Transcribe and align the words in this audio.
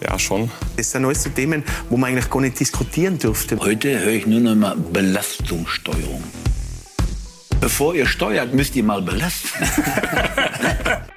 Ja, 0.00 0.18
schon. 0.18 0.50
Das 0.76 0.90
sind 0.90 1.04
alles 1.04 1.22
so 1.22 1.30
Themen, 1.30 1.62
wo 1.88 1.96
man 1.96 2.10
eigentlich 2.10 2.30
gar 2.30 2.40
nicht 2.40 2.58
diskutieren 2.58 3.18
dürfte. 3.18 3.58
Heute 3.58 4.00
höre 4.00 4.12
ich 4.12 4.26
nur 4.26 4.40
noch 4.40 4.54
mal 4.54 4.74
Belastungssteuerung. 4.76 6.24
Bevor 7.60 7.94
ihr 7.94 8.06
steuert, 8.06 8.54
müsst 8.54 8.74
ihr 8.76 8.84
mal 8.84 9.02
belasten. 9.02 9.48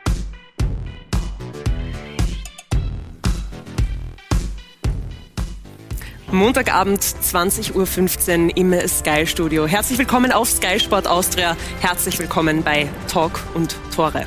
Montagabend 6.34 7.02
20.15 7.02 7.74
Uhr 7.76 8.58
im 8.58 8.74
Sky 8.88 9.28
Studio. 9.28 9.68
Herzlich 9.68 10.00
willkommen 10.00 10.32
auf 10.32 10.50
Sky 10.50 10.80
Sport 10.80 11.08
Austria. 11.08 11.56
Herzlich 11.80 12.18
willkommen 12.18 12.64
bei 12.64 12.90
Talk 13.08 13.40
und 13.54 13.78
Tore. 13.96 14.26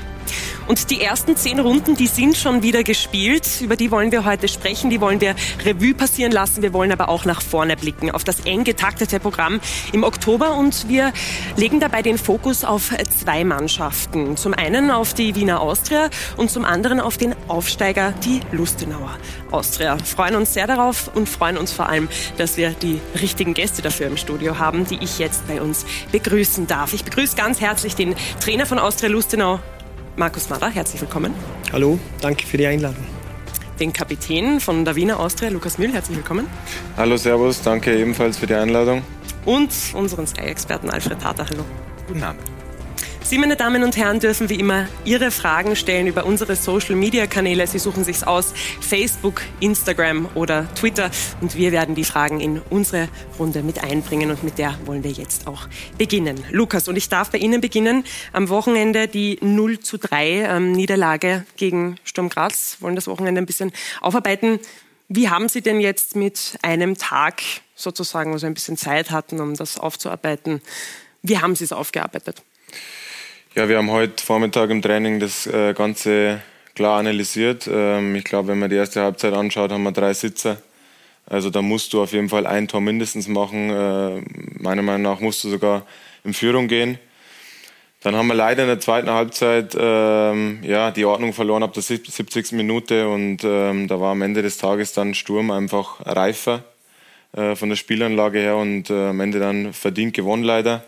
Und 0.67 0.91
die 0.91 1.01
ersten 1.01 1.37
zehn 1.37 1.61
Runden, 1.61 1.95
die 1.95 2.09
sind 2.09 2.37
schon 2.37 2.63
wieder 2.63 2.83
gespielt. 2.83 3.61
Über 3.61 3.77
die 3.77 3.91
wollen 3.91 4.11
wir 4.11 4.25
heute 4.25 4.49
sprechen. 4.49 4.91
Die 4.91 5.01
wollen 5.01 5.21
wir 5.21 5.37
Revue 5.65 5.95
passieren 5.95 6.33
lassen. 6.33 6.63
Wir 6.63 6.73
wollen 6.73 6.91
aber 6.91 7.09
auch 7.09 7.25
nach 7.25 7.41
vorne 7.41 7.77
blicken 7.77 8.11
auf 8.11 8.25
das 8.25 8.41
eng 8.41 8.65
getaktete 8.65 9.21
Programm 9.21 9.61
im 9.93 10.03
Oktober. 10.03 10.57
Und 10.57 10.89
wir 10.89 11.13
legen 11.57 11.79
dabei 11.79 12.03
den 12.03 12.19
Fokus 12.19 12.65
auf 12.65 12.91
zwei 13.17 13.45
Mannschaften. 13.45 14.37
Zum 14.37 14.55
einen 14.55 14.91
auf 14.91 15.15
die 15.15 15.37
Wiener 15.37 15.61
Austria 15.61 16.11
und 16.37 16.51
zum 16.51 16.65
anderen 16.65 17.01
auf 17.01 17.17
den 17.17 17.35
Aufsteiger, 17.47 18.13
die 18.25 18.41
Lustenauer 18.51 19.17
Austria. 19.53 19.97
Freuen 19.99 20.35
uns 20.35 20.55
sehr 20.55 20.67
darauf 20.67 21.11
und 21.15 21.29
freuen 21.29 21.59
uns 21.59 21.73
vor 21.73 21.89
allem, 21.89 22.09
dass 22.39 22.57
wir 22.57 22.71
die 22.71 23.01
richtigen 23.21 23.55
Gäste 23.55 23.83
dafür 23.83 24.09
im 24.09 24.17
Studio 24.17 24.59
haben, 24.59 24.85
die 24.85 24.99
ich 25.01 25.19
jetzt 25.19 25.47
bei 25.47 25.63
uns 25.63 25.87
begrüßen 26.11 26.67
darf. 26.67 26.93
Ich 26.93 27.05
begrüße 27.05 27.37
ganz 27.37 27.61
herzlich 27.61 27.95
den 27.95 28.17
Trainer 28.41 28.67
von 28.67 28.79
Austria 28.79 29.09
Lustenau, 29.09 29.61
Markus 30.17 30.49
Mader, 30.49 30.71
herzlich 30.71 31.01
willkommen. 31.03 31.35
Hallo, 31.73 31.99
danke 32.23 32.47
für 32.47 32.57
die 32.57 32.67
Einladung. 32.67 33.05
Den 33.79 33.93
Kapitän 33.93 34.61
von 34.61 34.87
der 34.87 34.97
Wiener 34.97 35.21
Austria, 35.21 35.51
Lukas 35.51 35.77
Mühl, 35.77 35.93
herzlich 35.93 36.17
willkommen. 36.17 36.47
Hallo, 36.97 37.19
Servus, 37.19 37.61
danke 37.61 37.95
ebenfalls 37.95 38.39
für 38.39 38.47
die 38.47 38.55
Einladung. 38.55 39.03
Und 39.45 39.71
unseren 39.93 40.27
Sky-Experten 40.27 40.89
Alfred 40.89 41.21
Tater, 41.21 41.47
hallo. 41.51 41.65
Guten 42.09 42.23
Abend. 42.23 42.56
Sie, 43.29 43.39
meine 43.39 43.57
Damen 43.57 43.83
und 43.83 43.97
Herren, 43.97 44.21
dürfen 44.21 44.49
wie 44.51 44.55
immer 44.55 44.87
Ihre 45.05 45.33
Fragen 45.33 45.75
stellen 45.75 46.07
über 46.07 46.27
unsere 46.27 46.55
Social-Media-Kanäle. 46.55 47.67
Sie 47.67 47.81
suchen 47.81 48.05
sich's 48.05 48.23
aus, 48.23 48.55
Facebook, 48.81 49.43
Instagram 49.59 50.29
oder 50.37 50.73
Twitter. 50.77 51.11
Und 51.41 51.57
wir 51.57 51.73
werden 51.73 51.97
die 51.97 52.05
Fragen 52.05 52.39
in 52.39 52.63
unsere 52.71 53.09
Runde 53.37 53.65
mit 53.65 53.83
einbringen. 53.83 54.31
Und 54.31 54.45
mit 54.45 54.59
der 54.59 54.79
wollen 54.85 55.03
wir 55.03 55.11
jetzt 55.11 55.49
auch 55.49 55.67
beginnen. 55.99 56.41
Lukas, 56.53 56.87
und 56.87 56.95
ich 56.95 57.09
darf 57.09 57.33
bei 57.33 57.39
Ihnen 57.39 57.61
beginnen. 57.61 58.05
Am 58.33 58.49
Wochenende 58.49 59.09
die 59.09 59.41
0 59.41 59.81
zu 59.81 59.99
3 59.99 60.45
ähm, 60.45 60.71
Niederlage 60.71 61.45
gegen 61.57 61.97
Sturm 62.05 62.29
Graz. 62.29 62.77
Wollen 62.79 62.95
das 62.95 63.09
Wochenende 63.09 63.41
ein 63.41 63.47
bisschen 63.47 63.73
aufarbeiten. 64.03 64.61
Wie 65.09 65.31
haben 65.31 65.49
Sie 65.49 65.63
denn 65.63 65.81
jetzt 65.81 66.15
mit 66.15 66.61
einem 66.63 66.97
Tag 66.97 67.43
sozusagen, 67.75 68.33
wo 68.33 68.39
Sie 68.39 68.47
ein 68.47 68.55
bisschen 68.55 68.77
Zeit 68.77 69.11
hatten, 69.11 69.41
um 69.41 69.55
das 69.55 69.81
aufzuarbeiten, 69.81 70.63
wie 71.23 71.41
haben 71.41 71.57
Sie 71.57 71.65
es 71.65 71.73
aufgearbeitet? 71.73 72.45
Ja, 73.57 73.71
wir 73.71 73.79
haben 73.79 73.91
heute 73.91 74.23
Vormittag 74.23 74.69
im 74.69 74.83
Training 74.83 75.19
das 75.19 75.47
äh, 75.47 75.73
Ganze 75.73 76.43
klar 76.75 76.99
analysiert. 76.99 77.67
Ähm, 77.73 78.15
ich 78.15 78.25
glaube, 78.25 78.49
wenn 78.49 78.59
man 78.59 78.69
die 78.69 78.77
erste 78.77 79.01
Halbzeit 79.01 79.33
anschaut, 79.33 79.73
haben 79.73 79.83
wir 79.83 79.93
drei 79.93 80.13
Sitzer. 80.13 80.59
Also 81.25 81.49
da 81.49 81.63
musst 81.63 81.95
du 81.95 82.03
auf 82.03 82.13
jeden 82.13 82.29
Fall 82.29 82.47
ein 82.47 82.69
Tor 82.69 82.83
mindestens 82.83 83.29
machen. 83.29 83.71
Äh, 83.71 84.21
meiner 84.63 84.83
Meinung 84.83 85.01
nach 85.01 85.21
musst 85.21 85.43
du 85.43 85.49
sogar 85.49 85.87
in 86.23 86.35
Führung 86.35 86.69
gehen. 86.69 86.99
Dann 88.03 88.15
haben 88.15 88.27
wir 88.27 88.35
leider 88.35 88.65
in 88.65 88.69
der 88.69 88.79
zweiten 88.79 89.09
Halbzeit 89.09 89.75
ähm, 89.75 90.59
ja, 90.63 90.91
die 90.91 91.07
Ordnung 91.07 91.33
verloren 91.33 91.63
ab 91.63 91.73
der 91.73 91.83
70. 91.83 92.53
Minute 92.53 93.09
und 93.09 93.39
ähm, 93.43 93.89
da 93.89 93.99
war 93.99 94.13
am 94.13 94.21
Ende 94.21 94.43
des 94.43 94.59
Tages 94.59 94.93
dann 94.93 95.15
Sturm 95.15 95.51
einfach 95.51 96.05
reifer 96.05 96.63
äh, 97.33 97.57
von 97.57 97.71
der 97.71 97.77
Spielanlage 97.77 98.39
her 98.39 98.57
und 98.57 98.91
am 98.91 99.19
Ende 99.19 99.39
dann 99.39 99.73
verdient 99.73 100.13
gewonnen 100.13 100.43
leider. 100.43 100.85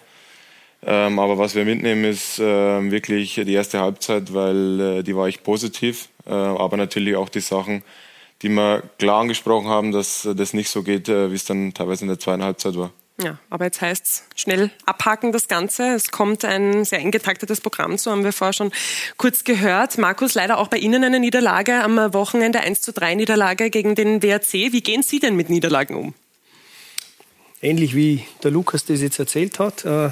Ähm, 0.83 1.19
aber 1.19 1.39
was 1.39 1.55
wir 1.55 1.65
mitnehmen, 1.65 2.05
ist 2.05 2.39
äh, 2.39 2.91
wirklich 2.91 3.35
die 3.35 3.53
erste 3.53 3.81
Halbzeit, 3.81 4.33
weil 4.33 4.81
äh, 4.81 5.03
die 5.03 5.17
war 5.17 5.27
echt 5.27 5.43
positiv. 5.43 6.09
Äh, 6.27 6.33
aber 6.33 6.77
natürlich 6.77 7.17
auch 7.17 7.29
die 7.29 7.41
Sachen, 7.41 7.83
die 8.43 8.49
wir 8.49 8.83
klar 8.99 9.23
angesprochen 9.23 9.69
haben, 9.69 9.93
dass 9.93 10.29
das 10.37 10.53
nicht 10.53 10.71
so 10.71 10.83
geht, 10.83 11.09
äh, 11.09 11.31
wie 11.31 11.35
es 11.35 11.45
dann 11.45 11.75
teilweise 11.75 12.03
in 12.03 12.09
der 12.09 12.19
zweiten 12.19 12.45
Halbzeit 12.45 12.77
war. 12.77 12.93
Ja, 13.21 13.37
aber 13.51 13.65
jetzt 13.65 13.81
heißt 13.81 14.05
es 14.07 14.25
schnell 14.37 14.71
abhaken 14.87 15.33
das 15.33 15.49
Ganze. 15.49 15.95
Es 15.95 16.13
kommt 16.13 16.45
ein 16.45 16.85
sehr 16.85 17.01
eng 17.01 17.11
getaktetes 17.11 17.61
Programm 17.61 17.99
zu, 17.99 18.13
haben 18.13 18.23
wir 18.23 18.33
vorher 18.33 18.53
schon 18.53 18.71
kurz 19.17 19.43
gehört. 19.43 19.99
Markus, 19.99 20.35
leider 20.35 20.59
auch 20.59 20.69
bei 20.69 20.77
Ihnen 20.77 21.03
eine 21.03 21.19
Niederlage 21.19 21.83
am 21.83 21.97
Wochenende, 22.15 22.61
1 22.61 22.81
zu 22.81 22.93
3 22.93 23.17
Niederlage 23.17 23.71
gegen 23.71 23.97
den 23.97 24.23
WRC. 24.23 24.73
Wie 24.73 24.83
gehen 24.83 25.03
Sie 25.03 25.19
denn 25.19 25.35
mit 25.35 25.51
Niederlagen 25.51 25.97
um? 25.97 26.15
Ähnlich 27.61 27.97
wie 27.97 28.25
der 28.45 28.53
Lukas 28.53 28.85
das 28.85 29.01
jetzt 29.01 29.19
erzählt 29.19 29.59
hat. 29.59 29.85
Äh, 29.85 30.11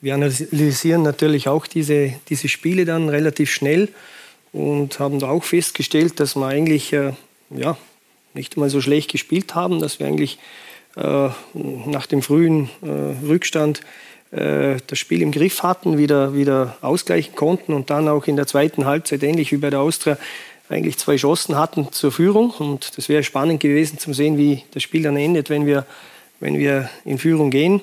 wir 0.00 0.14
analysieren 0.14 1.02
natürlich 1.02 1.48
auch 1.48 1.66
diese, 1.66 2.14
diese 2.28 2.48
Spiele 2.48 2.84
dann 2.84 3.08
relativ 3.08 3.50
schnell 3.50 3.88
und 4.52 4.98
haben 4.98 5.18
da 5.18 5.28
auch 5.28 5.44
festgestellt, 5.44 6.20
dass 6.20 6.36
wir 6.36 6.46
eigentlich 6.46 6.92
äh, 6.92 7.12
ja, 7.50 7.76
nicht 8.34 8.56
mal 8.56 8.70
so 8.70 8.80
schlecht 8.80 9.10
gespielt 9.10 9.54
haben, 9.54 9.80
dass 9.80 9.98
wir 9.98 10.06
eigentlich 10.06 10.38
äh, 10.96 11.28
nach 11.54 12.06
dem 12.06 12.22
frühen 12.22 12.70
äh, 12.82 13.26
Rückstand 13.26 13.80
äh, 14.30 14.76
das 14.86 14.98
Spiel 14.98 15.22
im 15.22 15.32
Griff 15.32 15.62
hatten, 15.62 15.98
wieder, 15.98 16.34
wieder 16.34 16.76
ausgleichen 16.80 17.34
konnten 17.34 17.72
und 17.72 17.90
dann 17.90 18.08
auch 18.08 18.26
in 18.26 18.36
der 18.36 18.46
zweiten 18.46 18.84
Halbzeit, 18.84 19.22
ähnlich 19.22 19.52
wie 19.52 19.56
bei 19.56 19.70
der 19.70 19.80
Austria, 19.80 20.18
eigentlich 20.68 20.98
zwei 20.98 21.16
Chancen 21.16 21.56
hatten 21.56 21.92
zur 21.92 22.12
Führung. 22.12 22.50
Und 22.50 22.98
das 22.98 23.08
wäre 23.08 23.22
spannend 23.22 23.60
gewesen 23.60 23.98
zu 23.98 24.12
sehen, 24.12 24.36
wie 24.36 24.64
das 24.72 24.82
Spiel 24.82 25.02
dann 25.02 25.16
endet, 25.16 25.50
wenn 25.50 25.66
wir, 25.66 25.86
wenn 26.40 26.58
wir 26.58 26.90
in 27.04 27.18
Führung 27.18 27.50
gehen. 27.50 27.80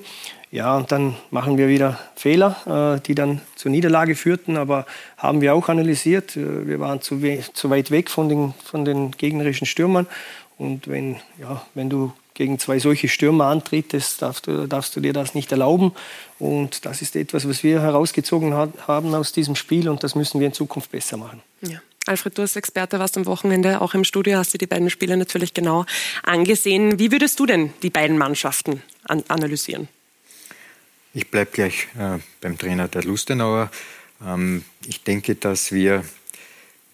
Ja, 0.56 0.78
und 0.78 0.90
dann 0.94 1.18
machen 1.32 1.58
wir 1.58 1.68
wieder 1.68 2.00
Fehler, 2.16 2.96
äh, 2.96 3.02
die 3.02 3.14
dann 3.14 3.42
zur 3.58 3.72
Niederlage 3.72 4.16
führten, 4.16 4.56
aber 4.56 4.86
haben 5.18 5.42
wir 5.42 5.54
auch 5.54 5.68
analysiert. 5.68 6.38
Äh, 6.38 6.66
wir 6.66 6.80
waren 6.80 7.02
zu, 7.02 7.20
zu 7.54 7.70
weit 7.70 7.92
weg 7.92 8.10
von 8.10 8.30
den, 8.30 8.54
von 8.64 8.86
den 8.86 9.12
gegnerischen 9.12 9.68
Stürmern. 9.68 10.08
Und 10.58 10.88
wenn, 10.88 11.18
ja, 11.42 11.66
wenn 11.74 11.90
du 11.90 12.14
gegen 12.36 12.58
zwei 12.58 12.80
solche 12.80 13.10
Stürmer 13.10 13.48
antrittst, 13.48 14.22
darfst 14.22 14.48
du, 14.48 14.66
darfst 14.66 14.96
du 14.96 15.02
dir 15.02 15.12
das 15.12 15.36
nicht 15.36 15.52
erlauben. 15.52 15.92
Und 16.40 16.86
das 16.86 17.02
ist 17.02 17.18
etwas, 17.18 17.46
was 17.50 17.62
wir 17.62 17.82
herausgezogen 17.82 18.54
haben 18.54 19.14
aus 19.14 19.34
diesem 19.34 19.58
Spiel 19.58 19.90
und 19.90 20.06
das 20.06 20.16
müssen 20.16 20.40
wir 20.40 20.48
in 20.48 20.54
Zukunft 20.54 20.90
besser 20.90 21.18
machen. 21.18 21.42
Ja. 21.64 21.82
Alfred, 22.06 22.38
du 22.38 22.44
als 22.44 22.56
Experte 22.56 22.98
warst 22.98 23.18
am 23.18 23.26
Wochenende 23.26 23.82
auch 23.82 23.94
im 23.94 24.06
Studio, 24.06 24.38
hast 24.38 24.54
dir 24.54 24.60
die 24.60 24.68
beiden 24.68 24.90
Spiele 24.90 25.18
natürlich 25.18 25.54
genau 25.54 25.86
angesehen. 26.24 26.98
Wie 26.98 27.12
würdest 27.12 27.42
du 27.42 27.46
denn 27.46 27.74
die 27.82 27.90
beiden 27.90 28.18
Mannschaften 28.18 28.84
an 29.04 29.22
analysieren? 29.28 29.90
Ich 31.18 31.31
bleibe 31.31 31.50
gleich 31.50 31.88
äh, 31.98 32.20
beim 32.42 32.58
Trainer 32.58 32.90
der 32.90 33.06
Lustenauer. 33.06 33.72
Ähm, 34.22 34.66
ich 34.86 35.02
denke, 35.03 35.36
dass 35.36 35.72
wir 35.72 36.03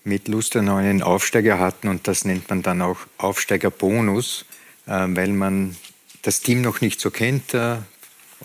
mit 0.04 0.28
Lustenau 0.28 0.76
einen 0.76 1.02
Aufsteiger 1.02 1.58
hatten 1.58 1.88
und 1.88 2.08
das 2.08 2.24
nennt 2.24 2.48
man 2.48 2.62
dann 2.62 2.84
auch 2.84 3.00
Aufsteigerbonus, 3.18 4.46
äh, 4.86 4.92
weil 4.92 5.30
man 5.30 5.76
das 6.22 6.42
Team 6.42 6.62
noch 6.62 6.82
nicht 6.82 7.02
so 7.02 7.10
kennt 7.10 7.56
äh, 7.56 7.78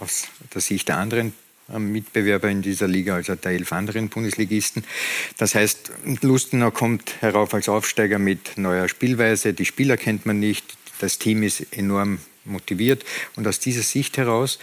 aus 0.00 0.28
der 0.55 0.62
Sicht 0.62 0.88
der 0.88 0.96
anderen 0.96 1.34
äh, 1.69 1.78
Mitbewerber 1.78 2.49
in 2.49 2.62
dieser 2.62 2.88
Liga, 2.88 3.14
also 3.14 3.34
der 3.34 3.52
elf 3.52 3.70
anderen 3.70 4.08
Bundesligisten. 4.08 4.82
Das 5.37 5.55
heißt, 5.55 5.93
Lustenau 6.23 6.70
kommt 6.70 7.20
herauf 7.20 7.52
als 7.52 7.69
Aufsteiger 7.69 8.19
mit 8.19 8.56
neuer 8.56 8.88
Spielweise, 8.88 9.52
die 9.52 9.67
Spieler 9.67 9.99
kennt 9.99 10.25
man 10.25 10.40
nicht, 10.40 10.78
das 11.00 11.19
Team 11.19 11.43
ist 11.43 11.70
enorm 11.76 12.20
motiviert 12.46 13.05
und 13.34 13.46
aus 13.46 13.61
dieser 13.61 13.82
Sicht 13.82 14.17
heraus 14.17 14.58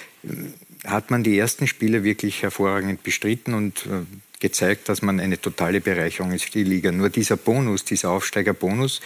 hat 0.83 1.11
man 1.11 1.23
die 1.23 1.37
ersten 1.37 1.67
Spiele 1.67 2.03
wirklich 2.03 2.41
hervorragend 2.41 3.03
bestritten 3.03 3.53
und 3.53 3.85
äh, 3.85 4.05
gezeigt, 4.39 4.89
dass 4.89 5.01
man 5.01 5.19
eine 5.19 5.39
totale 5.39 5.79
Bereicherung 5.79 6.31
ist 6.33 6.45
für 6.45 6.51
die 6.51 6.63
Liga. 6.63 6.91
Nur 6.91 7.09
dieser 7.09 7.37
Bonus, 7.37 7.85
dieser 7.85 8.09
Aufsteigerbonus, 8.09 9.01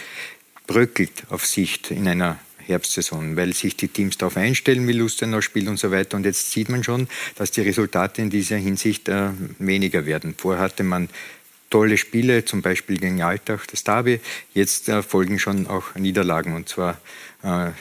bröckelt 0.65 1.23
auf 1.29 1.45
Sicht 1.45 1.91
in 1.91 2.07
einer 2.07 2.39
Herbstsaison, 2.67 3.37
weil 3.37 3.53
sich 3.53 3.77
die 3.77 3.87
Teams 3.87 4.17
darauf 4.17 4.35
einstellen, 4.35 4.87
wie 4.87 4.93
Lustenau 4.93 5.41
spielt 5.41 5.67
und 5.67 5.77
so 5.77 5.91
weiter. 5.91 6.17
Und 6.17 6.25
jetzt 6.25 6.51
sieht 6.51 6.69
man 6.69 6.83
schon, 6.83 7.07
dass 7.35 7.51
die 7.51 7.61
Resultate 7.61 8.21
in 8.21 8.29
dieser 8.29 8.57
Hinsicht 8.57 9.07
äh, 9.07 9.29
weniger 9.59 10.05
werden. 10.05 10.35
Vorher 10.37 10.61
hatte 10.61 10.83
man 10.83 11.09
tolle 11.69 11.97
Spiele, 11.97 12.45
zum 12.45 12.61
Beispiel 12.61 12.97
gegen 12.97 13.21
Altach, 13.21 13.65
das 13.65 13.83
Derby. 13.83 14.19
Jetzt 14.53 14.89
äh, 14.89 15.03
folgen 15.03 15.39
schon 15.39 15.67
auch 15.67 15.95
Niederlagen 15.95 16.55
und 16.55 16.69
zwar 16.69 16.99
äh, 17.43 17.71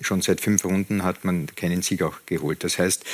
schon 0.00 0.22
seit 0.22 0.40
fünf 0.40 0.64
Runden 0.64 1.02
hat 1.02 1.24
man 1.24 1.46
keinen 1.54 1.82
Sieg 1.82 2.02
auch 2.02 2.16
geholt. 2.26 2.64
Das 2.64 2.78
heißt, 2.78 3.04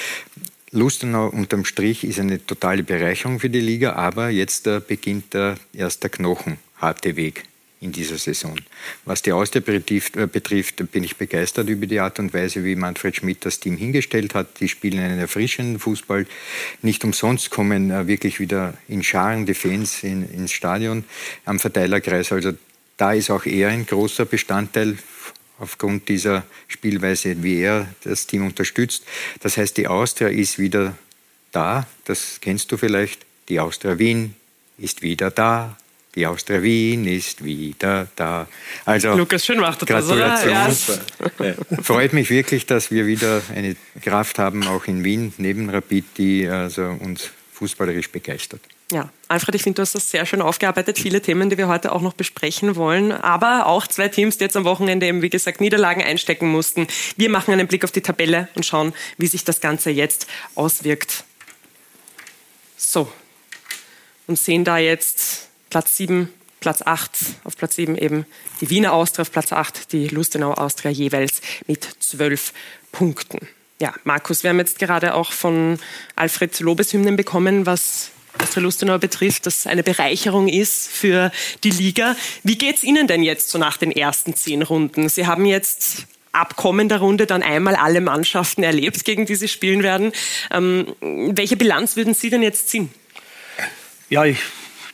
Lustenau 0.71 1.29
unterm 1.29 1.65
Strich 1.65 2.05
ist 2.05 2.21
eine 2.21 2.45
totale 2.45 2.83
Bereicherung 2.83 3.41
für 3.41 3.51
die 3.51 3.61
Liga, 3.61 3.95
aber 3.95 4.29
jetzt 4.29 4.67
äh, 4.67 4.81
beginnt 4.87 5.35
der 5.35 5.57
knochenharte 6.11 7.17
Weg 7.17 7.45
in 7.81 7.93
dieser 7.93 8.19
Saison. 8.19 8.57
Was 9.05 9.23
die 9.23 9.33
Austria 9.33 9.63
betrifft, 9.65 10.17
äh, 10.17 10.27
betrifft, 10.27 10.91
bin 10.91 11.05
ich 11.05 11.17
begeistert 11.17 11.69
über 11.69 11.87
die 11.87 12.01
Art 12.01 12.19
und 12.19 12.35
Weise, 12.35 12.65
wie 12.65 12.75
Manfred 12.75 13.17
Schmidt 13.17 13.45
das 13.45 13.61
Team 13.61 13.77
hingestellt 13.77 14.35
hat. 14.35 14.61
Die 14.61 14.69
spielen 14.69 14.99
einen 14.99 15.19
erfrischenden 15.19 15.79
Fußball. 15.79 16.27
Nicht 16.83 17.05
umsonst 17.05 17.51
kommen 17.51 17.91
äh, 17.91 18.07
wirklich 18.07 18.41
wieder 18.41 18.75
in 18.89 19.03
Scharen 19.03 19.47
die 19.47 19.55
Fans 19.55 20.03
in, 20.03 20.29
ins 20.29 20.53
Stadion 20.53 21.05
am 21.45 21.59
Verteilerkreis. 21.61 22.33
Also 22.33 22.53
da 22.97 23.13
ist 23.13 23.31
auch 23.31 23.47
er 23.47 23.69
ein 23.69 23.87
großer 23.87 24.25
Bestandteil 24.25 24.99
aufgrund 25.59 26.09
dieser 26.09 26.45
Spielweise, 26.67 27.43
wie 27.43 27.61
er 27.61 27.89
das 28.05 28.27
Team 28.27 28.47
unterstützt. 28.47 29.05
Das 29.41 29.57
heißt, 29.57 29.77
die 29.77 29.87
Austria 29.87 30.29
ist 30.29 30.59
wieder 30.59 30.97
da. 31.53 31.87
Das 32.05 32.39
kennst 32.41 32.73
du 32.73 32.77
vielleicht. 32.77 33.25
Die 33.49 33.61
Austria 33.61 33.99
Wien 33.99 34.35
ist 34.79 35.03
wieder 35.03 35.31
da. 35.31 35.77
Die 36.15 36.27
Austria 36.27 36.63
Wien 36.63 37.07
ist 37.07 37.45
wieder 37.45 38.09
da. 38.17 38.49
Also, 38.85 39.15
Lukas, 39.15 39.45
schön 39.45 39.61
macht 39.61 39.83
das, 39.83 39.89
Gratulation. 39.89 40.99
Ja. 41.39 41.55
Freut 41.83 42.13
mich 42.13 42.31
wirklich, 42.31 42.67
dass 42.67 42.91
wir 42.91 43.07
wieder 43.07 43.43
eine 43.55 43.77
Kraft 44.03 44.39
haben, 44.39 44.67
auch 44.67 44.87
in 44.87 45.05
Wien, 45.05 45.33
neben 45.37 45.71
Rapid, 45.71 46.05
die 46.17 46.49
also 46.49 46.85
uns 47.01 47.31
fußballerisch 47.53 48.11
begeistert. 48.11 48.61
Ja, 48.91 49.11
Alfred, 49.29 49.55
ich 49.55 49.63
finde, 49.63 49.77
du 49.77 49.83
hast 49.83 49.95
das 49.95 50.11
sehr 50.11 50.25
schön 50.25 50.41
aufgearbeitet. 50.41 50.99
Viele 50.99 51.21
Themen, 51.21 51.51
die 51.51 51.59
wir 51.59 51.69
heute 51.69 51.93
auch 51.93 52.01
noch 52.01 52.15
besprechen 52.15 52.75
wollen. 52.75 53.13
Aber 53.13 53.67
auch 53.67 53.87
zwei 53.87 54.09
Teams, 54.09 54.39
die 54.39 54.45
jetzt 54.45 54.57
am 54.57 54.65
Wochenende 54.65 55.07
eben, 55.07 55.21
wie 55.21 55.29
gesagt, 55.29 55.61
Niederlagen 55.61 56.03
einstecken 56.03 56.49
mussten. 56.49 56.87
Wir 57.17 57.29
machen 57.29 57.53
einen 57.53 57.67
Blick 57.67 57.85
auf 57.85 57.93
die 57.93 58.01
Tabelle 58.01 58.49
und 58.55 58.65
schauen, 58.65 58.95
wie 59.19 59.27
sich 59.27 59.45
das 59.45 59.61
Ganze 59.61 59.91
jetzt 59.91 60.27
auswirkt. 60.55 61.25
So. 62.79 63.13
Und 64.27 64.39
sehen 64.39 64.65
da 64.65 64.79
jetzt 64.79 65.48
Platz 65.71 65.97
7, 65.97 66.33
Platz 66.61 66.83
8, 66.83 67.11
auf 67.45 67.57
Platz 67.57 67.77
7 67.77 67.97
eben 67.97 68.27
die 68.61 68.71
Wiener 68.71 68.93
Austria, 68.93 69.23
auf 69.23 69.33
Platz 69.33 69.53
8 69.53 69.93
die 69.93 70.09
Lustenau 70.09 70.53
Austria 70.55 70.91
jeweils 70.91 71.41
mit 71.67 71.85
12 72.01 72.53
Punkten. 72.93 73.39
Ja, 73.81 73.95
Markus, 74.05 74.43
wir 74.43 74.51
haben 74.51 74.59
jetzt 74.59 74.79
gerade 74.79 75.15
auch 75.15 75.33
von 75.33 75.79
Alfred 76.17 76.59
Lobeshymnen 76.59 77.17
bekommen, 77.17 77.65
was 77.65 78.11
Austria 78.41 78.63
Lustenau 78.63 78.99
betrifft, 78.99 79.47
das 79.47 79.67
eine 79.67 79.83
Bereicherung 79.83 80.49
ist 80.49 80.89
für 80.89 81.31
die 81.65 81.71
Liga. 81.71 82.17
Wie 82.43 82.59
geht 82.59 82.77
es 82.77 82.85
Ihnen 82.85 83.07
denn 83.07 83.23
jetzt 83.23 83.51
so 83.51 83.59
nach 83.59 83.77
den 83.77 83.93
ersten 83.93 84.35
zehn 84.35 84.63
Runden? 84.63 85.09
Sie 85.09 85.27
haben 85.27 85.45
jetzt 85.45 86.07
ab 86.33 86.57
kommender 86.57 86.99
Runde 86.99 87.27
dann 87.27 87.43
einmal 87.43 87.75
alle 87.75 88.01
Mannschaften 88.01 88.63
erlebt, 88.63 89.05
gegen 89.05 89.27
die 89.27 89.35
Sie 89.35 89.49
spielen 89.49 89.83
werden. 89.83 90.13
Ähm, 90.51 90.95
welche 91.01 91.57
Bilanz 91.57 91.97
würden 91.97 92.15
Sie 92.15 92.31
denn 92.31 92.43
jetzt 92.43 92.69
ziehen? 92.69 92.91
Ja, 94.11 94.25
ich 94.25 94.39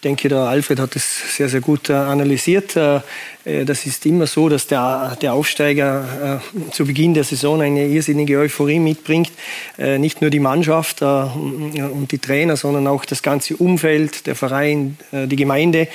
denke, 0.05 0.29
der 0.29 0.39
Alfred 0.39 0.79
hat 0.79 0.95
es 0.97 1.37
sehr, 1.37 1.49
sehr 1.49 1.61
gut 1.61 1.89
äh, 1.89 1.95
analysiert. 1.95 2.77
Äh, 2.77 3.01
äh, 3.45 3.65
das 3.65 3.87
ist 3.87 4.05
immer 4.06 4.27
so, 4.27 4.49
dass 4.49 4.67
der, 4.67 5.17
der 5.21 5.33
Aufsteiger 5.33 6.43
zu 6.71 6.85
Beginn 6.85 7.15
der 7.15 7.25
Saison 7.25 7.61
eine 7.61 7.87
irrsinnige 7.87 8.39
Euphorie 8.39 8.79
mitbringt. 8.79 9.33
Nicht 9.77 10.21
nur 10.21 10.31
die 10.31 10.41
Mannschaft 10.41 11.03
und 11.03 12.09
die 12.11 12.19
Trainer, 12.19 12.56
sondern 12.56 12.87
auch 12.87 13.05
das 13.05 13.23
ganze 13.23 13.56
Umfeld, 13.56 14.27
der 14.27 14.35
Verein, 14.35 14.97
die 15.12 15.37
Gemeinde. 15.37 15.89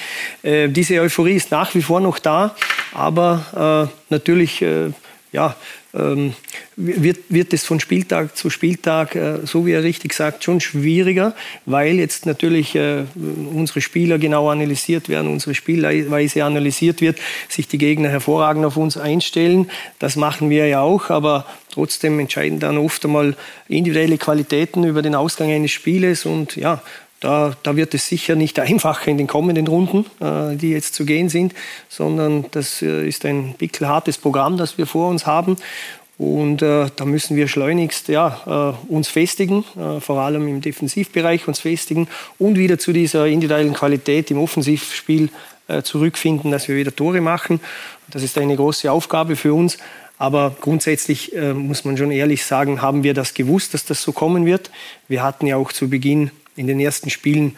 Diese 0.44 1.00
Euphorie 1.00 1.36
ist 1.36 1.52
nach 1.52 1.74
wie 1.76 1.82
vor 1.82 2.00
noch 2.00 2.20
da, 2.20 2.56
aber 2.94 3.90
natürlich 4.10 4.64
ja, 5.32 5.56
ähm, 5.94 6.34
wird, 6.76 7.18
wird 7.30 7.54
es 7.54 7.66
von 7.66 7.80
Spieltag 7.80 8.38
zu 8.38 8.50
Spieltag, 8.50 9.16
äh, 9.16 9.40
so 9.46 9.66
wie 9.66 9.72
er 9.72 9.84
richtig 9.84 10.14
sagt, 10.14 10.44
schon 10.44 10.62
schwieriger, 10.62 11.36
weil 11.66 11.96
jetzt 11.96 12.26
natürlich 12.26 12.76
äh, 12.76 13.06
unsere 13.16 13.82
Spieler 13.82 14.20
genau 14.20 14.50
analysiert 14.50 15.10
werden, 15.10 15.32
unsere 15.32 15.56
Spielweise 15.56 16.44
analysiert 16.44 17.02
wird, 17.02 17.18
sich 17.48 17.68
die 17.68 17.78
Gegner 17.78 18.10
hervorragend 18.10 18.66
auf 18.66 18.78
uns 18.78 18.98
einstellen. 18.98 19.70
Das 19.98 20.16
machen 20.16 20.50
wir 20.50 20.68
ja 20.68 20.82
auch, 20.82 21.10
aber 21.10 21.46
trotzdem 21.72 22.20
entscheiden 22.20 22.60
dann 22.60 22.78
oft 22.78 23.04
einmal 23.06 23.36
individuelle 23.68 24.18
Qualitäten 24.18 24.84
über 24.84 25.02
den 25.02 25.16
Ausgang 25.16 25.52
eines 25.52 25.72
Spieles 25.72 26.26
und 26.26 26.56
ja, 26.56 26.82
da, 27.20 27.56
da, 27.64 27.76
wird 27.76 27.94
es 27.94 28.08
sicher 28.08 28.36
nicht 28.36 28.60
einfacher 28.60 29.10
in 29.10 29.18
den 29.18 29.28
kommenden 29.28 29.68
Runden, 29.68 30.06
äh, 30.20 30.56
die 30.56 30.72
jetzt 30.72 30.96
zu 30.96 31.06
gehen 31.06 31.30
sind, 31.30 31.54
sondern 31.90 32.46
das 32.52 32.82
äh, 32.82 33.08
ist 33.08 33.26
ein 33.26 33.56
hartes 33.82 34.18
Programm, 34.18 34.58
das 34.58 34.78
wir 34.78 34.86
vor 34.86 35.10
uns 35.10 35.26
haben. 35.26 35.58
Und 36.20 36.62
äh, 36.62 36.88
da 36.98 37.06
müssen 37.06 37.38
wir 37.38 37.48
schleunigst 37.48 38.10
ja, 38.10 38.76
äh, 38.90 38.92
uns 38.94 39.08
festigen, 39.08 39.64
äh, 39.78 40.02
vor 40.02 40.20
allem 40.20 40.50
im 40.50 40.60
Defensivbereich 40.60 41.48
uns 41.48 41.62
festigen 41.62 42.10
und 42.38 42.58
wieder 42.58 42.78
zu 42.78 42.92
dieser 42.92 43.26
individuellen 43.26 43.74
Qualität 43.74 44.30
im 44.30 44.38
Offensivspiel 44.38 45.30
äh, 45.70 45.82
zurückfinden, 45.82 46.52
dass 46.52 46.68
wir 46.68 46.76
wieder 46.76 46.94
Tore 46.94 47.22
machen. 47.22 47.62
Das 48.10 48.22
ist 48.22 48.38
eine 48.38 48.58
große 48.58 48.92
Aufgabe 48.92 49.38
für 49.38 49.54
uns. 49.54 49.78
Aber 50.18 50.54
grundsätzlich 50.60 51.32
muss 51.54 51.86
man 51.86 51.96
schon 51.96 52.12
ehrlich 52.12 52.44
sagen, 52.44 52.82
haben 52.82 53.04
wir 53.04 53.14
das 53.14 53.34
gewusst, 53.34 53.74
dass 53.74 53.86
das 53.86 54.02
so 54.04 54.12
kommen 54.12 54.46
wird. 54.46 54.70
Wir 55.08 55.24
hatten 55.24 55.48
ja 55.48 55.56
auch 55.56 55.72
zu 55.72 55.90
Beginn 55.90 56.32
in 56.60 56.68
den 56.68 56.80
ersten 56.80 57.10
Spielen 57.10 57.58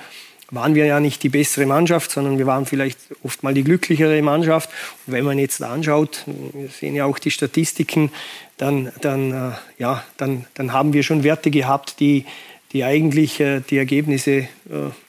waren 0.51 0.75
wir 0.75 0.86
ja 0.86 1.00
nicht 1.00 1.24
die 1.24 1.30
bessere 1.30 1.65
Mannschaft, 1.65 2.12
sondern 2.12 2.38
wir 2.38 2.45
waren 2.45 2.68
vielleicht 2.68 3.00
oft 3.24 3.42
mal 3.42 3.53
die 3.53 3.63
glücklichere 3.63 4.21
Mannschaft. 4.21 4.69
Und 5.07 5.13
wenn 5.13 5.25
man 5.25 5.39
jetzt 5.39 5.63
anschaut, 5.63 6.24
wir 6.53 6.69
sehen 6.69 6.94
ja 6.94 7.06
auch 7.06 7.18
die 7.18 7.31
Statistiken, 7.31 8.12
dann, 8.57 8.92
dann, 9.01 9.31
äh, 9.31 9.51
ja, 9.80 10.03
dann, 10.18 10.45
dann 10.53 10.71
haben 10.71 10.94
wir 10.94 11.01
schon 11.01 11.24
Werte 11.24 11.50
gehabt, 11.50 12.00
die, 12.00 12.25
die 12.74 12.83
eigentlich 12.83 13.39
äh, 13.39 13.62
die 13.62 13.77
Ergebnisse, 13.77 14.31
äh, 14.31 14.48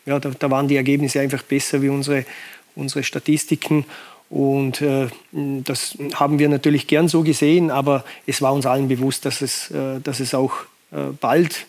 ja, 0.06 0.18
da, 0.18 0.30
da, 0.38 0.50
waren 0.50 0.68
die 0.68 0.76
Ergebnisse 0.76 1.20
einfach 1.20 1.42
besser 1.42 1.82
wie 1.82 1.90
unsere, 1.90 2.24
unsere 2.76 3.02
Statistiken. 3.02 3.84
Und 4.30 4.80
äh, 4.80 5.08
das 5.32 5.98
haben 6.14 6.38
wir 6.38 6.48
natürlich 6.48 6.86
gern 6.86 7.08
so 7.08 7.22
gesehen, 7.22 7.70
aber 7.70 8.04
es 8.26 8.40
war 8.40 8.54
uns 8.54 8.64
allen 8.64 8.88
bewusst, 8.88 9.26
dass 9.26 9.42
es, 9.42 9.70
äh, 9.70 10.00
dass 10.00 10.20
es 10.20 10.34
auch 10.34 10.52
äh, 10.92 11.12
bald 11.20 11.66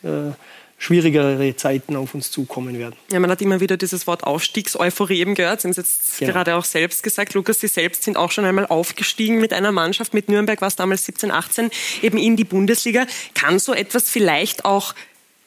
schwierigere 0.83 1.55
Zeiten 1.55 1.95
auf 1.95 2.13
uns 2.13 2.29
zukommen 2.29 2.77
werden. 2.77 2.95
Ja, 3.09 3.19
man 3.19 3.31
hat 3.31 3.41
immer 3.41 3.61
wieder 3.61 3.77
dieses 3.77 4.05
Wort 4.05 4.25
Aufstiegseuphorie 4.25 5.19
eben 5.19 5.33
gehört. 5.33 5.61
Sie 5.61 5.67
haben 5.67 5.71
es 5.71 5.77
jetzt 5.77 6.19
genau. 6.19 6.33
gerade 6.33 6.55
auch 6.55 6.65
selbst 6.65 7.03
gesagt. 7.03 7.33
Lukas, 7.35 7.61
Sie 7.61 7.69
selbst 7.69 8.03
sind 8.03 8.17
auch 8.17 8.31
schon 8.31 8.43
einmal 8.43 8.65
aufgestiegen 8.67 9.39
mit 9.39 9.53
einer 9.53 9.71
Mannschaft, 9.71 10.13
mit 10.13 10.27
Nürnberg 10.27 10.59
war 10.59 10.67
es 10.67 10.75
damals 10.75 11.05
17, 11.05 11.31
18, 11.31 11.71
eben 12.01 12.17
in 12.17 12.35
die 12.35 12.43
Bundesliga. 12.43 13.05
Kann 13.33 13.59
so 13.59 13.73
etwas 13.73 14.09
vielleicht 14.09 14.65
auch 14.65 14.93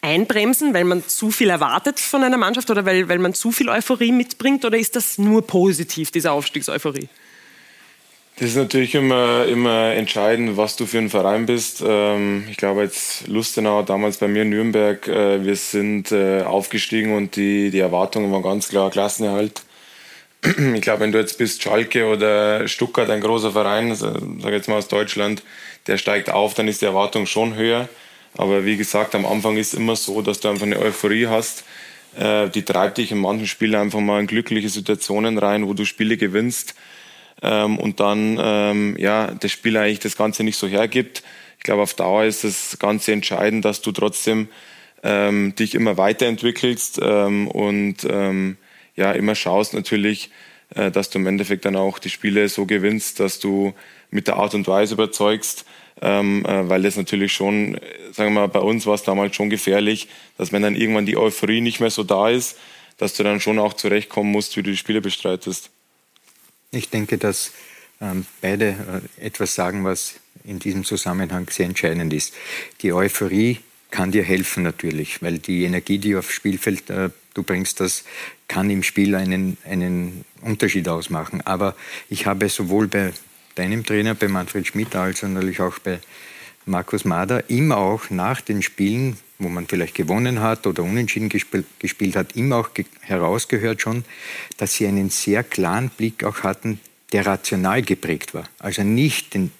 einbremsen, 0.01 0.73
weil 0.73 0.85
man 0.85 1.07
zu 1.07 1.31
viel 1.31 1.51
erwartet 1.51 2.01
von 2.01 2.23
einer 2.23 2.39
Mannschaft 2.39 2.71
oder 2.71 2.87
weil, 2.87 3.09
weil 3.09 3.19
man 3.19 3.35
zu 3.35 3.53
viel 3.53 3.69
Euphorie 3.69 4.13
mitbringt? 4.13 4.65
Oder 4.65 4.79
ist 4.79 4.97
das 4.97 5.19
nur 5.19 5.47
positiv, 5.47 6.11
diese 6.11 6.31
Aufstiegseuphorie? 6.31 7.09
Das 8.39 8.51
ist 8.51 8.57
natürlich 8.57 8.95
immer, 8.95 9.47
immer 9.47 9.95
entscheidend, 9.95 10.59
was 10.59 10.77
du 10.77 10.85
für 10.85 10.99
ein 10.99 11.09
Verein 11.09 11.47
bist. 11.47 11.83
Ähm, 11.87 12.47
ich 12.51 12.59
glaube 12.59 12.83
jetzt 12.83 13.27
Lustenau, 13.29 13.83
damals 13.83 14.19
bei 14.19 14.29
mir 14.29 14.43
in 14.43 14.51
Nürnberg, 14.51 15.09
äh, 15.09 15.43
wir 15.43 15.57
sind 15.57 16.13
äh, 16.13 16.43
aufgestiegen 16.43 17.17
und 17.17 17.37
die, 17.37 17.71
die 17.71 17.79
Erwartungen 17.79 18.31
waren 18.31 18.43
ganz 18.43 18.69
klar 18.69 18.91
Klassenerhalt. 18.91 19.63
Ich 20.75 20.83
glaube, 20.83 21.01
wenn 21.01 21.13
du 21.13 21.19
jetzt 21.19 21.39
bist 21.39 21.63
Schalke 21.63 22.07
oder 22.07 22.69
Stuttgart, 22.69 23.09
ein 23.09 23.23
großer 23.23 23.53
Verein, 23.53 23.89
also, 23.89 24.13
sag 24.43 24.53
jetzt 24.53 24.69
mal 24.69 24.77
aus 24.77 24.89
Deutschland, 24.89 25.43
der 25.87 25.97
steigt 25.97 26.29
auf, 26.29 26.53
dann 26.53 26.69
ist 26.69 26.83
die 26.83 26.87
Erwartung 26.87 27.25
schon 27.27 27.55
höher. 27.55 27.89
Aber 28.37 28.67
wie 28.67 28.77
gesagt, 28.77 29.15
am 29.15 29.25
Anfang 29.25 29.57
ist 29.57 29.73
immer 29.73 29.97
so, 29.97 30.21
dass 30.21 30.41
du 30.41 30.49
einfach 30.49 30.67
eine 30.67 30.79
Euphorie 30.79 31.27
hast. 31.27 31.65
Äh, 32.19 32.51
die 32.51 32.65
treibt 32.65 32.99
dich 32.99 33.13
in 33.13 33.19
manchen 33.19 33.47
Spielen 33.47 33.77
einfach 33.77 34.01
mal 34.01 34.21
in 34.21 34.27
glückliche 34.27 34.69
Situationen 34.69 35.39
rein, 35.39 35.67
wo 35.67 35.73
du 35.73 35.87
Spiele 35.87 36.19
gewinnst 36.19 36.75
ähm, 37.43 37.79
und 37.79 38.01
dann 38.01 38.39
ähm, 38.41 38.97
ja 38.99 39.33
das 39.33 39.53
Spiel 39.53 39.77
eigentlich 39.77 40.01
das 40.01 40.17
Ganze 40.17 40.45
nicht 40.45 40.57
so 40.57 40.67
hergibt. 40.67 41.23
Ich 41.59 41.65
glaube, 41.65 41.83
auf 41.83 41.95
Dauer 41.95 42.25
ist 42.25 42.45
das 42.45 42.79
Ganze 42.79 43.13
entscheidend, 43.13 43.65
dass 43.65 43.83
du 43.83 43.93
trotzdem 43.93 44.49
ähm, 45.03 45.55
dich 45.55 45.75
immer 45.75 45.97
weiterentwickelst 45.97 47.01
ähm, 47.03 47.49
und 47.49 48.07
ähm, 48.09 48.57
ja 48.95 49.13
immer 49.13 49.35
schaust 49.35 49.75
natürlich, 49.75 50.31
äh, 50.75 50.91
dass 50.91 51.11
du 51.11 51.19
im 51.19 51.27
Endeffekt 51.27 51.65
dann 51.65 51.77
auch 51.77 51.99
die 51.99 52.11
Spiele 52.11 52.49
so 52.49 52.67
gewinnst, 52.67 53.21
dass 53.21 53.39
du 53.39 53.75
mit 54.11 54.27
der 54.29 54.37
Art 54.37 54.55
und 54.55 54.67
Weise 54.67 54.95
überzeugst, 54.95 55.65
ähm, 56.01 56.45
äh, 56.45 56.69
weil 56.69 56.83
das 56.83 56.97
natürlich 56.97 57.33
schon, 57.33 57.79
sagen 58.13 58.35
wir 58.35 58.41
mal, 58.43 58.49
bei 58.49 58.61
uns 58.61 58.87
war 58.87 58.95
es 58.95 59.03
damals 59.03 59.37
schon 59.37 59.51
gefährlich, 59.51 60.09
dass 60.39 60.53
wenn 60.53 60.63
dann 60.63 60.77
irgendwann 60.77 61.07
die 61.07 61.17
Euphorie 61.17 61.61
nicht 61.61 61.81
mehr 61.81 61.91
so 61.91 62.03
da 62.03 62.31
ist, 62.31 62.59
dass 62.99 63.15
du 63.15 63.23
dann 63.23 63.41
schon 63.41 63.59
auch 63.59 63.75
zurechtkommen 63.75 64.31
musst, 64.31 64.57
wie 64.57 64.63
du 64.63 64.71
die 64.71 64.77
Spiele 64.77 65.01
bestreitest. 65.01 65.71
Ich 66.77 66.91
denke, 66.91 67.19
dass 67.19 67.53
ähm, 68.01 68.27
beide 68.41 69.03
äh, 69.19 69.27
etwas 69.27 69.55
sagen, 69.55 69.85
was 69.85 70.15
in 70.45 70.59
diesem 70.59 70.85
Zusammenhang 70.85 71.49
sehr 71.51 71.67
entscheidend 71.67 72.13
ist. 72.13 72.35
Die 72.83 72.93
Euphorie 72.93 73.61
kann 73.91 74.13
dir 74.13 74.23
helfen 74.23 74.63
natürlich, 74.63 75.23
weil 75.23 75.39
die 75.39 75.65
Energie, 75.65 75.99
die 75.99 76.17
aufs 76.17 76.33
Spielfeld 76.33 76.91
äh, 76.91 77.11
du 77.35 77.43
bringst, 77.43 77.81
das 77.81 78.05
kann 78.49 78.71
im 78.71 78.83
Spiel 78.83 79.15
einen, 79.15 79.57
einen 79.65 80.25
Unterschied 80.43 80.89
ausmachen. 80.89 81.41
Aber 81.43 81.75
ich 82.09 82.27
habe 82.27 82.49
sowohl 82.49 82.89
bei 82.89 83.13
deinem 83.55 83.85
Trainer, 83.85 84.15
bei 84.15 84.29
Manfred 84.29 84.67
Schmidt, 84.67 84.95
als 84.95 85.23
natürlich 85.23 85.61
auch 85.61 85.79
bei 85.79 85.99
Markus 86.67 87.05
Mader 87.05 87.49
immer 87.49 87.77
auch 87.77 88.11
nach 88.11 88.41
den 88.41 88.61
Spielen, 88.61 89.17
wo 89.39 89.49
man 89.49 89.67
vielleicht 89.67 89.95
gewonnen 89.95 90.41
hat 90.41 90.67
oder 90.67 90.83
unentschieden 90.83 91.29
gespielt, 91.29 91.67
gespielt 91.79 92.17
hat, 92.17 92.35
immer 92.37 92.57
auch 92.57 92.71
herausgehört 93.01 93.81
schon, 93.81 94.05
dass 94.57 94.75
sie 94.75 94.87
einen 94.87 95.11
sehr 95.11 95.45
klaren 95.45 95.91
Blick 95.91 96.25
auch 96.25 96.43
hatten, 96.43 96.81
der 97.13 97.25
rational 97.25 97.83
geprägt 97.83 98.35
war. 98.35 98.49
Also 98.59 98.83
nicht 98.83 99.35
den 99.35 99.53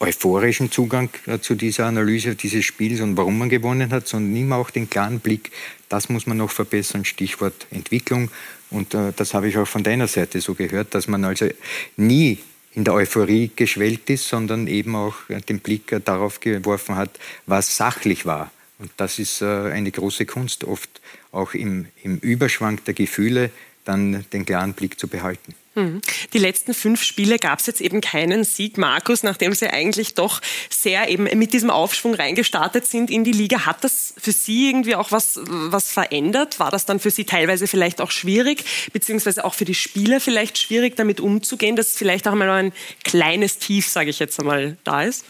euphorischen 0.00 0.70
Zugang 0.70 1.10
äh, 1.26 1.38
zu 1.38 1.54
dieser 1.54 1.86
Analyse 1.86 2.34
dieses 2.34 2.64
Spiels 2.64 3.00
und 3.00 3.16
warum 3.16 3.38
man 3.38 3.48
gewonnen 3.48 3.90
hat, 3.90 4.06
sondern 4.06 4.36
immer 4.36 4.56
auch 4.56 4.70
den 4.70 4.88
klaren 4.88 5.20
Blick, 5.20 5.50
das 5.88 6.08
muss 6.08 6.26
man 6.26 6.36
noch 6.36 6.50
verbessern, 6.50 7.04
Stichwort 7.04 7.66
Entwicklung. 7.70 8.30
Und 8.70 8.94
äh, 8.94 9.12
das 9.16 9.34
habe 9.34 9.48
ich 9.48 9.56
auch 9.58 9.66
von 9.66 9.82
deiner 9.82 10.06
Seite 10.06 10.40
so 10.40 10.54
gehört, 10.54 10.94
dass 10.94 11.08
man 11.08 11.24
also 11.24 11.48
nie 11.96 12.38
in 12.78 12.84
der 12.84 12.94
Euphorie 12.94 13.50
geschwellt 13.56 14.08
ist, 14.08 14.28
sondern 14.28 14.68
eben 14.68 14.94
auch 14.94 15.16
den 15.48 15.58
Blick 15.58 16.00
darauf 16.04 16.38
geworfen 16.38 16.94
hat, 16.94 17.10
was 17.44 17.76
sachlich 17.76 18.24
war. 18.24 18.52
Und 18.78 18.92
das 18.98 19.18
ist 19.18 19.42
äh, 19.42 19.72
eine 19.72 19.90
große 19.90 20.26
Kunst, 20.26 20.62
oft 20.62 21.00
auch 21.32 21.54
im, 21.54 21.86
im 22.04 22.18
Überschwang 22.18 22.78
der 22.86 22.94
Gefühle 22.94 23.50
dann 23.84 24.24
den 24.32 24.46
klaren 24.46 24.74
Blick 24.74 25.00
zu 25.00 25.08
behalten. 25.08 25.56
Mhm. 25.78 26.00
Die 26.32 26.38
letzten 26.38 26.74
fünf 26.74 27.02
Spiele 27.02 27.38
gab 27.38 27.60
es 27.60 27.66
jetzt 27.66 27.80
eben 27.80 28.00
keinen 28.00 28.42
Sieg. 28.42 28.78
Markus, 28.78 29.22
nachdem 29.22 29.54
Sie 29.54 29.68
eigentlich 29.68 30.14
doch 30.14 30.40
sehr 30.70 31.08
eben 31.08 31.24
mit 31.38 31.52
diesem 31.52 31.70
Aufschwung 31.70 32.14
reingestartet 32.14 32.84
sind 32.86 33.10
in 33.10 33.22
die 33.22 33.32
Liga, 33.32 33.64
hat 33.64 33.84
das 33.84 34.14
für 34.18 34.32
Sie 34.32 34.70
irgendwie 34.70 34.96
auch 34.96 35.12
was, 35.12 35.38
was 35.44 35.92
verändert? 35.92 36.58
War 36.58 36.70
das 36.70 36.84
dann 36.84 36.98
für 36.98 37.10
Sie 37.10 37.24
teilweise 37.24 37.68
vielleicht 37.68 38.00
auch 38.00 38.10
schwierig, 38.10 38.64
beziehungsweise 38.92 39.44
auch 39.44 39.54
für 39.54 39.64
die 39.64 39.74
Spieler 39.74 40.20
vielleicht 40.20 40.58
schwierig, 40.58 40.96
damit 40.96 41.20
umzugehen, 41.20 41.76
dass 41.76 41.96
vielleicht 41.96 42.26
auch 42.26 42.34
mal 42.34 42.50
ein 42.50 42.72
kleines 43.04 43.58
Tief, 43.58 43.88
sage 43.88 44.10
ich 44.10 44.18
jetzt 44.18 44.40
einmal, 44.40 44.76
da 44.82 45.02
ist? 45.02 45.24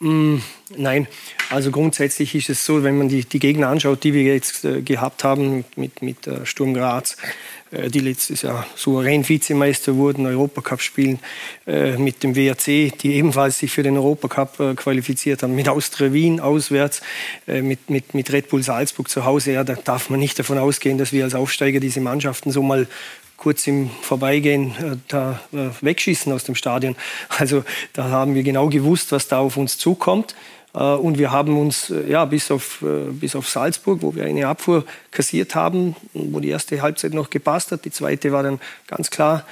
Mm, 0.00 0.38
nein, 0.76 1.06
also 1.48 1.70
grundsätzlich 1.70 2.34
ist 2.34 2.50
es 2.50 2.66
so, 2.66 2.82
wenn 2.82 2.98
man 2.98 3.08
die, 3.08 3.24
die 3.24 3.38
Gegner 3.38 3.68
anschaut, 3.68 4.02
die 4.02 4.12
wir 4.12 4.24
jetzt 4.24 4.64
äh, 4.64 4.82
gehabt 4.82 5.22
haben 5.22 5.64
mit, 5.76 6.02
mit 6.02 6.26
äh, 6.26 6.44
Sturm 6.44 6.74
Graz, 6.74 7.16
die 7.88 8.00
letztes 8.00 8.42
Jahr 8.42 8.66
souverän 8.76 9.28
Vizemeister 9.28 9.96
wurden, 9.96 10.26
Europacup 10.26 10.80
spielen, 10.80 11.18
äh, 11.66 11.96
mit 11.96 12.22
dem 12.22 12.36
WRC, 12.36 12.92
die 12.98 13.14
ebenfalls 13.14 13.58
sich 13.58 13.70
für 13.70 13.82
den 13.82 13.96
Europacup 13.96 14.60
äh, 14.60 14.74
qualifiziert 14.74 15.42
haben, 15.42 15.54
mit 15.54 15.68
Austria 15.68 16.12
Wien 16.12 16.40
auswärts, 16.40 17.00
mit, 17.46 17.90
mit, 17.90 18.14
mit 18.14 18.32
Red 18.32 18.48
Bull 18.48 18.62
Salzburg 18.62 19.08
zu 19.08 19.24
Hause. 19.24 19.52
Ja, 19.52 19.64
da 19.64 19.74
darf 19.74 20.10
man 20.10 20.20
nicht 20.20 20.38
davon 20.38 20.58
ausgehen, 20.58 20.98
dass 20.98 21.12
wir 21.12 21.24
als 21.24 21.34
Aufsteiger 21.34 21.80
diese 21.80 22.00
Mannschaften 22.00 22.50
so 22.50 22.62
mal 22.62 22.86
kurz 23.42 23.66
im 23.66 23.90
Vorbeigehen 24.02 24.70
äh, 24.78 24.96
da 25.08 25.40
äh, 25.52 25.70
wegschießen 25.80 26.32
aus 26.32 26.44
dem 26.44 26.54
Stadion. 26.54 26.94
Also 27.28 27.64
da 27.92 28.04
haben 28.04 28.36
wir 28.36 28.44
genau 28.44 28.68
gewusst, 28.68 29.10
was 29.10 29.26
da 29.26 29.40
auf 29.40 29.56
uns 29.56 29.78
zukommt. 29.78 30.36
Äh, 30.74 30.78
und 30.78 31.18
wir 31.18 31.30
haben 31.30 31.58
uns 31.58 31.90
äh, 31.90 32.08
ja, 32.08 32.24
bis, 32.24 32.50
auf, 32.50 32.82
äh, 32.82 33.10
bis 33.10 33.36
auf 33.36 33.48
Salzburg, 33.48 34.02
wo 34.02 34.14
wir 34.14 34.24
eine 34.24 34.46
Abfuhr 34.46 34.84
kassiert 35.10 35.54
haben, 35.54 35.96
wo 36.12 36.40
die 36.40 36.48
erste 36.48 36.80
Halbzeit 36.82 37.14
noch 37.14 37.30
gepasst 37.30 37.72
hat, 37.72 37.84
die 37.84 37.90
zweite 37.90 38.32
war 38.32 38.42
dann 38.42 38.60
ganz 38.86 39.10
klar, 39.10 39.44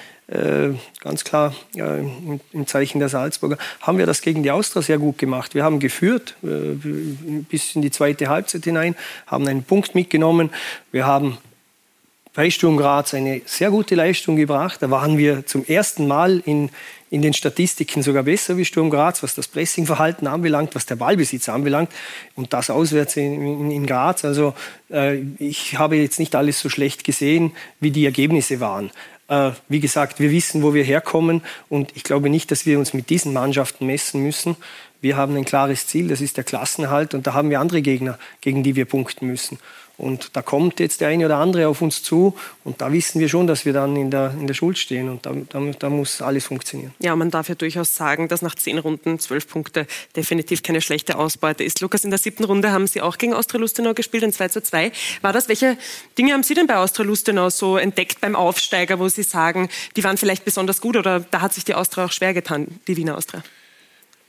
ganz 1.01 1.25
klar 1.25 1.53
im 1.75 2.67
Zeichen 2.69 3.01
der 3.01 3.09
Salzburger, 3.09 3.59
haben 3.81 3.99
wir 3.99 4.07
das 4.07 4.23
gegen 4.23 4.45
die 4.45 4.53
Austria 4.53 4.81
sehr 4.81 4.99
gut 4.99 5.19
gemacht. 5.19 5.57
Wir 5.57 5.65
haben 5.65 5.81
geführt 5.81 6.37
bis 6.41 7.75
in 7.75 7.83
die 7.83 7.91
zweite 7.91 8.29
Halbzeit 8.29 8.63
hinein, 8.63 8.95
haben 9.27 9.49
einen 9.49 9.65
Punkt 9.65 9.97
mitgenommen. 9.97 10.51
Wir 10.93 11.05
haben 11.05 11.39
bei 12.35 12.51
Sturm 12.51 12.77
Graz 12.77 13.15
eine 13.15 13.43
sehr 13.45 13.71
gute 13.71 13.95
Leistung 13.95 14.37
gebracht. 14.37 14.83
Da 14.83 14.91
waren 14.91 15.19
wir 15.19 15.47
zum 15.47 15.65
ersten 15.67 16.07
Mal 16.07 16.43
in 16.45 16.71
in 17.11 17.23
den 17.23 17.35
Statistiken 17.35 18.03
sogar 18.03 18.23
besser 18.23 18.57
wie 18.57 18.65
Sturm 18.65 18.89
Graz, 18.89 19.23
was 19.23 19.35
das 19.35 19.49
Pressingverhalten 19.49 20.29
anbelangt, 20.29 20.75
was 20.75 20.87
der 20.87 20.97
Ballbesitz 20.97 21.49
anbelangt 21.49 21.91
und 22.37 22.53
das 22.53 22.71
auswärts 22.71 23.17
in, 23.17 23.43
in, 23.43 23.71
in 23.71 23.87
Graz. 23.87 24.25
Also 24.25 24.55
äh, 24.91 25.19
ich 25.39 25.77
habe 25.77 25.97
jetzt 25.97 26.21
nicht 26.21 26.37
alles 26.37 26.61
so 26.61 26.69
schlecht 26.69 27.03
gesehen, 27.03 27.53
wie 27.81 27.91
die 27.91 28.05
Ergebnisse 28.05 28.61
waren. 28.61 28.91
Äh, 29.29 29.51
wie 29.69 29.81
gesagt, 29.81 30.21
wir 30.21 30.31
wissen, 30.31 30.63
wo 30.63 30.73
wir 30.73 30.85
herkommen 30.85 31.43
und 31.69 31.91
ich 31.97 32.05
glaube 32.05 32.31
nicht, 32.31 32.53
dass 32.53 32.65
wir 32.65 32.79
uns 32.79 32.95
mit 32.95 33.11
diesen 33.11 33.33
Mannschaften 33.33 33.87
messen 33.87 34.23
müssen. 34.23 34.57
Wir 35.01 35.17
haben 35.17 35.37
ein 35.37 35.45
klares 35.45 35.89
Ziel, 35.89 36.09
das 36.09 36.21
ist 36.21 36.37
der 36.37 36.45
Klassenhalt 36.45 37.15
und 37.15 37.27
da 37.27 37.35
haben 37.35 37.51
wir 37.51 37.59
andere 37.59 37.83
Gegner, 37.83 38.19
gegen 38.41 38.63
die 38.63 38.77
wir 38.77 38.85
punkten 38.85 39.27
müssen. 39.27 39.59
Und 40.01 40.35
da 40.35 40.41
kommt 40.41 40.81
jetzt 40.81 41.03
der 41.03 41.09
eine 41.09 41.27
oder 41.27 41.37
andere 41.37 41.69
auf 41.69 41.83
uns 41.83 42.03
zu 42.03 42.35
und 42.65 42.81
da 42.81 42.91
wissen 42.91 43.21
wir 43.21 43.29
schon, 43.29 43.47
dass 43.47 43.67
wir 43.67 43.75
dann 43.75 43.97
in 43.97 44.11
der, 44.11 44.35
in 44.41 44.47
der 44.47 44.55
Schuld 44.55 44.79
stehen 44.79 45.11
und 45.11 45.27
da, 45.27 45.33
da, 45.49 45.61
da 45.79 45.91
muss 45.91 46.23
alles 46.23 46.47
funktionieren. 46.47 46.95
Ja, 47.01 47.15
man 47.17 47.31
darf 47.31 47.51
ja 47.51 47.55
durchaus 47.55 47.95
sagen, 47.95 48.27
dass 48.29 48.41
nach 48.41 48.55
zehn 48.55 48.79
Runden 48.79 49.19
zwölf 49.19 49.47
Punkte 49.47 49.87
definitiv 50.17 50.63
keine 50.63 50.81
schlechte 50.81 51.19
Ausbeute 51.19 51.65
ist. 51.65 51.81
Lukas, 51.81 52.05
in 52.05 52.11
der 52.11 52.19
siebten 52.19 52.45
Runde 52.45 52.73
haben 52.73 52.87
Sie 52.87 53.03
auch 53.03 53.19
gegen 53.19 53.35
Austria 53.35 53.61
Lustenau 53.61 53.93
gespielt, 53.93 54.23
in 54.23 54.33
2 54.33 54.49
zu 54.49 54.63
2. 54.63 54.91
War 55.21 55.33
das, 55.35 55.49
welche 55.49 55.77
Dinge 56.17 56.33
haben 56.33 56.43
Sie 56.43 56.55
denn 56.55 56.67
bei 56.67 56.79
Austria 56.79 57.05
Lustenau 57.05 57.51
so 57.51 57.77
entdeckt 57.77 58.23
beim 58.23 58.35
Aufsteiger, 58.35 58.99
wo 58.99 59.09
Sie 59.09 59.23
sagen, 59.23 59.69
die 59.97 60.05
waren 60.05 60.17
vielleicht 60.17 60.47
besonders 60.47 60.81
gut 60.81 60.97
oder 60.97 61.21
da 61.21 61.43
hat 61.43 61.53
sich 61.53 61.67
die 61.67 61.75
Austria 61.75 62.07
auch 62.07 62.13
schwer 62.13 62.33
getan, 62.33 62.69
die 62.89 62.97
Wiener 62.97 63.19
Austria? 63.19 63.43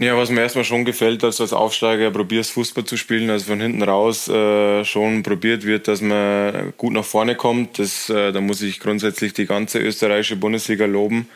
Ja, 0.01 0.17
was 0.17 0.31
mir 0.31 0.41
erstmal 0.41 0.65
schon 0.65 0.84
gefällt, 0.84 1.22
dass 1.22 1.39
als 1.39 1.53
Aufsteiger 1.53 2.10
probierst, 2.10 2.53
Fußball 2.53 2.86
zu 2.86 2.98
spielen, 2.98 3.29
also 3.29 3.46
von 3.46 3.62
hinten 3.62 3.84
raus 3.84 4.27
äh, 4.27 4.84
schon 4.84 5.22
probiert 5.22 5.63
wird, 5.63 5.88
dass 5.88 6.01
man 6.01 6.74
gut 6.75 6.93
nach 6.93 7.05
vorne 7.05 7.36
kommt. 7.36 7.77
Das, 7.77 8.10
äh, 8.10 8.31
da 8.31 8.41
muss 8.41 8.63
ich 8.63 8.79
grundsätzlich 8.79 9.34
die 9.34 9.46
ganze 9.46 9.77
österreichische 9.77 10.38
Bundesliga 10.38 10.88
loben, 10.88 11.29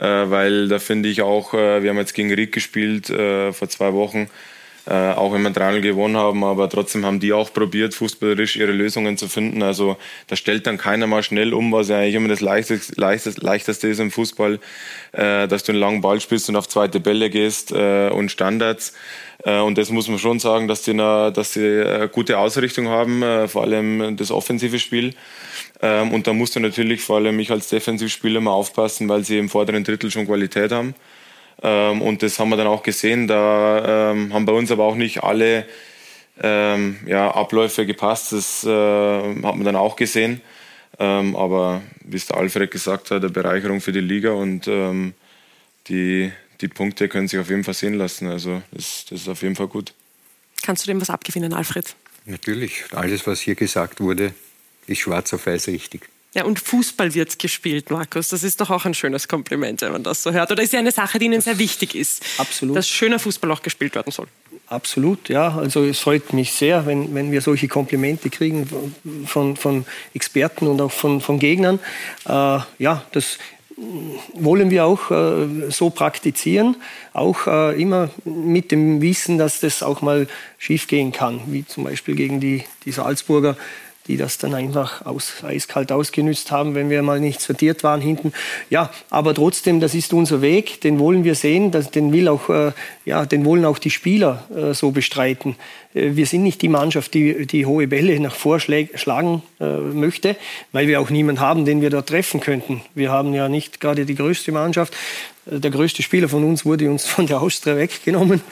äh, 0.00 0.04
weil 0.04 0.66
da 0.66 0.80
finde 0.80 1.08
ich 1.08 1.22
auch, 1.22 1.54
äh, 1.54 1.84
wir 1.84 1.90
haben 1.90 1.98
jetzt 1.98 2.12
gegen 2.12 2.32
Ried 2.34 2.50
gespielt 2.50 3.08
äh, 3.08 3.52
vor 3.52 3.68
zwei 3.68 3.92
Wochen, 3.92 4.28
äh, 4.88 5.12
auch 5.12 5.34
wenn 5.34 5.42
wir 5.42 5.50
3 5.50 5.80
gewonnen 5.80 6.16
haben, 6.16 6.44
aber 6.44 6.68
trotzdem 6.70 7.04
haben 7.04 7.20
die 7.20 7.32
auch 7.32 7.52
probiert, 7.52 7.94
fußballerisch 7.94 8.56
ihre 8.56 8.72
Lösungen 8.72 9.18
zu 9.18 9.28
finden. 9.28 9.62
Also 9.62 9.96
da 10.28 10.36
stellt 10.36 10.66
dann 10.66 10.78
keiner 10.78 11.06
mal 11.06 11.22
schnell 11.22 11.52
um, 11.52 11.72
was 11.72 11.88
ja 11.88 11.98
eigentlich 11.98 12.14
immer 12.14 12.28
das 12.28 12.40
leichteste, 12.40 12.98
leichteste, 12.98 13.40
leichteste 13.42 13.88
ist 13.88 14.00
im 14.00 14.10
Fußball, 14.10 14.58
äh, 15.12 15.46
dass 15.46 15.64
du 15.64 15.72
einen 15.72 15.80
langen 15.80 16.00
Ball 16.00 16.20
spielst 16.20 16.48
und 16.48 16.56
auf 16.56 16.68
zweite 16.68 17.00
Bälle 17.00 17.28
gehst 17.28 17.70
äh, 17.72 18.08
und 18.08 18.30
Standards. 18.30 18.94
Äh, 19.44 19.60
und 19.60 19.76
das 19.76 19.90
muss 19.90 20.08
man 20.08 20.18
schon 20.18 20.38
sagen, 20.38 20.68
dass 20.68 20.82
die 20.82 20.92
eine, 20.92 21.32
dass 21.32 21.52
die 21.52 21.60
eine 21.60 22.08
gute 22.08 22.38
Ausrichtung 22.38 22.88
haben, 22.88 23.22
äh, 23.22 23.46
vor 23.46 23.62
allem 23.62 24.16
das 24.16 24.30
offensive 24.30 24.78
Spiel. 24.78 25.12
Ähm, 25.82 26.12
und 26.12 26.26
da 26.26 26.32
musst 26.32 26.56
du 26.56 26.60
natürlich 26.60 27.02
vor 27.02 27.16
allem 27.16 27.36
mich 27.36 27.50
als 27.50 27.68
Defensivspieler 27.68 28.40
mal 28.40 28.52
aufpassen, 28.52 29.08
weil 29.08 29.22
sie 29.24 29.38
im 29.38 29.50
vorderen 29.50 29.84
Drittel 29.84 30.10
schon 30.10 30.26
Qualität 30.26 30.72
haben. 30.72 30.94
Ähm, 31.62 32.02
und 32.02 32.22
das 32.22 32.38
haben 32.38 32.50
wir 32.50 32.56
dann 32.56 32.66
auch 32.66 32.82
gesehen. 32.82 33.26
Da 33.26 34.10
ähm, 34.12 34.32
haben 34.32 34.46
bei 34.46 34.52
uns 34.52 34.70
aber 34.70 34.84
auch 34.84 34.94
nicht 34.94 35.22
alle 35.22 35.66
ähm, 36.40 36.98
ja, 37.06 37.30
Abläufe 37.34 37.86
gepasst. 37.86 38.32
Das 38.32 38.64
äh, 38.64 38.68
hat 38.68 39.56
man 39.56 39.64
dann 39.64 39.76
auch 39.76 39.96
gesehen. 39.96 40.40
Ähm, 40.98 41.36
aber 41.36 41.82
wie 42.04 42.16
es 42.16 42.26
der 42.26 42.36
Alfred 42.36 42.70
gesagt 42.70 43.10
hat, 43.10 43.22
eine 43.22 43.30
Bereicherung 43.30 43.80
für 43.80 43.92
die 43.92 44.00
Liga 44.00 44.32
und 44.32 44.66
ähm, 44.66 45.14
die, 45.86 46.32
die 46.60 46.68
Punkte 46.68 47.08
können 47.08 47.28
sich 47.28 47.38
auf 47.38 47.50
jeden 47.50 47.64
Fall 47.64 47.74
sehen 47.74 47.94
lassen. 47.94 48.28
Also 48.28 48.62
das, 48.72 49.04
das 49.08 49.22
ist 49.22 49.28
auf 49.28 49.42
jeden 49.42 49.54
Fall 49.54 49.68
gut. 49.68 49.94
Kannst 50.62 50.84
du 50.84 50.90
dem 50.90 51.00
was 51.00 51.10
abgewinnen, 51.10 51.52
Alfred? 51.52 51.94
Natürlich. 52.24 52.84
Alles, 52.92 53.26
was 53.26 53.40
hier 53.40 53.54
gesagt 53.54 54.00
wurde, 54.00 54.34
ist 54.86 54.98
schwarz 54.98 55.32
auf 55.32 55.46
weiß 55.46 55.68
richtig. 55.68 56.08
Ja, 56.34 56.44
und 56.44 56.60
Fußball 56.60 57.14
wird 57.14 57.38
gespielt, 57.38 57.90
Markus. 57.90 58.28
Das 58.28 58.42
ist 58.42 58.60
doch 58.60 58.70
auch 58.70 58.84
ein 58.84 58.94
schönes 58.94 59.28
Kompliment, 59.28 59.80
wenn 59.80 59.92
man 59.92 60.02
das 60.02 60.22
so 60.22 60.32
hört. 60.32 60.52
Oder 60.52 60.62
ist 60.62 60.72
ja 60.72 60.78
eine 60.78 60.92
Sache, 60.92 61.18
die 61.18 61.24
Ihnen 61.24 61.40
sehr 61.40 61.58
wichtig 61.58 61.94
ist. 61.94 62.22
Absolut. 62.36 62.76
Dass 62.76 62.86
schöner 62.88 63.18
Fußball 63.18 63.50
auch 63.50 63.62
gespielt 63.62 63.94
werden 63.94 64.12
soll. 64.12 64.26
Absolut, 64.66 65.30
ja. 65.30 65.56
Also 65.56 65.84
es 65.84 66.00
freut 66.00 66.34
mich 66.34 66.52
sehr, 66.52 66.84
wenn, 66.84 67.14
wenn 67.14 67.32
wir 67.32 67.40
solche 67.40 67.68
Komplimente 67.68 68.28
kriegen 68.28 68.94
von, 69.24 69.56
von 69.56 69.86
Experten 70.12 70.66
und 70.66 70.80
auch 70.82 70.92
von, 70.92 71.22
von 71.22 71.38
Gegnern. 71.38 71.78
Äh, 72.26 72.58
ja, 72.78 73.04
das 73.12 73.38
wollen 74.34 74.70
wir 74.70 74.84
auch 74.84 75.10
äh, 75.10 75.70
so 75.70 75.90
praktizieren, 75.90 76.76
auch 77.12 77.46
äh, 77.46 77.80
immer 77.80 78.10
mit 78.24 78.72
dem 78.72 79.00
Wissen, 79.00 79.38
dass 79.38 79.60
das 79.60 79.82
auch 79.82 80.02
mal 80.02 80.26
schiefgehen 80.58 81.12
kann, 81.12 81.40
wie 81.46 81.64
zum 81.64 81.84
Beispiel 81.84 82.14
gegen 82.14 82.40
die, 82.40 82.64
die 82.84 82.92
Salzburger 82.92 83.56
die 84.08 84.16
das 84.16 84.38
dann 84.38 84.54
einfach 84.54 85.04
aus, 85.06 85.44
eiskalt 85.44 85.92
ausgenützt 85.92 86.50
haben, 86.50 86.74
wenn 86.74 86.90
wir 86.90 87.02
mal 87.02 87.20
nicht 87.20 87.40
sortiert 87.40 87.84
waren 87.84 88.00
hinten. 88.00 88.32
Ja, 88.70 88.90
aber 89.10 89.34
trotzdem, 89.34 89.80
das 89.80 89.94
ist 89.94 90.12
unser 90.12 90.42
Weg, 90.42 90.80
den 90.80 90.98
wollen 90.98 91.24
wir 91.24 91.34
sehen, 91.34 91.70
das, 91.70 91.90
den, 91.90 92.12
will 92.12 92.26
auch, 92.28 92.48
äh, 92.48 92.72
ja, 93.04 93.26
den 93.26 93.44
wollen 93.44 93.64
auch 93.64 93.78
die 93.78 93.90
Spieler 93.90 94.44
äh, 94.54 94.72
so 94.74 94.90
bestreiten. 94.90 95.56
Äh, 95.94 96.16
wir 96.16 96.26
sind 96.26 96.42
nicht 96.42 96.62
die 96.62 96.68
Mannschaft, 96.68 97.14
die, 97.14 97.46
die 97.46 97.66
hohe 97.66 97.86
Bälle 97.86 98.18
nach 98.18 98.34
vorschlagen 98.34 99.42
äh, 99.60 99.76
möchte, 99.76 100.36
weil 100.72 100.88
wir 100.88 101.00
auch 101.00 101.10
niemanden 101.10 101.40
haben, 101.40 101.64
den 101.64 101.82
wir 101.82 101.90
dort 101.90 102.08
treffen 102.08 102.40
könnten. 102.40 102.82
Wir 102.94 103.10
haben 103.10 103.34
ja 103.34 103.48
nicht 103.48 103.80
gerade 103.80 104.06
die 104.06 104.14
größte 104.14 104.52
Mannschaft. 104.52 104.94
Der 105.50 105.70
größte 105.70 106.02
Spieler 106.02 106.28
von 106.28 106.44
uns 106.44 106.64
wurde 106.64 106.90
uns 106.90 107.06
von 107.06 107.26
der 107.26 107.40
Austria 107.40 107.76
weggenommen. 107.76 108.42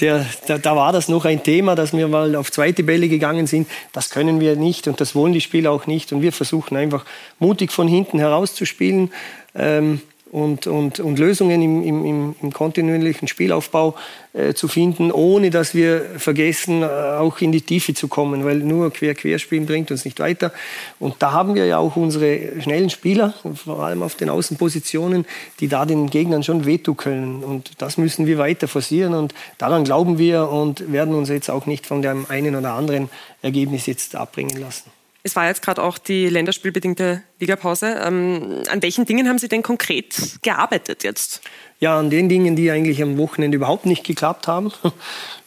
Der, 0.00 0.24
da, 0.46 0.58
da 0.58 0.74
war 0.74 0.92
das 0.92 1.08
noch 1.08 1.24
ein 1.24 1.42
Thema, 1.42 1.74
dass 1.74 1.92
wir 1.92 2.08
mal 2.08 2.34
auf 2.34 2.50
zweite 2.50 2.82
Bälle 2.82 3.08
gegangen 3.08 3.46
sind. 3.46 3.68
Das 3.92 4.10
können 4.10 4.40
wir 4.40 4.56
nicht 4.56 4.88
und 4.88 5.00
das 5.00 5.14
wollen 5.14 5.32
die 5.32 5.40
Spieler 5.40 5.70
auch 5.70 5.86
nicht. 5.86 6.12
Und 6.12 6.22
wir 6.22 6.32
versuchen 6.32 6.76
einfach 6.76 7.04
mutig 7.38 7.72
von 7.72 7.88
hinten 7.88 8.18
herauszuspielen. 8.18 9.12
Ähm, 9.54 10.00
und, 10.36 10.66
und, 10.66 11.00
und 11.00 11.18
Lösungen 11.18 11.62
im, 11.62 11.82
im, 11.82 12.34
im 12.42 12.52
kontinuierlichen 12.52 13.26
Spielaufbau 13.26 13.94
äh, 14.34 14.52
zu 14.52 14.68
finden, 14.68 15.10
ohne 15.10 15.48
dass 15.48 15.74
wir 15.74 16.02
vergessen, 16.18 16.82
äh, 16.82 16.86
auch 16.86 17.40
in 17.40 17.52
die 17.52 17.62
Tiefe 17.62 17.94
zu 17.94 18.06
kommen, 18.06 18.44
weil 18.44 18.56
nur 18.56 18.92
Quer-Querspielen 18.92 19.64
bringt 19.64 19.90
uns 19.90 20.04
nicht 20.04 20.20
weiter. 20.20 20.52
Und 21.00 21.14
da 21.20 21.32
haben 21.32 21.54
wir 21.54 21.64
ja 21.64 21.78
auch 21.78 21.96
unsere 21.96 22.60
schnellen 22.60 22.90
Spieler, 22.90 23.32
vor 23.54 23.80
allem 23.82 24.02
auf 24.02 24.14
den 24.16 24.28
Außenpositionen, 24.28 25.24
die 25.58 25.68
da 25.68 25.86
den 25.86 26.10
Gegnern 26.10 26.42
schon 26.42 26.66
wehtun 26.66 26.98
können. 26.98 27.42
Und 27.42 27.70
das 27.78 27.96
müssen 27.96 28.26
wir 28.26 28.36
weiter 28.36 28.68
forcieren 28.68 29.14
und 29.14 29.32
daran 29.56 29.84
glauben 29.84 30.18
wir 30.18 30.50
und 30.50 30.92
werden 30.92 31.14
uns 31.14 31.30
jetzt 31.30 31.48
auch 31.48 31.64
nicht 31.64 31.86
von 31.86 32.02
dem 32.02 32.26
einen 32.28 32.56
oder 32.56 32.74
anderen 32.74 33.08
Ergebnis 33.40 33.86
jetzt 33.86 34.14
abbringen 34.14 34.60
lassen. 34.60 34.95
Es 35.26 35.34
war 35.34 35.48
jetzt 35.48 35.60
gerade 35.60 35.82
auch 35.82 35.98
die 35.98 36.28
länderspielbedingte 36.28 37.20
Ligapause. 37.40 38.00
Ähm, 38.00 38.62
an 38.70 38.80
welchen 38.80 39.06
Dingen 39.06 39.28
haben 39.28 39.38
Sie 39.38 39.48
denn 39.48 39.64
konkret 39.64 40.38
gearbeitet 40.42 41.02
jetzt? 41.02 41.40
Ja, 41.80 41.98
an 41.98 42.10
den 42.10 42.28
Dingen, 42.28 42.54
die 42.54 42.70
eigentlich 42.70 43.02
am 43.02 43.18
Wochenende 43.18 43.56
überhaupt 43.56 43.86
nicht 43.86 44.04
geklappt 44.04 44.46
haben. 44.46 44.72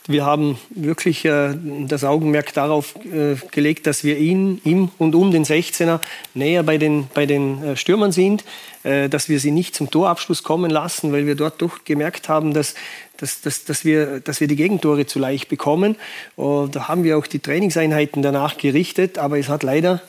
Wir 0.10 0.26
haben 0.26 0.58
wirklich 0.72 1.24
äh, 1.24 1.54
das 1.88 2.04
Augenmerk 2.04 2.52
darauf 2.56 2.96
äh, 3.06 3.36
gelegt, 3.52 3.86
dass 3.86 4.04
wir 4.04 4.18
ihn, 4.18 4.60
ihm 4.64 4.90
und 4.98 5.14
um 5.14 5.30
den 5.30 5.46
16er 5.46 6.00
näher 6.34 6.64
bei 6.64 6.80
den, 6.80 7.08
bei 7.14 7.28
den 7.28 7.64
äh, 7.64 7.78
Stürmern 7.78 8.12
sind, 8.12 8.44
äh, 8.82 9.08
dass 9.08 9.30
wir 9.30 9.40
sie 9.40 9.52
nicht 9.52 9.76
zum 9.76 9.92
Torabschluss 9.92 10.42
kommen 10.42 10.72
lassen, 10.72 11.12
weil 11.12 11.28
wir 11.28 11.36
dort 11.36 11.62
doch 11.62 11.84
gemerkt 11.84 12.28
haben, 12.28 12.56
dass, 12.56 12.74
dass, 13.18 13.42
dass, 13.42 13.66
dass, 13.66 13.86
wir, 13.86 14.20
dass 14.20 14.42
wir 14.42 14.48
die 14.48 14.56
Gegentore 14.56 15.06
zu 15.06 15.20
leicht 15.20 15.48
bekommen. 15.48 15.96
Und 16.36 16.76
da 16.76 16.88
haben 16.88 17.04
wir 17.04 17.16
auch 17.16 17.28
die 17.28 17.38
Trainingseinheiten 17.38 18.24
danach 18.24 18.58
gerichtet, 18.58 19.20
aber 19.20 19.38
es 19.38 19.48
hat 19.48 19.62
leider 19.62 20.02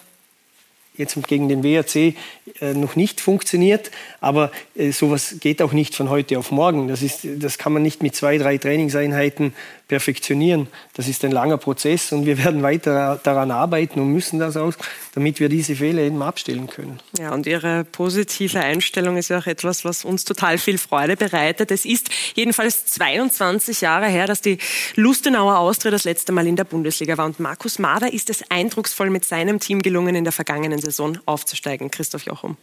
jetzt 1.00 1.19
gegen 1.26 1.49
den 1.49 1.64
WRC 1.64 2.14
äh, 2.61 2.75
noch 2.75 2.95
nicht 2.95 3.21
funktioniert. 3.21 3.90
Aber 4.21 4.52
äh, 4.76 4.92
sowas 4.92 5.37
geht 5.40 5.61
auch 5.62 5.73
nicht 5.73 5.97
von 5.97 6.11
heute 6.11 6.38
auf 6.38 6.52
morgen. 6.52 6.87
Das, 6.87 7.02
ist, 7.02 7.21
das 7.25 7.59
kann 7.59 7.73
man 7.73 7.83
nicht 7.83 8.02
mit 8.02 8.14
zwei, 8.14 8.38
drei 8.38 8.59
Trainingseinheiten 8.59 9.54
perfektionieren. 9.91 10.69
Das 10.95 11.09
ist 11.09 11.25
ein 11.25 11.33
langer 11.33 11.59
Prozess 11.59 12.13
und 12.13 12.25
wir 12.25 12.39
werden 12.39 12.63
weiter 12.63 13.21
daran 13.25 13.51
arbeiten 13.51 13.99
und 13.99 14.13
müssen 14.13 14.39
das 14.39 14.57
auch, 14.57 14.73
damit 15.15 15.41
wir 15.41 15.49
diese 15.49 15.75
Fehler 15.75 16.03
eben 16.03 16.23
abstellen 16.23 16.69
können. 16.69 17.01
Ja, 17.19 17.33
und 17.35 17.45
Ihre 17.47 17.85
positive 17.85 18.61
Einstellung 18.61 19.17
ist 19.17 19.31
ja 19.31 19.41
auch 19.41 19.47
etwas, 19.47 19.85
was 19.85 20.05
uns 20.05 20.25
total 20.25 20.59
viel 20.59 20.79
Freude 20.79 21.17
bereitet. 21.17 21.73
Es 21.73 21.85
ist 21.85 22.09
jedenfalls 22.37 22.87
22 22.87 23.81
Jahre 23.81 24.07
her, 24.07 24.29
dass 24.29 24.41
die 24.41 24.59
Lustenauer 24.95 25.59
Austria 25.59 25.91
das 25.91 26.05
letzte 26.05 26.31
Mal 26.31 26.47
in 26.47 26.55
der 26.55 26.65
Bundesliga 26.65 27.19
war. 27.19 27.27
Und 27.27 27.41
Markus 27.41 27.81
Mader 27.81 28.13
ist 28.13 28.31
es 28.31 28.49
eindrucksvoll 28.49 29.11
mit 29.11 29.25
seinem 29.25 29.59
Team 29.59 29.83
gelungen, 29.83 30.15
in 30.15 30.23
der 30.23 30.33
vergangenen 30.33 30.79
Saison 30.79 31.19
aufzusteigen. 31.27 31.91
Christoph 31.91 32.27
Jochum. 32.27 32.57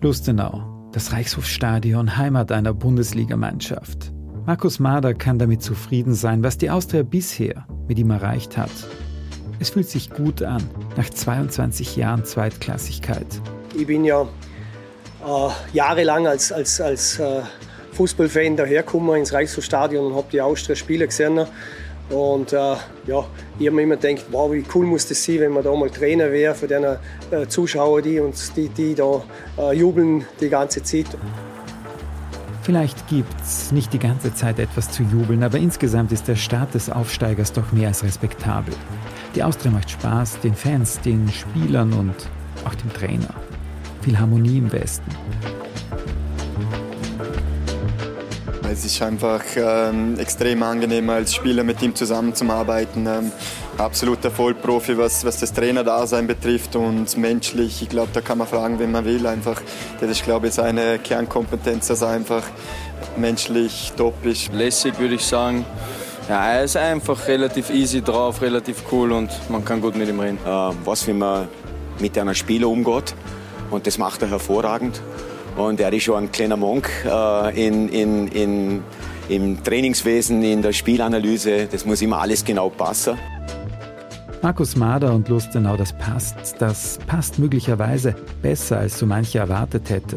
Lustenau, 0.00 0.88
das 0.92 1.12
Reichshofstadion, 1.12 2.16
Heimat 2.16 2.50
einer 2.50 2.72
Bundesligamannschaft. 2.72 4.10
Markus 4.44 4.80
Mader 4.80 5.14
kann 5.14 5.38
damit 5.38 5.62
zufrieden 5.62 6.14
sein, 6.14 6.42
was 6.42 6.58
die 6.58 6.68
Austria 6.68 7.04
bisher 7.04 7.64
mit 7.86 7.96
ihm 7.98 8.10
erreicht 8.10 8.56
hat. 8.56 8.70
Es 9.60 9.70
fühlt 9.70 9.88
sich 9.88 10.10
gut 10.10 10.42
an, 10.42 10.62
nach 10.96 11.08
22 11.08 11.94
Jahren 11.94 12.24
Zweitklassigkeit. 12.24 13.26
Ich 13.76 13.86
bin 13.86 14.04
ja 14.04 14.22
äh, 14.22 15.48
jahrelang 15.72 16.26
als, 16.26 16.50
als, 16.50 16.80
als 16.80 17.20
äh, 17.20 17.42
Fußballfan 17.92 18.56
dahergekommen 18.56 19.14
ins 19.14 19.32
Reichshofstadion 19.32 20.06
und 20.06 20.16
habe 20.16 20.26
die 20.32 20.40
Austria-Spiele 20.40 21.06
gesehen. 21.06 21.46
Und 22.10 22.52
äh, 22.52 22.56
ja, 23.06 23.24
ich 23.60 23.66
habe 23.66 23.76
mir 23.76 23.82
immer 23.82 23.96
gedacht, 23.96 24.26
wow, 24.32 24.50
wie 24.50 24.64
cool 24.74 24.86
muss 24.86 25.06
das 25.06 25.22
sein, 25.22 25.38
wenn 25.38 25.52
man 25.52 25.62
da 25.62 25.72
mal 25.72 25.88
Trainer 25.88 26.32
wäre 26.32 26.56
für 26.56 26.66
den 26.66 26.82
äh, 26.82 27.46
Zuschauer, 27.46 28.02
die 28.02 28.18
uns, 28.18 28.52
die, 28.54 28.68
die 28.68 28.96
da 28.96 29.22
äh, 29.56 29.76
jubeln 29.76 30.26
die 30.40 30.48
ganze 30.48 30.82
Zeit. 30.82 31.06
Vielleicht 32.62 33.08
gibt 33.08 33.40
es 33.40 33.72
nicht 33.72 33.92
die 33.92 33.98
ganze 33.98 34.32
Zeit 34.34 34.60
etwas 34.60 34.88
zu 34.92 35.02
jubeln, 35.02 35.42
aber 35.42 35.58
insgesamt 35.58 36.12
ist 36.12 36.28
der 36.28 36.36
Start 36.36 36.74
des 36.74 36.90
Aufsteigers 36.90 37.52
doch 37.52 37.72
mehr 37.72 37.88
als 37.88 38.04
respektabel. 38.04 38.72
Die 39.34 39.42
Austria 39.42 39.72
macht 39.72 39.90
Spaß, 39.90 40.38
den 40.40 40.54
Fans, 40.54 41.00
den 41.00 41.28
Spielern 41.28 41.92
und 41.92 42.14
auch 42.64 42.74
dem 42.76 42.92
Trainer. 42.92 43.34
Viel 44.02 44.16
Harmonie 44.16 44.58
im 44.58 44.70
Westen. 44.70 45.10
Es 48.70 48.84
ist 48.84 49.02
einfach 49.02 49.42
ähm, 49.56 50.18
extrem 50.20 50.62
angenehm, 50.62 51.10
als 51.10 51.34
Spieler 51.34 51.64
mit 51.64 51.82
ihm 51.82 51.96
zusammenzuarbeiten. 51.96 53.06
Ähm, 53.06 53.32
absoluter 53.78 54.30
Vollprofi, 54.30 54.96
was, 54.96 55.24
was 55.24 55.38
das 55.38 55.52
Trainerdasein 55.52 56.26
betrifft 56.26 56.76
und 56.76 57.16
menschlich. 57.16 57.82
Ich 57.82 57.88
glaube, 57.88 58.08
da 58.12 58.20
kann 58.20 58.38
man 58.38 58.46
fragen, 58.46 58.78
wen 58.78 58.92
man 58.92 59.04
will. 59.04 59.26
Einfach, 59.26 59.60
das 60.00 60.10
ist, 60.10 60.24
glaube 60.24 60.48
ich, 60.48 60.54
seine 60.54 60.98
Kernkompetenz, 60.98 61.88
dass 61.88 62.02
er 62.02 62.08
einfach 62.08 62.44
menschlich 63.16 63.92
top 63.96 64.24
ist. 64.24 64.52
Lässig, 64.52 64.98
würde 64.98 65.14
ich 65.14 65.24
sagen. 65.24 65.64
Ja, 66.28 66.52
er 66.52 66.64
ist 66.64 66.76
einfach 66.76 67.26
relativ 67.26 67.70
easy 67.70 68.00
drauf, 68.00 68.42
relativ 68.42 68.84
cool 68.92 69.12
und 69.12 69.30
man 69.48 69.64
kann 69.64 69.80
gut 69.80 69.96
mit 69.96 70.08
ihm 70.08 70.20
reden. 70.20 70.38
Äh, 70.46 70.70
was, 70.84 71.06
wie 71.06 71.12
man 71.12 71.48
mit 71.98 72.16
einem 72.16 72.34
Spieler 72.34 72.68
umgeht 72.68 73.14
und 73.70 73.86
das 73.86 73.98
macht 73.98 74.22
er 74.22 74.30
hervorragend. 74.30 75.00
Und 75.56 75.80
er 75.80 75.92
ist 75.92 76.04
schon 76.04 76.16
ein 76.16 76.32
kleiner 76.32 76.56
Monk 76.56 76.88
äh, 77.04 77.66
in, 77.66 77.88
in, 77.88 78.28
in, 78.28 78.84
im 79.28 79.62
Trainingswesen, 79.62 80.42
in 80.42 80.62
der 80.62 80.72
Spielanalyse. 80.72 81.66
Das 81.70 81.84
muss 81.84 82.00
immer 82.00 82.20
alles 82.20 82.44
genau 82.44 82.70
passen. 82.70 83.18
Markus 84.42 84.74
Mader 84.74 85.14
und 85.14 85.28
Lustenau, 85.28 85.76
das 85.76 85.92
passt. 85.92 86.56
Das 86.58 86.98
passt 87.06 87.38
möglicherweise 87.38 88.16
besser, 88.42 88.78
als 88.78 88.98
so 88.98 89.06
mancher 89.06 89.38
erwartet 89.38 89.88
hätte. 89.88 90.16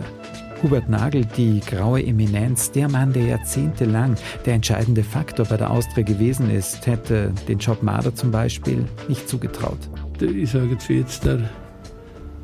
Hubert 0.63 0.89
Nagel, 0.89 1.25
die 1.37 1.59
graue 1.59 2.03
Eminenz, 2.03 2.71
der 2.71 2.89
Mann, 2.89 3.13
der 3.13 3.25
jahrzehntelang 3.25 4.15
der 4.47 4.55
entscheidende 4.55 5.03
Faktor 5.03 5.45
bei 5.45 5.57
der 5.57 5.69
Austria 5.69 6.03
gewesen 6.03 6.49
ist, 6.49 6.87
hätte 6.87 7.33
den 7.47 7.59
Job 7.59 7.83
Mader 7.83 8.15
zum 8.15 8.31
Beispiel 8.31 8.85
nicht 9.07 9.29
zugetraut. 9.29 9.77
Ich 10.19 10.49
sage 10.49 10.71
jetzt, 10.71 10.89
jetzt 10.89 11.23
der 11.23 11.47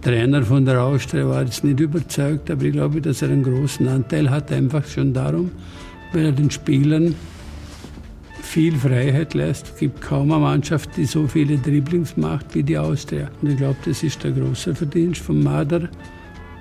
Trainer 0.04 0.44
von 0.44 0.64
der 0.66 0.84
Austria 0.84 1.28
war 1.28 1.42
jetzt 1.42 1.64
nicht 1.64 1.80
überzeugt, 1.80 2.52
aber 2.52 2.62
ich 2.62 2.74
glaube, 2.74 3.02
dass 3.02 3.24
er 3.24 3.30
einen 3.30 3.42
großen 3.42 3.88
Anteil 3.88 4.30
hat, 4.30 4.52
einfach 4.52 4.86
schon 4.86 5.14
darum, 5.14 5.50
weil 6.14 6.26
er 6.26 6.32
den 6.32 6.52
Spielern 6.52 7.16
viel 8.52 8.76
Freiheit 8.76 9.34
lässt. 9.34 9.68
Es 9.68 9.78
gibt 9.78 10.02
kaum 10.02 10.30
eine 10.30 10.42
Mannschaft, 10.42 10.98
die 10.98 11.06
so 11.06 11.26
viele 11.26 11.58
Dribblings 11.58 12.18
macht 12.18 12.54
wie 12.54 12.62
die 12.62 12.78
Austria. 12.78 13.30
Und 13.42 13.52
ich 13.52 13.56
glaube, 13.56 13.78
das 13.86 14.04
ist 14.04 14.22
der 14.26 14.32
große 14.32 14.76
Verdienst 14.76 15.22
von 15.22 15.42
Mader, 15.42 15.88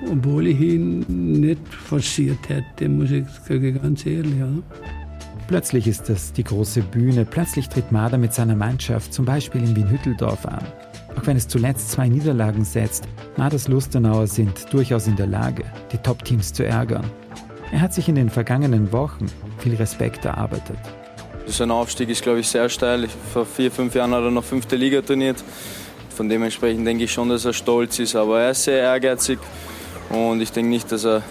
obwohl 0.09 0.47
ich 0.47 0.61
ihn 0.61 1.01
nicht 1.41 1.67
forciert 1.67 2.49
hätte, 2.49 2.89
muss 2.89 3.11
ich 3.11 3.25
sagen, 3.45 3.81
ganz 3.83 4.07
ehrlich. 4.07 4.39
Ja. 4.39 4.49
Plötzlich 5.49 5.89
ist 5.89 6.09
das 6.09 6.33
die 6.33 6.45
große 6.45 6.81
Bühne. 6.83 7.25
Plötzlich 7.25 7.69
tritt 7.69 7.91
Mader 7.91 8.19
mit 8.19 8.33
seiner 8.35 8.55
Mannschaft 8.55 9.13
zum 9.13 9.25
Beispiel 9.25 9.61
in 9.61 9.75
Wien-Hütteldorf 9.75 10.47
an. 10.47 10.65
Auch 11.17 11.27
wenn 11.27 11.37
es 11.37 11.49
zuletzt 11.49 11.91
zwei 11.91 12.09
Niederlagen 12.09 12.65
setzt, 12.65 13.09
Maders 13.37 13.67
Lustenauer 13.67 14.29
sind 14.29 14.73
durchaus 14.73 15.09
in 15.09 15.17
der 15.17 15.27
Lage, 15.27 15.65
die 15.91 15.99
Top-Teams 15.99 16.53
zu 16.53 16.65
ärgern. 16.65 17.05
Er 17.73 17.81
hat 17.81 17.93
sich 17.93 18.09
in 18.09 18.15
den 18.15 18.31
vergangenen 18.31 18.93
Wochen 18.93 19.27
viel 19.59 19.75
Respekt 19.75 20.25
erarbeitet. 20.25 20.79
Sein 21.47 21.71
Aufstieg 21.71 22.09
ist, 22.09 22.23
glaube 22.23 22.41
ich, 22.41 22.49
sehr 22.49 22.69
steil. 22.69 23.09
Vor 23.33 23.45
vier, 23.45 23.71
fünf 23.71 23.95
Jahren 23.95 24.13
hat 24.15 24.23
er 24.23 24.31
noch 24.31 24.45
fünfte 24.45 24.77
Liga 24.77 25.03
trainiert. 25.03 25.43
Von 26.15 26.29
dementsprechend 26.29 26.87
denke 26.87 27.05
ich 27.05 27.13
schon, 27.13 27.29
dass 27.29 27.45
er 27.45 27.53
stolz 27.53 27.99
ist. 27.99 28.15
Aber 28.15 28.41
er 28.41 28.51
ist 28.51 28.65
sehr 28.65 28.81
ehrgeizig 28.81 29.39
und 30.11 30.41
ich 30.41 30.53
denke 30.53 30.71
nicht, 30.71 30.91
dass 30.93 31.05
er 31.05 31.23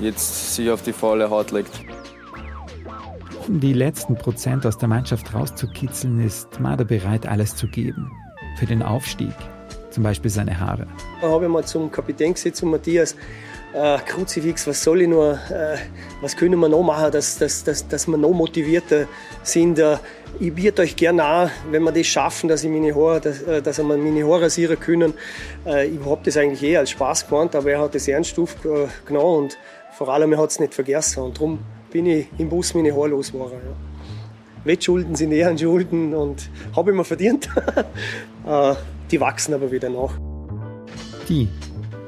jetzt 0.00 0.54
sich 0.54 0.70
auf 0.70 0.82
die 0.82 0.92
faule 0.92 1.28
Haut 1.30 1.50
legt. 1.50 1.80
Um 3.48 3.60
die 3.60 3.72
letzten 3.72 4.14
Prozent 4.14 4.66
aus 4.66 4.76
der 4.76 4.88
Mannschaft 4.88 5.32
rauszukitzeln, 5.32 6.20
ist 6.20 6.60
Mader 6.60 6.84
bereit, 6.84 7.26
alles 7.26 7.56
zu 7.56 7.66
geben 7.66 8.10
für 8.58 8.66
den 8.66 8.82
Aufstieg, 8.82 9.32
zum 9.90 10.02
Beispiel 10.02 10.30
seine 10.30 10.58
Haare. 10.58 10.86
Da 11.22 11.28
habe 11.28 11.46
ich 11.46 11.50
mal 11.50 11.64
zum 11.64 11.90
Kapitän 11.90 12.34
gesagt, 12.34 12.56
zu 12.56 12.66
Matthias, 12.66 13.16
äh, 13.74 13.98
Kruzifix, 13.98 14.66
was 14.66 14.82
soll 14.82 15.02
ich 15.02 15.08
nur, 15.08 15.32
äh, 15.32 15.76
was 16.20 16.36
können 16.36 16.58
wir 16.58 16.68
noch 16.68 16.82
machen, 16.82 17.12
dass, 17.12 17.38
dass, 17.38 17.64
dass, 17.64 17.86
dass 17.86 18.06
wir 18.06 18.16
noch 18.16 18.32
motivierter 18.32 19.06
sind. 19.42 19.78
Äh, 19.78 19.98
ich 20.40 20.54
biete 20.54 20.82
euch 20.82 20.96
gerne 20.96 21.24
an, 21.24 21.50
wenn 21.70 21.82
wir 21.82 21.92
das 21.92 22.06
schaffen, 22.06 22.48
dass, 22.48 22.64
ich 22.64 22.70
meine 22.70 22.94
Haare, 22.94 23.20
dass, 23.20 23.42
äh, 23.42 23.62
dass 23.62 23.78
wir 23.78 23.84
meine 23.84 24.24
Haare 24.24 24.42
rasieren 24.42 24.78
können. 24.78 25.14
Äh, 25.66 25.88
ich 25.88 26.04
habe 26.04 26.20
das 26.24 26.36
eigentlich 26.36 26.62
eh 26.62 26.76
als 26.76 26.90
Spaß 26.90 27.28
gemeint, 27.28 27.54
aber 27.54 27.70
er 27.70 27.80
hat 27.80 27.94
das 27.94 28.08
ernst 28.08 28.38
aufgenommen 28.38 29.44
und 29.44 29.58
vor 29.96 30.08
allem 30.08 30.32
er 30.32 30.38
hat 30.38 30.50
es 30.50 30.60
nicht 30.60 30.74
vergessen. 30.74 31.22
Und 31.22 31.36
darum 31.36 31.58
bin 31.90 32.06
ich 32.06 32.26
im 32.38 32.48
Bus 32.48 32.74
meine 32.74 32.92
Haare 32.94 33.08
losgeworden. 33.08 33.58
Ja. 33.58 33.74
Wettschulden 34.64 35.14
sind 35.14 35.32
Ehrenschulden 35.32 36.14
und 36.14 36.50
habe 36.74 36.90
ich 36.90 36.96
mir 36.96 37.04
verdient. 37.04 37.48
Äh, 38.46 38.76
die 39.10 39.20
wachsen 39.20 39.52
aber 39.52 39.70
wieder 39.70 39.90
nach. 39.90 40.12
Die 41.28 41.48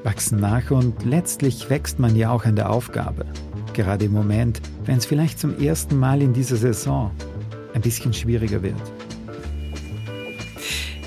wachsen 0.04 0.40
nach 0.40 0.70
und 0.70 1.04
letztlich 1.04 1.68
wächst 1.70 1.98
man 1.98 2.16
ja 2.16 2.30
auch 2.30 2.44
an 2.44 2.56
der 2.56 2.70
Aufgabe. 2.70 3.26
Gerade 3.72 4.06
im 4.06 4.12
Moment, 4.12 4.60
wenn 4.84 4.98
es 4.98 5.06
vielleicht 5.06 5.38
zum 5.38 5.58
ersten 5.60 5.98
Mal 5.98 6.22
in 6.22 6.32
dieser 6.32 6.56
Saison 6.56 7.10
ein 7.74 7.80
bisschen 7.80 8.12
schwieriger 8.12 8.62
wird. 8.62 8.80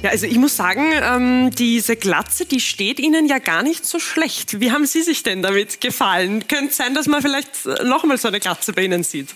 Ja, 0.01 0.09
also 0.09 0.25
ich 0.25 0.37
muss 0.37 0.57
sagen, 0.57 0.91
ähm, 1.01 1.51
diese 1.51 1.95
Glatze, 1.95 2.45
die 2.45 2.59
steht 2.59 2.99
Ihnen 2.99 3.25
ja 3.25 3.39
gar 3.39 3.63
nicht 3.63 3.85
so 3.85 3.99
schlecht. 3.99 4.59
Wie 4.59 4.71
haben 4.71 4.85
Sie 4.85 5.01
sich 5.01 5.23
denn 5.23 5.41
damit 5.41 5.79
gefallen? 5.79 6.45
Könnte 6.49 6.71
es 6.71 6.77
sein, 6.77 6.93
dass 6.93 7.07
man 7.07 7.21
vielleicht 7.21 7.65
nochmal 7.85 8.17
so 8.17 8.27
eine 8.27 8.41
Glatze 8.41 8.73
bei 8.73 8.83
Ihnen 8.83 9.03
sieht? 9.03 9.29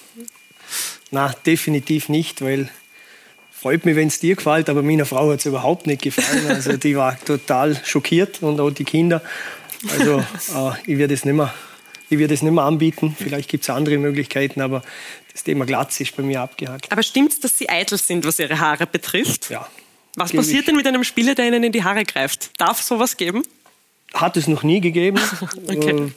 Na, 1.09 1.33
definitiv 1.45 2.09
nicht, 2.09 2.41
weil 2.41 2.69
freut 3.67 3.83
mich, 3.83 3.97
wenn 3.97 4.07
es 4.07 4.19
dir 4.21 4.33
gefällt, 4.37 4.69
aber 4.69 4.81
meiner 4.81 5.05
Frau 5.05 5.29
hat 5.29 5.39
es 5.39 5.45
überhaupt 5.45 5.87
nicht 5.87 6.01
gefallen. 6.01 6.47
Also 6.47 6.77
die 6.77 6.95
war 6.95 7.19
total 7.19 7.77
schockiert 7.83 8.41
und 8.41 8.61
auch 8.61 8.71
die 8.71 8.85
Kinder. 8.85 9.21
Also 9.91 10.19
äh, 10.19 10.91
ich 10.91 10.97
werde 10.97 11.13
es 11.13 11.25
nicht 11.25 11.35
mehr 11.35 11.53
ich 12.09 12.17
werde 12.17 12.33
es 12.33 12.41
nicht 12.41 12.53
mehr 12.53 12.63
anbieten. 12.63 13.13
Vielleicht 13.19 13.49
gibt 13.49 13.65
es 13.65 13.69
andere 13.69 13.97
Möglichkeiten, 13.97 14.61
aber 14.61 14.81
das 15.33 15.43
Thema 15.43 15.65
Glatze 15.65 16.03
ist 16.03 16.15
bei 16.15 16.23
mir 16.23 16.39
abgehakt. 16.39 16.89
Aber 16.89 17.03
stimmt 17.03 17.33
es, 17.33 17.41
dass 17.41 17.57
Sie 17.57 17.67
eitel 17.67 17.97
sind, 17.97 18.25
was 18.25 18.39
Ihre 18.39 18.57
Haare 18.57 18.87
betrifft? 18.87 19.49
Ja. 19.49 19.67
Was 20.15 20.31
passiert 20.31 20.69
denn 20.69 20.77
mit 20.77 20.87
einem 20.87 21.03
Spieler, 21.03 21.35
der 21.35 21.47
Ihnen 21.47 21.65
in 21.65 21.73
die 21.73 21.83
Haare 21.83 22.05
greift? 22.05 22.51
Darf 22.57 22.81
sowas 22.81 23.17
geben? 23.17 23.43
Hat 24.13 24.37
es 24.37 24.47
noch 24.47 24.63
nie 24.63 24.79
gegeben. 24.79 25.19
okay. 25.67 26.11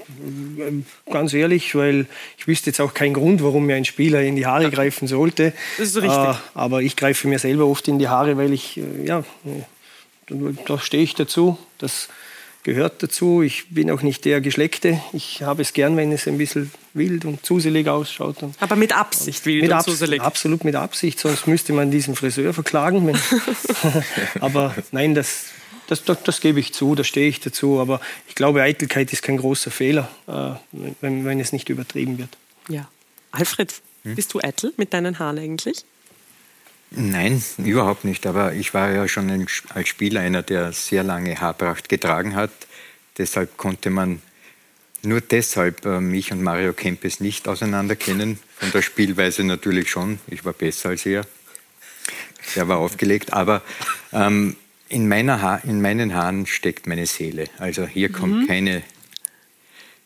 äh, 0.59 1.11
ganz 1.13 1.35
ehrlich, 1.35 1.75
weil 1.75 2.07
ich 2.39 2.47
wüsste 2.47 2.71
jetzt 2.71 2.81
auch 2.81 2.95
keinen 2.95 3.15
Grund, 3.15 3.43
warum 3.43 3.67
mir 3.67 3.75
ein 3.75 3.85
Spieler 3.85 4.23
in 4.23 4.37
die 4.37 4.47
Haare 4.47 4.71
greifen 4.71 5.09
sollte. 5.09 5.53
Das 5.77 5.89
ist 5.89 5.97
richtig. 5.97 6.13
Äh, 6.13 6.35
aber 6.55 6.83
ich 6.83 6.97
greife 6.97 7.27
mir 7.27 7.39
selber 7.39 7.67
oft 7.67 7.89
in 7.89 7.99
die 7.99 8.09
Haare, 8.09 8.37
weil 8.37 8.53
ich, 8.53 8.79
äh, 8.79 9.07
ja, 9.07 9.25
da 10.67 10.79
stehe 10.79 11.03
ich 11.03 11.15
dazu. 11.15 11.59
Das 11.79 12.09
gehört 12.63 13.03
dazu. 13.03 13.43
Ich 13.43 13.69
bin 13.71 13.91
auch 13.91 14.03
nicht 14.03 14.25
der 14.25 14.41
Geschleckte. 14.41 15.01
Ich 15.13 15.43
habe 15.43 15.63
es 15.63 15.73
gern, 15.73 15.97
wenn 15.97 16.13
es 16.13 16.29
ein 16.29 16.39
bisschen 16.39 16.71
wild 16.95 17.25
und 17.25 17.45
zuselig 17.45 17.89
ausschaut. 17.89 18.37
Aber 18.59 18.77
mit 18.77 18.97
Absicht 18.97 19.45
wild 19.47 19.63
mit 19.63 19.71
und 19.71 19.77
Abs 19.77 19.87
zuselig? 19.87 20.21
Absolut 20.21 20.65
mit 20.65 20.75
Absicht, 20.75 21.19
sonst 21.19 21.47
müsste 21.47 21.73
man 21.73 21.91
diesen 21.91 22.15
Friseur 22.15 22.53
verklagen. 22.53 23.19
Aber 24.41 24.75
nein, 24.93 25.15
das, 25.15 25.47
das, 25.91 26.05
das, 26.05 26.23
das, 26.23 26.41
gebe 26.41 26.61
ich 26.61 26.73
zu, 26.73 26.95
da 26.95 27.03
stehe 27.03 27.29
ich 27.29 27.41
dazu. 27.41 27.81
Aber 27.81 28.01
ich 28.29 28.35
glaube, 28.35 28.63
Eitelkeit 28.63 29.13
ist 29.13 29.23
kein 29.23 29.37
großer 29.37 29.71
Fehler, 29.71 30.09
äh, 30.29 30.53
wenn, 31.01 31.25
wenn 31.25 31.41
es 31.41 31.53
nicht 31.53 31.69
übertrieben 31.69 32.19
wird. 32.19 32.37
Ja. 32.69 32.89
Alfred, 33.33 33.75
hm? 34.05 34.15
bist 34.15 34.33
du 34.33 34.41
eitel 34.41 34.73
mit 34.77 34.95
deinen 34.95 35.19
Haaren 35.19 35.39
eigentlich? 35.39 35.85
Nein, 36.91 37.43
überhaupt 37.59 38.05
nicht. 38.05 38.27
Aber 38.27 38.53
ich 38.53 38.73
war 38.73 38.91
ja 38.91 39.07
schon 39.09 39.31
ein, 39.31 39.47
als 39.75 39.89
Spieler 39.89 40.21
einer, 40.21 40.43
der 40.43 40.73
sehr 40.73 41.03
lange 41.03 41.41
Haarpracht 41.41 41.89
getragen 41.89 42.35
hat. 42.35 42.51
Deshalb 43.19 43.57
konnte 43.57 43.91
man 43.91 44.23
nur 45.03 45.21
deshalb 45.21 45.85
äh, 45.87 46.01
mich 46.01 46.31
und 46.31 46.43
Mario 46.43 46.73
Kempes 46.73 47.21
nicht 47.21 47.49
auseinander 47.49 47.97
kennen. 47.97 48.39
Von 48.57 48.71
der 48.73 48.83
Spielweise 48.83 49.45
natürlich 49.45 49.91
schon. 49.91 50.21
Ich 50.29 50.45
war 50.45 50.53
besser 50.53 50.91
als 50.91 51.07
er. 51.07 51.27
Er 52.55 52.69
war 52.69 52.79
aufgelegt. 52.79 53.33
Aber 53.33 53.63
ähm, 54.13 54.57
in, 54.91 55.09
meiner 55.09 55.41
ha 55.41 55.57
in 55.65 55.81
meinen 55.81 56.15
Haaren 56.15 56.47
steckt 56.47 56.87
meine 56.87 57.07
Seele. 57.07 57.47
Also 57.59 57.87
hier 57.87 58.13
kommt 58.13 58.43
mhm. 58.43 58.47
keine, 58.47 58.83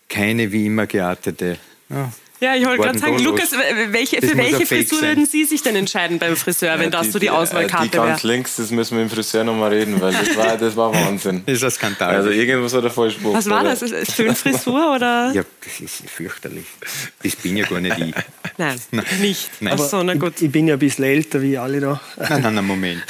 keine 0.08 0.52
wie 0.52 0.66
immer 0.66 0.86
geartete. 0.86 1.58
Oh, 1.90 2.06
ja, 2.40 2.56
ich 2.56 2.66
wollte 2.66 2.82
gerade 2.82 2.98
sagen, 2.98 3.18
Lukas, 3.20 3.52
welche, 3.90 4.20
für 4.20 4.36
welche 4.36 4.66
Frisur 4.66 5.00
würden 5.02 5.24
Sie 5.24 5.44
sich 5.44 5.62
denn 5.62 5.76
entscheiden 5.76 6.18
beim 6.18 6.36
Friseur, 6.36 6.74
wenn 6.78 6.84
ja, 6.84 6.90
das 6.90 7.06
die, 7.06 7.10
so 7.12 7.18
die 7.20 7.30
Auswahlkarte 7.30 7.92
wäre? 7.92 8.02
Die 8.02 8.08
ganz 8.08 8.24
wär? 8.24 8.30
links, 8.30 8.56
das 8.56 8.70
müssen 8.70 8.96
wir 8.96 9.04
im 9.04 9.10
Friseur 9.10 9.44
nochmal 9.44 9.72
reden, 9.72 10.00
weil 10.00 10.12
das 10.12 10.36
war, 10.36 10.56
das 10.56 10.76
war 10.76 10.92
Wahnsinn. 10.92 11.42
das 11.46 11.56
ist 11.56 11.64
ein 11.64 11.70
Skandal. 11.70 12.16
Also 12.16 12.30
irgendwas 12.30 12.74
hat 12.74 12.84
er 12.84 12.90
falsch 12.90 13.18
gemacht. 13.18 13.34
Was 13.34 13.48
war 13.48 13.62
das? 13.62 13.84
Föhnfrisur 14.14 14.94
oder? 14.96 15.32
Ja, 15.32 15.42
das 15.64 15.80
ist 15.80 16.10
fürchterlich. 16.10 16.66
Das 17.22 17.36
bin 17.36 17.56
ja 17.56 17.66
gar 17.66 17.80
nicht 17.80 17.98
ich. 17.98 18.14
Nein, 18.58 18.80
nein. 18.90 19.04
nicht. 19.20 19.50
Nein. 19.60 19.72
Aber 19.72 19.84
so, 19.84 20.02
na 20.02 20.14
gut. 20.14 20.34
Ich, 20.36 20.42
ich, 20.42 20.52
bin 20.52 20.66
ja 20.66 20.74
ein 20.74 20.80
bisschen 20.80 21.04
älter 21.04 21.40
wie 21.40 21.56
alle 21.56 21.80
da. 21.80 22.00
Nein, 22.16 22.42
nein, 22.42 22.54
nein, 22.54 22.66
Moment. 22.66 23.02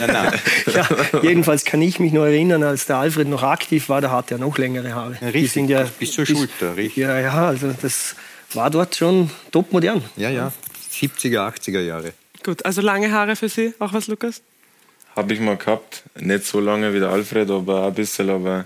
nein, 0.00 0.10
nein. 0.10 0.40
Ja, 0.74 0.88
jedenfalls 1.22 1.64
kann 1.64 1.82
ich 1.82 2.00
mich 2.00 2.12
noch 2.12 2.24
erinnern, 2.24 2.62
als 2.62 2.86
der 2.86 2.96
Alfred 2.96 3.28
noch 3.28 3.42
aktiv 3.42 3.88
war, 3.90 4.00
da 4.00 4.10
hatte 4.10 4.36
er 4.36 4.38
noch 4.38 4.56
längere 4.56 4.94
Haare. 4.94 5.18
Ja, 5.20 5.28
richtig, 5.28 5.42
die 5.42 5.46
sind 5.48 5.68
ja, 5.68 5.86
bis 5.98 6.12
zur 6.12 6.24
Schulter, 6.24 6.76
richtig. 6.76 6.96
Ja, 6.96 7.18
ja, 7.20 7.46
also 7.46 7.74
das 7.80 8.14
war 8.54 8.70
dort 8.70 8.96
schon 8.96 9.30
top 9.50 9.72
modern. 9.72 10.02
Ja, 10.16 10.30
ja. 10.30 10.52
70er, 10.92 11.54
80er 11.54 11.80
Jahre. 11.80 12.12
Gut, 12.44 12.64
also 12.64 12.80
lange 12.80 13.12
Haare 13.12 13.36
für 13.36 13.48
Sie, 13.48 13.74
auch 13.78 13.92
was, 13.92 14.08
Lukas? 14.08 14.42
Habe 15.14 15.34
ich 15.34 15.40
mal 15.40 15.56
gehabt. 15.56 16.04
Nicht 16.18 16.46
so 16.46 16.60
lange 16.60 16.94
wie 16.94 17.00
der 17.00 17.10
Alfred, 17.10 17.50
aber 17.50 17.86
ein 17.86 17.94
bisschen. 17.94 18.30
Aber 18.30 18.64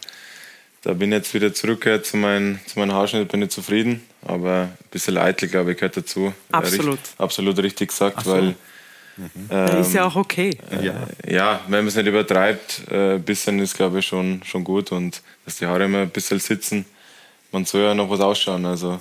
da 0.83 0.93
bin 0.93 1.11
ich 1.11 1.19
jetzt 1.19 1.35
wieder 1.35 1.53
zurückgekehrt 1.53 2.07
zu, 2.07 2.17
mein, 2.17 2.61
zu 2.67 2.79
meinem 2.79 2.93
Haarschnitt, 2.93 3.29
bin 3.29 3.43
ich 3.43 3.51
zufrieden. 3.51 4.03
Aber 4.23 4.63
ein 4.63 4.91
bisschen 4.91 5.17
eitel, 5.17 5.49
glaube 5.49 5.73
ich, 5.73 5.79
gehört 5.79 5.97
dazu. 5.97 6.33
Absolut. 6.53 6.95
Richtig, 6.95 7.15
absolut 7.19 7.59
richtig 7.59 7.89
gesagt, 7.89 8.25
so. 8.25 8.33
weil. 8.33 8.55
Mhm. 9.17 9.49
Ähm, 9.49 9.81
ist 9.81 9.95
ja 9.95 10.05
auch 10.07 10.17
okay. 10.17 10.51
Äh, 10.71 10.87
ja. 10.87 11.07
ja, 11.27 11.61
wenn 11.69 11.81
man 11.81 11.87
es 11.87 11.95
nicht 11.95 12.07
übertreibt, 12.07 12.83
äh, 12.91 13.15
ein 13.15 13.23
bisschen 13.23 13.61
ist, 13.61 13.77
glaube 13.77 14.01
ich, 14.01 14.07
schon, 14.07 14.43
schon 14.45 14.65
gut. 14.65 14.93
Und 14.93 15.23
dass 15.45 15.57
die 15.57 15.67
Haare 15.67 15.85
immer 15.85 16.01
ein 16.01 16.11
bisschen 16.11 16.41
sitzen, 16.41 16.85
man 17.53 17.65
soll 17.65 17.83
ja 17.83 17.95
noch 17.95 18.11
was 18.11 18.21
ausschauen. 18.21 18.67
Also 18.67 18.95
äh, 18.95 18.99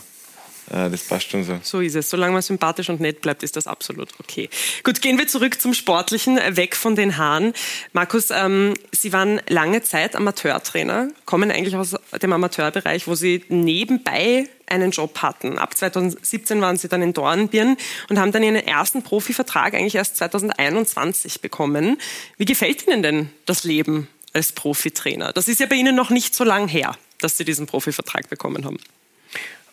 das 0.69 1.03
passt 1.03 1.29
schon 1.29 1.43
so. 1.43 1.59
So 1.61 1.79
ist 1.81 1.95
es. 1.95 2.09
Solange 2.09 2.33
man 2.33 2.41
sympathisch 2.41 2.89
und 2.89 2.99
nett 2.99 3.21
bleibt, 3.21 3.43
ist 3.43 3.55
das 3.55 3.67
absolut 3.67 4.09
okay. 4.19 4.49
Gut, 4.83 5.01
gehen 5.01 5.17
wir 5.17 5.27
zurück 5.27 5.61
zum 5.61 5.73
Sportlichen, 5.73 6.39
weg 6.55 6.75
von 6.75 6.95
den 6.95 7.17
Haaren. 7.17 7.53
Markus, 7.91 8.29
ähm, 8.31 8.73
Sie 8.91 9.13
waren 9.13 9.41
lange 9.47 9.83
Zeit 9.83 10.15
Amateurtrainer, 10.15 11.09
kommen 11.25 11.51
eigentlich 11.51 11.75
aus 11.75 11.95
dem 12.21 12.33
Amateurbereich, 12.33 13.07
wo 13.07 13.15
Sie 13.15 13.43
nebenbei 13.49 14.47
einen 14.67 14.91
Job 14.91 15.21
hatten. 15.21 15.57
Ab 15.57 15.77
2017 15.77 16.61
waren 16.61 16.77
Sie 16.77 16.87
dann 16.87 17.01
in 17.01 17.13
Dornbirn 17.13 17.77
und 18.09 18.19
haben 18.19 18.31
dann 18.31 18.43
Ihren 18.43 18.55
ersten 18.55 19.03
Profivertrag 19.03 19.73
eigentlich 19.73 19.95
erst 19.95 20.17
2021 20.17 21.41
bekommen. 21.41 21.97
Wie 22.37 22.45
gefällt 22.45 22.87
Ihnen 22.87 23.03
denn 23.03 23.29
das 23.45 23.63
Leben 23.63 24.07
als 24.33 24.51
Profitrainer? 24.51 25.33
Das 25.33 25.47
ist 25.47 25.59
ja 25.59 25.65
bei 25.65 25.75
Ihnen 25.75 25.95
noch 25.95 26.09
nicht 26.09 26.33
so 26.33 26.43
lang 26.43 26.67
her, 26.67 26.97
dass 27.19 27.37
Sie 27.37 27.45
diesen 27.45 27.67
Profivertrag 27.67 28.29
bekommen 28.29 28.65
haben. 28.65 28.77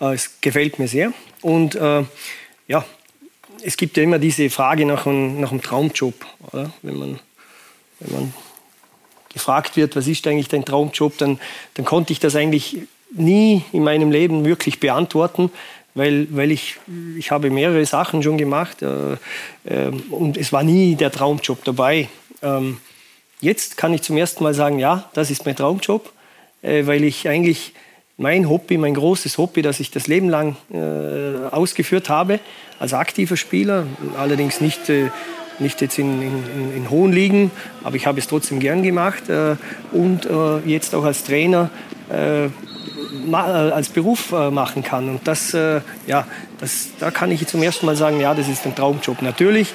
Äh, 0.00 0.14
es 0.14 0.40
gefällt 0.40 0.78
mir 0.78 0.88
sehr. 0.88 1.12
Und 1.42 1.74
äh, 1.74 2.04
ja, 2.68 2.84
es 3.62 3.76
gibt 3.76 3.96
ja 3.96 4.02
immer 4.02 4.18
diese 4.18 4.48
Frage 4.50 4.86
nach 4.86 5.06
einem, 5.06 5.40
nach 5.40 5.50
einem 5.50 5.62
Traumjob. 5.62 6.14
Oder? 6.52 6.72
Wenn, 6.82 6.98
man, 6.98 7.20
wenn 8.00 8.12
man 8.12 8.34
gefragt 9.32 9.76
wird, 9.76 9.96
was 9.96 10.06
ist 10.06 10.26
eigentlich 10.26 10.48
dein 10.48 10.64
Traumjob, 10.64 11.18
dann, 11.18 11.38
dann 11.74 11.84
konnte 11.84 12.12
ich 12.12 12.20
das 12.20 12.36
eigentlich 12.36 12.78
nie 13.12 13.64
in 13.72 13.82
meinem 13.82 14.10
Leben 14.10 14.44
wirklich 14.44 14.80
beantworten, 14.80 15.50
weil, 15.94 16.28
weil 16.30 16.52
ich, 16.52 16.76
ich 17.18 17.30
habe 17.30 17.50
mehrere 17.50 17.84
Sachen 17.84 18.22
schon 18.22 18.38
gemacht 18.38 18.82
äh, 18.82 19.14
äh, 19.64 19.90
und 20.10 20.36
es 20.36 20.52
war 20.52 20.62
nie 20.62 20.94
der 20.94 21.10
Traumjob 21.10 21.64
dabei. 21.64 22.08
Ähm, 22.42 22.78
jetzt 23.40 23.76
kann 23.76 23.92
ich 23.92 24.02
zum 24.02 24.16
ersten 24.16 24.44
Mal 24.44 24.54
sagen, 24.54 24.78
ja, 24.78 25.10
das 25.14 25.30
ist 25.30 25.44
mein 25.46 25.56
Traumjob, 25.56 26.12
äh, 26.62 26.86
weil 26.86 27.02
ich 27.02 27.28
eigentlich 27.28 27.72
mein 28.20 28.50
Hobby, 28.50 28.76
mein 28.76 28.92
großes 28.92 29.38
Hobby, 29.38 29.62
das 29.62 29.80
ich 29.80 29.90
das 29.90 30.06
Leben 30.06 30.28
lang 30.28 30.56
äh, 30.70 31.48
ausgeführt 31.50 32.10
habe, 32.10 32.38
als 32.78 32.92
aktiver 32.92 33.38
Spieler, 33.38 33.86
allerdings 34.18 34.60
nicht, 34.60 34.90
äh, 34.90 35.06
nicht 35.58 35.80
jetzt 35.80 35.98
in, 35.98 36.20
in, 36.20 36.76
in, 36.76 36.90
hohen 36.90 37.12
Ligen, 37.12 37.50
aber 37.82 37.96
ich 37.96 38.06
habe 38.06 38.18
es 38.18 38.28
trotzdem 38.28 38.60
gern 38.60 38.82
gemacht 38.82 39.30
äh, 39.30 39.56
und 39.92 40.26
äh, 40.26 40.58
jetzt 40.66 40.94
auch 40.94 41.04
als 41.04 41.24
Trainer 41.24 41.70
äh, 42.12 42.44
äh, 42.44 42.50
als 43.32 43.88
Beruf 43.88 44.32
machen 44.32 44.84
kann. 44.84 45.08
Und 45.08 45.26
das, 45.26 45.52
ja, 45.52 46.26
das, 46.60 46.88
da 46.98 47.10
kann 47.10 47.30
ich 47.30 47.46
zum 47.46 47.62
ersten 47.62 47.86
Mal 47.86 47.96
sagen, 47.96 48.20
ja, 48.20 48.34
das 48.34 48.48
ist 48.48 48.66
ein 48.66 48.74
Traumjob. 48.74 49.22
Natürlich 49.22 49.74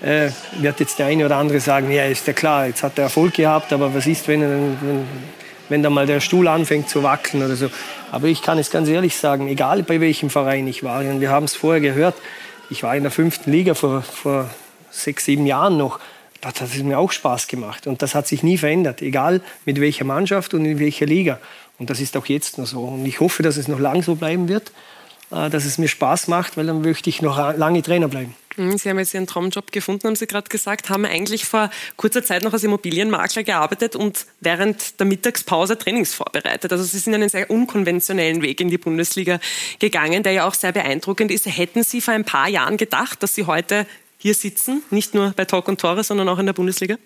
wird 0.00 0.80
jetzt 0.80 0.98
der 0.98 1.06
eine 1.06 1.24
oder 1.24 1.36
andere 1.36 1.58
sagen, 1.60 1.90
ja, 1.90 2.04
ist 2.04 2.26
ja 2.26 2.32
klar, 2.32 2.66
jetzt 2.66 2.82
hat 2.82 2.98
er 2.98 3.04
Erfolg 3.04 3.34
gehabt, 3.34 3.72
aber 3.72 3.94
was 3.94 4.06
ist, 4.06 4.28
wenn, 4.28 4.42
wenn 4.42 5.04
wenn 5.68 5.82
da 5.82 5.90
mal 5.90 6.06
der 6.06 6.20
Stuhl 6.20 6.48
anfängt 6.48 6.88
zu 6.88 7.02
wackeln 7.02 7.42
oder 7.44 7.56
so. 7.56 7.68
Aber 8.12 8.28
ich 8.28 8.42
kann 8.42 8.58
es 8.58 8.70
ganz 8.70 8.88
ehrlich 8.88 9.16
sagen, 9.16 9.48
egal 9.48 9.82
bei 9.82 10.00
welchem 10.00 10.30
Verein 10.30 10.66
ich 10.66 10.82
war, 10.82 11.00
und 11.00 11.20
wir 11.20 11.30
haben 11.30 11.44
es 11.44 11.54
vorher 11.54 11.80
gehört, 11.80 12.14
ich 12.70 12.82
war 12.82 12.96
in 12.96 13.02
der 13.02 13.12
fünften 13.12 13.50
Liga 13.50 13.74
vor, 13.74 14.02
vor 14.02 14.50
sechs, 14.90 15.24
sieben 15.24 15.46
Jahren 15.46 15.76
noch, 15.76 16.00
das 16.40 16.60
hat 16.60 16.68
es 16.74 16.82
mir 16.82 16.98
auch 16.98 17.12
Spaß 17.12 17.48
gemacht. 17.48 17.86
Und 17.86 18.02
das 18.02 18.14
hat 18.14 18.26
sich 18.26 18.42
nie 18.42 18.58
verändert, 18.58 19.02
egal 19.02 19.40
mit 19.64 19.80
welcher 19.80 20.04
Mannschaft 20.04 20.54
und 20.54 20.64
in 20.64 20.78
welcher 20.78 21.06
Liga. 21.06 21.38
Und 21.78 21.90
das 21.90 22.00
ist 22.00 22.16
auch 22.16 22.26
jetzt 22.26 22.58
noch 22.58 22.66
so. 22.66 22.80
Und 22.80 23.06
ich 23.06 23.20
hoffe, 23.20 23.42
dass 23.42 23.56
es 23.56 23.68
noch 23.68 23.80
lang 23.80 24.02
so 24.02 24.14
bleiben 24.14 24.48
wird, 24.48 24.72
dass 25.30 25.64
es 25.64 25.78
mir 25.78 25.88
Spaß 25.88 26.28
macht, 26.28 26.56
weil 26.56 26.66
dann 26.66 26.82
möchte 26.82 27.10
ich 27.10 27.22
noch 27.22 27.36
lange 27.56 27.82
Trainer 27.82 28.08
bleiben. 28.08 28.34
Hm, 28.56 28.78
Sie 28.78 28.88
haben 28.88 28.98
jetzt 28.98 29.12
Ihren 29.12 29.26
Traumjob 29.26 29.70
gefunden, 29.70 30.08
haben 30.08 30.16
Sie 30.16 30.26
gerade 30.26 30.48
gesagt, 30.48 30.88
haben 30.88 31.04
eigentlich 31.04 31.44
vor 31.44 31.70
kurzer 31.96 32.24
Zeit 32.24 32.42
noch 32.42 32.52
als 32.52 32.64
Immobilienmakler 32.64 33.42
gearbeitet 33.42 33.94
und 33.94 34.26
während 34.40 34.98
der 34.98 35.06
Mittagspause 35.06 35.76
Trainings 35.76 36.14
vorbereitet. 36.14 36.72
Also 36.72 36.84
Sie 36.84 36.98
sind 36.98 37.14
einen 37.14 37.28
sehr 37.28 37.50
unkonventionellen 37.50 38.42
Weg 38.42 38.60
in 38.60 38.68
die 38.68 38.78
Bundesliga 38.78 39.40
gegangen, 39.78 40.22
der 40.22 40.32
ja 40.32 40.48
auch 40.48 40.54
sehr 40.54 40.72
beeindruckend 40.72 41.30
ist. 41.30 41.46
Hätten 41.46 41.84
Sie 41.84 42.00
vor 42.00 42.14
ein 42.14 42.24
paar 42.24 42.48
Jahren 42.48 42.78
gedacht, 42.78 43.22
dass 43.22 43.34
Sie 43.34 43.44
heute 43.44 43.86
hier 44.18 44.34
sitzen, 44.34 44.82
nicht 44.90 45.14
nur 45.14 45.32
bei 45.36 45.44
Talk 45.44 45.68
und 45.68 45.80
Tore, 45.80 46.02
sondern 46.02 46.28
auch 46.28 46.38
in 46.38 46.46
der 46.46 46.54
Bundesliga? 46.54 46.96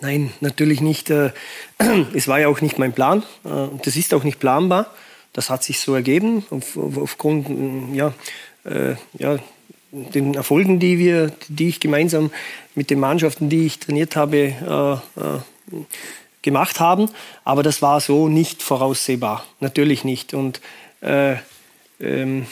Nein, 0.00 0.32
natürlich 0.40 0.80
nicht. 0.80 1.10
Äh, 1.10 1.32
es 2.14 2.26
war 2.26 2.40
ja 2.40 2.48
auch 2.48 2.62
nicht 2.62 2.78
mein 2.78 2.94
Plan. 2.94 3.22
Äh, 3.44 3.48
und 3.48 3.86
das 3.86 3.96
ist 3.96 4.14
auch 4.14 4.24
nicht 4.24 4.40
planbar. 4.40 4.90
Das 5.34 5.50
hat 5.50 5.62
sich 5.62 5.80
so 5.80 5.94
ergeben 5.94 6.44
auf, 6.50 6.76
aufgrund 6.76 7.94
ja, 7.94 8.14
äh, 8.64 8.94
ja, 9.18 9.38
den 9.92 10.34
Erfolgen, 10.34 10.80
die 10.80 10.98
wir, 10.98 11.32
die 11.48 11.68
ich 11.68 11.80
gemeinsam 11.80 12.30
mit 12.74 12.88
den 12.90 12.98
Mannschaften, 12.98 13.48
die 13.48 13.66
ich 13.66 13.78
trainiert 13.78 14.16
habe, 14.16 15.00
gemacht 16.44 16.78
haben. 16.78 17.10
Aber 17.44 17.64
das 17.64 17.82
war 17.82 18.00
so 18.00 18.28
nicht 18.28 18.62
voraussehbar. 18.62 19.44
Natürlich 19.60 20.04
nicht. 20.04 20.34
Und 20.34 20.60
äh, 21.00 21.36
ähm, 22.00 22.46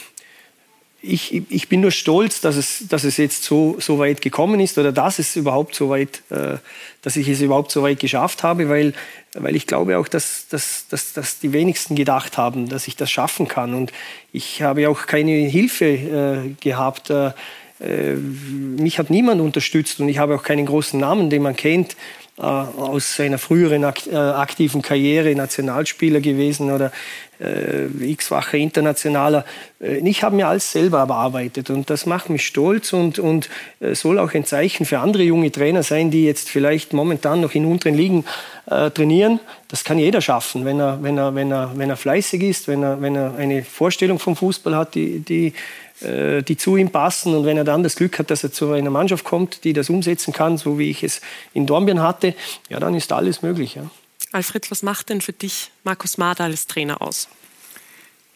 ich, 1.03 1.43
ich 1.51 1.69
bin 1.69 1.81
nur 1.81 1.91
stolz, 1.91 2.41
dass 2.41 2.57
es, 2.57 2.87
dass 2.89 3.03
es 3.03 3.17
jetzt 3.17 3.43
so, 3.43 3.77
so 3.81 3.99
weit 3.99 4.23
gekommen 4.23 4.61
ist 4.61 4.79
oder 4.79 4.93
dass 4.93 5.19
es 5.19 5.35
überhaupt 5.35 5.75
so 5.75 5.91
weit, 5.91 6.23
äh, 6.31 6.59
dass 7.03 7.17
ich 7.17 7.29
es 7.29 7.41
überhaupt 7.41 7.73
so 7.73 7.83
weit 7.83 7.99
geschafft 7.99 8.45
habe, 8.45 8.69
weil, 8.69 8.95
weil 9.35 9.57
ich 9.57 9.67
glaube 9.67 9.99
auch, 9.99 10.07
dass, 10.07 10.47
dass, 10.49 10.87
dass, 10.89 11.13
dass 11.13 11.41
die 11.41 11.53
wenigsten 11.53 11.97
gedacht 11.97 12.39
haben, 12.39 12.69
dass 12.69 12.87
ich 12.87 12.95
das 12.95 13.11
schaffen 13.11 13.49
kann. 13.49 13.75
Und 13.75 13.93
ich 14.33 14.63
habe 14.63 14.89
auch 14.89 15.07
keine 15.07 15.33
Hilfe 15.33 15.87
äh, 15.87 16.55
gehabt. 16.61 17.11
Äh, 17.11 17.33
mich 17.81 19.01
hat 19.01 19.11
niemand 19.11 19.41
unterstützt 19.41 19.99
und 19.99 20.09
ich 20.09 20.19
habe 20.19 20.37
auch 20.37 20.45
keinen 20.45 20.67
großen 20.67 21.01
Namen, 21.01 21.31
den 21.31 21.43
man 21.43 21.57
kennt. 21.57 21.97
Äh, 22.43 22.45
aus 22.45 23.15
seiner 23.15 23.39
früheren 23.39 23.85
äh, 23.85 24.17
aktiven 24.17 24.83
Karriere 24.83 25.33
Nationalspieler 25.33 26.21
gewesen 26.21 26.73
oder 26.73 26.91
äh, 27.39 27.87
x-facher 28.01 28.59
Internationaler. 28.59 29.45
Ich 29.79 30.25
habe 30.25 30.35
mir 30.35 30.49
alles 30.49 30.73
selber 30.73 31.07
bearbeitet 31.07 31.71
und 31.71 31.89
das 31.89 32.05
macht 32.05 32.31
mich 32.31 32.45
stolz 32.45 32.93
und, 32.93 33.19
und 33.19 33.49
soll 33.93 34.19
auch 34.21 34.33
ein 34.35 34.45
Zeichen 34.45 34.87
für 34.87 35.01
andere 35.01 35.25
junge 35.25 35.51
Trainer 35.51 35.83
sein, 35.83 36.11
die 36.13 36.25
jetzt 36.25 36.49
vielleicht 36.49 36.93
momentan 36.93 37.41
noch 37.41 37.55
in 37.55 37.65
unteren 37.65 37.97
Ligen 37.97 38.25
äh, 38.67 38.91
trainieren. 38.91 39.41
Das 39.69 39.83
kann 39.83 39.99
jeder 39.99 40.21
schaffen, 40.21 40.65
wenn 40.65 40.79
er, 40.79 41.03
wenn 41.03 41.19
er, 41.19 41.35
wenn 41.35 41.51
er, 41.51 41.73
wenn 41.75 41.91
er 41.91 41.97
fleißig 41.97 42.43
ist, 42.43 42.69
wenn 42.69 42.83
er, 42.83 43.01
wenn 43.01 43.17
er 43.17 43.35
eine 43.37 43.65
Vorstellung 43.65 44.19
vom 44.19 44.37
Fußball 44.37 44.77
hat, 44.77 44.95
die, 44.95 45.21
die 45.21 45.53
äh, 46.01 46.43
die 46.43 46.57
zu 46.57 46.77
ihm 46.77 46.91
passen. 46.91 47.35
Und 47.35 47.45
wenn 47.45 47.57
er 47.57 47.65
dann 47.65 47.83
das 47.83 47.97
Glück 47.97 48.19
hat, 48.19 48.31
dass 48.31 48.43
er 48.43 48.53
zu 48.53 48.73
einer 48.73 48.91
Mannschaft 48.91 49.25
kommt, 49.25 49.65
die 49.65 49.73
das 49.73 49.91
umsetzen 49.91 50.33
kann, 50.33 50.59
so 50.59 50.79
wie 50.79 50.91
ich 50.91 51.03
es 51.03 51.21
in 51.55 51.67
Dornbirn 51.67 52.01
hatte, 52.01 52.35
ja, 52.69 52.81
dann 52.81 52.95
ist 52.95 53.13
alles 53.13 53.43
möglich. 53.43 53.75
Ja. 53.75 53.91
Alfred, 54.33 54.71
was 54.71 54.83
macht 54.83 55.11
denn 55.11 55.21
für 55.21 55.33
dich 55.33 55.71
Markus 55.85 56.19
Mader 56.19 56.45
als 56.45 56.67
Trainer 56.67 57.03
aus? 57.03 57.29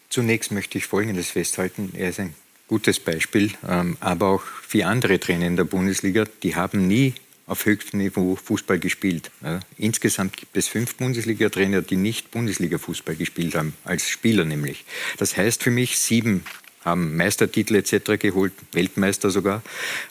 Zunächst 0.09 0.51
möchte 0.51 0.77
ich 0.77 0.85
Folgendes 0.85 1.31
festhalten. 1.31 1.91
Er 1.95 2.09
ist 2.09 2.19
ein 2.19 2.33
gutes 2.67 2.99
Beispiel, 2.99 3.51
ähm, 3.67 3.97
aber 3.99 4.27
auch 4.27 4.43
vier 4.65 4.87
andere 4.87 5.19
Trainer 5.19 5.47
in 5.47 5.55
der 5.55 5.63
Bundesliga, 5.63 6.25
die 6.43 6.55
haben 6.55 6.87
nie 6.87 7.13
auf 7.47 7.65
höchstem 7.65 7.99
Niveau 8.01 8.35
Fußball 8.35 8.77
gespielt. 8.77 9.31
Insgesamt 9.77 10.35
gibt 10.35 10.55
es 10.57 10.67
fünf 10.67 10.95
Bundesliga-Trainer, 10.95 11.81
die 11.81 11.95
nicht 11.95 12.29
Bundesliga-Fußball 12.29 13.15
gespielt 13.15 13.55
haben, 13.55 13.73
als 13.85 14.09
Spieler 14.09 14.43
nämlich. 14.43 14.83
Das 15.17 15.37
heißt 15.37 15.63
für 15.63 15.71
mich, 15.71 15.97
sieben 15.97 16.43
haben 16.87 17.15
Meistertitel 17.15 17.75
etc. 17.75 18.19
geholt, 18.19 18.53
Weltmeister 18.71 19.29
sogar. 19.29 19.61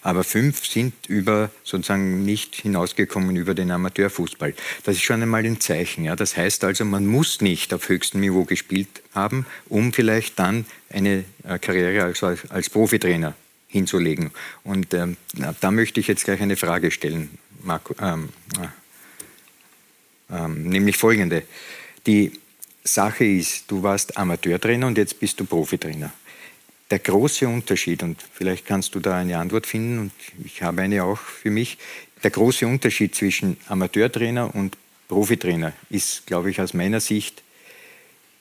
Aber 0.03 0.23
fünf 0.25 0.65
sind 0.67 0.95
über 1.09 1.51
sozusagen 1.65 2.25
nicht 2.25 2.55
hinausgekommen 2.55 3.35
über 3.37 3.55
den 3.55 3.71
Amateurfußball. 3.71 4.55
Das 4.85 4.97
ist 4.97 5.03
schon 5.03 5.23
einmal 5.23 5.45
ein 5.45 5.61
Zeichen. 5.61 6.05
Ja. 6.05 6.15
Das 6.15 6.37
heißt 6.37 6.63
also, 6.65 6.85
man 6.85 7.07
muss 7.07 7.41
nicht 7.41 7.73
auf 7.75 7.89
höchstem 7.89 8.21
Niveau 8.21 8.45
gespielt 8.45 9.03
haben, 9.15 9.47
um 9.69 9.93
vielleicht 9.93 10.39
dann 10.39 10.67
eine 10.91 11.25
äh, 11.45 11.59
Karriere 11.59 12.05
als, 12.05 12.23
als 12.23 12.71
Profitrainer 12.71 13.35
hinzulegen. 13.69 14.31
Und 14.63 14.95
ähm, 14.95 15.17
da 15.61 15.71
möchte 15.71 16.01
ich 16.01 16.07
jetzt 16.07 16.25
gleich 16.25 16.41
eine 16.41 16.57
Frage 16.57 16.91
stellen, 16.91 17.39
Marco, 17.63 17.95
ähm, 18.01 18.29
äh, 18.61 18.69
ähm, 20.37 20.69
nämlich 20.69 20.97
folgende. 20.97 21.43
Die 22.07 22.33
Sache 22.85 23.25
ist, 23.25 23.71
du 23.71 23.83
warst 23.83 24.17
Amateurtrainer 24.17 24.87
und 24.87 24.99
jetzt 24.99 25.19
bist 25.19 25.41
du 25.41 25.45
Profitrainer. 25.45 26.13
Der 26.91 27.01
große 27.01 27.49
Unterschied, 27.49 28.03
und 28.03 28.23
vielleicht 28.33 28.67
kannst 28.67 28.95
du 28.95 29.01
da 29.01 29.17
eine 29.17 29.39
Antwort 29.39 29.67
finden, 29.67 29.99
und 29.99 30.13
ich 30.45 30.63
habe 30.63 30.83
eine 30.83 31.03
auch 31.05 31.19
für 31.19 31.51
mich, 31.51 31.79
der 32.23 32.31
große 32.31 32.67
Unterschied 32.67 33.15
zwischen 33.15 33.57
Amateurtrainer 33.69 34.55
und 34.55 34.77
Profitrainer 35.09 35.73
ist, 35.91 36.27
glaube 36.27 36.51
ich, 36.51 36.61
aus 36.61 36.75
meiner 36.75 37.01
Sicht, 37.01 37.43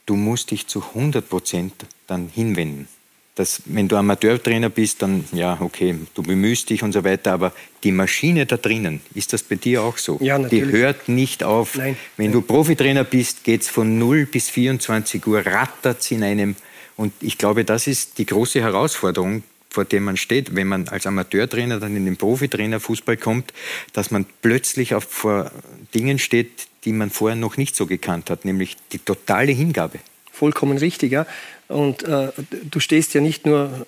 du 0.06 0.16
musst 0.16 0.52
dich 0.52 0.68
zu 0.68 0.84
100 0.94 1.28
Prozent 1.28 1.74
dann 2.08 2.30
hinwenden. 2.34 2.88
Das, 3.36 3.64
wenn 3.66 3.90
du 3.90 3.98
Amateurtrainer 3.98 4.70
bist, 4.70 5.02
dann 5.02 5.26
ja, 5.34 5.58
okay, 5.60 5.96
du 6.14 6.24
bemühst 6.24 6.70
dich 6.70 6.84
und 6.84 6.94
so 6.94 7.04
weiter, 7.04 7.34
aber 7.34 7.54
die 7.84 7.92
Maschine 7.92 8.46
da 8.46 8.56
drinnen, 8.56 9.02
ist 9.14 9.34
das 9.34 9.44
bei 9.44 9.56
dir 9.56 9.84
auch 9.84 9.98
so? 9.98 10.18
Ja, 10.22 10.40
natürlich. 10.40 10.72
Die 10.72 10.72
hört 10.72 11.10
nicht 11.10 11.44
auf. 11.44 11.76
Nein, 11.76 11.98
wenn 12.16 12.28
nein. 12.28 12.34
du 12.34 12.42
Profitrainer 12.42 13.04
bist, 13.04 13.44
geht 13.44 13.64
es 13.64 13.68
von 13.68 14.00
0 14.00 14.26
bis 14.26 14.50
24 14.50 15.28
Uhr, 15.28 15.46
rattert 15.46 16.00
es 16.00 16.12
in 16.12 16.24
einem 16.24 16.56
und 16.98 17.14
ich 17.22 17.38
glaube, 17.38 17.66
das 17.66 17.88
ist 17.88 18.18
die 18.18 18.26
große 18.26 18.62
Herausforderung, 18.62 19.44
vor 19.70 19.86
der 19.86 20.00
man 20.00 20.16
steht, 20.16 20.56
wenn 20.56 20.68
man 20.68 20.88
als 20.88 21.06
Amateurtrainer 21.06 21.80
dann 21.80 21.96
in 21.96 22.06
den 22.06 22.16
Profitrainer 22.16 22.80
Fußball 22.80 23.18
kommt, 23.18 23.54
dass 23.92 24.10
man 24.10 24.26
plötzlich 24.42 24.96
auf, 24.96 25.04
vor 25.04 25.52
Dingen 25.94 26.18
steht, 26.18 26.68
die 26.86 26.94
man 26.94 27.10
vorher 27.10 27.36
noch 27.36 27.58
nicht 27.58 27.76
so 27.76 27.86
gekannt 27.86 28.30
hat, 28.30 28.46
nämlich 28.46 28.78
die 28.94 29.00
totale 29.00 29.52
Hingabe. 29.52 30.00
Vollkommen 30.32 30.78
richtig, 30.78 31.12
ja. 31.12 31.26
Und 31.68 32.04
äh, 32.04 32.30
du 32.70 32.80
stehst 32.80 33.14
ja 33.14 33.22
nicht 33.22 33.46
nur 33.46 33.86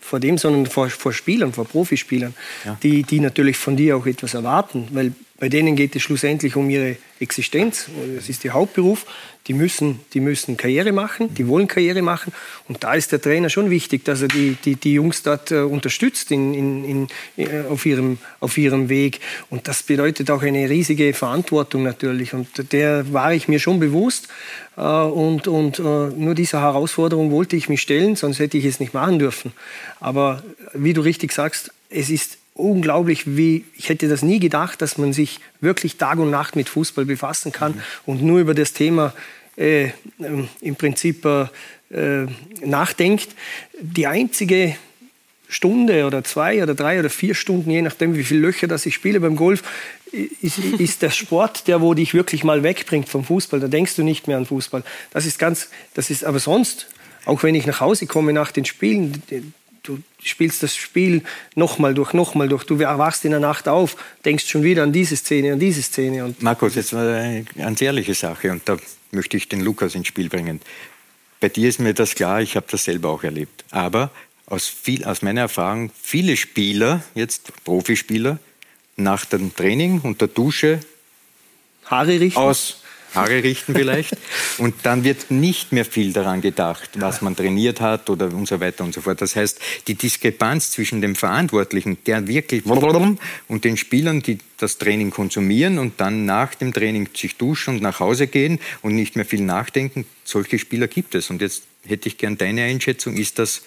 vor 0.00 0.20
dem, 0.20 0.38
sondern 0.38 0.66
vor, 0.66 0.88
vor 0.88 1.12
Spielern, 1.12 1.52
vor 1.52 1.66
Profispielern, 1.66 2.34
ja. 2.64 2.78
die, 2.82 3.02
die 3.02 3.20
natürlich 3.20 3.56
von 3.56 3.76
dir 3.76 3.96
auch 3.96 4.06
etwas 4.06 4.34
erwarten, 4.34 4.88
weil 4.92 5.12
bei 5.38 5.50
denen 5.50 5.76
geht 5.76 5.94
es 5.94 6.02
schlussendlich 6.02 6.56
um 6.56 6.70
ihre 6.70 6.96
Existenz. 7.20 7.90
Das 8.14 8.28
ist 8.28 8.44
ihr 8.44 8.54
Hauptberuf. 8.54 9.04
Die 9.48 9.52
müssen, 9.52 10.00
die 10.12 10.20
müssen 10.20 10.56
Karriere 10.56 10.92
machen, 10.92 11.32
die 11.34 11.46
wollen 11.46 11.68
Karriere 11.68 12.02
machen. 12.02 12.32
Und 12.68 12.82
da 12.82 12.94
ist 12.94 13.12
der 13.12 13.20
Trainer 13.20 13.48
schon 13.48 13.70
wichtig, 13.70 14.04
dass 14.04 14.22
er 14.22 14.28
die, 14.28 14.56
die, 14.64 14.74
die 14.74 14.94
Jungs 14.94 15.22
dort 15.22 15.52
äh, 15.52 15.60
unterstützt 15.60 16.32
in, 16.32 16.52
in, 16.54 16.84
in, 16.84 17.08
äh, 17.36 17.62
auf, 17.68 17.86
ihrem, 17.86 18.18
auf 18.40 18.58
ihrem 18.58 18.88
Weg. 18.88 19.20
Und 19.50 19.68
das 19.68 19.82
bedeutet 19.82 20.30
auch 20.30 20.42
eine 20.42 20.68
riesige 20.68 21.12
Verantwortung 21.12 21.84
natürlich. 21.84 22.34
Und 22.34 22.72
der 22.72 23.12
war 23.12 23.34
ich 23.34 23.46
mir 23.46 23.60
schon 23.60 23.78
bewusst. 23.78 24.28
Äh, 24.76 24.80
und, 24.80 25.46
und 25.46 25.78
nur 25.78 26.34
dieser 26.34 26.62
Herausforderung 26.62 27.30
wollte 27.30 27.56
ich 27.56 27.68
mich 27.68 27.82
stellen, 27.82 28.16
sonst 28.16 28.38
hätte 28.38 28.58
ich 28.58 28.64
es 28.64 28.80
nicht 28.80 28.94
machen 28.94 29.18
dürfen. 29.18 29.52
Aber 30.00 30.42
wie 30.72 30.92
du 30.92 31.02
richtig 31.02 31.32
sagst, 31.32 31.72
es 31.88 32.10
ist 32.10 32.38
unglaublich, 32.56 33.36
wie 33.36 33.64
ich 33.76 33.88
hätte 33.88 34.08
das 34.08 34.22
nie 34.22 34.38
gedacht, 34.38 34.80
dass 34.82 34.98
man 34.98 35.12
sich 35.12 35.40
wirklich 35.60 35.96
Tag 35.96 36.18
und 36.18 36.30
Nacht 36.30 36.56
mit 36.56 36.68
Fußball 36.68 37.04
befassen 37.04 37.52
kann 37.52 37.72
mhm. 37.72 37.80
und 38.06 38.22
nur 38.22 38.40
über 38.40 38.54
das 38.54 38.72
Thema 38.72 39.12
äh, 39.56 39.90
ähm, 40.18 40.48
im 40.60 40.76
Prinzip 40.76 41.24
äh, 41.24 42.26
nachdenkt. 42.64 43.28
Die 43.80 44.06
einzige 44.06 44.76
Stunde 45.48 46.06
oder 46.06 46.24
zwei 46.24 46.62
oder 46.62 46.74
drei 46.74 46.98
oder 46.98 47.10
vier 47.10 47.34
Stunden, 47.34 47.70
je 47.70 47.82
nachdem, 47.82 48.16
wie 48.16 48.24
viele 48.24 48.40
Löcher 48.40 48.66
das 48.66 48.86
ich 48.86 48.94
spiele 48.94 49.20
beim 49.20 49.36
Golf, 49.36 49.62
ist, 50.40 50.58
ist 50.58 51.02
der 51.02 51.10
Sport, 51.10 51.68
der 51.68 51.80
wo 51.80 51.94
dich 51.94 52.14
wirklich 52.14 52.42
mal 52.42 52.62
wegbringt 52.62 53.08
vom 53.08 53.24
Fußball. 53.24 53.60
Da 53.60 53.68
denkst 53.68 53.96
du 53.96 54.02
nicht 54.02 54.26
mehr 54.26 54.36
an 54.36 54.46
Fußball. 54.46 54.82
Das 55.10 55.26
ist 55.26 55.38
ganz, 55.38 55.68
das 55.94 56.10
ist 56.10 56.24
aber 56.24 56.38
sonst, 56.38 56.88
auch 57.24 57.42
wenn 57.42 57.54
ich 57.54 57.66
nach 57.66 57.80
Hause 57.80 58.06
komme 58.06 58.32
nach 58.32 58.50
den 58.50 58.64
Spielen, 58.64 59.22
du 60.26 60.30
spielst 60.30 60.62
das 60.62 60.76
Spiel 60.76 61.22
nochmal 61.54 61.94
durch, 61.94 62.12
nochmal 62.12 62.48
durch. 62.48 62.64
Du 62.64 62.78
wachst 62.78 63.24
in 63.24 63.30
der 63.30 63.40
Nacht 63.40 63.68
auf, 63.68 63.96
denkst 64.24 64.48
schon 64.48 64.62
wieder 64.62 64.82
an 64.82 64.92
diese 64.92 65.16
Szene, 65.16 65.52
an 65.52 65.58
diese 65.58 65.82
Szene. 65.82 66.24
Und 66.24 66.42
Markus, 66.42 66.74
jetzt 66.74 66.92
war 66.92 67.16
eine 67.16 67.44
ganz 67.56 67.80
ehrliche 67.80 68.14
Sache 68.14 68.50
und 68.50 68.62
da 68.68 68.76
möchte 69.12 69.36
ich 69.36 69.48
den 69.48 69.60
Lukas 69.60 69.94
ins 69.94 70.08
Spiel 70.08 70.28
bringen. 70.28 70.60
Bei 71.40 71.48
dir 71.48 71.68
ist 71.68 71.78
mir 71.78 71.94
das 71.94 72.14
klar, 72.14 72.40
ich 72.40 72.56
habe 72.56 72.66
das 72.70 72.84
selber 72.84 73.10
auch 73.10 73.22
erlebt. 73.22 73.64
Aber 73.70 74.10
aus, 74.46 74.66
viel, 74.66 75.04
aus 75.04 75.22
meiner 75.22 75.42
Erfahrung, 75.42 75.90
viele 76.00 76.36
Spieler, 76.36 77.02
jetzt 77.14 77.52
Profispieler, 77.64 78.38
nach 78.96 79.24
dem 79.26 79.54
Training 79.54 80.00
und 80.00 80.20
der 80.20 80.28
Dusche 80.28 80.80
Haare 81.84 82.18
richten. 82.18 82.40
aus 82.40 82.82
Haare 83.14 83.42
richten 83.42 83.74
vielleicht. 83.74 84.16
und 84.58 84.74
dann 84.82 85.04
wird 85.04 85.30
nicht 85.30 85.72
mehr 85.72 85.84
viel 85.84 86.12
daran 86.12 86.40
gedacht, 86.40 86.90
was 86.96 87.22
man 87.22 87.36
trainiert 87.36 87.80
hat 87.80 88.10
oder 88.10 88.26
und 88.26 88.46
so 88.46 88.60
weiter 88.60 88.84
und 88.84 88.94
so 88.94 89.00
fort. 89.00 89.20
Das 89.20 89.36
heißt, 89.36 89.60
die 89.86 89.94
Diskrepanz 89.94 90.70
zwischen 90.70 91.00
dem 91.00 91.14
Verantwortlichen, 91.14 91.98
der 92.06 92.26
wirklich 92.26 92.64
und 92.66 93.64
den 93.64 93.76
Spielern, 93.76 94.22
die 94.22 94.38
das 94.58 94.78
Training 94.78 95.10
konsumieren 95.10 95.78
und 95.78 96.00
dann 96.00 96.24
nach 96.24 96.54
dem 96.54 96.72
Training 96.72 97.08
sich 97.14 97.36
duschen 97.36 97.76
und 97.76 97.82
nach 97.82 98.00
Hause 98.00 98.26
gehen 98.26 98.58
und 98.82 98.94
nicht 98.94 99.16
mehr 99.16 99.24
viel 99.24 99.42
nachdenken, 99.42 100.06
solche 100.24 100.58
Spieler 100.58 100.88
gibt 100.88 101.14
es. 101.14 101.30
Und 101.30 101.40
jetzt 101.40 101.64
hätte 101.86 102.08
ich 102.08 102.18
gern 102.18 102.38
deine 102.38 102.64
Einschätzung. 102.64 103.16
Ist 103.16 103.38
das 103.38 103.62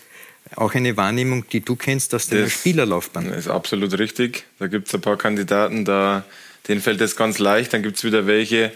auch 0.56 0.74
eine 0.74 0.98
Wahrnehmung, 0.98 1.46
die 1.50 1.62
du 1.62 1.76
kennst 1.76 2.14
aus 2.16 2.28
deiner 2.28 2.50
Spielerlaufbahn? 2.50 3.30
Das 3.30 3.38
ist 3.38 3.48
absolut 3.48 3.98
richtig. 3.98 4.46
Da 4.58 4.68
gibt 4.68 4.88
es 4.88 4.96
ein 4.96 5.02
paar 5.02 5.18
Kandidaten, 5.18 5.86
da, 5.86 6.26
denen 6.68 6.82
fällt 6.82 7.02
das 7.02 7.16
ganz 7.16 7.40
leicht. 7.40 7.74
Dann 7.74 7.84
gibt 7.84 7.98
es 7.98 8.04
wieder 8.04 8.26
welche, 8.26 8.72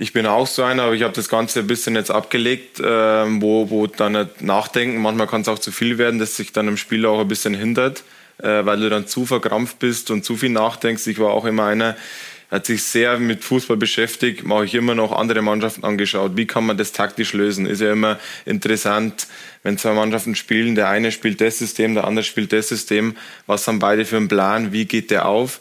ich 0.00 0.12
bin 0.14 0.26
auch 0.26 0.46
so 0.46 0.62
einer, 0.64 0.84
aber 0.84 0.94
ich 0.94 1.02
habe 1.02 1.12
das 1.14 1.28
Ganze 1.28 1.60
ein 1.60 1.66
bisschen 1.66 1.94
jetzt 1.94 2.10
abgelegt, 2.10 2.80
äh, 2.80 2.84
wo, 2.84 3.68
wo 3.68 3.86
dann 3.86 4.12
nicht 4.12 4.40
nachdenken, 4.42 5.00
manchmal 5.02 5.26
kann 5.26 5.42
es 5.42 5.48
auch 5.48 5.58
zu 5.58 5.72
viel 5.72 5.98
werden, 5.98 6.18
das 6.18 6.36
sich 6.36 6.52
dann 6.52 6.68
im 6.68 6.78
Spiel 6.78 7.04
auch 7.04 7.20
ein 7.20 7.28
bisschen 7.28 7.54
hindert. 7.54 8.02
äh, 8.42 8.64
weil 8.64 8.80
du 8.80 8.88
dann 8.88 9.06
zu 9.06 9.26
verkrampft 9.26 9.78
bist 9.78 10.10
und 10.10 10.24
zu 10.24 10.36
viel 10.36 10.50
nachdenkst. 10.50 11.06
Ich 11.06 11.18
war 11.18 11.30
auch 11.30 11.44
immer 11.44 11.64
einer, 11.64 11.96
hat 12.50 12.66
sich 12.66 12.82
sehr 12.82 13.18
mit 13.18 13.44
Fußball 13.44 13.76
beschäftigt, 13.76 14.44
mache 14.44 14.64
ich 14.64 14.74
immer 14.74 14.94
noch 14.94 15.12
andere 15.12 15.40
Mannschaften 15.42 15.84
angeschaut. 15.84 16.32
Wie 16.36 16.46
kann 16.46 16.66
man 16.66 16.76
das 16.76 16.92
taktisch 16.92 17.32
lösen? 17.32 17.66
Ist 17.66 17.80
ja 17.80 17.92
immer 17.92 18.18
interessant, 18.44 19.28
wenn 19.62 19.78
zwei 19.78 19.92
Mannschaften 19.92 20.34
spielen, 20.34 20.74
der 20.74 20.88
eine 20.88 21.12
spielt 21.12 21.40
das 21.40 21.58
System, 21.58 21.94
der 21.94 22.04
andere 22.04 22.24
spielt 22.24 22.52
das 22.52 22.68
System. 22.68 23.16
Was 23.46 23.68
haben 23.68 23.78
beide 23.78 24.04
für 24.04 24.16
einen 24.16 24.28
Plan? 24.28 24.72
Wie 24.72 24.86
geht 24.86 25.10
der 25.10 25.26
auf? 25.26 25.60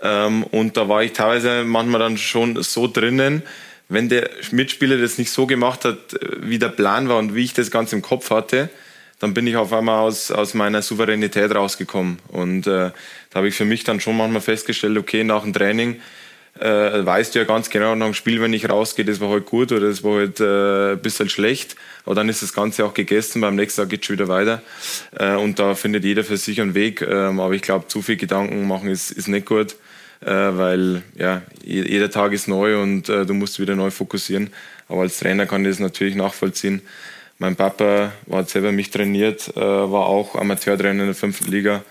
Ähm, 0.00 0.44
und 0.44 0.76
da 0.76 0.88
war 0.88 1.02
ich 1.02 1.12
teilweise 1.12 1.64
manchmal 1.64 2.00
dann 2.00 2.18
schon 2.18 2.62
so 2.62 2.86
drinnen, 2.86 3.42
wenn 3.88 4.08
der 4.08 4.30
Mitspieler 4.52 4.98
das 4.98 5.18
nicht 5.18 5.30
so 5.30 5.46
gemacht 5.46 5.84
hat, 5.84 6.14
äh, 6.14 6.36
wie 6.40 6.58
der 6.58 6.68
Plan 6.68 7.08
war 7.08 7.18
und 7.18 7.34
wie 7.34 7.44
ich 7.44 7.54
das 7.54 7.70
Ganze 7.70 7.96
im 7.96 8.02
Kopf 8.02 8.30
hatte, 8.30 8.68
dann 9.18 9.34
bin 9.34 9.46
ich 9.46 9.56
auf 9.56 9.72
einmal 9.72 10.00
aus, 10.00 10.30
aus 10.30 10.54
meiner 10.54 10.82
Souveränität 10.82 11.52
rausgekommen. 11.54 12.18
Und 12.28 12.66
äh, 12.66 12.90
da 13.30 13.34
habe 13.34 13.48
ich 13.48 13.54
für 13.54 13.64
mich 13.64 13.84
dann 13.84 14.00
schon 14.00 14.16
manchmal 14.16 14.42
festgestellt, 14.42 14.96
okay, 14.96 15.24
nach 15.24 15.42
dem 15.42 15.52
Training 15.52 16.00
äh, 16.60 17.04
weißt 17.04 17.34
du 17.34 17.38
ja 17.40 17.44
ganz 17.44 17.70
genau 17.70 17.94
nach 17.94 18.06
dem 18.06 18.14
Spiel, 18.14 18.40
wenn 18.40 18.52
ich 18.52 18.68
rausgehe, 18.68 19.04
das 19.04 19.20
war 19.20 19.28
heute 19.28 19.40
halt 19.40 19.46
gut 19.46 19.72
oder 19.72 19.88
das 19.88 20.02
war 20.02 20.12
heute 20.12 20.44
halt, 20.44 20.90
äh, 20.90 20.92
ein 20.92 21.02
bisschen 21.02 21.28
schlecht. 21.28 21.76
Aber 22.04 22.14
dann 22.14 22.28
ist 22.28 22.42
das 22.42 22.52
Ganze 22.52 22.84
auch 22.84 22.94
gegessen, 22.94 23.40
beim 23.40 23.56
nächsten 23.56 23.82
Tag 23.82 23.90
geht 23.90 24.04
schon 24.04 24.14
wieder 24.14 24.28
weiter. 24.28 24.62
Äh, 25.16 25.34
und 25.34 25.58
da 25.58 25.74
findet 25.74 26.04
jeder 26.04 26.24
für 26.24 26.36
sich 26.36 26.60
einen 26.60 26.74
Weg. 26.74 27.02
Ähm, 27.02 27.40
aber 27.40 27.54
ich 27.54 27.62
glaube, 27.62 27.86
zu 27.88 28.02
viel 28.02 28.16
Gedanken 28.16 28.66
machen 28.66 28.88
ist, 28.88 29.10
ist 29.10 29.28
nicht 29.28 29.46
gut, 29.46 29.76
weil 30.26 31.02
ja, 31.16 31.42
jeder 31.62 32.10
Tag 32.10 32.32
ist 32.32 32.48
neu 32.48 32.80
und 32.82 33.08
äh, 33.08 33.24
du 33.24 33.34
musst 33.34 33.60
wieder 33.60 33.76
neu 33.76 33.90
fokussieren. 33.90 34.50
Aber 34.88 35.02
als 35.02 35.18
Trainer 35.18 35.46
kann 35.46 35.64
ich 35.64 35.70
das 35.70 35.78
natürlich 35.80 36.14
nachvollziehen. 36.14 36.82
Mein 37.38 37.56
Papa 37.56 38.12
war 38.26 38.44
selber 38.44 38.72
mich 38.72 38.90
trainiert, 38.90 39.56
äh, 39.56 39.60
war 39.60 40.06
auch 40.06 40.34
Amateurtrainer 40.34 41.02
in 41.02 41.08
der 41.08 41.14
fünften 41.14 41.50
Liga 41.50 41.82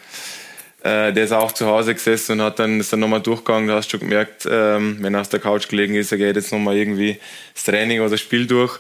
äh, 0.84 1.12
der 1.12 1.26
ist 1.26 1.32
auch 1.32 1.52
zu 1.52 1.66
Hause 1.66 1.94
gesessen 1.94 2.34
und 2.34 2.42
hat 2.42 2.60
dann, 2.60 2.80
ist 2.80 2.94
dann 2.94 3.00
nochmal 3.00 3.22
durchgegangen. 3.22 3.68
Da 3.68 3.76
hast 3.76 3.88
du 3.88 3.98
schon 3.98 4.08
gemerkt, 4.08 4.48
ähm, 4.50 4.98
wenn 5.02 5.14
er 5.14 5.22
auf 5.22 5.30
der 5.30 5.40
Couch 5.40 5.68
gelegen 5.68 5.96
ist, 5.96 6.12
er 6.12 6.18
geht 6.18 6.36
jetzt 6.36 6.52
nochmal 6.52 6.78
irgendwie 6.78 7.20
das 7.54 7.64
Training 7.64 8.00
oder 8.00 8.12
das 8.12 8.22
Spiel 8.22 8.48
durch. 8.48 8.80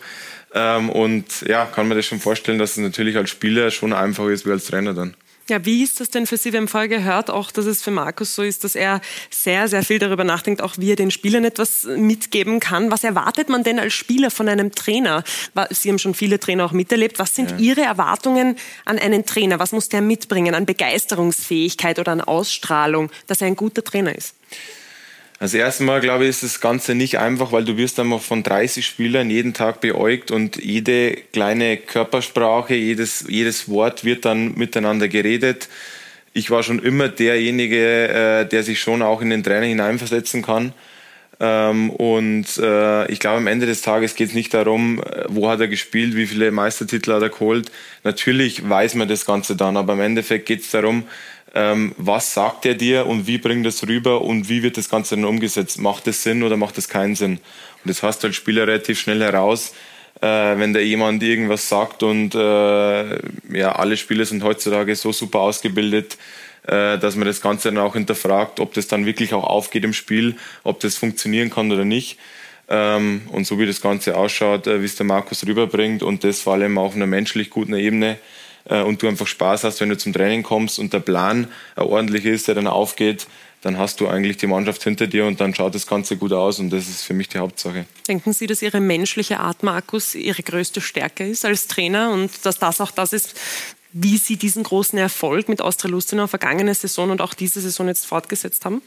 Ähm, 0.53 0.89
und 0.89 1.41
ja, 1.41 1.65
kann 1.65 1.87
man 1.87 1.97
das 1.97 2.05
schon 2.05 2.19
vorstellen, 2.19 2.59
dass 2.59 2.71
es 2.71 2.77
natürlich 2.77 3.17
als 3.17 3.29
Spieler 3.29 3.71
schon 3.71 3.93
einfacher 3.93 4.29
ist 4.29 4.45
wie 4.45 4.51
als 4.51 4.65
Trainer 4.65 4.93
dann. 4.93 5.15
Ja, 5.49 5.63
wie 5.63 5.81
ist 5.81 6.01
das 6.01 6.09
denn 6.09 6.27
für 6.27 6.35
Sie? 6.35 6.51
Wir 6.51 6.59
haben 6.59 6.67
vorher 6.67 6.89
gehört, 6.89 7.29
auch, 7.29 7.51
dass 7.51 7.65
es 7.65 7.81
für 7.81 7.91
Markus 7.91 8.35
so 8.35 8.43
ist, 8.43 8.65
dass 8.65 8.75
er 8.75 8.99
sehr, 9.29 9.69
sehr 9.69 9.81
viel 9.81 9.97
darüber 9.97 10.25
nachdenkt, 10.25 10.61
auch 10.61 10.75
wie 10.77 10.91
er 10.91 10.97
den 10.97 11.09
Spielern 11.09 11.45
etwas 11.45 11.85
mitgeben 11.85 12.59
kann. 12.59 12.91
Was 12.91 13.05
erwartet 13.05 13.47
man 13.47 13.63
denn 13.63 13.79
als 13.79 13.93
Spieler 13.93 14.29
von 14.29 14.49
einem 14.49 14.73
Trainer? 14.73 15.23
Sie 15.69 15.89
haben 15.89 15.99
schon 15.99 16.13
viele 16.13 16.39
Trainer 16.39 16.65
auch 16.65 16.73
miterlebt. 16.73 17.17
Was 17.17 17.33
sind 17.33 17.51
ja. 17.51 17.57
Ihre 17.57 17.81
Erwartungen 17.81 18.57
an 18.83 18.99
einen 18.99 19.25
Trainer? 19.25 19.57
Was 19.57 19.71
muss 19.71 19.87
der 19.87 20.01
mitbringen 20.01 20.53
an 20.53 20.65
Begeisterungsfähigkeit 20.65 21.97
oder 21.97 22.11
an 22.11 22.21
Ausstrahlung, 22.21 23.09
dass 23.27 23.39
er 23.39 23.47
ein 23.47 23.55
guter 23.55 23.85
Trainer 23.85 24.13
ist? 24.15 24.35
Das 25.39 25.53
erste 25.53 25.83
Mal, 25.83 26.01
glaube 26.01 26.23
ich, 26.23 26.31
ist 26.31 26.41
das 26.41 26.61
Ganze 26.61 26.95
nicht 26.95 27.19
einfach, 27.19 27.51
weil 27.51 27.63
du 27.63 27.77
wirst 27.77 27.99
einmal 27.99 28.17
von 28.17 28.41
30 28.41 28.83
Spielern 28.83 29.29
jeden 29.29 29.53
Tag 29.53 29.81
beäugt 29.81 30.31
und 30.31 30.55
jede 30.55 31.15
kleine 31.15 31.77
Körpersprache, 31.77 32.73
jedes, 32.73 33.25
jedes 33.27 33.69
Wort 33.69 34.03
wird 34.03 34.25
dann 34.25 34.55
miteinander 34.55 35.07
geredet. 35.07 35.69
Ich 36.33 36.49
war 36.49 36.63
schon 36.63 36.79
immer 36.79 37.07
derjenige, 37.07 38.07
äh, 38.07 38.45
der 38.47 38.63
sich 38.63 38.79
schon 38.81 39.03
auch 39.03 39.21
in 39.21 39.29
den 39.29 39.43
Trainer 39.43 39.67
hineinversetzen 39.67 40.41
kann. 40.41 40.73
Ähm, 41.39 41.91
und 41.91 42.57
äh, 42.57 43.11
ich 43.11 43.19
glaube, 43.19 43.37
am 43.37 43.47
Ende 43.47 43.67
des 43.67 43.83
Tages 43.83 44.15
geht 44.15 44.29
es 44.29 44.35
nicht 44.35 44.55
darum, 44.55 45.03
äh, 45.03 45.25
wo 45.27 45.49
hat 45.49 45.59
er 45.59 45.67
gespielt, 45.67 46.15
wie 46.15 46.25
viele 46.25 46.49
Meistertitel 46.51 47.13
hat 47.13 47.21
er 47.21 47.29
geholt. 47.29 47.71
Natürlich 48.03 48.67
weiß 48.67 48.95
man 48.95 49.07
das 49.07 49.25
Ganze 49.25 49.55
dann, 49.55 49.77
aber 49.77 49.93
im 49.93 50.01
Endeffekt 50.01 50.47
geht 50.47 50.61
es 50.61 50.71
darum, 50.71 51.03
ähm, 51.57 51.95
was 51.97 52.35
sagt 52.35 52.67
er 52.67 52.75
dir 52.75 53.07
und 53.07 53.25
wie 53.25 53.39
bringt 53.39 53.65
das 53.65 53.85
rüber 53.87 54.21
und 54.21 54.47
wie 54.47 54.61
wird 54.61 54.77
das 54.77 54.89
Ganze 54.89 55.15
dann 55.15 55.25
umgesetzt? 55.25 55.81
Macht 55.81 56.05
das 56.05 56.21
Sinn 56.21 56.43
oder 56.43 56.55
macht 56.55 56.77
das 56.77 56.87
keinen 56.87 57.15
Sinn? 57.15 57.39
Und 57.83 57.89
das 57.89 58.03
hast 58.03 58.21
du 58.21 58.27
als 58.27 58.35
Spieler 58.35 58.67
relativ 58.67 58.99
schnell 58.99 59.21
heraus, 59.21 59.73
äh, 60.21 60.27
wenn 60.27 60.73
da 60.73 60.79
jemand 60.79 61.23
irgendwas 61.23 61.67
sagt 61.67 62.03
und 62.03 62.35
äh, 62.35 63.15
ja, 63.57 63.71
alle 63.71 63.97
Spieler 63.97 64.25
sind 64.25 64.43
heutzutage 64.43 64.95
so 64.95 65.11
super 65.11 65.39
ausgebildet, 65.39 66.19
äh, 66.67 66.99
dass 66.99 67.15
man 67.15 67.25
das 67.25 67.41
Ganze 67.41 67.69
dann 67.69 67.79
auch 67.79 67.93
hinterfragt, 67.93 68.59
ob 68.59 68.75
das 68.75 68.85
dann 68.85 69.07
wirklich 69.07 69.33
auch 69.33 69.43
aufgeht 69.43 69.83
im 69.83 69.93
Spiel, 69.93 70.35
ob 70.63 70.79
das 70.81 70.95
funktionieren 70.95 71.49
kann 71.49 71.71
oder 71.71 71.85
nicht. 71.85 72.19
Ähm, 72.69 73.21
und 73.31 73.47
so 73.47 73.57
wie 73.57 73.65
das 73.65 73.81
Ganze 73.81 74.15
ausschaut, 74.15 74.67
äh, 74.67 74.81
wie 74.81 74.85
es 74.85 74.95
der 74.95 75.07
Markus 75.07 75.43
rüberbringt 75.47 76.03
und 76.03 76.23
das 76.23 76.41
vor 76.41 76.53
allem 76.53 76.77
auf 76.77 76.93
einer 76.93 77.07
menschlich 77.07 77.49
guten 77.49 77.73
Ebene, 77.73 78.19
und 78.69 79.01
du 79.01 79.07
einfach 79.07 79.27
Spaß 79.27 79.63
hast, 79.63 79.79
wenn 79.79 79.89
du 79.89 79.97
zum 79.97 80.13
Training 80.13 80.43
kommst 80.43 80.77
und 80.77 80.91
der 80.91 80.99
Plan 80.99 81.47
ordentlich 81.75 82.25
ist, 82.25 82.47
der 82.47 82.55
dann 82.55 82.67
aufgeht, 82.67 83.27
dann 83.61 83.77
hast 83.77 83.99
du 83.99 84.07
eigentlich 84.07 84.37
die 84.37 84.47
Mannschaft 84.47 84.83
hinter 84.83 85.07
dir 85.07 85.25
und 85.25 85.41
dann 85.41 85.53
schaut 85.55 85.73
das 85.73 85.87
Ganze 85.87 86.17
gut 86.17 86.31
aus 86.31 86.59
und 86.59 86.69
das 86.69 86.87
ist 86.87 87.03
für 87.03 87.13
mich 87.13 87.27
die 87.29 87.39
Hauptsache. 87.39 87.85
Denken 88.07 88.33
Sie, 88.33 88.45
dass 88.45 88.61
Ihre 88.61 88.79
menschliche 88.79 89.39
Art, 89.39 89.63
Markus, 89.63 90.15
Ihre 90.15 90.43
größte 90.43 90.79
Stärke 90.79 91.27
ist 91.27 91.43
als 91.43 91.67
Trainer 91.67 92.11
und 92.11 92.31
dass 92.45 92.59
das 92.59 92.81
auch 92.81 92.91
das 92.91 93.13
ist, 93.13 93.35
wie 93.93 94.17
Sie 94.17 94.37
diesen 94.37 94.63
großen 94.63 94.97
Erfolg 94.99 95.49
mit 95.49 95.61
Austria 95.61 95.89
Lustenau 95.89 96.27
vergangene 96.27 96.73
Saison 96.73 97.09
und 97.09 97.21
auch 97.21 97.33
diese 97.33 97.61
Saison 97.61 97.87
jetzt 97.87 98.05
fortgesetzt 98.05 98.63
haben? 98.65 98.81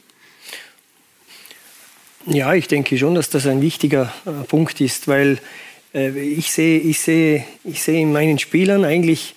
Ja, 2.27 2.55
ich 2.55 2.69
denke 2.69 2.97
schon, 2.99 3.15
dass 3.15 3.31
das 3.31 3.47
ein 3.47 3.63
wichtiger 3.63 4.13
äh, 4.27 4.45
Punkt 4.45 4.81
ist, 4.81 5.09
weil 5.09 5.39
äh, 5.95 6.11
ich, 6.19 6.53
sehe, 6.53 6.79
ich, 6.79 7.01
sehe, 7.01 7.45
ich 7.65 7.83
sehe 7.83 8.01
in 8.01 8.13
meinen 8.13 8.39
Spielern 8.39 8.85
eigentlich 8.85 9.35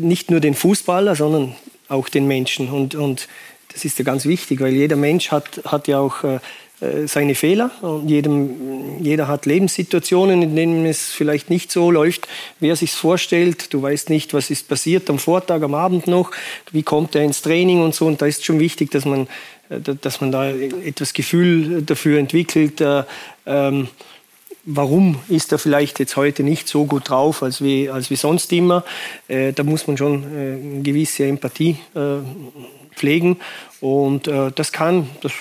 nicht 0.00 0.30
nur 0.30 0.40
den 0.40 0.54
Fußballer, 0.54 1.14
sondern 1.16 1.54
auch 1.88 2.08
den 2.08 2.26
Menschen. 2.26 2.68
Und, 2.68 2.94
und 2.94 3.28
das 3.72 3.84
ist 3.84 3.98
ja 3.98 4.04
ganz 4.04 4.26
wichtig, 4.26 4.60
weil 4.60 4.72
jeder 4.72 4.96
Mensch 4.96 5.30
hat, 5.30 5.60
hat 5.64 5.88
ja 5.88 6.00
auch 6.00 6.24
äh, 6.24 6.38
äh, 6.80 7.06
seine 7.06 7.34
Fehler. 7.34 7.70
Und 7.80 8.08
jedem, 8.08 9.02
jeder 9.02 9.28
hat 9.28 9.46
Lebenssituationen, 9.46 10.42
in 10.42 10.56
denen 10.56 10.84
es 10.84 11.10
vielleicht 11.10 11.48
nicht 11.48 11.72
so 11.72 11.90
läuft, 11.90 12.28
wie 12.60 12.68
er 12.68 12.76
sich 12.76 12.92
vorstellt. 12.92 13.72
Du 13.72 13.80
weißt 13.80 14.10
nicht, 14.10 14.34
was 14.34 14.50
ist 14.50 14.68
passiert 14.68 15.08
am 15.08 15.18
Vortag, 15.18 15.62
am 15.62 15.74
Abend 15.74 16.06
noch, 16.06 16.32
wie 16.72 16.82
kommt 16.82 17.14
er 17.14 17.22
ins 17.22 17.40
Training 17.40 17.82
und 17.82 17.94
so. 17.94 18.06
Und 18.06 18.20
da 18.20 18.26
ist 18.26 18.44
schon 18.44 18.60
wichtig, 18.60 18.90
dass 18.90 19.06
man, 19.06 19.26
äh, 19.70 19.80
dass 19.80 20.20
man 20.20 20.32
da 20.32 20.50
etwas 20.50 21.14
Gefühl 21.14 21.82
dafür 21.82 22.18
entwickelt. 22.18 22.80
Äh, 22.80 23.04
ähm, 23.46 23.88
warum 24.66 25.20
ist 25.28 25.52
er 25.52 25.58
vielleicht 25.58 26.00
jetzt 26.00 26.16
heute 26.16 26.42
nicht 26.42 26.68
so 26.68 26.84
gut 26.84 27.08
drauf 27.08 27.42
als 27.42 27.62
wie, 27.62 27.88
als 27.88 28.10
wie 28.10 28.16
sonst 28.16 28.52
immer. 28.52 28.84
Äh, 29.28 29.52
da 29.52 29.62
muss 29.62 29.86
man 29.86 29.96
schon 29.96 30.24
äh, 30.24 30.74
eine 30.74 30.82
gewisse 30.82 31.24
Empathie 31.24 31.76
äh, 31.94 32.18
pflegen. 32.94 33.38
Und 33.80 34.26
äh, 34.26 34.50
das, 34.54 34.72
kann, 34.72 35.08
das 35.22 35.32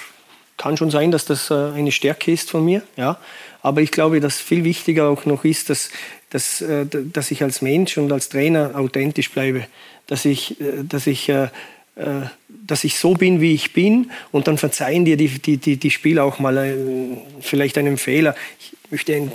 kann 0.58 0.78
schon 0.78 0.92
sein, 0.92 1.12
dass 1.12 1.26
das 1.26 1.50
äh, 1.50 1.54
eine 1.54 1.92
Stärke 1.92 2.32
ist 2.32 2.52
von 2.52 2.64
mir. 2.64 2.84
Ja. 2.96 3.18
Aber 3.62 3.82
ich 3.82 3.92
glaube, 3.92 4.20
dass 4.20 4.40
viel 4.40 4.64
wichtiger 4.64 5.10
auch 5.10 5.26
noch 5.26 5.44
ist, 5.44 5.72
dass, 5.72 5.90
dass, 6.30 6.62
äh, 6.62 6.86
dass 6.86 7.32
ich 7.32 7.42
als 7.42 7.64
Mensch 7.64 7.98
und 7.98 8.12
als 8.12 8.30
Trainer 8.30 8.76
authentisch 8.76 9.32
bleibe. 9.32 9.66
Dass 10.08 10.24
ich, 10.24 10.58
dass 10.84 11.08
ich 11.08 11.32
dass 12.48 12.84
ich 12.84 13.00
so 13.00 13.14
bin, 13.14 13.40
wie 13.42 13.56
ich 13.56 13.72
bin 13.74 14.12
und 14.32 14.48
dann 14.48 14.58
verzeihen 14.58 15.06
dir 15.06 15.18
die, 15.18 15.30
die, 15.30 15.58
die, 15.58 15.78
die 15.78 15.90
Spieler 15.90 16.26
auch 16.26 16.38
mal 16.38 16.78
vielleicht 17.40 17.78
einen 17.78 17.98
Fehler. 17.98 18.36
Ich, 18.60 18.75
möchte 18.92 19.16
eine 19.16 19.32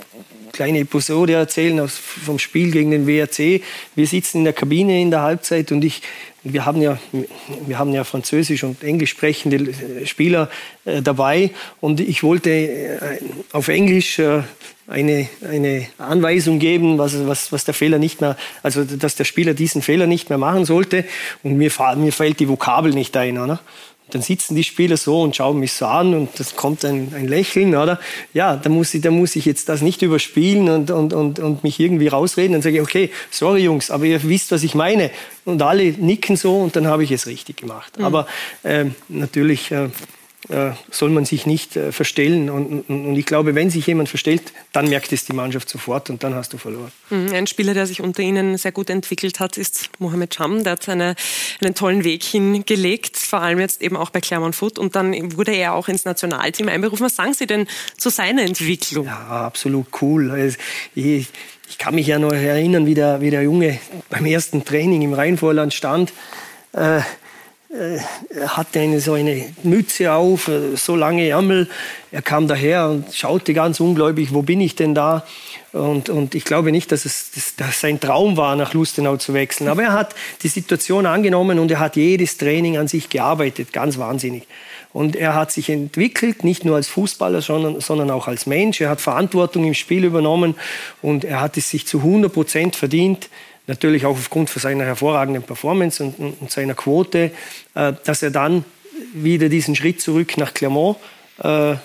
kleine 0.51 0.79
Episode 0.79 1.33
erzählen 1.33 1.87
vom 1.87 2.39
Spiel 2.39 2.71
gegen 2.71 2.91
den 2.91 3.07
WRC. 3.07 3.61
Wir 3.95 4.07
sitzen 4.07 4.39
in 4.39 4.43
der 4.43 4.53
Kabine 4.53 5.01
in 5.01 5.11
der 5.11 5.21
Halbzeit 5.21 5.71
und 5.71 5.83
ich, 5.83 6.01
wir 6.43 6.65
haben 6.65 6.81
ja, 6.81 6.99
wir 7.65 7.79
haben 7.79 7.93
ja 7.93 8.03
Französisch 8.03 8.63
und 8.63 8.83
Englisch 8.83 9.11
sprechende 9.11 9.73
Spieler 10.05 10.49
äh, 10.85 11.01
dabei 11.01 11.51
und 11.79 11.99
ich 11.99 12.23
wollte 12.23 12.49
äh, 12.49 13.19
auf 13.51 13.67
Englisch 13.67 14.19
äh, 14.19 14.43
eine, 14.87 15.27
eine 15.47 15.87
Anweisung 15.97 16.59
geben, 16.59 16.97
was, 16.97 17.25
was, 17.25 17.51
was 17.51 17.63
der 17.63 17.73
Fehler 17.73 17.97
nicht 17.97 18.19
mehr, 18.19 18.35
also 18.61 18.83
dass 18.83 19.15
der 19.15 19.23
Spieler 19.23 19.53
diesen 19.53 19.81
Fehler 19.81 20.05
nicht 20.05 20.29
mehr 20.29 20.37
machen 20.37 20.65
sollte 20.65 21.05
und 21.43 21.57
mir, 21.57 21.71
mir 21.95 22.11
fällt 22.11 22.39
die 22.39 22.49
Vokabel 22.49 22.91
nicht 22.93 23.15
ein. 23.15 23.37
Oder? 23.37 23.61
Dann 24.13 24.21
sitzen 24.21 24.55
die 24.55 24.63
Spieler 24.63 24.97
so 24.97 25.21
und 25.21 25.35
schauen 25.35 25.59
mich 25.59 25.73
so 25.73 25.85
an 25.85 26.13
und 26.13 26.29
das 26.39 26.55
kommt 26.55 26.85
ein, 26.85 27.13
ein 27.15 27.27
Lächeln, 27.27 27.75
oder? 27.75 27.99
Ja, 28.33 28.55
da 28.55 28.69
muss, 28.69 28.93
ich, 28.93 29.01
da 29.01 29.11
muss 29.11 29.35
ich 29.35 29.45
jetzt 29.45 29.69
das 29.69 29.81
nicht 29.81 30.01
überspielen 30.01 30.69
und, 30.69 30.91
und, 30.91 31.13
und, 31.13 31.39
und 31.39 31.63
mich 31.63 31.79
irgendwie 31.79 32.07
rausreden. 32.07 32.53
Dann 32.53 32.61
sage 32.61 32.75
ich, 32.75 32.81
okay, 32.81 33.09
sorry 33.29 33.63
Jungs, 33.63 33.91
aber 33.91 34.05
ihr 34.05 34.21
wisst, 34.23 34.51
was 34.51 34.63
ich 34.63 34.75
meine. 34.75 35.11
Und 35.45 35.61
alle 35.61 35.91
nicken 35.91 36.35
so 36.35 36.57
und 36.57 36.75
dann 36.75 36.87
habe 36.87 37.03
ich 37.03 37.11
es 37.11 37.27
richtig 37.27 37.57
gemacht. 37.57 37.97
Mhm. 37.97 38.05
Aber 38.05 38.27
äh, 38.63 38.85
natürlich 39.09 39.71
äh, 39.71 39.89
soll 40.89 41.09
man 41.11 41.25
sich 41.25 41.45
nicht 41.45 41.75
äh, 41.75 41.91
verstellen. 41.91 42.49
Und, 42.49 42.89
und, 42.89 43.15
ich 43.15 43.25
glaube, 43.25 43.53
wenn 43.53 43.69
sich 43.69 43.85
jemand 43.85 44.09
verstellt, 44.09 44.41
dann 44.73 44.89
merkt 44.89 45.11
es 45.11 45.25
die 45.25 45.33
Mannschaft 45.33 45.69
sofort 45.69 46.09
und 46.09 46.23
dann 46.23 46.33
hast 46.33 46.53
du 46.53 46.57
verloren. 46.57 46.91
Mhm, 47.11 47.33
ein 47.33 47.47
Spieler, 47.47 47.73
der 47.73 47.85
sich 47.85 48.01
unter 48.01 48.23
Ihnen 48.23 48.57
sehr 48.57 48.71
gut 48.71 48.89
entwickelt 48.89 49.39
hat, 49.39 49.57
ist 49.57 49.89
Mohamed 49.99 50.31
Cham. 50.31 50.63
Der 50.63 50.73
hat 50.73 50.89
eine, 50.89 51.15
einen 51.61 51.75
tollen 51.75 52.03
Weg 52.03 52.23
hingelegt, 52.23 53.17
vor 53.17 53.41
allem 53.41 53.59
jetzt 53.59 53.81
eben 53.81 53.95
auch 53.95 54.09
bei 54.09 54.19
Clermont 54.19 54.55
Foot. 54.55 54.79
Und 54.79 54.95
dann 54.95 55.37
wurde 55.37 55.51
er 55.53 55.73
auch 55.73 55.87
ins 55.87 56.05
Nationalteam 56.05 56.69
einberufen. 56.69 57.05
Was 57.05 57.15
sagen 57.15 57.33
Sie 57.33 57.45
denn 57.45 57.67
zu 57.97 58.09
seiner 58.09 58.41
Entwicklung? 58.41 59.05
Ja, 59.05 59.45
absolut 59.45 59.87
cool. 60.01 60.31
Also, 60.31 60.57
ich, 60.95 61.27
ich 61.69 61.77
kann 61.77 61.95
mich 61.95 62.07
ja 62.07 62.17
noch 62.17 62.33
erinnern, 62.33 62.85
wie 62.87 62.95
der, 62.95 63.21
wie 63.21 63.29
der 63.29 63.43
Junge 63.43 63.79
beim 64.09 64.25
ersten 64.25 64.65
Training 64.65 65.03
im 65.03 65.13
Rheinvorland 65.13 65.73
stand. 65.73 66.11
Äh, 66.73 66.99
äh, 66.99 67.01
hatte 68.47 68.81
eine, 68.81 68.99
so 68.99 69.13
eine 69.13 69.45
Mütze 69.63 70.11
auf, 70.11 70.47
äh, 70.49 70.75
so 70.75 70.95
lange 70.95 71.27
Ärmel. 71.29 71.69
Er 72.11 72.21
kam 72.21 72.47
daher 72.47 72.89
und 72.89 73.13
schaute 73.13 73.53
ganz 73.53 73.79
ungläubig, 73.79 74.33
wo 74.33 74.41
bin 74.41 74.59
ich 74.59 74.75
denn 74.75 74.93
da? 74.93 75.25
Und, 75.71 76.09
und 76.09 76.35
ich 76.35 76.43
glaube 76.43 76.73
nicht, 76.73 76.91
dass 76.91 77.05
es 77.05 77.31
dass, 77.31 77.55
dass 77.55 77.79
sein 77.79 77.99
Traum 78.01 78.35
war, 78.35 78.57
nach 78.57 78.73
Lustenau 78.73 79.15
zu 79.15 79.33
wechseln. 79.33 79.69
Aber 79.69 79.83
er 79.83 79.93
hat 79.93 80.15
die 80.43 80.49
Situation 80.49 81.05
angenommen 81.05 81.59
und 81.59 81.71
er 81.71 81.79
hat 81.79 81.95
jedes 81.95 82.37
Training 82.37 82.77
an 82.77 82.89
sich 82.89 83.09
gearbeitet, 83.09 83.71
ganz 83.71 83.97
wahnsinnig. 83.97 84.47
Und 84.91 85.15
er 85.15 85.35
hat 85.35 85.53
sich 85.53 85.69
entwickelt, 85.69 86.43
nicht 86.43 86.65
nur 86.65 86.75
als 86.75 86.89
Fußballer, 86.89 87.41
sondern, 87.41 87.79
sondern 87.79 88.11
auch 88.11 88.27
als 88.27 88.45
Mensch. 88.45 88.81
Er 88.81 88.89
hat 88.89 88.99
Verantwortung 88.99 89.63
im 89.63 89.73
Spiel 89.73 90.03
übernommen 90.03 90.55
und 91.01 91.23
er 91.23 91.39
hat 91.39 91.55
es 91.55 91.69
sich 91.69 91.87
zu 91.87 91.99
100 91.99 92.33
Prozent 92.33 92.75
verdient, 92.75 93.29
natürlich 93.71 94.05
auch 94.05 94.17
aufgrund 94.17 94.49
von 94.49 94.61
seiner 94.61 94.83
hervorragenden 94.83 95.43
Performance 95.43 96.03
und, 96.03 96.35
und 96.39 96.51
seiner 96.51 96.73
Quote, 96.73 97.31
äh, 97.73 97.93
dass 98.03 98.21
er 98.21 98.31
dann 98.31 98.65
wieder 99.13 99.47
diesen 99.47 99.75
Schritt 99.75 100.01
zurück 100.01 100.37
nach 100.37 100.53
Clermont 100.53 100.97
äh, 101.41 101.71
äh, 101.71 101.77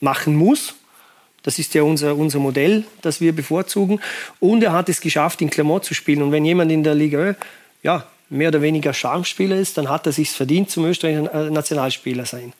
machen 0.00 0.36
muss. 0.36 0.74
Das 1.42 1.58
ist 1.58 1.74
ja 1.74 1.82
unser, 1.82 2.16
unser 2.16 2.38
Modell, 2.38 2.84
das 3.02 3.20
wir 3.20 3.34
bevorzugen. 3.34 4.00
Und 4.40 4.62
er 4.62 4.72
hat 4.72 4.88
es 4.88 5.00
geschafft, 5.00 5.40
in 5.42 5.50
Clermont 5.50 5.84
zu 5.84 5.94
spielen. 5.94 6.22
Und 6.22 6.32
wenn 6.32 6.44
jemand 6.44 6.70
in 6.70 6.82
der 6.82 6.94
Liga 6.94 7.34
ja, 7.82 8.06
mehr 8.30 8.48
oder 8.48 8.62
weniger 8.62 8.92
Charmspieler 8.92 9.56
ist, 9.56 9.76
dann 9.78 9.88
hat 9.88 10.06
er 10.06 10.12
sich 10.12 10.30
verdient, 10.30 10.70
zum 10.70 10.84
österreichischen 10.84 11.52
Nationalspieler 11.52 12.24
sein. 12.24 12.52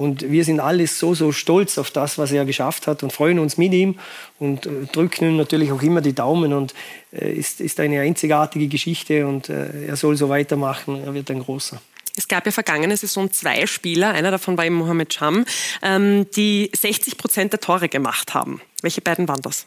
Und 0.00 0.30
wir 0.30 0.46
sind 0.46 0.60
alle 0.60 0.86
so, 0.86 1.14
so 1.14 1.30
stolz 1.30 1.76
auf 1.76 1.90
das, 1.90 2.16
was 2.16 2.32
er 2.32 2.46
geschafft 2.46 2.86
hat 2.86 3.02
und 3.02 3.12
freuen 3.12 3.38
uns 3.38 3.58
mit 3.58 3.74
ihm 3.74 3.98
und 4.38 4.64
äh, 4.64 4.86
drücken 4.90 5.26
ihm 5.26 5.36
natürlich 5.36 5.72
auch 5.72 5.82
immer 5.82 6.00
die 6.00 6.14
Daumen. 6.14 6.54
Und 6.54 6.72
äh, 7.12 7.30
ist, 7.30 7.60
ist 7.60 7.78
eine 7.80 8.00
einzigartige 8.00 8.66
Geschichte 8.68 9.26
und 9.26 9.50
äh, 9.50 9.88
er 9.88 9.96
soll 9.96 10.16
so 10.16 10.30
weitermachen. 10.30 11.04
Er 11.04 11.12
wird 11.12 11.30
ein 11.30 11.40
großer. 11.40 11.82
Es 12.16 12.28
gab 12.28 12.46
ja 12.46 12.52
vergangene 12.52 12.96
Saison 12.96 13.30
zwei 13.30 13.66
Spieler, 13.66 14.12
einer 14.12 14.30
davon 14.30 14.56
war 14.56 14.64
eben 14.64 14.76
Mohamed 14.76 15.10
Cham, 15.10 15.44
ähm, 15.82 16.26
die 16.34 16.70
60 16.74 17.18
Prozent 17.18 17.52
der 17.52 17.60
Tore 17.60 17.90
gemacht 17.90 18.32
haben. 18.32 18.62
Welche 18.80 19.02
beiden 19.02 19.28
waren 19.28 19.42
das? 19.42 19.66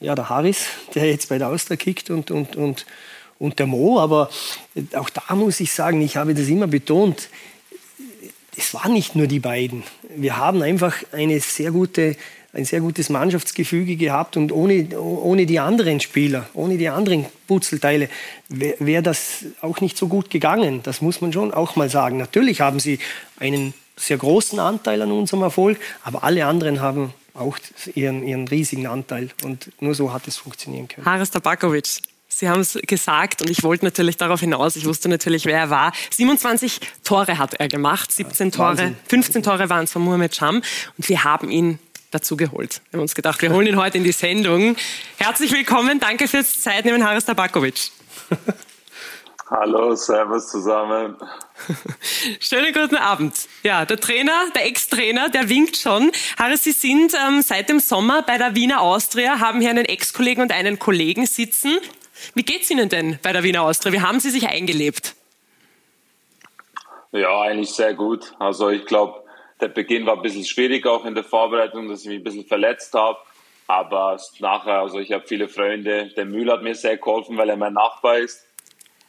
Ja, 0.00 0.16
der 0.16 0.30
Harris, 0.30 0.66
der 0.96 1.08
jetzt 1.08 1.28
bei 1.28 1.38
der 1.38 1.46
Austria 1.46 1.76
kickt 1.76 2.10
und, 2.10 2.32
und, 2.32 2.56
und, 2.56 2.86
und 3.38 3.60
der 3.60 3.68
Mo. 3.68 4.00
Aber 4.00 4.30
auch 4.96 5.10
da 5.10 5.36
muss 5.36 5.60
ich 5.60 5.72
sagen, 5.72 6.00
ich 6.00 6.16
habe 6.16 6.34
das 6.34 6.48
immer 6.48 6.66
betont, 6.66 7.28
es 8.56 8.74
waren 8.74 8.92
nicht 8.92 9.16
nur 9.16 9.26
die 9.26 9.40
beiden. 9.40 9.82
Wir 10.14 10.36
haben 10.36 10.62
einfach 10.62 10.96
eine 11.12 11.40
sehr 11.40 11.70
gute, 11.70 12.16
ein 12.52 12.64
sehr 12.64 12.80
gutes 12.80 13.08
Mannschaftsgefüge 13.08 13.96
gehabt 13.96 14.36
und 14.36 14.52
ohne, 14.52 14.88
ohne 14.98 15.46
die 15.46 15.58
anderen 15.58 16.00
Spieler, 16.00 16.48
ohne 16.52 16.76
die 16.76 16.88
anderen 16.88 17.26
Putzelteile 17.46 18.08
wäre 18.48 18.76
wär 18.78 19.02
das 19.02 19.46
auch 19.62 19.80
nicht 19.80 19.96
so 19.96 20.08
gut 20.08 20.28
gegangen. 20.28 20.80
Das 20.82 21.00
muss 21.00 21.20
man 21.20 21.32
schon 21.32 21.52
auch 21.52 21.76
mal 21.76 21.88
sagen. 21.88 22.18
Natürlich 22.18 22.60
haben 22.60 22.78
sie 22.78 22.98
einen 23.38 23.72
sehr 23.96 24.18
großen 24.18 24.58
Anteil 24.58 25.00
an 25.00 25.12
unserem 25.12 25.42
Erfolg, 25.42 25.78
aber 26.04 26.24
alle 26.24 26.44
anderen 26.46 26.80
haben 26.80 27.14
auch 27.34 27.56
ihren, 27.94 28.26
ihren 28.26 28.46
riesigen 28.48 28.86
Anteil. 28.86 29.30
Und 29.42 29.70
nur 29.80 29.94
so 29.94 30.12
hat 30.12 30.28
es 30.28 30.36
funktionieren 30.36 30.88
können. 30.88 31.06
Haris 31.06 31.30
Tabakovic, 31.30 32.02
Sie 32.34 32.48
haben 32.48 32.60
es 32.60 32.78
gesagt 32.86 33.42
und 33.42 33.50
ich 33.50 33.62
wollte 33.62 33.84
natürlich 33.84 34.16
darauf 34.16 34.40
hinaus, 34.40 34.76
ich 34.76 34.86
wusste 34.86 35.10
natürlich, 35.10 35.44
wer 35.44 35.58
er 35.58 35.70
war. 35.70 35.92
27 36.10 36.80
Tore 37.04 37.36
hat 37.36 37.54
er 37.54 37.68
gemacht, 37.68 38.10
17 38.10 38.50
Tore, 38.52 38.94
15 39.08 39.42
Tore 39.42 39.68
waren 39.68 39.84
es 39.84 39.92
von 39.92 40.00
Mohamed 40.00 40.32
Cham 40.32 40.62
und 40.96 41.08
wir 41.08 41.24
haben 41.24 41.50
ihn 41.50 41.78
dazu 42.10 42.38
geholt. 42.38 42.80
Wir 42.90 42.96
haben 42.96 43.02
uns 43.02 43.14
gedacht, 43.14 43.42
wir 43.42 43.52
holen 43.52 43.66
ihn 43.66 43.76
heute 43.76 43.98
in 43.98 44.04
die 44.04 44.12
Sendung. 44.12 44.76
Herzlich 45.18 45.52
willkommen, 45.52 46.00
danke 46.00 46.26
fürs 46.26 46.62
Zeitnehmen, 46.62 47.06
Haris 47.06 47.26
Tabakovic. 47.26 47.90
Hallo, 49.50 49.94
Servus 49.94 50.48
zusammen. 50.48 51.18
Schönen 52.40 52.72
guten 52.72 52.96
Abend. 52.96 53.34
Ja, 53.62 53.84
der 53.84 54.00
Trainer, 54.00 54.46
der 54.54 54.64
Ex-Trainer, 54.64 55.28
der 55.28 55.50
winkt 55.50 55.76
schon. 55.76 56.10
Harris, 56.38 56.64
Sie 56.64 56.72
sind 56.72 57.12
ähm, 57.12 57.42
seit 57.42 57.68
dem 57.68 57.78
Sommer 57.78 58.22
bei 58.22 58.38
der 58.38 58.54
Wiener 58.54 58.80
Austria, 58.80 59.38
haben 59.40 59.60
hier 59.60 59.68
einen 59.68 59.84
Ex-Kollegen 59.84 60.40
und 60.40 60.52
einen 60.52 60.78
Kollegen 60.78 61.26
sitzen. 61.26 61.76
Wie 62.34 62.42
geht 62.42 62.62
es 62.62 62.70
Ihnen 62.70 62.88
denn 62.88 63.18
bei 63.22 63.32
der 63.32 63.42
Wiener 63.42 63.62
Austria? 63.62 63.92
Wie 63.92 64.00
haben 64.00 64.20
Sie 64.20 64.30
sich 64.30 64.48
eingelebt? 64.48 65.14
Ja, 67.12 67.42
eigentlich 67.42 67.70
sehr 67.70 67.94
gut. 67.94 68.34
Also 68.38 68.70
ich 68.70 68.86
glaube, 68.86 69.22
der 69.60 69.68
Beginn 69.68 70.06
war 70.06 70.16
ein 70.16 70.22
bisschen 70.22 70.44
schwierig 70.44 70.86
auch 70.86 71.04
in 71.04 71.14
der 71.14 71.24
Vorbereitung, 71.24 71.88
dass 71.88 72.02
ich 72.02 72.08
mich 72.08 72.18
ein 72.18 72.24
bisschen 72.24 72.46
verletzt 72.46 72.94
habe. 72.94 73.18
Aber 73.66 74.18
nachher, 74.40 74.80
also 74.80 74.98
ich 74.98 75.12
habe 75.12 75.24
viele 75.26 75.48
Freunde. 75.48 76.10
Der 76.16 76.24
Müller 76.24 76.54
hat 76.54 76.62
mir 76.62 76.74
sehr 76.74 76.96
geholfen, 76.96 77.36
weil 77.36 77.48
er 77.48 77.56
mein 77.56 77.74
Nachbar 77.74 78.18
ist. 78.18 78.44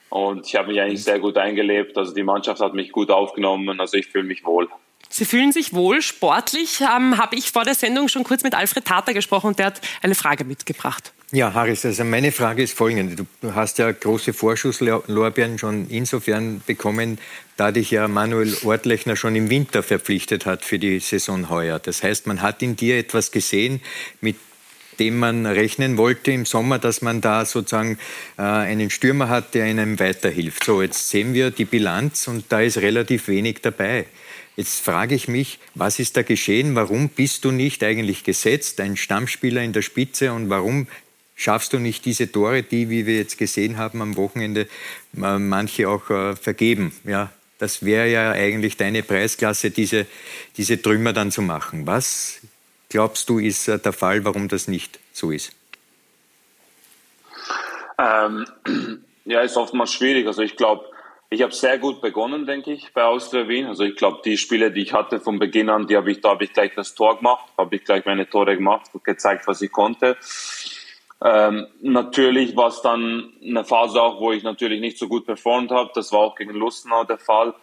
Und 0.10 0.46
ich 0.46 0.56
habe 0.56 0.68
mich 0.68 0.80
eigentlich 0.80 1.04
sehr 1.04 1.20
gut 1.20 1.38
eingelebt. 1.38 1.98
Also 1.98 2.14
die 2.14 2.24
Mannschaft 2.24 2.62
hat 2.62 2.74
mich 2.74 2.92
gut 2.92 3.10
aufgenommen. 3.10 3.80
Also 3.80 3.98
ich 3.98 4.08
fühle 4.08 4.26
mich 4.26 4.46
wohl. 4.46 4.70
Sie 5.10 5.26
fühlen 5.26 5.52
sich 5.52 5.74
wohl. 5.74 6.02
Sportlich 6.02 6.82
ähm, 6.82 7.18
habe 7.18 7.36
ich 7.36 7.52
vor 7.52 7.64
der 7.64 7.76
Sendung 7.76 8.08
schon 8.08 8.24
kurz 8.24 8.44
mit 8.44 8.54
Alfred 8.54 8.86
Tater 8.86 9.14
gesprochen 9.14 9.48
und 9.48 9.60
der 9.60 9.68
hat 9.68 9.82
eine 10.02 10.16
Frage 10.16 10.44
mitgebracht. 10.44 11.14
Ja, 11.36 11.52
Harris, 11.56 11.84
also 11.84 12.04
meine 12.04 12.32
Frage 12.32 12.62
ist 12.62 12.78
folgende. 12.78 13.16
Du 13.16 13.56
hast 13.56 13.80
ja 13.80 13.92
große 13.92 14.34
Vorschusslorbeeren 14.34 15.58
schon 15.58 15.90
insofern 15.90 16.62
bekommen, 16.68 17.18
da 17.58 17.72
dich 17.72 17.90
ja 17.90 18.08
Manuel 18.08 18.56
Ortlechner 18.64 19.16
schon 19.16 19.36
im 19.36 19.50
Winter 19.50 19.82
verpflichtet 19.82 20.46
hat 20.46 20.64
für 20.64 20.78
die 20.78 21.00
Saison 21.00 21.50
heuer. 21.50 21.80
Das 21.80 22.04
heißt, 22.04 22.28
man 22.28 22.44
hat 22.44 22.62
in 22.62 22.76
dir 22.76 23.00
etwas 23.00 23.32
gesehen, 23.32 23.82
mit 24.22 24.36
dem 25.00 25.18
man 25.18 25.48
rechnen 25.48 25.98
wollte 25.98 26.32
im 26.32 26.46
Sommer, 26.46 26.78
dass 26.78 27.02
man 27.02 27.20
da 27.20 27.46
sozusagen 27.46 27.98
äh, 28.38 28.44
einen 28.44 28.92
Stürmer 28.92 29.28
hat, 29.28 29.56
der 29.56 29.66
einem 29.66 30.00
weiterhilft. 30.00 30.64
So, 30.64 30.84
jetzt 30.84 31.10
sehen 31.10 31.34
wir 31.34 31.50
die 31.50 31.66
Bilanz 31.66 32.28
und 32.28 32.46
da 32.50 32.62
ist 32.62 32.78
relativ 32.78 33.28
wenig 33.28 33.62
dabei. 33.64 34.06
Jetzt 34.56 34.82
frage 34.82 35.16
ich 35.16 35.28
mich, 35.28 35.58
was 35.74 35.98
ist 35.98 36.16
da 36.16 36.22
geschehen? 36.22 36.76
Warum 36.76 37.10
bist 37.10 37.44
du 37.44 37.50
nicht 37.50 37.84
eigentlich 37.84 38.24
gesetzt, 38.24 38.80
ein 38.82 38.98
Stammspieler 38.98 39.64
in 39.64 39.74
der 39.74 39.82
Spitze 39.82 40.32
und 40.32 40.52
warum 40.52 40.86
schaffst 41.36 41.74
du 41.74 41.80
nicht 41.80 42.06
diese 42.06 42.32
Tore, 42.32 42.64
die, 42.64 42.90
wie 42.90 43.06
wir 43.06 43.18
jetzt 43.18 43.38
gesehen 43.38 43.78
haben 43.78 44.02
am 44.02 44.16
Wochenende, 44.18 44.68
manche 45.14 45.90
auch 45.90 46.10
äh, 46.10 46.36
vergeben. 46.36 46.94
Ja, 47.04 47.32
das 47.60 47.86
wäre 47.86 48.08
ja 48.10 48.32
eigentlich 48.32 48.78
deine 48.78 49.04
Preisklasse, 49.04 49.72
diese, 49.72 50.06
diese 50.58 50.82
Trümmer 50.82 51.14
dann 51.14 51.32
zu 51.32 51.42
machen. 51.42 51.88
Was 51.88 52.42
glaubst 52.90 53.30
du, 53.30 53.40
ist 53.40 53.68
äh, 53.68 53.80
der 53.80 53.94
Fall, 53.94 54.26
warum 54.26 54.48
das 54.48 54.68
nicht 54.68 55.00
so 55.12 55.32
ist? 55.32 55.54
Ähm, 57.98 58.46
ja, 59.26 59.42
ist 59.42 59.58
oftmals 59.58 59.94
schwierig. 59.94 60.28
Also 60.28 60.42
ich 60.42 60.56
glaube, 60.56 60.86
ich 61.30 61.42
habe 61.42 61.54
sehr 61.54 61.80
gut 61.80 62.02
begonnen, 62.02 62.46
denke 62.46 62.72
ich, 62.72 62.94
bei 62.94 63.04
Austria 63.04 63.48
Wien. 63.48 63.66
Also 63.66 63.84
ich 63.84 63.96
glaube, 63.96 64.22
die 64.24 64.38
Spiele, 64.38 64.72
die 64.72 64.82
ich 64.82 64.94
hatte 64.94 65.20
von 65.20 65.40
Beginn 65.40 65.70
an, 65.70 65.88
die 65.88 65.98
habe 65.98 66.12
ich, 66.12 66.22
da 66.22 66.30
habe 66.30 66.44
ich 66.44 66.54
gleich 66.54 66.74
das 66.76 66.94
Tor 66.94 67.18
gemacht, 67.18 67.46
habe 67.58 67.76
ich 67.76 67.84
gleich 67.84 68.06
meine 68.06 68.30
Tore 68.30 68.56
gemacht, 68.56 68.92
gezeigt, 69.04 69.48
was 69.48 69.62
ich 69.62 69.72
konnte. 69.72 70.16
Ähm, 71.24 71.68
natürlich 71.82 72.56
war 72.58 72.68
es 72.68 72.82
dann 72.82 73.32
eine 73.42 73.64
Phase 73.64 74.02
auch, 74.02 74.20
wo 74.20 74.34
ich 74.34 74.44
natürlich 74.44 74.82
nicht 74.82 74.98
so 74.98 75.08
gut 75.08 75.26
performt 75.26 75.72
habe. 75.72 75.90
Das 75.96 76.12
war 76.12 76.20
auch 76.20 76.36
gegen 76.36 76.54
Lustenau 76.54 77.06
der 77.06 77.18
Fall. 77.18 77.54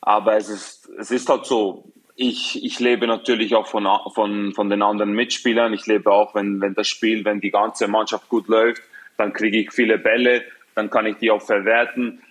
Aber 0.00 0.36
es 0.36 0.48
ist, 0.48 0.90
es 0.98 1.10
ist 1.10 1.28
halt 1.28 1.46
so. 1.46 1.84
Ich, 2.16 2.64
ich 2.64 2.80
lebe 2.80 3.06
natürlich 3.06 3.54
auch 3.54 3.66
von, 3.66 3.86
von, 4.14 4.52
von 4.54 4.70
den 4.70 4.82
anderen 4.82 5.12
Mitspielern. 5.12 5.74
Ich 5.74 5.86
lebe 5.86 6.10
auch, 6.10 6.34
wenn, 6.34 6.60
wenn 6.60 6.74
das 6.74 6.88
Spiel, 6.88 7.24
wenn 7.24 7.40
die 7.40 7.50
ganze 7.50 7.88
Mannschaft 7.88 8.28
gut 8.28 8.48
läuft, 8.48 8.82
dann 9.18 9.34
kriege 9.34 9.58
ich 9.58 9.70
viele 9.70 9.98
Bälle, 9.98 10.42
dann 10.74 10.88
kann 10.88 11.06
ich 11.06 11.18
die 11.18 11.30
auch 11.30 11.42
verwerten. 11.42 12.22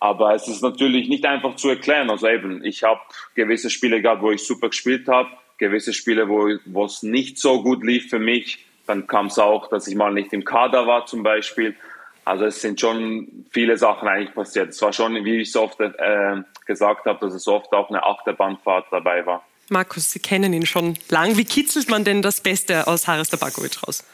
Aber 0.00 0.34
es 0.34 0.48
ist 0.48 0.62
natürlich 0.62 1.08
nicht 1.08 1.26
einfach 1.26 1.56
zu 1.56 1.68
erklären. 1.68 2.08
Also 2.08 2.26
eben, 2.26 2.64
ich 2.64 2.84
habe 2.84 3.00
gewisse 3.34 3.68
Spiele 3.68 4.00
gehabt, 4.00 4.22
wo 4.22 4.30
ich 4.30 4.46
super 4.46 4.70
gespielt 4.70 5.08
habe, 5.08 5.28
gewisse 5.58 5.92
Spiele, 5.92 6.28
wo 6.28 6.84
es 6.84 7.02
nicht 7.02 7.38
so 7.38 7.62
gut 7.62 7.84
lief 7.84 8.08
für 8.08 8.18
mich 8.18 8.64
dann 8.88 9.06
kam 9.06 9.26
es 9.26 9.38
auch, 9.38 9.68
dass 9.68 9.86
ich 9.86 9.94
mal 9.94 10.12
nicht 10.12 10.32
im 10.32 10.44
Kader 10.44 10.86
war 10.86 11.06
zum 11.06 11.22
Beispiel. 11.22 11.76
Also 12.24 12.46
es 12.46 12.60
sind 12.60 12.80
schon 12.80 13.46
viele 13.50 13.76
Sachen 13.76 14.08
eigentlich 14.08 14.34
passiert. 14.34 14.70
Es 14.70 14.82
war 14.82 14.92
schon, 14.92 15.24
wie 15.24 15.40
ich 15.40 15.48
es 15.48 15.56
oft 15.56 15.80
äh, 15.80 16.36
gesagt 16.66 17.06
habe, 17.06 17.18
dass 17.24 17.34
es 17.34 17.46
oft 17.46 17.72
auch 17.72 17.88
eine 17.90 18.02
Achterbahnfahrt 18.02 18.86
dabei 18.90 19.24
war. 19.24 19.44
Markus, 19.70 20.10
Sie 20.10 20.18
kennen 20.18 20.52
ihn 20.52 20.66
schon 20.66 20.98
lang. 21.10 21.36
Wie 21.36 21.44
kitzelt 21.44 21.90
man 21.90 22.04
denn 22.04 22.22
das 22.22 22.40
Beste 22.40 22.86
aus 22.86 23.06
Haris 23.06 23.28
Tabakovic 23.28 23.86
raus? 23.86 24.04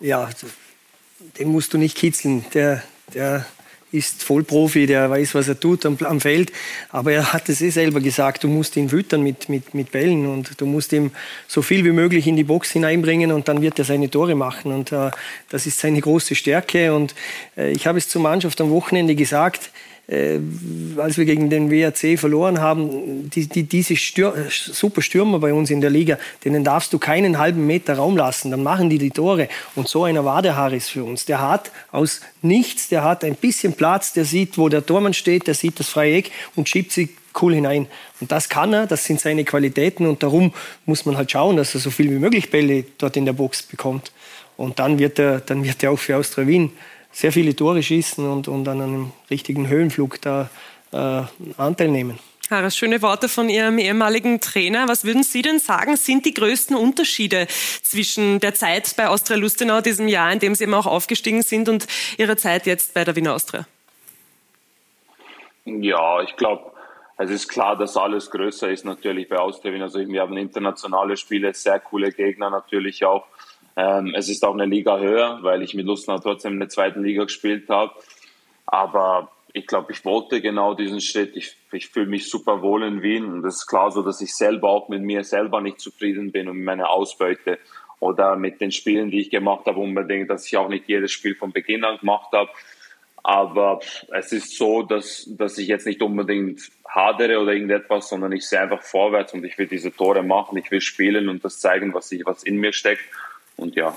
Ja, 0.00 0.28
den 1.38 1.48
musst 1.48 1.72
du 1.74 1.78
nicht 1.78 1.96
kitzeln. 1.96 2.44
Der, 2.54 2.82
der 3.14 3.46
ist 3.92 4.22
Vollprofi, 4.22 4.86
der 4.86 5.10
weiß, 5.10 5.34
was 5.34 5.48
er 5.48 5.60
tut 5.60 5.84
am, 5.86 5.98
am, 6.00 6.20
Feld. 6.20 6.50
Aber 6.88 7.12
er 7.12 7.32
hat 7.32 7.48
es 7.48 7.60
eh 7.60 7.70
selber 7.70 8.00
gesagt, 8.00 8.42
du 8.42 8.48
musst 8.48 8.76
ihn 8.76 8.88
füttern 8.88 9.22
mit, 9.22 9.48
mit, 9.48 9.74
mit 9.74 9.92
Bällen 9.92 10.26
und 10.26 10.60
du 10.60 10.66
musst 10.66 10.92
ihm 10.92 11.10
so 11.46 11.62
viel 11.62 11.84
wie 11.84 11.92
möglich 11.92 12.26
in 12.26 12.36
die 12.36 12.44
Box 12.44 12.70
hineinbringen 12.72 13.30
und 13.32 13.48
dann 13.48 13.60
wird 13.60 13.78
er 13.78 13.84
seine 13.84 14.10
Tore 14.10 14.34
machen. 14.34 14.72
Und 14.72 14.92
äh, 14.92 15.10
das 15.50 15.66
ist 15.66 15.78
seine 15.78 16.00
große 16.00 16.34
Stärke. 16.34 16.94
Und 16.94 17.14
äh, 17.56 17.70
ich 17.70 17.86
habe 17.86 17.98
es 17.98 18.08
zur 18.08 18.22
Mannschaft 18.22 18.60
am 18.60 18.70
Wochenende 18.70 19.14
gesagt, 19.14 19.70
äh, 20.08 20.40
als 20.96 21.16
wir 21.16 21.24
gegen 21.24 21.48
den 21.48 21.70
WRC 21.70 22.18
verloren 22.18 22.60
haben, 22.60 23.30
die, 23.30 23.46
die, 23.46 23.62
diese 23.62 23.96
Stür 23.96 24.46
super 24.50 25.00
Stürmer 25.00 25.38
bei 25.38 25.52
uns 25.52 25.70
in 25.70 25.80
der 25.80 25.90
Liga, 25.90 26.18
denen 26.44 26.64
darfst 26.64 26.92
du 26.92 26.98
keinen 26.98 27.38
halben 27.38 27.66
Meter 27.66 27.94
Raum 27.94 28.16
lassen, 28.16 28.50
dann 28.50 28.62
machen 28.62 28.90
die 28.90 28.98
die 28.98 29.10
Tore. 29.10 29.48
Und 29.74 29.88
so 29.88 30.04
einer 30.04 30.24
war 30.24 30.42
der 30.42 30.56
Harris 30.56 30.88
für 30.88 31.04
uns. 31.04 31.24
Der 31.24 31.40
hat 31.40 31.70
aus 31.92 32.20
nichts, 32.42 32.88
der 32.88 33.04
hat 33.04 33.24
ein 33.24 33.36
bisschen 33.36 33.74
Platz, 33.74 34.12
der 34.12 34.24
sieht, 34.24 34.58
wo 34.58 34.68
der 34.68 34.84
Tormann 34.84 35.14
steht, 35.14 35.46
der 35.46 35.54
sieht 35.54 35.78
das 35.78 35.88
freie 35.88 36.16
Eck 36.16 36.30
und 36.56 36.68
schiebt 36.68 36.92
sie 36.92 37.10
cool 37.40 37.54
hinein. 37.54 37.86
Und 38.20 38.32
das 38.32 38.48
kann 38.48 38.72
er, 38.72 38.86
das 38.86 39.04
sind 39.04 39.20
seine 39.20 39.44
Qualitäten 39.44 40.06
und 40.06 40.22
darum 40.22 40.52
muss 40.84 41.06
man 41.06 41.16
halt 41.16 41.30
schauen, 41.30 41.56
dass 41.56 41.74
er 41.74 41.80
so 41.80 41.90
viel 41.90 42.10
wie 42.10 42.18
möglich 42.18 42.50
Bälle 42.50 42.84
dort 42.98 43.16
in 43.16 43.24
der 43.24 43.32
Box 43.32 43.62
bekommt. 43.62 44.12
Und 44.56 44.78
dann 44.78 44.98
wird 44.98 45.18
er, 45.18 45.40
dann 45.40 45.64
wird 45.64 45.82
er 45.82 45.92
auch 45.92 45.98
für 45.98 46.16
Austria 46.16 46.46
Wien 46.46 46.72
sehr 47.12 47.32
viele 47.32 47.54
Tore 47.54 47.82
schießen 47.82 48.28
und, 48.28 48.48
und 48.48 48.66
an 48.68 48.80
einem 48.80 49.12
richtigen 49.30 49.68
Höhenflug 49.68 50.20
da 50.20 50.50
äh, 50.92 51.22
Anteil 51.56 51.88
nehmen. 51.88 52.18
Harris, 52.50 52.76
schöne 52.76 53.00
Worte 53.00 53.28
von 53.28 53.48
Ihrem 53.48 53.78
ehemaligen 53.78 54.40
Trainer. 54.40 54.86
Was 54.86 55.04
würden 55.04 55.22
Sie 55.22 55.40
denn 55.40 55.58
sagen, 55.58 55.96
sind 55.96 56.26
die 56.26 56.34
größten 56.34 56.76
Unterschiede 56.76 57.46
zwischen 57.82 58.40
der 58.40 58.54
Zeit 58.54 58.94
bei 58.96 59.08
Austria 59.08 59.36
Lustenau 59.36 59.80
diesem 59.80 60.06
Jahr, 60.06 60.30
in 60.32 60.38
dem 60.38 60.54
Sie 60.54 60.64
eben 60.64 60.74
auch 60.74 60.86
aufgestiegen 60.86 61.42
sind, 61.42 61.68
und 61.68 61.86
Ihrer 62.18 62.36
Zeit 62.36 62.66
jetzt 62.66 62.92
bei 62.94 63.04
der 63.04 63.16
Wiener 63.16 63.34
Austria? 63.34 63.66
Ja, 65.64 66.20
ich 66.22 66.36
glaube, 66.36 66.72
es 67.16 67.30
ist 67.30 67.48
klar, 67.48 67.76
dass 67.76 67.96
alles 67.96 68.30
größer 68.30 68.70
ist 68.70 68.84
natürlich 68.84 69.28
bei 69.28 69.38
Austria 69.38 69.72
Wien. 69.72 69.82
Also 69.82 70.00
wir 70.00 70.20
haben 70.20 70.36
internationale 70.36 71.16
Spiele, 71.16 71.54
sehr 71.54 71.78
coole 71.78 72.10
Gegner 72.10 72.50
natürlich 72.50 73.04
auch. 73.04 73.24
Ähm, 73.76 74.14
es 74.16 74.28
ist 74.28 74.44
auch 74.44 74.54
eine 74.54 74.66
Liga 74.66 74.98
höher, 74.98 75.38
weil 75.42 75.62
ich 75.62 75.74
mit 75.74 75.86
Lustenau 75.86 76.18
trotzdem 76.18 76.54
in 76.54 76.60
der 76.60 76.68
zweiten 76.68 77.02
Liga 77.02 77.24
gespielt 77.24 77.68
habe. 77.68 77.92
Aber 78.66 79.30
ich 79.52 79.66
glaube, 79.66 79.92
ich 79.92 80.04
wollte 80.04 80.40
genau 80.40 80.74
diesen 80.74 81.00
Schritt. 81.00 81.36
Ich, 81.36 81.56
ich 81.72 81.88
fühle 81.88 82.06
mich 82.06 82.28
super 82.30 82.62
wohl 82.62 82.82
in 82.84 83.02
Wien 83.02 83.24
und 83.26 83.44
es 83.44 83.56
ist 83.56 83.66
klar 83.66 83.90
so, 83.90 84.02
dass 84.02 84.20
ich 84.20 84.34
selber 84.34 84.68
auch 84.70 84.88
mit 84.88 85.02
mir 85.02 85.24
selber 85.24 85.60
nicht 85.60 85.80
zufrieden 85.80 86.32
bin 86.32 86.48
und 86.48 86.56
mit 86.56 86.66
meiner 86.66 86.90
Ausbeute 86.90 87.58
oder 88.00 88.36
mit 88.36 88.60
den 88.60 88.72
Spielen, 88.72 89.10
die 89.10 89.20
ich 89.20 89.30
gemacht 89.30 89.66
habe, 89.66 89.78
unbedingt, 89.78 90.28
dass 90.28 90.46
ich 90.46 90.56
auch 90.56 90.68
nicht 90.68 90.88
jedes 90.88 91.12
Spiel 91.12 91.34
von 91.34 91.52
Beginn 91.52 91.84
an 91.84 91.98
gemacht 91.98 92.32
habe. 92.32 92.50
Aber 93.22 93.78
es 94.12 94.32
ist 94.32 94.56
so, 94.56 94.82
dass, 94.82 95.28
dass 95.28 95.56
ich 95.58 95.68
jetzt 95.68 95.86
nicht 95.86 96.02
unbedingt 96.02 96.60
hadere 96.88 97.38
oder 97.38 97.52
irgendetwas, 97.52 98.08
sondern 98.08 98.32
ich 98.32 98.46
sehe 98.48 98.60
einfach 98.60 98.82
vorwärts 98.82 99.32
und 99.32 99.44
ich 99.44 99.56
will 99.58 99.68
diese 99.68 99.94
Tore 99.94 100.24
machen, 100.24 100.58
ich 100.58 100.70
will 100.72 100.80
spielen 100.80 101.28
und 101.28 101.44
das 101.44 101.60
zeigen, 101.60 101.94
was, 101.94 102.10
ich, 102.10 102.26
was 102.26 102.42
in 102.42 102.56
mir 102.56 102.72
steckt. 102.72 103.02
Und 103.56 103.76
ja, 103.76 103.96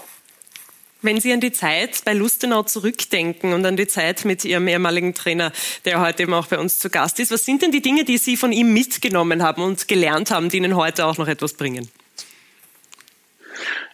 wenn 1.05 1.19
Sie 1.19 1.31
an 1.31 1.39
die 1.39 1.51
Zeit 1.51 2.01
bei 2.03 2.13
Lustenau 2.13 2.63
zurückdenken 2.63 3.53
und 3.53 3.63
an 3.63 3.77
die 3.77 3.85
Zeit 3.85 4.25
mit 4.25 4.43
Ihrem 4.43 4.67
ehemaligen 4.67 5.13
Trainer, 5.13 5.51
der 5.85 6.01
heute 6.01 6.23
eben 6.23 6.33
auch 6.33 6.47
bei 6.47 6.57
uns 6.57 6.79
zu 6.79 6.89
Gast 6.89 7.19
ist, 7.19 7.31
was 7.31 7.45
sind 7.45 7.61
denn 7.61 7.71
die 7.71 7.81
Dinge, 7.81 8.05
die 8.05 8.17
Sie 8.17 8.35
von 8.35 8.51
ihm 8.51 8.73
mitgenommen 8.73 9.43
haben 9.43 9.61
und 9.61 9.87
gelernt 9.87 10.31
haben, 10.31 10.49
die 10.49 10.57
Ihnen 10.57 10.75
heute 10.75 11.05
auch 11.05 11.19
noch 11.19 11.27
etwas 11.27 11.53
bringen? 11.53 11.89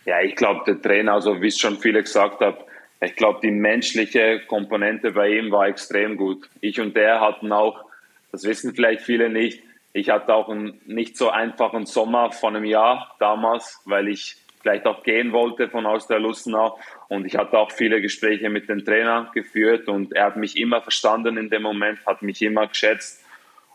Ja, 0.05 0.21
ich 0.21 0.35
glaube, 0.35 0.63
der 0.65 0.81
Trainer, 0.81 1.13
also 1.13 1.41
wie 1.41 1.47
es 1.47 1.59
schon 1.59 1.77
viele 1.79 2.01
gesagt 2.01 2.39
haben, 2.39 2.57
ich 3.01 3.15
glaube, 3.15 3.39
die 3.43 3.51
menschliche 3.51 4.41
Komponente 4.47 5.11
bei 5.11 5.29
ihm 5.37 5.51
war 5.51 5.67
extrem 5.67 6.15
gut. 6.15 6.49
Ich 6.61 6.79
und 6.79 6.95
er 6.95 7.19
hatten 7.19 7.51
auch, 7.51 7.83
das 8.31 8.43
wissen 8.43 8.73
vielleicht 8.73 9.01
viele 9.01 9.29
nicht, 9.29 9.61
ich 9.91 10.09
hatte 10.09 10.33
auch 10.33 10.47
einen 10.47 10.79
nicht 10.85 11.17
so 11.17 11.29
einfachen 11.29 11.85
Sommer 11.85 12.31
von 12.31 12.55
einem 12.55 12.63
Jahr 12.63 13.15
damals, 13.19 13.81
weil 13.85 14.07
ich 14.07 14.37
vielleicht 14.61 14.85
auch 14.85 15.03
gehen 15.03 15.31
wollte 15.31 15.69
von 15.69 15.85
Austria 15.85 16.17
Lustenau. 16.17 16.79
Und 17.09 17.25
ich 17.25 17.35
hatte 17.35 17.57
auch 17.57 17.71
viele 17.71 18.01
Gespräche 18.01 18.49
mit 18.49 18.69
dem 18.69 18.85
Trainer 18.85 19.29
geführt 19.33 19.87
und 19.87 20.13
er 20.13 20.25
hat 20.25 20.37
mich 20.37 20.57
immer 20.57 20.81
verstanden 20.81 21.37
in 21.37 21.49
dem 21.49 21.63
Moment, 21.63 22.05
hat 22.05 22.21
mich 22.21 22.41
immer 22.41 22.67
geschätzt. 22.67 23.23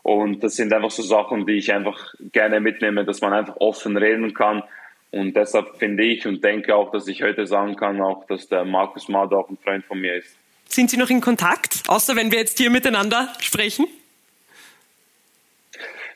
Und 0.03 0.43
das 0.43 0.55
sind 0.55 0.71
einfach 0.73 0.91
so 0.91 1.03
Sachen, 1.03 1.45
die 1.45 1.57
ich 1.57 1.73
einfach 1.73 2.13
gerne 2.31 2.59
mitnehme, 2.59 3.03
dass 3.03 3.21
man 3.21 3.33
einfach 3.33 3.57
offen 3.57 3.97
reden 3.97 4.33
kann. 4.33 4.63
Und 5.11 5.35
deshalb 5.35 5.77
finde 5.77 6.03
ich 6.03 6.25
und 6.25 6.43
denke 6.43 6.75
auch, 6.75 6.91
dass 6.91 7.07
ich 7.07 7.23
heute 7.23 7.45
sagen 7.45 7.75
kann, 7.75 8.01
auch, 8.01 8.25
dass 8.27 8.47
der 8.47 8.65
Markus 8.65 9.07
Mader 9.09 9.37
auch 9.37 9.49
ein 9.49 9.57
Freund 9.57 9.85
von 9.85 9.99
mir 9.99 10.15
ist. 10.15 10.37
Sind 10.69 10.89
Sie 10.89 10.97
noch 10.97 11.09
in 11.09 11.21
Kontakt, 11.21 11.83
außer 11.87 12.15
wenn 12.15 12.31
wir 12.31 12.39
jetzt 12.39 12.57
hier 12.57 12.69
miteinander 12.69 13.33
sprechen? 13.39 13.87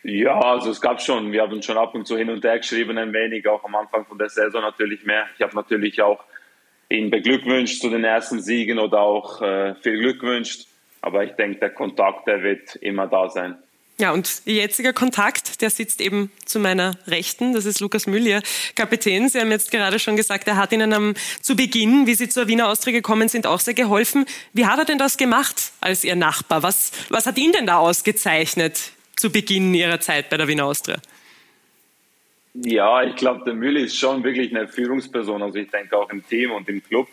Ja, 0.04 0.40
also 0.40 0.72
es 0.72 0.82
gab 0.82 1.02
schon, 1.02 1.32
wir 1.32 1.44
haben 1.44 1.62
schon 1.62 1.78
ab 1.78 1.94
und 1.94 2.08
zu 2.08 2.18
hin 2.18 2.30
und 2.30 2.44
her 2.44 2.58
geschrieben, 2.58 2.98
ein 2.98 3.14
wenig, 3.14 3.48
auch 3.48 3.64
am 3.64 3.76
Anfang 3.76 4.06
von 4.06 4.18
der 4.18 4.30
Saison 4.30 4.62
natürlich 4.62 5.04
mehr. 5.06 5.28
Ich 5.36 5.44
habe 5.44 5.56
natürlich 5.56 6.02
auch 6.02 6.24
ihn 6.90 7.12
beglückwünscht 7.12 7.82
zu 7.82 7.90
den 7.90 8.04
ersten 8.04 8.42
Siegen 8.42 8.80
oder 8.80 9.02
auch 9.02 9.42
äh, 9.42 9.76
viel 9.76 10.00
Glück 10.00 10.20
gewünscht. 10.20 10.68
Aber 11.02 11.24
ich 11.24 11.32
denke, 11.34 11.60
der 11.60 11.70
Kontakt, 11.70 12.28
der 12.28 12.42
wird 12.44 12.76
immer 12.78 13.08
da 13.08 13.30
sein. 13.30 13.58
Ja, 13.98 14.12
und 14.12 14.42
Ihr 14.46 14.56
jetziger 14.56 14.94
Kontakt, 14.94 15.62
der 15.62 15.70
sitzt 15.70 16.02
eben 16.02 16.32
zu 16.46 16.60
meiner 16.60 16.96
Rechten. 17.06 17.54
Das 17.54 17.66
ist 17.66 17.80
Lukas 17.80 18.08
Müller, 18.08 18.42
Kapitän. 18.76 19.30
Sie 19.30 19.40
haben 19.40 19.52
jetzt 19.52 19.70
gerade 19.70 20.00
schon 20.00 20.16
gesagt, 20.16 20.48
er 20.48 20.58
hat 20.58 20.72
Ihnen 20.72 20.92
am, 20.94 21.14
zu 21.42 21.56
Beginn, 21.56 22.08
wie 22.08 22.16
Sie 22.16 22.28
zur 22.28 22.48
Wiener 22.48 22.70
Austria 22.70 22.94
gekommen 22.94 23.30
sind, 23.30 23.46
auch 23.46 23.60
sehr 23.60 23.76
geholfen. 23.76 24.26
Wie 24.54 24.66
hat 24.66 24.80
er 24.80 24.86
denn 24.86 24.98
das 24.98 25.18
gemacht 25.18 25.74
als 25.82 26.04
Ihr 26.04 26.16
Nachbar? 26.16 26.64
Was, 26.64 26.92
was 27.10 27.28
hat 27.28 27.38
ihn 27.38 27.52
denn 27.52 27.68
da 27.68 27.78
ausgezeichnet 27.78 28.92
zu 29.22 29.32
Beginn 29.32 29.76
Ihrer 29.76 30.00
Zeit 30.00 30.32
bei 30.32 30.38
der 30.38 30.48
Wiener 30.48 30.66
Austria? 30.66 30.98
Ja, 32.56 33.04
ich 33.04 33.16
glaube, 33.16 33.44
der 33.46 33.54
Müller 33.54 33.82
ist 33.82 33.96
schon 33.96 34.24
wirklich 34.24 34.50
eine 34.50 34.68
Führungsperson. 34.68 35.44
Also 35.44 35.60
ich 35.60 35.70
denke 35.70 35.96
auch 35.96 36.10
im 36.10 36.26
Team 36.28 36.52
und 36.52 36.68
im 36.68 36.84
Club, 36.84 37.08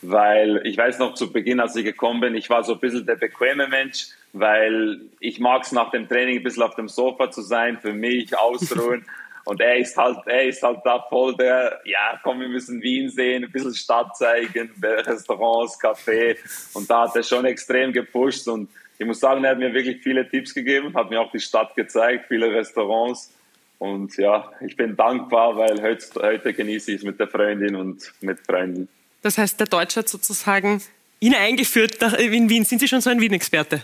weil 0.00 0.62
ich 0.64 0.78
weiß 0.78 0.98
noch 0.98 1.14
zu 1.14 1.30
Beginn, 1.30 1.60
als 1.60 1.76
ich 1.76 1.84
gekommen 1.84 2.20
bin, 2.20 2.34
ich 2.34 2.48
war 2.48 2.64
so 2.64 2.72
ein 2.72 2.80
bisschen 2.80 3.04
der 3.04 3.16
bequeme 3.16 3.68
Mensch, 3.68 4.06
weil 4.32 5.02
ich 5.20 5.38
mag 5.38 5.62
es 5.62 5.72
nach 5.72 5.90
dem 5.90 6.08
Training 6.08 6.38
ein 6.38 6.42
bisschen 6.42 6.62
auf 6.62 6.76
dem 6.76 6.88
Sofa 6.88 7.30
zu 7.30 7.42
sein, 7.42 7.78
für 7.78 7.92
mich 7.92 8.36
ausruhen. 8.36 9.04
Und 9.44 9.60
er 9.60 9.76
ist 9.76 9.96
halt, 9.96 10.18
er 10.26 10.44
ist 10.44 10.62
halt 10.62 10.78
da 10.84 11.04
voll 11.08 11.34
der, 11.36 11.80
ja, 11.84 12.20
komm, 12.22 12.40
wir 12.40 12.48
müssen 12.48 12.80
Wien 12.82 13.10
sehen, 13.10 13.44
ein 13.44 13.50
bisschen 13.50 13.74
Stadt 13.74 14.16
zeigen, 14.16 14.70
Restaurants, 14.82 15.78
Café. 15.80 16.36
Und 16.74 16.88
da 16.88 17.02
hat 17.02 17.16
er 17.16 17.22
schon 17.22 17.44
extrem 17.44 17.92
gepusht 17.92 18.46
und 18.48 18.68
ich 19.00 19.06
muss 19.06 19.18
sagen, 19.18 19.42
er 19.44 19.52
hat 19.52 19.58
mir 19.58 19.72
wirklich 19.72 20.02
viele 20.02 20.28
Tipps 20.28 20.52
gegeben, 20.52 20.92
hat 20.94 21.08
mir 21.08 21.18
auch 21.22 21.32
die 21.32 21.40
Stadt 21.40 21.74
gezeigt, 21.74 22.26
viele 22.28 22.52
Restaurants. 22.52 23.32
Und 23.78 24.14
ja, 24.18 24.52
ich 24.60 24.76
bin 24.76 24.94
dankbar, 24.94 25.56
weil 25.56 25.80
heute, 25.80 26.06
heute 26.16 26.52
genieße 26.52 26.92
ich 26.92 26.98
es 26.98 27.02
mit 27.02 27.18
der 27.18 27.26
Freundin 27.26 27.76
und 27.76 28.12
mit 28.20 28.40
Freunden. 28.40 28.88
Das 29.22 29.38
heißt, 29.38 29.58
der 29.58 29.68
Deutsche 29.68 30.00
hat 30.00 30.08
sozusagen 30.10 30.82
ihn 31.18 31.34
eingeführt 31.34 31.96
in 32.18 32.50
Wien. 32.50 32.66
Sind 32.66 32.80
Sie 32.80 32.88
schon 32.88 33.00
so 33.00 33.08
ein 33.08 33.22
Wien-Experte? 33.22 33.82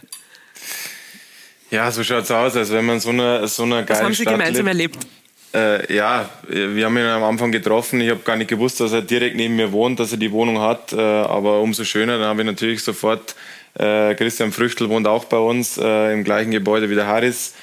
Ja, 1.70 1.90
so 1.90 2.04
schaut 2.04 2.24
es 2.24 2.30
aus. 2.30 2.54
Also 2.54 2.74
wenn 2.74 2.84
man 2.84 3.00
so 3.00 3.08
eine, 3.08 3.48
so 3.48 3.62
eine 3.62 3.86
geile 3.86 3.88
Was 3.88 4.02
haben 4.02 4.12
Sie 4.12 4.22
Stadt 4.22 4.34
gemeinsam 4.34 4.66
lebt. 4.66 4.96
erlebt? 4.96 5.06
Äh, 5.54 5.94
ja, 5.94 6.28
wir 6.46 6.84
haben 6.84 6.96
ihn 6.98 7.04
am 7.04 7.24
Anfang 7.24 7.50
getroffen. 7.50 8.02
Ich 8.02 8.10
habe 8.10 8.20
gar 8.20 8.36
nicht 8.36 8.50
gewusst, 8.50 8.80
dass 8.80 8.92
er 8.92 9.00
direkt 9.00 9.36
neben 9.36 9.56
mir 9.56 9.72
wohnt, 9.72 9.98
dass 9.98 10.12
er 10.12 10.18
die 10.18 10.30
Wohnung 10.30 10.60
hat. 10.60 10.92
Äh, 10.92 11.00
aber 11.00 11.62
umso 11.62 11.84
schöner, 11.84 12.18
dann 12.18 12.26
habe 12.26 12.42
ich 12.42 12.46
natürlich 12.46 12.82
sofort 12.82 13.34
äh, 13.78 14.14
Christian 14.14 14.52
Früchtel 14.52 14.88
wohnt 14.88 15.06
auch 15.06 15.24
bei 15.24 15.38
uns 15.38 15.78
äh, 15.78 16.12
im 16.12 16.24
gleichen 16.24 16.50
Gebäude 16.50 16.90
wie 16.90 16.94
der 16.94 17.06
Harris. 17.06 17.54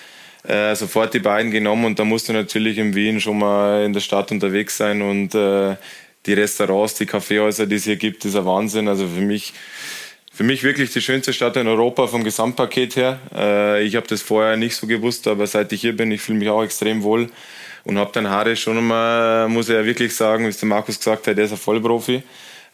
Äh, 0.45 0.75
sofort 0.75 1.13
die 1.13 1.19
beiden 1.19 1.51
genommen 1.51 1.85
und 1.85 1.99
da 1.99 2.03
musst 2.03 2.27
du 2.27 2.33
natürlich 2.33 2.77
in 2.77 2.93
Wien 2.93 3.21
schon 3.21 3.39
mal 3.39 3.85
in 3.85 3.93
der 3.93 4.01
Stadt 4.01 4.29
unterwegs 4.29 4.75
sein 4.75 5.01
und 5.01 5.33
äh, 5.33 5.77
die 6.25 6.33
Restaurants, 6.33 6.95
die 6.95 7.05
Kaffeehäuser, 7.05 7.65
die 7.65 7.75
es 7.75 7.85
hier 7.85 7.95
gibt, 7.95 8.25
ist 8.25 8.35
ein 8.35 8.45
Wahnsinn. 8.45 8.87
Also 8.87 9.07
für 9.07 9.21
mich, 9.21 9.53
für 10.33 10.43
mich 10.43 10.63
wirklich 10.63 10.91
die 10.91 11.01
schönste 11.01 11.31
Stadt 11.31 11.55
in 11.55 11.67
Europa 11.67 12.07
vom 12.07 12.23
Gesamtpaket 12.23 12.95
her. 12.97 13.19
Äh, 13.33 13.83
ich 13.83 13.95
habe 13.95 14.07
das 14.07 14.21
vorher 14.21 14.57
nicht 14.57 14.75
so 14.75 14.85
gewusst, 14.85 15.27
aber 15.27 15.47
seit 15.47 15.71
ich 15.71 15.81
hier 15.81 15.95
bin, 15.95 16.11
ich 16.11 16.21
fühle 16.21 16.39
mich 16.39 16.49
auch 16.49 16.63
extrem 16.63 17.03
wohl 17.03 17.29
und 17.85 17.97
habe 17.97 18.11
dann 18.13 18.29
Harris 18.29 18.59
schon 18.59 18.85
mal, 18.85 19.47
muss 19.47 19.69
ich 19.69 19.75
ja 19.75 19.85
wirklich 19.85 20.15
sagen, 20.15 20.45
wie 20.45 20.49
es 20.49 20.59
der 20.59 20.69
Markus 20.69 20.97
gesagt 20.97 21.27
hat, 21.27 21.37
der 21.37 21.45
ist 21.45 21.51
ein 21.51 21.57
Vollprofi. 21.57 22.23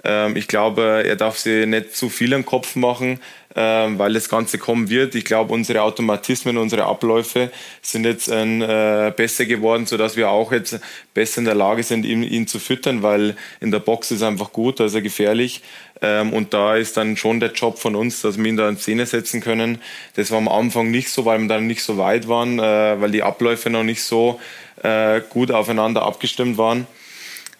Ähm, 0.04 0.36
ich 0.36 0.48
glaube, 0.48 1.04
er 1.06 1.16
darf 1.16 1.38
sich 1.38 1.66
nicht 1.66 1.96
zu 1.96 2.10
viel 2.10 2.34
im 2.34 2.46
Kopf 2.46 2.76
machen, 2.76 3.20
ähm, 3.56 4.00
weil 4.00 4.14
das 4.14 4.30
Ganze 4.30 4.58
kommen 4.58 4.90
wird. 4.90 5.16
Ich 5.16 5.26
glaube, 5.26 5.54
unsere 5.54 5.82
Automatismen, 5.82 6.58
unsere 6.58 6.86
Abläufe 6.86 7.52
sind 7.82 8.06
jetzt 8.06 8.30
äh, 8.30 9.12
besser 9.16 9.46
geworden, 9.46 9.86
sodass 9.86 10.16
wir 10.16 10.30
auch 10.30 10.52
jetzt 10.52 10.80
besser 11.14 11.40
in 11.40 11.46
der 11.46 11.56
Lage 11.56 11.84
sind, 11.84 12.06
ihn, 12.06 12.24
ihn 12.24 12.48
zu 12.48 12.60
füttern, 12.60 13.04
weil 13.04 13.36
in 13.60 13.72
der 13.72 13.80
Box 13.80 14.12
ist 14.12 14.24
einfach 14.24 14.52
gut, 14.54 14.80
da 14.80 14.86
ist 14.86 14.96
er 14.96 15.02
gefährlich. 15.02 15.62
Ähm, 16.02 16.32
und 16.32 16.54
da 16.54 16.76
ist 16.76 16.96
dann 16.96 17.18
schon 17.18 17.40
der 17.42 17.52
Job 17.52 17.78
von 17.78 17.96
uns, 17.96 18.22
dass 18.22 18.38
wir 18.38 18.46
ihn 18.46 18.56
da 18.56 18.70
in 18.70 18.78
Szene 18.78 19.06
setzen 19.06 19.42
können. 19.42 19.82
Das 20.16 20.32
war 20.32 20.38
am 20.38 20.48
Anfang 20.48 20.92
nicht 20.92 21.10
so, 21.10 21.26
weil 21.26 21.40
wir 21.40 21.48
dann 21.50 21.68
nicht 21.68 21.84
so 21.84 21.98
weit 21.98 22.28
waren, 22.30 22.60
äh, 22.60 23.02
weil 23.02 23.12
die 23.12 23.24
Abläufe 23.24 23.70
noch 23.70 23.84
nicht 23.84 24.04
so 24.04 24.40
äh, 24.84 25.22
gut 25.30 25.52
aufeinander 25.52 26.04
abgestimmt 26.04 26.58
waren. 26.58 26.88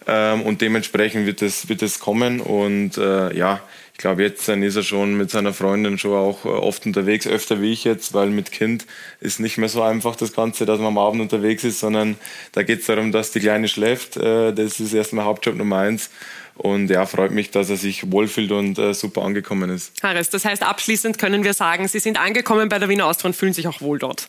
Ähm, 0.06 0.42
und 0.42 0.60
dementsprechend 0.60 1.26
wird 1.26 1.42
es, 1.42 1.68
wird 1.68 1.82
es 1.82 2.00
kommen. 2.00 2.40
Und 2.40 2.96
äh, 2.96 3.36
ja, 3.36 3.60
ich 3.92 3.98
glaube, 3.98 4.22
jetzt 4.22 4.48
dann 4.48 4.62
ist 4.62 4.76
er 4.76 4.82
schon 4.82 5.16
mit 5.16 5.30
seiner 5.30 5.52
Freundin 5.52 5.98
schon 5.98 6.14
auch 6.14 6.44
äh, 6.44 6.48
oft 6.48 6.86
unterwegs, 6.86 7.26
öfter 7.26 7.60
wie 7.60 7.72
ich 7.72 7.84
jetzt, 7.84 8.14
weil 8.14 8.30
mit 8.30 8.50
Kind 8.50 8.86
ist 9.20 9.40
nicht 9.40 9.58
mehr 9.58 9.68
so 9.68 9.82
einfach 9.82 10.16
das 10.16 10.32
Ganze, 10.32 10.64
dass 10.64 10.78
man 10.78 10.88
am 10.88 10.98
Abend 10.98 11.20
unterwegs 11.20 11.64
ist, 11.64 11.80
sondern 11.80 12.16
da 12.52 12.62
geht 12.62 12.80
es 12.80 12.86
darum, 12.86 13.12
dass 13.12 13.30
die 13.32 13.40
Kleine 13.40 13.68
schläft. 13.68 14.16
Äh, 14.16 14.52
das 14.52 14.80
ist 14.80 14.94
erstmal 14.94 15.26
Hauptjob 15.26 15.56
Nummer 15.56 15.78
eins. 15.78 16.10
Und 16.54 16.90
ja, 16.90 17.06
freut 17.06 17.30
mich, 17.30 17.50
dass 17.50 17.70
er 17.70 17.76
sich 17.76 18.10
wohlfühlt 18.10 18.52
und 18.52 18.78
äh, 18.78 18.92
super 18.92 19.22
angekommen 19.22 19.70
ist. 19.70 20.02
Harris, 20.02 20.28
das 20.30 20.44
heißt, 20.44 20.62
abschließend 20.62 21.18
können 21.18 21.44
wir 21.44 21.54
sagen, 21.54 21.88
Sie 21.88 22.00
sind 22.00 22.20
angekommen 22.20 22.68
bei 22.68 22.78
der 22.78 22.88
Wiener 22.88 23.06
Austria 23.06 23.28
und 23.28 23.34
fühlen 23.34 23.52
sich 23.54 23.66
auch 23.66 23.80
wohl 23.80 23.98
dort. 23.98 24.28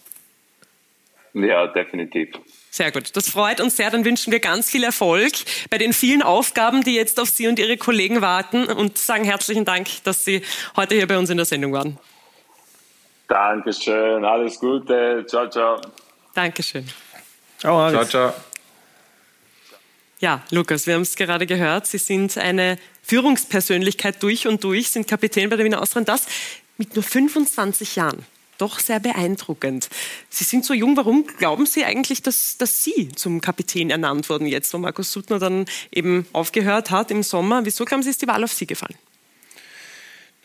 Ja, 1.33 1.67
definitiv. 1.67 2.29
Sehr 2.73 2.89
gut. 2.93 3.17
Das 3.17 3.29
freut 3.29 3.59
uns 3.59 3.75
sehr. 3.75 3.91
Dann 3.91 4.05
wünschen 4.05 4.31
wir 4.31 4.39
ganz 4.39 4.69
viel 4.69 4.85
Erfolg 4.85 5.33
bei 5.69 5.77
den 5.77 5.91
vielen 5.91 6.21
Aufgaben, 6.23 6.85
die 6.85 6.95
jetzt 6.95 7.19
auf 7.19 7.29
Sie 7.29 7.49
und 7.49 7.59
Ihre 7.59 7.75
Kollegen 7.75 8.21
warten 8.21 8.63
und 8.65 8.97
sagen 8.97 9.25
herzlichen 9.25 9.65
Dank, 9.65 9.89
dass 10.05 10.23
Sie 10.23 10.41
heute 10.77 10.95
hier 10.95 11.05
bei 11.05 11.17
uns 11.17 11.29
in 11.29 11.35
der 11.35 11.45
Sendung 11.45 11.73
waren. 11.73 11.99
Dankeschön. 13.27 14.23
Alles 14.23 14.57
Gute. 14.57 15.25
Ciao, 15.27 15.49
ciao. 15.49 15.81
Dankeschön. 16.33 16.87
Ciao, 17.57 17.77
Alex. 17.77 18.09
Ciao, 18.09 18.31
ciao. 18.31 18.41
Ja, 20.21 20.41
Lukas, 20.51 20.87
wir 20.87 20.93
haben 20.93 21.01
es 21.01 21.15
gerade 21.17 21.45
gehört. 21.45 21.87
Sie 21.87 21.97
sind 21.97 22.37
eine 22.37 22.77
Führungspersönlichkeit 23.03 24.23
durch 24.23 24.47
und 24.47 24.63
durch, 24.63 24.91
sind 24.91 25.07
Kapitän 25.07 25.49
bei 25.49 25.57
der 25.57 25.65
Wiener 25.65 25.81
Austria 25.81 26.01
und 26.01 26.07
das 26.07 26.25
mit 26.77 26.95
nur 26.95 27.03
25 27.03 27.97
Jahren. 27.97 28.25
Doch 28.61 28.77
sehr 28.77 28.99
beeindruckend. 28.99 29.89
Sie 30.29 30.43
sind 30.43 30.65
so 30.65 30.75
jung. 30.75 30.95
Warum 30.95 31.25
glauben 31.25 31.65
Sie 31.65 31.83
eigentlich, 31.83 32.21
dass, 32.21 32.57
dass 32.57 32.83
Sie 32.83 33.09
zum 33.09 33.41
Kapitän 33.41 33.89
ernannt 33.89 34.29
wurden 34.29 34.45
jetzt, 34.45 34.71
wo 34.75 34.77
Markus 34.77 35.11
Suttner 35.11 35.39
dann 35.39 35.65
eben 35.91 36.27
aufgehört 36.31 36.91
hat 36.91 37.09
im 37.09 37.23
Sommer? 37.23 37.65
Wieso 37.65 37.85
glauben 37.85 38.03
Sie, 38.03 38.11
ist 38.11 38.21
die 38.21 38.27
Wahl 38.27 38.43
auf 38.43 38.53
Sie 38.53 38.67
gefallen? 38.67 38.93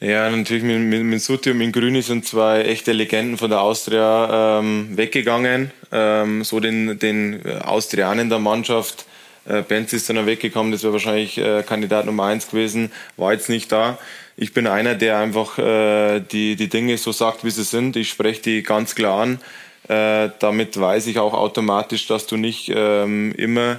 Ja, 0.00 0.30
natürlich 0.30 0.62
mit, 0.62 0.78
mit, 0.80 1.02
mit 1.02 1.20
Sutti 1.20 1.50
und 1.50 1.58
mit 1.58 1.74
Grüni 1.74 2.00
sind 2.00 2.24
zwei 2.24 2.62
echte 2.62 2.92
Legenden 2.92 3.36
von 3.36 3.50
der 3.50 3.60
Austria 3.60 4.60
ähm, 4.60 4.96
weggegangen. 4.96 5.70
Ähm, 5.92 6.42
so 6.42 6.58
den, 6.58 6.98
den 6.98 7.44
Austrianen 7.60 8.30
der 8.30 8.38
Mannschaft 8.38 9.04
äh, 9.44 9.60
Benz 9.60 9.92
ist 9.92 10.08
dann 10.08 10.24
weggekommen, 10.24 10.72
das 10.72 10.82
wäre 10.82 10.94
wahrscheinlich 10.94 11.36
äh, 11.36 11.62
Kandidat 11.62 12.06
Nummer 12.06 12.24
eins 12.24 12.48
gewesen, 12.48 12.92
war 13.18 13.34
jetzt 13.34 13.50
nicht 13.50 13.70
da. 13.70 13.98
Ich 14.36 14.52
bin 14.52 14.66
einer, 14.66 14.94
der 14.94 15.18
einfach 15.18 15.58
äh, 15.58 16.20
die, 16.20 16.56
die 16.56 16.68
Dinge 16.68 16.98
so 16.98 17.12
sagt, 17.12 17.44
wie 17.44 17.50
sie 17.50 17.64
sind. 17.64 17.96
Ich 17.96 18.10
spreche 18.10 18.42
die 18.42 18.62
ganz 18.62 18.94
klar 18.94 19.22
an. 19.22 19.40
Äh, 19.88 20.30
damit 20.40 20.78
weiß 20.78 21.06
ich 21.06 21.18
auch 21.18 21.32
automatisch, 21.32 22.06
dass 22.06 22.26
du 22.26 22.36
nicht 22.36 22.70
ähm, 22.74 23.32
immer 23.32 23.78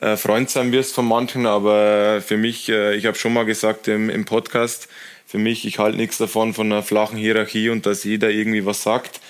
äh, 0.00 0.16
Freund 0.16 0.50
sein 0.50 0.72
wirst 0.72 0.94
von 0.94 1.06
manchen, 1.06 1.46
aber 1.46 2.20
für 2.20 2.36
mich, 2.36 2.68
äh, 2.68 2.94
ich 2.96 3.06
habe 3.06 3.16
schon 3.16 3.32
mal 3.32 3.44
gesagt 3.44 3.88
im, 3.88 4.10
im 4.10 4.24
Podcast, 4.24 4.88
für 5.26 5.38
mich, 5.38 5.64
ich 5.64 5.78
halte 5.78 5.96
nichts 5.96 6.18
davon 6.18 6.52
von 6.52 6.70
einer 6.70 6.82
flachen 6.82 7.16
Hierarchie 7.16 7.70
und 7.70 7.86
dass 7.86 8.04
jeder 8.04 8.30
irgendwie 8.30 8.66
was 8.66 8.82
sagt 8.82 9.20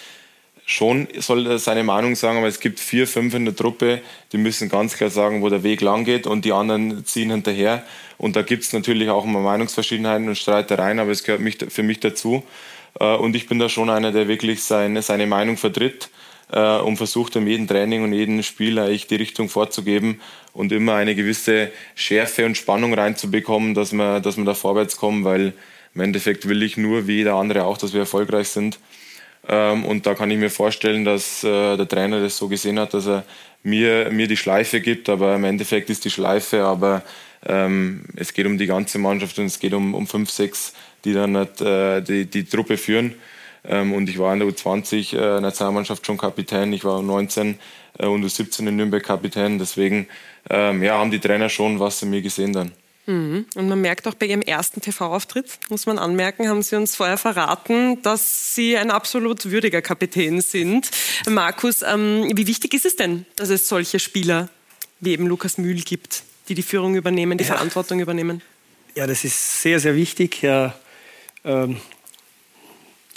schon 0.67 1.09
soll 1.19 1.47
er 1.47 1.59
seine 1.59 1.85
Meinung 1.85 2.15
sagen, 2.15 2.39
aber 2.39 2.49
es 2.49 2.61
gibt 2.61 2.81
vier, 2.81 3.07
fünf 3.07 3.35
in 3.35 3.45
der 3.45 3.55
Truppe, 3.55 4.01
die 4.33 4.39
müssen 4.39 4.69
ganz 4.69 4.97
klar 4.97 5.11
sagen, 5.11 5.43
wo 5.43 5.49
der 5.49 5.63
Weg 5.63 5.81
lang 5.81 6.05
geht 6.05 6.27
und 6.27 6.45
die 6.45 6.53
anderen 6.53 7.05
ziehen 7.05 7.31
hinterher. 7.31 7.85
Und 8.17 8.37
da 8.37 8.43
gibt 8.43 8.65
es 8.65 8.73
natürlich 8.73 9.11
auch 9.11 9.25
immer 9.25 9.41
Meinungsverschiedenheiten 9.41 10.29
und 10.29 10.39
Streitereien, 10.39 10.99
aber 10.99 11.11
es 11.11 11.25
gehört 11.25 11.41
mich, 11.41 11.59
für 11.69 11.83
mich 11.83 12.01
dazu. 12.01 12.43
Äh, 12.99 13.17
und 13.17 13.37
ich 13.37 13.47
bin 13.49 13.59
da 13.59 13.69
schon 13.69 13.91
einer, 13.91 14.13
der 14.13 14.29
wirklich 14.29 14.63
seine, 14.63 15.03
seine 15.03 15.27
Meinung 15.27 15.57
vertritt 15.57 16.09
äh, 16.53 16.79
und 16.79 16.97
versucht, 16.97 17.37
in 17.37 17.47
jedem 17.47 17.67
Training 17.67 18.03
und 18.05 18.13
jedem 18.13 18.43
Spiel 18.43 18.79
eigentlich 18.79 19.07
die 19.07 19.17
Richtung 19.17 19.49
vorzugeben 19.49 20.21
und 20.53 20.73
immer 20.73 20.95
eine 20.95 21.15
gewisse 21.15 21.71
Schärfe 21.95 22.47
und 22.47 22.57
Spannung 22.57 22.95
reinzubekommen, 22.95 23.75
dass 23.75 23.93
wir, 23.93 24.21
dass 24.21 24.37
wir 24.37 24.45
da 24.45 24.55
vorwärts 24.55 24.97
kommen, 24.97 25.25
weil 25.25 25.53
im 25.95 26.01
Endeffekt 26.01 26.49
will 26.49 26.63
ich 26.63 26.77
nur, 26.77 27.07
wie 27.07 27.17
jeder 27.17 27.35
andere 27.35 27.65
auch, 27.65 27.79
dass 27.79 27.93
wir 27.93 28.01
erfolgreich 28.01 28.49
sind. 28.49 28.79
Ähm, 29.49 29.85
und 29.85 30.07
da 30.07 30.15
kann 30.15 30.31
ich 30.31 30.39
mir 30.39 30.51
vorstellen, 30.51 31.05
dass 31.05 31.45
äh, 31.45 31.77
der 31.77 31.89
Trainer 31.89 32.21
das 32.21 32.37
so 32.37 32.49
gesehen 32.49 32.79
hat, 32.79 32.95
dass 32.95 33.07
er 33.07 33.25
mir, 33.63 34.11
mir 34.11 34.27
die 34.27 34.37
Schleife 34.37 34.81
gibt. 34.81 35.09
Aber 35.09 35.35
im 35.35 35.45
Endeffekt 35.45 35.91
ist 35.91 36.05
die 36.05 36.11
Schleife, 36.11 36.65
aber 36.65 37.03
ähm, 37.47 38.05
es 38.17 38.33
geht 38.33 38.47
um 38.47 38.59
die 38.59 38.67
ganze 38.67 38.99
Mannschaft 38.99 39.39
und 39.39 39.47
es 39.47 39.59
geht 39.59 39.75
um, 39.75 39.95
um 39.95 40.07
fünf, 40.07 40.31
sechs, 40.31 40.75
die 41.05 41.13
dann 41.13 41.33
nicht, 41.33 41.61
äh, 41.61 42.01
die, 42.01 42.27
die 42.27 42.45
Truppe 42.45 42.77
führen. 42.77 43.15
Ähm, 43.67 43.93
und 43.93 44.09
ich 44.09 44.19
war 44.19 44.33
in 44.33 44.41
der 44.41 44.49
U20 44.49 45.17
äh, 45.17 45.41
Nationalmannschaft 45.41 46.07
schon 46.07 46.19
Kapitän, 46.19 46.73
ich 46.73 46.85
war 46.85 47.03
19 47.03 47.59
äh, 47.99 48.07
und 48.07 48.25
U17 48.25 48.69
in 48.69 48.77
Nürnberg 48.77 49.03
Kapitän. 49.03 49.59
Deswegen 49.59 50.07
ähm, 50.51 50.83
ja, 50.83 50.99
haben 50.99 51.11
die 51.11 51.21
Trainer 51.21 51.49
schon 51.49 51.81
was 51.81 52.03
in 52.03 52.11
mir 52.11 52.23
gesehen 52.23 52.53
dann. 52.53 52.73
Mhm. 53.07 53.47
Und 53.55 53.69
man 53.69 53.81
merkt 53.81 54.07
auch 54.09 54.15
bei 54.15 54.27
Ihrem 54.27 54.41
ersten 54.41 54.81
TV-Auftritt, 54.81 55.59
muss 55.69 55.87
man 55.87 55.99
anmerken, 55.99 56.49
haben 56.49 56.63
Sie 56.63 56.77
uns 56.77 56.97
vorher 56.97 57.19
verraten, 57.19 58.01
dass 58.03 58.55
Sie 58.55 58.77
ein 58.77 58.91
absolut 58.91 59.51
würdiger 59.51 59.83
Kapitän 59.83 60.41
sind. 60.41 60.91
Markus, 61.29 61.83
ähm, 61.83 62.31
wie 62.35 62.47
wichtig 62.47 62.73
ist 62.73 62.87
es 62.87 62.97
denn, 62.97 63.27
dass 63.37 63.51
es 63.51 63.69
solche 63.69 63.99
Spieler 63.99 64.49
wie 65.01 65.13
eben 65.13 65.27
Lukas 65.27 65.59
Mühl 65.59 65.83
gibt, 65.83 66.23
die 66.49 66.55
die 66.55 66.63
Führung 66.63 66.95
übernehmen, 66.95 67.37
die 67.37 67.45
ja. 67.45 67.55
Verantwortung 67.55 68.01
übernehmen? 68.01 68.43
Ja, 68.95 69.07
das 69.07 69.25
ist 69.25 69.63
sehr, 69.63 69.81
sehr 69.81 69.97
wichtig. 69.97 70.41
Ja, 70.43 70.75
ähm, 71.45 71.77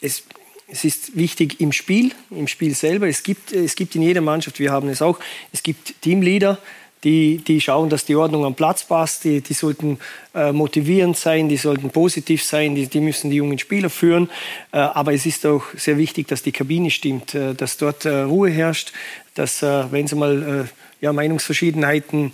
es, 0.02 0.24
es 0.68 0.84
ist 0.84 1.16
wichtig 1.16 1.62
im 1.62 1.72
Spiel, 1.72 2.12
im 2.30 2.48
Spiel 2.48 2.76
selber. 2.76 3.08
Es 3.08 3.24
gibt, 3.24 3.54
es 3.54 3.76
gibt 3.76 3.96
in 3.96 4.02
jeder 4.02 4.22
Mannschaft, 4.22 4.60
wir 4.60 4.72
haben 4.72 4.90
es 4.90 5.02
auch, 5.02 5.20
es 5.54 5.64
gibt 5.64 6.02
Teamleader, 6.02 6.60
die, 7.08 7.38
die 7.38 7.62
schauen, 7.62 7.90
dass 7.90 8.04
die 8.04 8.18
Ordnung 8.18 8.44
am 8.44 8.54
Platz 8.54 8.84
passt, 8.84 9.24
die, 9.24 9.40
die 9.40 9.54
sollten 9.54 9.98
äh, 10.36 10.52
motivierend 10.52 11.16
sein, 11.16 11.48
die 11.48 11.56
sollten 11.56 11.90
positiv 11.90 12.44
sein, 12.44 12.76
die, 12.76 12.88
die 12.88 13.00
müssen 13.00 13.30
die 13.30 13.38
jungen 13.38 13.58
Spieler 13.60 13.90
führen. 13.90 14.30
Äh, 14.74 14.80
aber 14.80 15.14
es 15.14 15.26
ist 15.26 15.46
auch 15.46 15.64
sehr 15.78 15.98
wichtig, 15.98 16.28
dass 16.28 16.44
die 16.44 16.52
Kabine 16.52 16.92
stimmt, 16.92 17.34
äh, 17.34 17.56
dass 17.56 17.78
dort 17.78 18.04
äh, 18.04 18.24
Ruhe 18.24 18.50
herrscht, 18.50 18.92
dass, 19.36 19.64
äh, 19.64 19.90
wenn 19.90 20.04
es 20.04 20.16
mal 20.16 20.68
äh, 20.68 21.04
ja, 21.04 21.14
Meinungsverschiedenheiten 21.14 22.34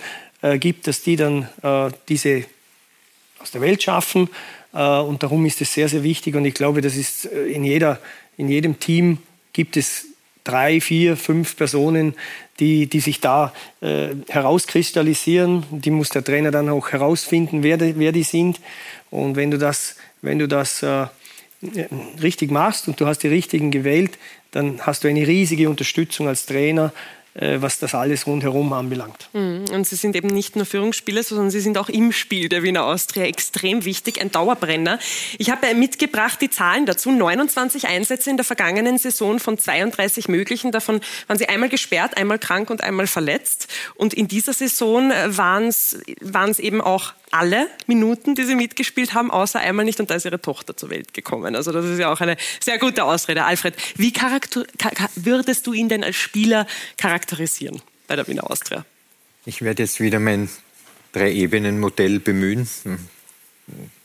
gibt, 0.59 0.87
dass 0.87 1.01
die 1.01 1.15
dann 1.15 1.47
diese 2.09 2.43
aus 3.39 3.51
der 3.51 3.61
Welt 3.61 3.81
schaffen. 3.81 4.27
und 4.73 5.23
darum 5.23 5.45
ist 5.45 5.61
es 5.61 5.73
sehr, 5.73 5.87
sehr 5.87 6.03
wichtig. 6.03 6.35
Und 6.35 6.43
ich 6.43 6.53
glaube, 6.53 6.81
das 6.81 6.97
ist 6.97 7.23
in, 7.23 7.63
jeder, 7.63 7.97
in 8.35 8.49
jedem 8.49 8.77
Team 8.77 9.19
gibt 9.53 9.77
es 9.77 10.07
drei, 10.43 10.81
vier, 10.81 11.17
fünf 11.17 11.55
Personen, 11.55 12.15
die, 12.59 12.87
die 12.87 12.99
sich 12.99 13.19
da 13.19 13.53
äh, 13.81 14.09
herauskristallisieren. 14.29 15.63
Die 15.71 15.91
muss 15.91 16.09
der 16.09 16.23
Trainer 16.23 16.51
dann 16.51 16.69
auch 16.69 16.91
herausfinden, 16.91 17.63
wer, 17.63 17.79
wer 17.79 18.11
die 18.11 18.23
sind. 18.23 18.59
Und 19.09 19.35
wenn 19.35 19.51
du 19.51 19.57
das, 19.57 19.95
wenn 20.21 20.39
du 20.39 20.47
das 20.47 20.83
äh, 20.83 21.07
richtig 22.21 22.51
machst 22.51 22.87
und 22.87 22.99
du 22.99 23.07
hast 23.07 23.19
die 23.19 23.27
richtigen 23.27 23.71
gewählt, 23.71 24.17
dann 24.51 24.81
hast 24.81 25.03
du 25.03 25.07
eine 25.07 25.27
riesige 25.27 25.69
Unterstützung 25.69 26.27
als 26.27 26.45
Trainer 26.45 26.93
was 27.35 27.79
das 27.79 27.95
alles 27.95 28.27
rundherum 28.27 28.73
anbelangt. 28.73 29.29
Mhm. 29.33 29.65
Und 29.71 29.87
Sie 29.87 29.95
sind 29.95 30.15
eben 30.15 30.27
nicht 30.27 30.55
nur 30.55 30.65
Führungsspieler, 30.65 31.23
sondern 31.23 31.49
Sie 31.49 31.61
sind 31.61 31.77
auch 31.77 31.89
im 31.89 32.11
Spiel 32.11 32.47
der 32.47 32.61
Wiener 32.61 32.85
Austria 32.85 33.25
extrem 33.25 33.85
wichtig, 33.85 34.21
ein 34.21 34.31
Dauerbrenner. 34.31 34.99
Ich 35.39 35.49
habe 35.49 35.73
mitgebracht 35.73 36.39
die 36.41 36.49
Zahlen 36.49 36.85
dazu. 36.85 37.11
29 37.11 37.87
Einsätze 37.87 38.29
in 38.29 38.37
der 38.37 38.43
vergangenen 38.43 38.97
Saison 38.97 39.39
von 39.39 39.57
32 39.57 40.27
möglichen. 40.27 40.71
Davon 40.71 41.01
waren 41.27 41.37
Sie 41.37 41.49
einmal 41.49 41.69
gesperrt, 41.69 42.17
einmal 42.17 42.37
krank 42.37 42.69
und 42.69 42.83
einmal 42.83 43.07
verletzt. 43.07 43.67
Und 43.95 44.13
in 44.13 44.27
dieser 44.27 44.53
Saison 44.53 45.09
waren 45.09 45.69
es 45.69 46.59
eben 46.59 46.81
auch 46.81 47.13
alle 47.33 47.67
Minuten, 47.87 48.35
die 48.35 48.43
sie 48.43 48.55
mitgespielt 48.55 49.13
haben, 49.13 49.31
außer 49.31 49.59
einmal 49.59 49.85
nicht 49.85 49.99
und 49.99 50.09
da 50.09 50.15
ist 50.15 50.25
ihre 50.25 50.39
Tochter 50.39 50.77
zur 50.77 50.89
Welt 50.89 51.13
gekommen. 51.13 51.55
Also 51.55 51.71
das 51.71 51.85
ist 51.85 51.97
ja 51.99 52.11
auch 52.11 52.21
eine 52.21 52.37
sehr 52.59 52.77
gute 52.77 53.03
Ausrede. 53.03 53.43
Alfred, 53.43 53.75
wie 53.95 54.13
würdest 55.15 55.65
du 55.65 55.73
ihn 55.73 55.89
denn 55.89 56.03
als 56.03 56.15
Spieler 56.15 56.67
charakterisieren 56.97 57.81
bei 58.07 58.15
der 58.15 58.27
Wiener 58.27 58.49
Austria? 58.49 58.85
Ich 59.45 59.61
werde 59.61 59.83
jetzt 59.83 59.99
wieder 59.99 60.19
mein 60.19 60.47
Drei-Ebenen-Modell 61.13 62.19
bemühen. 62.19 62.67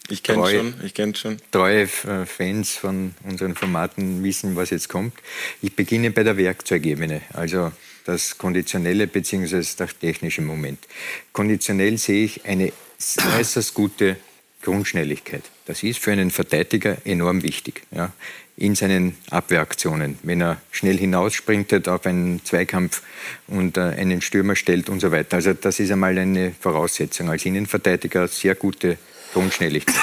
Ich 0.08 0.22
kenne 0.22 0.44
es 0.44 0.50
schon, 0.52 0.74
ich 0.82 0.94
kenne 0.94 1.14
schon. 1.14 1.36
Treue 1.50 1.82
äh, 1.82 2.24
Fans 2.24 2.76
von 2.76 3.14
unseren 3.24 3.54
Formaten 3.54 4.24
wissen, 4.24 4.56
was 4.56 4.70
jetzt 4.70 4.88
kommt. 4.88 5.12
Ich 5.60 5.76
beginne 5.76 6.10
bei 6.10 6.22
der 6.22 6.38
Werkzeugebene, 6.38 7.20
also 7.34 7.72
das 8.06 8.38
konditionelle 8.38 9.06
bzw. 9.06 9.62
das 9.76 9.98
technische 9.98 10.40
Moment. 10.40 10.78
Konditionell 11.32 11.98
sehe 11.98 12.24
ich 12.24 12.46
eine 12.46 12.72
gute 13.74 14.16
Grundschnelligkeit. 14.62 15.42
Das 15.66 15.82
ist 15.82 15.99
für 15.99 16.12
einen 16.12 16.30
Verteidiger 16.30 16.96
enorm 17.05 17.42
wichtig. 17.42 17.82
Ja, 17.90 18.12
in 18.59 18.74
seinen 18.74 19.16
Abwehraktionen, 19.30 20.18
wenn 20.24 20.40
er 20.40 20.61
schnell 20.72 20.99
hinausspringt 20.99 21.86
auf 21.88 22.07
einen 22.07 22.44
Zweikampf 22.44 23.03
und 23.46 23.76
äh, 23.76 23.82
einen 23.82 24.20
Stürmer 24.20 24.57
stellt 24.57 24.88
und 24.88 25.01
so 25.01 25.12
weiter. 25.12 25.36
Also 25.36 25.53
das 25.53 25.78
ist 25.78 25.92
einmal 25.92 26.18
eine 26.18 26.53
Voraussetzung. 26.61 27.30
Als 27.30 27.46
Innenverteidiger 27.46 28.26
sehr 28.26 28.57
gute 28.57 28.99
Grundschnelligkeit. 29.32 29.94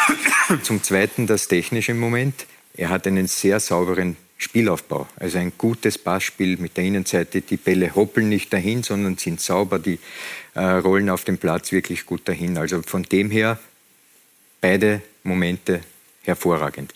Zum 0.63 0.81
Zweiten 0.83 1.27
das 1.27 1.49
technische 1.49 1.93
Moment. 1.93 2.45
Er 2.77 2.89
hat 2.89 3.07
einen 3.07 3.27
sehr 3.27 3.59
sauberen 3.59 4.15
Spielaufbau. 4.37 5.07
Also 5.17 5.37
ein 5.37 5.53
gutes 5.57 5.97
Passspiel 5.97 6.57
mit 6.57 6.77
der 6.77 6.85
Innenseite. 6.85 7.41
Die 7.41 7.57
Bälle 7.57 7.93
hoppeln 7.95 8.29
nicht 8.29 8.53
dahin, 8.53 8.83
sondern 8.83 9.17
sind 9.17 9.41
sauber. 9.41 9.79
Die 9.79 9.99
rollen 10.61 11.09
auf 11.09 11.23
dem 11.23 11.37
Platz 11.37 11.71
wirklich 11.71 12.05
gut 12.05 12.27
dahin. 12.27 12.57
Also 12.57 12.81
von 12.81 13.03
dem 13.03 13.29
her 13.29 13.59
beide 14.61 15.01
Momente 15.23 15.81
hervorragend. 16.23 16.93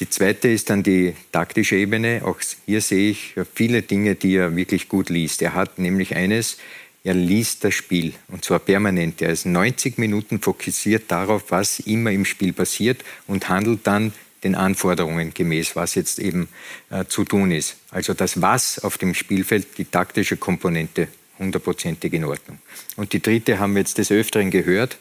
Die 0.00 0.10
zweite 0.10 0.48
ist 0.48 0.68
dann 0.70 0.82
die 0.82 1.14
taktische 1.32 1.76
Ebene. 1.76 2.22
Auch 2.24 2.38
hier 2.66 2.80
sehe 2.80 3.10
ich 3.10 3.34
viele 3.54 3.82
Dinge, 3.82 4.14
die 4.14 4.36
er 4.36 4.54
wirklich 4.54 4.88
gut 4.88 5.08
liest. 5.08 5.40
Er 5.42 5.54
hat 5.54 5.78
nämlich 5.78 6.14
eines, 6.14 6.58
er 7.04 7.14
liest 7.14 7.64
das 7.64 7.74
Spiel 7.74 8.12
und 8.28 8.44
zwar 8.44 8.58
permanent. 8.58 9.22
Er 9.22 9.30
ist 9.30 9.46
90 9.46 9.96
Minuten 9.98 10.40
fokussiert 10.40 11.04
darauf, 11.10 11.44
was 11.50 11.80
immer 11.80 12.10
im 12.10 12.24
Spiel 12.24 12.52
passiert 12.52 13.02
und 13.26 13.48
handelt 13.48 13.86
dann 13.86 14.12
den 14.44 14.54
Anforderungen 14.54 15.32
gemäß, 15.32 15.76
was 15.76 15.94
jetzt 15.94 16.18
eben 16.18 16.48
äh, 16.90 17.04
zu 17.06 17.24
tun 17.24 17.50
ist. 17.50 17.76
Also 17.90 18.12
das 18.12 18.42
Was 18.42 18.78
auf 18.78 18.98
dem 18.98 19.14
Spielfeld, 19.14 19.78
die 19.78 19.86
taktische 19.86 20.36
Komponente, 20.36 21.08
hundertprozentig 21.38 22.12
in 22.12 22.24
Ordnung. 22.24 22.58
Und 22.96 23.12
die 23.12 23.20
dritte 23.20 23.58
haben 23.58 23.74
wir 23.74 23.80
jetzt 23.80 23.98
des 23.98 24.10
Öfteren 24.10 24.50
gehört, 24.50 24.98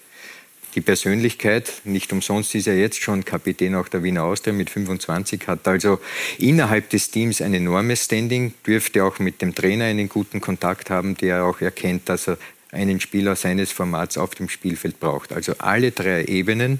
die 0.76 0.82
Persönlichkeit. 0.82 1.72
Nicht 1.86 2.12
umsonst 2.12 2.54
ist 2.54 2.68
er 2.68 2.78
jetzt 2.78 3.02
schon 3.02 3.24
Kapitän 3.24 3.76
auch 3.76 3.88
der 3.88 4.04
Wiener 4.04 4.24
Austria 4.24 4.54
mit 4.54 4.70
25, 4.70 5.48
hat 5.48 5.68
also 5.68 6.00
innerhalb 6.38 6.90
des 6.90 7.10
Teams 7.12 7.42
ein 7.42 7.54
enormes 7.54 8.06
Standing, 8.06 8.54
dürfte 8.68 9.04
auch 9.04 9.20
mit 9.20 9.42
dem 9.42 9.56
Trainer 9.56 9.86
einen 9.86 10.10
guten 10.10 10.42
Kontakt 10.42 10.90
haben, 10.90 11.16
der 11.16 11.46
auch 11.46 11.62
erkennt, 11.62 12.10
dass 12.10 12.28
er 12.28 12.38
einen 12.72 13.00
Spieler 13.00 13.36
seines 13.36 13.72
Formats 13.72 14.18
auf 14.18 14.36
dem 14.36 14.50
Spielfeld 14.50 15.00
braucht. 15.00 15.32
Also 15.32 15.54
alle 15.60 15.92
drei 15.92 16.26
Ebenen, 16.26 16.80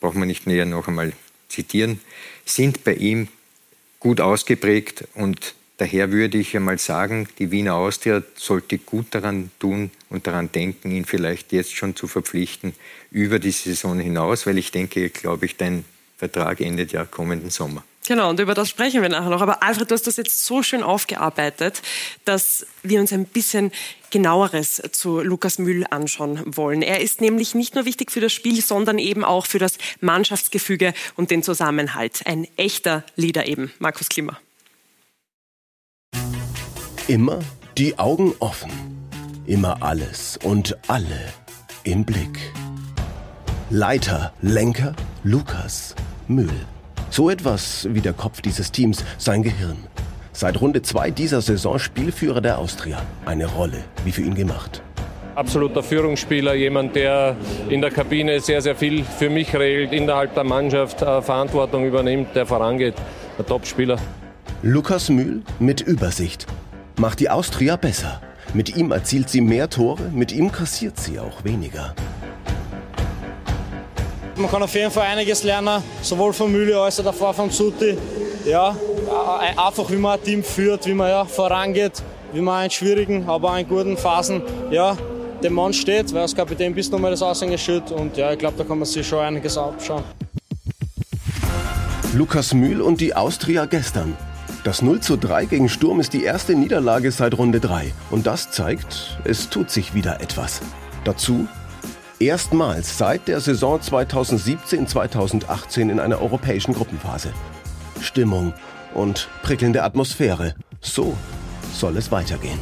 braucht 0.00 0.16
man 0.16 0.26
nicht 0.26 0.46
näher 0.46 0.66
noch 0.66 0.88
einmal 0.88 1.12
zitieren, 1.48 2.00
sind 2.46 2.82
bei 2.82 2.94
ihm 2.94 3.28
gut 4.00 4.20
ausgeprägt 4.20 5.04
und 5.14 5.54
Daher 5.82 6.12
würde 6.12 6.38
ich 6.38 6.54
einmal 6.54 6.78
sagen, 6.78 7.26
die 7.40 7.50
Wiener 7.50 7.74
Austria 7.74 8.22
sollte 8.36 8.78
gut 8.78 9.06
daran 9.10 9.50
tun 9.58 9.90
und 10.10 10.28
daran 10.28 10.52
denken, 10.52 10.92
ihn 10.92 11.04
vielleicht 11.04 11.50
jetzt 11.50 11.74
schon 11.74 11.96
zu 11.96 12.06
verpflichten 12.06 12.72
über 13.10 13.40
die 13.40 13.50
Saison 13.50 13.98
hinaus, 13.98 14.46
weil 14.46 14.58
ich 14.58 14.70
denke, 14.70 15.10
glaube 15.10 15.44
ich, 15.44 15.56
dein 15.56 15.84
Vertrag 16.16 16.60
endet 16.60 16.92
ja 16.92 17.04
kommenden 17.04 17.50
Sommer. 17.50 17.82
Genau, 18.06 18.30
und 18.30 18.38
über 18.38 18.54
das 18.54 18.68
sprechen 18.68 19.02
wir 19.02 19.08
nachher 19.08 19.30
noch. 19.30 19.42
Aber 19.42 19.64
Alfred, 19.64 19.90
du 19.90 19.94
hast 19.96 20.06
das 20.06 20.18
jetzt 20.18 20.44
so 20.44 20.62
schön 20.62 20.84
aufgearbeitet, 20.84 21.82
dass 22.24 22.64
wir 22.84 23.00
uns 23.00 23.12
ein 23.12 23.24
bisschen 23.24 23.72
genaueres 24.12 24.80
zu 24.92 25.18
Lukas 25.20 25.58
Mühl 25.58 25.84
anschauen 25.90 26.44
wollen. 26.56 26.82
Er 26.82 27.00
ist 27.00 27.20
nämlich 27.20 27.56
nicht 27.56 27.74
nur 27.74 27.86
wichtig 27.86 28.12
für 28.12 28.20
das 28.20 28.32
Spiel, 28.32 28.62
sondern 28.62 29.00
eben 29.00 29.24
auch 29.24 29.46
für 29.46 29.58
das 29.58 29.78
Mannschaftsgefüge 30.00 30.94
und 31.16 31.32
den 31.32 31.42
Zusammenhalt. 31.42 32.24
Ein 32.24 32.46
echter 32.56 33.02
Leader 33.16 33.48
eben. 33.48 33.72
Markus 33.80 34.08
Klima. 34.08 34.38
Immer 37.08 37.40
die 37.78 37.98
Augen 37.98 38.32
offen. 38.38 38.70
Immer 39.44 39.82
alles 39.82 40.38
und 40.44 40.78
alle 40.86 41.18
im 41.82 42.04
Blick. 42.04 42.38
Leiter, 43.70 44.32
Lenker, 44.40 44.94
Lukas, 45.24 45.96
Mühl. 46.28 46.48
So 47.10 47.28
etwas 47.28 47.88
wie 47.90 48.00
der 48.00 48.12
Kopf 48.12 48.40
dieses 48.40 48.70
Teams, 48.70 49.04
sein 49.18 49.42
Gehirn. 49.42 49.78
Seit 50.32 50.60
Runde 50.60 50.82
2 50.82 51.10
dieser 51.10 51.40
Saison 51.40 51.80
Spielführer 51.80 52.40
der 52.40 52.58
Austria. 52.58 53.02
Eine 53.26 53.46
Rolle, 53.46 53.82
wie 54.04 54.12
für 54.12 54.22
ihn 54.22 54.36
gemacht. 54.36 54.80
Absoluter 55.34 55.82
Führungsspieler, 55.82 56.54
jemand, 56.54 56.94
der 56.94 57.34
in 57.68 57.80
der 57.80 57.90
Kabine 57.90 58.38
sehr, 58.38 58.62
sehr 58.62 58.76
viel 58.76 59.02
für 59.02 59.28
mich 59.28 59.52
regelt, 59.56 59.92
innerhalb 59.92 60.34
der 60.34 60.44
Mannschaft 60.44 61.02
äh, 61.02 61.20
Verantwortung 61.20 61.84
übernimmt, 61.84 62.28
der 62.36 62.46
vorangeht. 62.46 62.94
Ein 63.38 63.46
Topspieler. 63.46 63.98
Lukas 64.62 65.08
Mühl 65.08 65.42
mit 65.58 65.80
Übersicht, 65.80 66.46
macht 66.96 67.20
die 67.20 67.30
Austria 67.30 67.76
besser. 67.76 68.20
Mit 68.54 68.76
ihm 68.76 68.92
erzielt 68.92 69.30
sie 69.30 69.40
mehr 69.40 69.70
Tore, 69.70 70.02
mit 70.12 70.32
ihm 70.32 70.52
kassiert 70.52 70.98
sie 70.98 71.18
auch 71.18 71.44
weniger. 71.44 71.94
Man 74.36 74.50
kann 74.50 74.62
auf 74.62 74.74
jeden 74.74 74.90
Fall 74.90 75.06
einiges 75.06 75.42
lernen, 75.42 75.82
sowohl 76.02 76.32
von 76.32 76.50
Mühle 76.50 76.78
als 76.80 76.98
auch 77.00 77.04
davor 77.04 77.34
von 77.34 77.50
Zuti. 77.50 77.96
Ja, 78.46 78.74
einfach 79.56 79.90
wie 79.90 79.96
man 79.96 80.18
ein 80.18 80.24
Team 80.24 80.42
führt, 80.42 80.86
wie 80.86 80.94
man 80.94 81.08
ja, 81.08 81.24
vorangeht, 81.24 82.02
wie 82.32 82.40
man 82.40 82.64
in 82.64 82.70
schwierigen, 82.70 83.28
aber 83.28 83.52
auch 83.52 83.56
in 83.56 83.68
guten 83.68 83.96
Phasen 83.96 84.42
ja, 84.70 84.96
dem 85.42 85.52
Mann 85.54 85.72
steht, 85.72 86.12
weil 86.12 86.22
als 86.22 86.34
Kapitän 86.34 86.74
bist 86.74 86.90
du 86.90 86.96
nochmal 86.96 87.12
das 87.12 87.22
Aushängeschild 87.22 87.90
und 87.92 88.16
ja, 88.16 88.32
ich 88.32 88.38
glaube, 88.38 88.56
da 88.58 88.64
kann 88.64 88.78
man 88.78 88.86
sich 88.86 89.06
schon 89.06 89.20
einiges 89.20 89.56
abschauen. 89.56 90.02
Lukas 92.14 92.52
Mühl 92.52 92.80
und 92.80 93.00
die 93.00 93.14
Austria 93.14 93.64
gestern. 93.64 94.16
Das 94.64 94.80
0 94.80 95.00
zu 95.00 95.16
3 95.16 95.46
gegen 95.46 95.68
Sturm 95.68 95.98
ist 95.98 96.12
die 96.12 96.22
erste 96.22 96.54
Niederlage 96.54 97.10
seit 97.10 97.36
Runde 97.36 97.58
3. 97.58 97.92
Und 98.10 98.28
das 98.28 98.52
zeigt, 98.52 99.18
es 99.24 99.48
tut 99.48 99.70
sich 99.70 99.92
wieder 99.92 100.20
etwas. 100.20 100.60
Dazu 101.02 101.48
erstmals 102.20 102.96
seit 102.96 103.26
der 103.26 103.40
Saison 103.40 103.80
2017-2018 103.80 105.90
in 105.90 105.98
einer 105.98 106.22
europäischen 106.22 106.74
Gruppenphase. 106.74 107.32
Stimmung 108.00 108.54
und 108.94 109.28
prickelnde 109.42 109.82
Atmosphäre. 109.82 110.54
So 110.80 111.16
soll 111.74 111.96
es 111.96 112.12
weitergehen. 112.12 112.60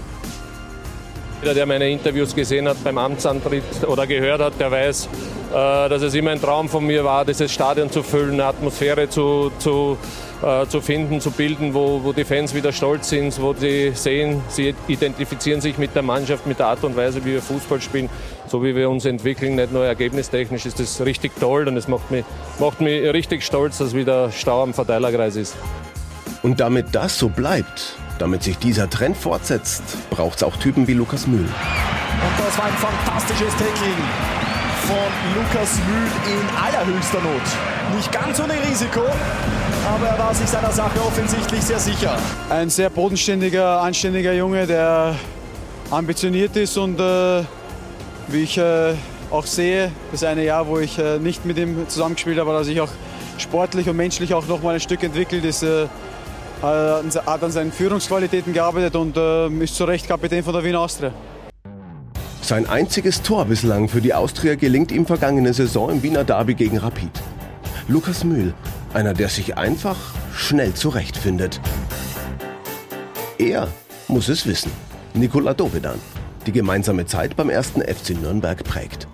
Jeder, 1.43 1.53
der 1.53 1.67
meine 1.67 1.91
Interviews 1.91 2.35
gesehen 2.35 2.67
hat 2.67 2.83
beim 2.83 2.97
Amtsantritt 2.97 3.87
oder 3.87 4.07
gehört 4.07 4.41
hat, 4.41 4.59
der 4.59 4.71
weiß, 4.71 5.07
äh, 5.51 5.89
dass 5.91 6.01
es 6.01 6.15
immer 6.15 6.31
ein 6.31 6.41
Traum 6.41 6.71
von 6.71 6.87
mir 6.87 7.05
war, 7.05 7.27
dieses 7.27 7.53
Stadion 7.53 7.91
zu 7.91 8.03
füllen, 8.03 8.35
eine 8.35 8.45
Atmosphäre 8.45 9.09
zu, 9.09 9.51
zu, 9.59 9.97
äh, 10.43 10.67
zu 10.67 10.81
finden, 10.81 11.21
zu 11.21 11.31
bilden, 11.31 11.75
wo, 11.75 12.03
wo 12.03 12.13
die 12.13 12.25
Fans 12.25 12.55
wieder 12.55 12.73
stolz 12.73 13.11
sind, 13.11 13.41
wo 13.41 13.53
sie 13.55 13.93
sehen, 13.95 14.43
sie 14.49 14.75
identifizieren 14.89 15.61
sich 15.61 15.79
mit 15.79 15.95
der 15.95 16.03
Mannschaft, 16.03 16.47
mit 16.47 16.59
der 16.59 16.67
Art 16.67 16.83
und 16.85 16.97
Weise, 16.97 17.25
wie 17.25 17.33
wir 17.33 17.43
Fußball 17.43 17.81
spielen, 17.81 18.09
so 18.47 18.63
wie 18.65 18.75
wir 18.75 18.89
uns 18.89 19.05
entwickeln, 19.05 19.57
nicht 19.57 19.73
nur 19.73 19.85
ergebnistechnisch, 19.85 20.67
ist 20.67 20.81
das 20.81 21.01
richtig 21.03 21.33
toll 21.39 21.69
und 21.69 21.77
es 21.77 21.89
macht 21.89 22.11
mich, 22.11 22.25
macht 22.59 22.81
mich 22.81 23.03
richtig 23.13 23.45
stolz, 23.45 23.79
dass 23.79 23.95
wieder 23.95 24.33
Stau 24.33 24.63
am 24.63 24.75
Verteilerkreis 24.75 25.37
ist. 25.37 25.57
Und 26.43 26.59
damit 26.61 26.87
das 26.93 27.19
so 27.19 27.29
bleibt, 27.29 27.97
damit 28.19 28.43
sich 28.43 28.57
dieser 28.57 28.89
Trend 28.89 29.17
fortsetzt, 29.17 29.83
braucht 30.09 30.37
es 30.37 30.43
auch 30.43 30.57
Typen 30.57 30.87
wie 30.89 30.95
Lukas 30.95 31.27
Mühl. 31.27 31.41
Und 31.41 32.47
das 32.47 32.59
war 32.59 32.65
ein 32.65 32.73
fantastisches 32.73 33.53
Tackling 33.57 34.40
von 34.91 34.97
Lukas 35.37 35.79
Mühl 35.87 36.35
in 36.35 36.43
allerhöchster 36.57 37.21
Not. 37.21 37.97
Nicht 37.97 38.11
ganz 38.11 38.41
ohne 38.41 38.55
Risiko, 38.69 39.03
aber 39.87 40.07
er 40.07 40.19
war 40.19 40.35
sich 40.35 40.49
seiner 40.49 40.73
Sache 40.73 41.01
offensichtlich 41.01 41.63
sehr 41.63 41.79
sicher. 41.79 42.17
Ein 42.49 42.71
sehr 42.71 42.91
bodenständiger, 42.91 43.81
anständiger 43.81 44.33
Junge, 44.33 44.67
der 44.67 45.15
ambitioniert 45.93 46.57
ist 46.57 46.77
und 46.77 46.99
äh, 46.99 47.45
wie 48.29 48.43
ich 48.43 48.59
äh, 48.59 48.95
auch 49.31 49.47
sehe, 49.47 49.93
das 50.11 50.25
eine 50.25 50.45
Jahr, 50.45 50.67
wo 50.67 50.81
ich 50.81 50.99
äh, 50.99 51.19
nicht 51.19 51.45
mit 51.45 51.57
ihm 51.59 51.89
zusammengespielt 51.89 52.41
habe, 52.41 52.51
aber 52.51 52.65
sich 52.65 52.81
auch 52.81 52.91
sportlich 53.39 53.89
und 53.89 53.97
menschlich 53.97 54.35
auch 54.35 54.47
noch 54.49 54.61
mal 54.61 54.75
ein 54.75 54.81
Stück 54.81 55.05
entwickelt 55.05 55.45
ist, 55.45 55.63
äh, 55.63 55.87
hat 56.63 57.43
an 57.45 57.51
seinen 57.53 57.71
Führungsqualitäten 57.71 58.53
gearbeitet 58.53 58.97
und 58.97 59.17
äh, 59.17 59.49
ist 59.63 59.77
zu 59.77 59.85
Recht 59.85 60.09
Kapitän 60.09 60.43
von 60.43 60.53
der 60.53 60.65
Wiener 60.65 60.81
Austria. 60.81 61.13
Sein 62.43 62.69
einziges 62.69 63.23
Tor 63.23 63.45
bislang 63.45 63.89
für 63.89 64.01
die 64.01 64.15
Austria 64.15 64.55
gelingt 64.55 64.91
ihm 64.91 65.07
vergangene 65.07 65.53
Saison 65.53 65.91
im 65.91 66.03
Wiener 66.03 66.25
Derby 66.25 66.55
gegen 66.55 66.79
Rapid. 66.79 67.11
Lukas 67.87 68.25
Mühl, 68.25 68.55
einer, 68.93 69.15
der 69.15 69.29
sich 69.29 69.57
einfach 69.57 69.97
schnell 70.35 70.75
zurechtfindet. 70.75 71.61
Er 73.39 73.69
muss 74.09 74.29
es 74.29 74.47
wissen. 74.47 74.73
Nikola 75.15 75.55
Dovedan, 75.55 75.99
die 76.47 76.53
gemeinsame 76.53 77.07
Zeit 77.07 77.37
beim 77.37 77.51
ersten 77.51 77.83
FC 77.83 78.11
Nürnberg 78.21 78.65
prägt. 78.65 79.07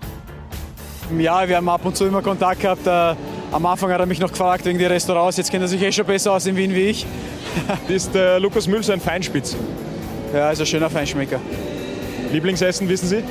Ja, 1.17 1.47
wir 1.47 1.57
haben 1.57 1.69
ab 1.69 1.85
und 1.85 1.95
zu 1.95 2.05
immer 2.05 2.21
Kontakt 2.21 2.61
gehabt. 2.61 2.87
Äh, 2.87 3.15
am 3.51 3.65
Anfang 3.65 3.91
hat 3.91 3.99
er 3.99 4.05
mich 4.05 4.19
noch 4.19 4.31
gefragt 4.31 4.65
wegen 4.65 4.79
der 4.79 4.89
Restaurants. 4.89 5.37
Jetzt 5.37 5.51
kennt 5.51 5.63
er 5.63 5.67
sich 5.67 5.81
eh 5.81 5.91
schon 5.91 6.05
besser 6.05 6.33
aus 6.33 6.45
in 6.45 6.55
Wien 6.55 6.73
wie 6.73 6.87
ich. 6.89 7.05
Ist 7.87 8.15
äh, 8.15 8.39
Lukas 8.39 8.67
Mühl 8.67 8.83
so 8.83 8.91
ein 8.91 8.99
Feinspitz? 8.99 9.55
Ja, 10.33 10.51
ist 10.51 10.59
ein 10.59 10.65
schöner 10.65 10.89
Feinschmecker. 10.89 11.39
Lieblingsessen, 12.31 12.89
wissen 12.89 13.07
Sie? 13.07 13.23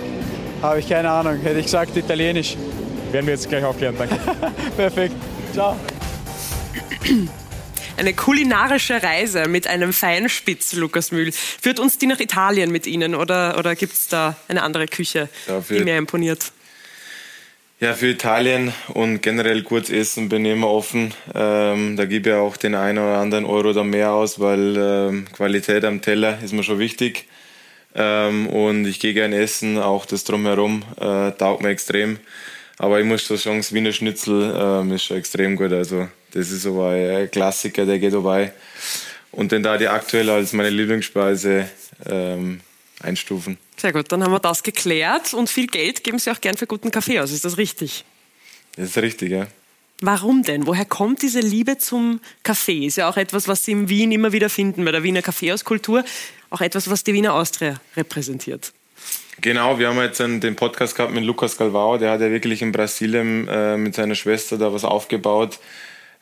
Habe 0.63 0.81
ich 0.81 0.89
keine 0.89 1.11
Ahnung. 1.11 1.41
Hätte 1.41 1.59
ich 1.59 1.67
gesagt, 1.67 1.97
italienisch. 1.97 2.57
Werden 3.13 3.27
wir 3.27 3.35
jetzt 3.35 3.49
gleich 3.49 3.65
aufklären, 3.65 3.95
danke. 3.97 4.19
Perfekt. 4.77 5.15
Ciao. 5.53 5.77
Eine 7.99 8.13
kulinarische 8.13 9.03
Reise 9.03 9.49
mit 9.49 9.67
einem 9.67 9.95
Feinspitz, 9.95 10.75
Lukas 10.75 11.13
Mühl. 11.13 11.33
Führt 11.33 11.81
uns 11.81 11.97
die 11.97 12.07
nach 12.07 12.21
Italien 12.21 12.71
mit 12.71 12.87
Ihnen 12.87 13.15
oder, 13.15 13.59
oder 13.59 13.75
gibt 13.75 13.95
es 13.95 14.09
da 14.09 14.37
eine 14.49 14.63
andere 14.63 14.87
Küche, 14.87 15.31
ja, 15.47 15.63
die 15.71 15.83
mir 15.83 15.97
imponiert? 15.97 16.53
Ja, 17.81 17.95
für 17.95 18.09
Italien 18.09 18.75
und 18.89 19.23
generell 19.23 19.63
kurz 19.63 19.89
essen 19.89 20.29
bin 20.29 20.45
ich 20.45 20.53
immer 20.53 20.69
offen. 20.69 21.15
Ähm, 21.35 21.97
da 21.97 22.05
gebe 22.05 22.31
ich 22.31 22.37
auch 22.37 22.59
den 22.59 22.75
einen 22.75 22.99
oder 22.99 23.19
anderen 23.19 23.47
Euro 23.47 23.73
da 23.73 23.83
mehr 23.83 24.13
aus, 24.13 24.41
weil 24.41 24.77
ähm, 24.77 25.27
Qualität 25.33 25.85
am 25.87 26.03
Teller 26.03 26.39
ist 26.43 26.53
mir 26.53 26.65
schon 26.65 26.79
wichtig. 26.79 27.27
Ähm, 27.95 28.47
und 28.49 28.87
ich 28.87 29.01
gehe 29.01 29.15
gerne 29.15 29.37
essen, 29.39 29.79
auch 29.79 30.07
das 30.07 30.25
Drumherum 30.25 30.85
äh, 31.01 31.33
taugt 31.33 31.63
mir 31.63 31.71
extrem. 31.71 32.19
Aber 32.79 33.01
ich 33.01 33.07
muss 33.07 33.23
schon 33.23 33.37
sagen, 33.39 33.59
das 33.59 33.73
Wiener 33.73 33.93
Schnitzel 33.93 34.55
ähm, 34.59 34.93
ist 34.93 35.05
schon 35.05 35.17
extrem 35.17 35.57
gut. 35.57 35.73
Also 35.73 36.09
das 36.33 36.51
ist 36.51 36.63
so 36.63 36.83
ein 36.83 37.31
Klassiker, 37.31 37.87
der 37.87 37.99
geht 37.99 38.13
dabei. 38.13 38.53
Und 39.33 39.53
den 39.53 39.63
da 39.63 39.79
die 39.79 39.89
aktuell 39.89 40.29
als 40.31 40.53
meine 40.53 40.71
Lieblingsspeise 40.71 41.69
ähm, 42.07 42.61
einstufen. 43.01 43.59
Sehr 43.77 43.93
gut, 43.93 44.11
dann 44.13 44.23
haben 44.23 44.33
wir 44.33 44.41
das 44.41 44.63
geklärt. 44.63 45.33
Und 45.35 45.49
viel 45.49 45.67
Geld 45.67 46.05
geben 46.05 46.19
Sie 46.19 46.31
auch 46.31 46.41
gern 46.41 46.57
für 46.57 46.67
guten 46.67 46.91
Kaffee 46.91 47.21
aus, 47.21 47.33
ist 47.33 47.45
das 47.45 47.57
richtig? 47.57 48.05
Das 48.77 48.91
ist 48.91 48.99
richtig, 48.99 49.31
ja. 49.31 49.47
Warum 50.03 50.43
denn? 50.43 50.67
Woher 50.67 50.85
kommt 50.85 51.23
diese 51.23 51.41
Liebe 51.41 51.79
zum 51.79 52.21
Kaffee? 52.43 52.87
Ist 52.87 52.97
ja 52.97 53.09
auch 53.09 53.17
etwas, 53.17 53.49
was 53.49 53.65
Sie 53.65 53.73
in 53.73 53.89
Wien 53.89 54.13
immer 54.13 54.33
wieder 54.33 54.51
finden, 54.51 54.85
bei 54.85 54.93
der 54.93 55.03
Wiener 55.03 55.23
Kaffeehauskultur. 55.23 56.05
Auch 56.51 56.61
etwas, 56.61 56.91
was 56.91 57.03
die 57.03 57.15
Wiener 57.15 57.33
Austria 57.35 57.81
repräsentiert. 57.97 58.73
Genau, 59.41 59.79
wir 59.79 59.89
haben 59.89 59.99
jetzt 60.01 60.19
den 60.19 60.57
Podcast 60.57 60.97
gehabt 60.97 61.15
mit 61.15 61.25
Lukas 61.25 61.57
Galvao, 61.57 61.99
der 61.99 62.11
hat 62.13 62.21
ja 62.21 62.31
wirklich 62.31 62.63
in 62.63 62.73
Brasilien 62.73 63.47
äh, 63.49 63.77
mit 63.77 63.95
seiner 63.95 64.15
Schwester 64.15 64.57
da 64.57 64.73
was 64.73 64.83
aufgebaut, 64.83 65.59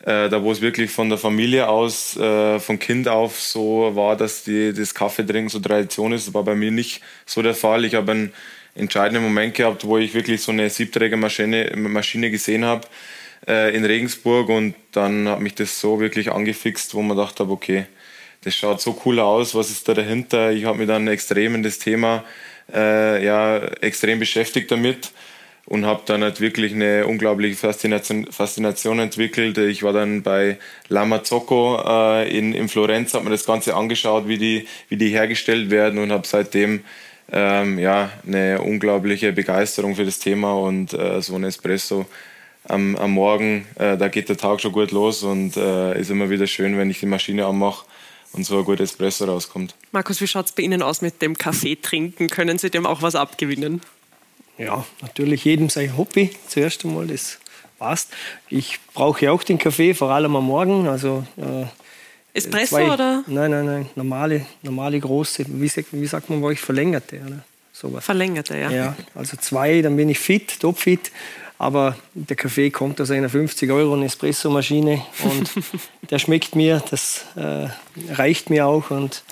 äh, 0.03 0.29
da 0.29 0.43
wo 0.43 0.51
es 0.51 0.61
wirklich 0.61 0.91
von 0.91 1.09
der 1.09 1.19
Familie 1.19 1.69
aus, 1.69 2.17
äh, 2.17 2.59
von 2.59 2.81
Kind 2.81 3.07
auf 3.07 3.41
so 3.41 3.93
war, 3.95 4.17
dass 4.17 4.43
die, 4.43 4.73
das 4.73 4.95
Kaffeetrinken 4.95 5.49
so 5.49 5.61
Tradition 5.61 6.13
ist. 6.13 6.27
Das 6.27 6.35
war 6.35 6.43
bei 6.43 6.57
mir 6.57 6.73
nicht 6.73 7.03
so 7.25 7.41
der 7.41 7.55
Fall. 7.55 7.85
Ich 7.85 7.95
habe 7.95 8.11
einen 8.11 8.33
entscheidenden 8.75 9.23
Moment 9.23 9.55
gehabt, 9.55 9.85
wo 9.85 9.97
ich 9.97 10.13
wirklich 10.13 10.43
so 10.43 10.51
eine 10.51 10.69
Siebträgermaschine 10.69 11.73
Maschine 11.77 12.33
gesehen 12.33 12.65
habe 12.65 12.87
äh, 13.47 13.75
in 13.75 13.85
Regensburg 13.85 14.49
und 14.49 14.75
dann 14.93 15.29
hat 15.29 15.41
mich 15.41 15.55
das 15.55 15.81
so 15.81 16.01
wirklich 16.01 16.33
angefixt, 16.33 16.95
wo 16.95 17.03
man 17.03 17.17
dachte, 17.17 17.49
okay, 17.49 17.87
das 18.43 18.55
schaut 18.55 18.81
so 18.81 19.01
cool 19.05 19.21
aus, 19.21 19.55
was 19.55 19.71
ist 19.71 19.89
da 19.89 19.95
dahinter? 19.95 20.53
Ich 20.53 20.65
habe 20.65 20.79
mich 20.79 20.87
dann 20.87 21.09
extrem 21.09 21.55
in 21.55 21.63
das 21.63 21.79
Thema 21.79 22.25
äh, 22.73 23.25
ja, 23.25 23.59
extrem 23.81 24.19
beschäftigt 24.19 24.71
damit 24.71 25.13
und 25.67 25.87
habe 25.87 26.03
dann 26.07 26.23
halt 26.23 26.41
wirklich 26.41 26.73
eine 26.75 27.07
unglaubliche 27.07 27.57
Faszination, 27.57 28.27
Faszination 28.31 28.99
entwickelt. 28.99 29.57
Ich 29.59 29.83
war 29.83 29.93
dann 29.93 30.23
bei 30.23 30.59
Lama 30.89 31.23
Zocco 31.23 31.83
äh, 31.83 32.37
in, 32.37 32.53
in 32.53 32.69
Florenz, 32.69 33.15
habe 33.15 33.25
mir 33.25 33.31
das 33.31 33.47
Ganze 33.47 33.75
angeschaut, 33.75 34.29
wie 34.29 34.39
die, 34.39 34.67
wie 34.89 34.97
die 34.97 35.09
hergestellt 35.09 35.71
werden 35.71 35.99
und 35.99 36.13
habe 36.13 36.27
seitdem 36.27 36.85
ähm, 37.33 37.79
ja, 37.79 38.11
eine 38.27 38.61
unglaubliche 38.61 39.33
Begeisterung 39.33 39.97
für 39.97 40.05
das 40.05 40.19
Thema 40.19 40.55
und 40.55 40.93
äh, 40.93 41.23
so 41.23 41.35
ein 41.37 41.45
Espresso 41.45 42.05
am, 42.69 42.97
am 42.97 43.11
Morgen, 43.13 43.67
äh, 43.77 43.97
da 43.97 44.09
geht 44.09 44.29
der 44.29 44.37
Tag 44.37 44.61
schon 44.61 44.73
gut 44.73 44.91
los 44.91 45.23
und 45.23 45.57
äh, 45.57 45.99
ist 45.99 46.11
immer 46.11 46.31
wieder 46.31 46.47
schön, 46.47 46.77
wenn 46.79 46.91
ich 46.91 47.01
die 47.01 47.07
Maschine 47.07 47.47
anmache 47.47 47.85
und 48.33 48.45
so 48.45 48.59
ein 48.59 48.65
guter 48.65 48.83
Espresso 48.83 49.27
rauskommt. 49.27 49.75
Markus, 49.93 50.21
wie 50.21 50.27
schaut 50.27 50.47
es 50.47 50.53
bei 50.53 50.63
Ihnen 50.63 50.83
aus 50.83 51.03
mit 51.03 51.23
dem 51.23 51.37
Kaffee 51.37 51.77
trinken? 51.77 52.29
Können 52.29 52.59
Sie 52.59 52.71
dem 52.71 52.87
auch 52.87 53.03
was 53.03 53.15
abgewinnen? 53.15 53.81
Ja, 54.59 54.85
natürlich 55.03 55.45
jedem 55.45 55.69
sein 55.69 55.97
Hobby. 55.97 56.31
Zuerst 56.49 56.85
einmal, 56.85 57.07
das 57.07 57.39
passt. 57.79 58.11
Ich 58.49 58.79
brauche 58.95 59.25
ja 59.25 59.33
auch 59.33 59.43
den 59.43 59.59
Kaffee, 59.59 59.95
vor 59.95 60.11
allem 60.11 60.37
am 60.37 60.47
Morgen. 60.47 60.89
Also, 60.89 61.25
äh, 61.37 61.67
Espresso 62.37 62.77
zwei, 62.77 62.91
oder? 62.91 63.25
Nein, 63.27 63.51
nein, 63.51 63.67
nein. 63.67 63.89
Normale, 63.95 64.47
normale 64.63 64.99
große, 64.99 65.45
wie, 65.49 65.71
wie 65.93 66.07
sagt 66.07 66.31
man 66.31 66.41
bei 66.41 66.49
euch, 66.49 66.61
verlängerte. 66.61 67.21
Oder? 67.25 67.45
Sowas. 67.73 68.05
Verlängerte, 68.05 68.57
ja. 68.57 68.71
Ja, 68.71 68.97
also 69.15 69.37
zwei, 69.37 69.83
dann 69.83 69.97
bin 69.97 70.09
ich 70.09 70.19
fit, 70.19 70.61
topfit. 70.61 71.11
Aber 71.59 71.97
der 72.15 72.37
Kaffee 72.37 72.71
kommt 72.71 73.01
aus 73.01 73.11
einer 73.11 73.29
50 73.29 73.71
Euro 73.71 73.95
Espresso-Maschine 74.03 75.03
und 75.23 75.51
der 76.11 76.19
schmeckt 76.19 76.57
mir, 76.57 76.83
das 76.91 77.25
äh, 77.37 77.69
reicht 78.13 78.51
mir 78.51 78.67
auch 78.67 78.91
und 78.91 79.23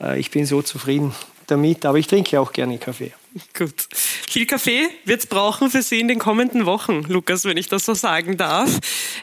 äh, 0.00 0.18
ich 0.18 0.30
bin 0.30 0.44
so 0.44 0.60
zufrieden 0.62 1.14
damit. 1.46 1.86
Aber 1.86 1.98
ich 1.98 2.06
trinke 2.06 2.40
auch 2.40 2.52
gerne 2.52 2.78
Kaffee. 2.78 3.12
Gut. 3.58 3.88
Viel 4.28 4.46
Kaffee 4.46 4.88
es 5.06 5.26
brauchen 5.26 5.70
für 5.70 5.82
Sie 5.82 6.00
in 6.00 6.08
den 6.08 6.18
kommenden 6.18 6.66
Wochen, 6.66 7.04
Lukas, 7.08 7.44
wenn 7.44 7.56
ich 7.56 7.68
das 7.68 7.84
so 7.84 7.94
sagen 7.94 8.36
darf. 8.36 8.78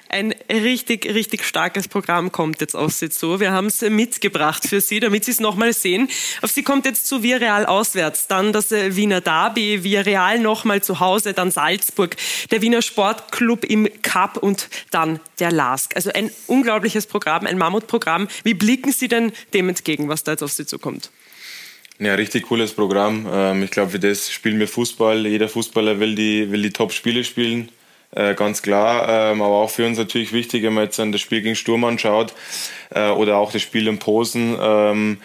Ein 0.10 0.34
richtig, 0.50 1.06
richtig 1.06 1.44
starkes 1.44 1.88
Programm 1.88 2.32
kommt 2.32 2.62
jetzt 2.62 2.76
auf 2.76 2.94
Sie 2.94 3.10
zu. 3.10 3.40
Wir 3.40 3.52
haben 3.52 3.68
es 3.68 3.82
mitgebracht 3.82 4.68
für 4.68 4.82
Sie, 4.82 5.00
damit 5.00 5.26
Sie 5.26 5.32
es 5.32 5.40
nochmal 5.40 5.74
sehen. 5.74 6.10
Auf 6.42 6.52
Sie 6.52 6.64
kommt 6.64 6.86
jetzt 6.86 7.08
zu 7.08 7.24
Villarreal 7.24 7.66
auswärts, 7.66 8.28
dann 8.28 8.52
das 8.52 8.72
äh, 8.72 8.96
Wiener 8.96 9.22
Derby, 9.22 9.84
Villarreal 9.84 10.40
nochmal 10.40 10.82
zu 10.82 11.00
Hause, 11.00 11.34
dann 11.34 11.52
Salzburg, 11.52 12.16
der 12.52 12.62
Wiener 12.62 12.82
Sportclub 12.82 13.64
im 13.64 13.88
Cup 14.02 14.38
und 14.38 14.70
dann 14.92 15.20
der 15.40 15.52
LASK. 15.52 15.96
Also 15.96 16.12
ein 16.14 16.32
unglaubliches 16.48 17.08
Programm, 17.08 17.46
ein 17.46 17.58
Mammutprogramm. 17.58 18.28
Wie 18.44 18.54
blicken 18.54 18.92
Sie 18.92 19.08
denn 19.08 19.32
dem 19.54 19.70
entgegen, 19.70 20.10
was 20.10 20.24
da 20.24 20.32
jetzt 20.32 20.44
auf 20.44 20.52
Sie 20.52 20.66
zukommt? 20.66 21.10
Ja, 21.98 22.16
richtig 22.16 22.48
cooles 22.48 22.74
Programm. 22.74 23.26
Ähm, 23.32 23.64
ich 23.64 23.72
glaube, 23.72 23.92
für 23.92 24.00
das 24.00 24.30
spielen 24.30 24.60
wir 24.60 24.68
Fußball. 24.68 25.26
Jeder 25.28 25.48
Fußballer 25.48 25.98
will 26.02 26.14
die, 26.14 26.52
will 26.52 26.62
die 26.62 26.72
Top-Spiele 26.72 27.24
spielen, 27.24 27.70
äh, 28.12 28.36
ganz 28.36 28.62
klar. 28.62 29.32
Ähm, 29.32 29.42
aber 29.42 29.56
auch 29.56 29.70
für 29.70 29.86
uns 29.86 29.98
natürlich 29.98 30.34
wichtig, 30.34 30.64
wenn 30.64 30.74
man 30.74 30.84
jetzt 30.84 31.00
an 31.00 31.14
das 31.14 31.22
Spiel 31.22 31.42
gegen 31.42 31.56
Sturm 31.56 31.86
anschaut 31.86 32.34
äh, 32.90 33.10
oder 33.12 33.38
auch 33.38 33.54
das 33.54 33.62
Spiel 33.62 33.88
in 33.88 33.98
Posen. 33.98 34.58
Ähm, 34.60 35.18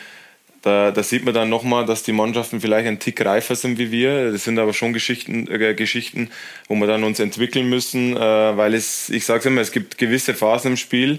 da, 0.63 0.93
da 0.93 1.03
sieht 1.03 1.25
man 1.25 1.35
dann 1.35 1.49
nochmal, 1.49 1.87
dass 1.87 2.05
die 2.05 2.13
Mannschaften 2.13 2.61
vielleicht 2.61 2.87
ein 2.87 3.01
Tick 3.01 3.25
reifer 3.25 3.57
sind 3.57 3.79
wie 3.79 3.91
wir. 3.91 4.31
Das 4.31 4.45
sind 4.45 4.59
aber 4.61 4.73
schon 4.73 4.93
Geschichten, 4.93 5.49
äh, 5.49 5.75
Geschichten 5.75 6.31
wo 6.69 6.77
wir 6.77 6.87
dann 6.87 7.03
uns 7.03 7.19
entwickeln 7.19 7.69
müssen, 7.69 8.17
äh, 8.17 8.21
weil 8.57 8.75
es, 8.75 9.09
ich 9.09 9.25
sage 9.25 9.41
es 9.41 9.47
immer, 9.47 9.61
es 9.61 9.73
gibt 9.73 9.99
gewisse 9.99 10.35
Phasen 10.35 10.73
im 10.73 10.77
Spiel, 10.77 11.19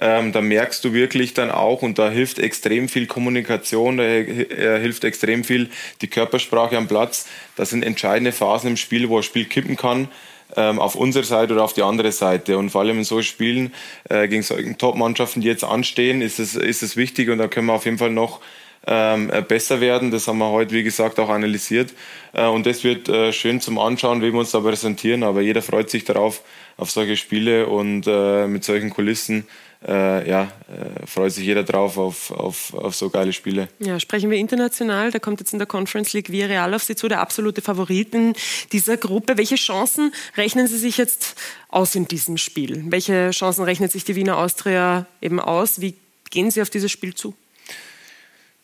ähm, 0.00 0.32
da 0.32 0.40
merkst 0.40 0.84
du 0.84 0.92
wirklich 0.92 1.34
dann 1.34 1.50
auch, 1.50 1.82
und 1.82 1.98
da 1.98 2.10
hilft 2.10 2.38
extrem 2.38 2.88
viel 2.88 3.06
Kommunikation, 3.06 3.96
da 3.96 4.04
äh, 4.04 4.80
hilft 4.80 5.04
extrem 5.04 5.44
viel 5.44 5.70
die 6.00 6.08
Körpersprache 6.08 6.76
am 6.76 6.88
Platz. 6.88 7.26
Das 7.56 7.70
sind 7.70 7.82
entscheidende 7.82 8.32
Phasen 8.32 8.70
im 8.70 8.76
Spiel, 8.76 9.08
wo 9.08 9.16
ein 9.16 9.22
Spiel 9.22 9.44
kippen 9.44 9.76
kann 9.76 10.08
ähm, 10.56 10.78
auf 10.78 10.94
unsere 10.94 11.24
Seite 11.24 11.52
oder 11.54 11.64
auf 11.64 11.74
die 11.74 11.82
andere 11.82 12.12
Seite. 12.12 12.58
Und 12.58 12.70
vor 12.70 12.82
allem 12.82 12.98
in 12.98 13.04
so 13.04 13.22
Spielen 13.22 13.72
äh, 14.08 14.28
gegen 14.28 14.42
solchen 14.42 14.78
Top-Mannschaften, 14.78 15.40
die 15.40 15.48
jetzt 15.48 15.64
anstehen, 15.64 16.22
ist 16.22 16.38
es, 16.38 16.54
ist 16.54 16.82
es 16.82 16.96
wichtig 16.96 17.28
und 17.30 17.38
da 17.38 17.48
können 17.48 17.66
wir 17.66 17.74
auf 17.74 17.84
jeden 17.84 17.98
Fall 17.98 18.10
noch 18.10 18.40
ähm, 18.86 19.30
äh, 19.30 19.42
besser 19.42 19.80
werden. 19.80 20.10
Das 20.10 20.28
haben 20.28 20.38
wir 20.38 20.50
heute, 20.50 20.74
wie 20.74 20.82
gesagt, 20.82 21.18
auch 21.18 21.28
analysiert. 21.28 21.92
Äh, 22.32 22.46
und 22.46 22.66
das 22.66 22.84
wird 22.84 23.34
schön 23.34 23.60
zum 23.60 23.78
Anschauen, 23.78 24.22
wie 24.22 24.32
wir 24.32 24.38
uns 24.38 24.52
da 24.52 24.60
präsentieren. 24.60 25.22
Aber 25.22 25.40
jeder 25.40 25.62
freut 25.62 25.90
sich 25.90 26.04
darauf, 26.04 26.42
auf 26.76 26.90
solche 26.90 27.16
Spiele 27.16 27.66
und 27.66 28.06
mit 28.06 28.62
solchen 28.62 28.90
Kulissen 28.90 29.48
äh, 29.86 30.28
ja, 30.28 30.50
äh, 30.68 31.06
freut 31.06 31.32
sich 31.32 31.44
jeder 31.44 31.62
drauf 31.62 31.98
auf, 31.98 32.32
auf, 32.32 32.74
auf 32.74 32.96
so 32.96 33.10
geile 33.10 33.32
Spiele. 33.32 33.68
Ja, 33.78 34.00
sprechen 34.00 34.28
wir 34.30 34.38
international. 34.38 35.12
Da 35.12 35.20
kommt 35.20 35.38
jetzt 35.38 35.52
in 35.52 35.58
der 35.58 35.68
Conference 35.68 36.12
League 36.12 36.32
Villarreal 36.32 36.74
auf 36.74 36.82
Sie 36.82 36.96
zu, 36.96 37.06
der 37.06 37.20
absolute 37.20 37.62
Favoriten 37.62 38.34
dieser 38.72 38.96
Gruppe. 38.96 39.36
Welche 39.38 39.54
Chancen 39.54 40.12
rechnen 40.36 40.66
Sie 40.66 40.78
sich 40.78 40.98
jetzt 40.98 41.36
aus 41.68 41.94
in 41.94 42.08
diesem 42.08 42.38
Spiel? 42.38 42.82
Welche 42.86 43.30
Chancen 43.30 43.62
rechnet 43.64 43.92
sich 43.92 44.04
die 44.04 44.16
Wiener 44.16 44.38
Austria 44.38 45.06
eben 45.20 45.38
aus? 45.38 45.80
Wie 45.80 45.94
gehen 46.30 46.50
Sie 46.50 46.60
auf 46.60 46.70
dieses 46.70 46.90
Spiel 46.90 47.14
zu? 47.14 47.34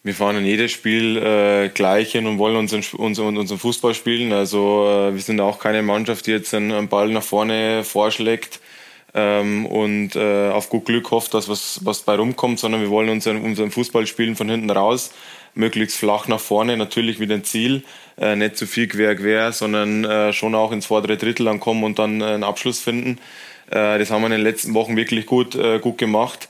Wir 0.03 0.15
fahren 0.15 0.37
in 0.37 0.45
jedes 0.45 0.73
Spiel 0.73 1.17
äh, 1.17 1.71
gleich 1.73 2.13
hin 2.13 2.27
und 2.27 2.39
wollen 2.39 2.57
unseren, 2.57 2.85
unseren, 2.99 3.39
unseren 3.39 3.59
Fußball 3.59 3.95
spielen. 3.95 4.33
Also 4.33 4.87
äh, 4.87 5.15
wir 5.15 5.23
sind 5.23 5.41
auch 5.41 5.61
keine 5.61 5.83
Mannschaft, 5.83 6.27
die 6.27 6.33
jetzt 6.33 6.53
einen 6.53 6.89
Ball 6.89 7.09
nach 7.09 7.23
vorne 7.23 7.85
vorschlägt 7.85 8.61
ähm, 9.15 9.65
und 9.67 10.17
äh, 10.17 10.51
auf 10.51 10.69
gut 10.69 10.87
Glück 10.87 11.11
hofft, 11.11 11.35
dass 11.35 11.49
was, 11.49 11.81
was 11.85 12.03
bei 12.03 12.17
rumkommt, 12.17 12.59
sondern 12.59 12.81
wir 12.81 12.91
wollen 12.91 13.09
unseren, 13.09 13.43
unseren 13.43 13.71
Fußball 13.71 14.07
spielen 14.07 14.35
von 14.35 14.49
hinten 14.49 14.71
raus, 14.71 15.13
möglichst 15.55 15.97
flach 15.97 16.27
nach 16.27 16.41
vorne, 16.41 16.77
natürlich 16.77 17.21
wieder 17.21 17.37
ein 17.37 17.45
Ziel, 17.45 17.85
äh, 18.19 18.35
nicht 18.35 18.57
zu 18.57 18.67
viel 18.67 18.89
quer 18.89 19.15
quer, 19.15 19.53
sondern 19.53 20.05
äh, 20.05 20.33
schon 20.33 20.55
auch 20.57 20.73
ins 20.73 20.87
vordere 20.87 21.17
Drittel 21.17 21.47
ankommen 21.47 21.85
und 21.85 22.01
dann 22.01 22.21
äh, 22.21 22.25
einen 22.25 22.45
Abschluss 22.45 22.81
finden. 22.81 23.19
Äh, 23.71 23.99
das 23.99 24.11
haben 24.11 24.23
wir 24.23 24.27
in 24.27 24.33
den 24.33 24.43
letzten 24.43 24.75
Wochen 24.75 24.97
wirklich 24.97 25.27
gut, 25.27 25.55
äh, 25.55 25.79
gut 25.79 25.99
gemacht. 25.99 26.49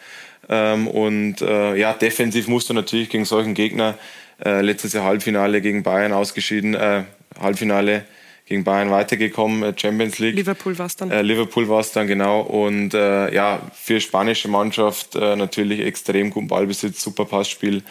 Ähm, 0.48 0.88
und 0.88 1.40
ja, 1.40 1.94
defensiv 1.94 2.48
musst 2.48 2.68
du 2.68 2.74
natürlich 2.74 3.08
gegen 3.08 3.24
solchen 3.24 3.54
Gegner 3.54 3.96
letztes 4.44 4.92
Jahr 4.92 5.04
Halbfinale 5.04 5.60
gegen 5.62 5.84
Bayern 5.84 6.12
ausgeschieden, 6.12 6.74
äh, 6.74 7.04
Halbfinale 7.40 8.04
gegen 8.46 8.64
Bayern 8.64 8.90
weitergekommen, 8.90 9.62
äh, 9.62 9.74
Champions 9.76 10.18
League. 10.18 10.36
Liverpool 10.36 10.78
war 10.78 10.86
es 10.86 10.96
dann. 10.96 11.10
Äh, 11.10 11.22
Liverpool 11.22 11.68
war 11.68 11.80
es 11.80 11.92
dann, 11.92 12.06
genau. 12.06 12.40
Und 12.40 12.94
äh, 12.94 13.34
ja, 13.34 13.60
für 13.72 14.00
spanische 14.00 14.48
Mannschaft 14.48 15.14
äh, 15.14 15.36
natürlich 15.36 15.80
extrem 15.80 16.30
gut 16.30 16.48
Ballbesitz, 16.48 17.02
super 17.02 17.24
Passspiel, 17.24 17.82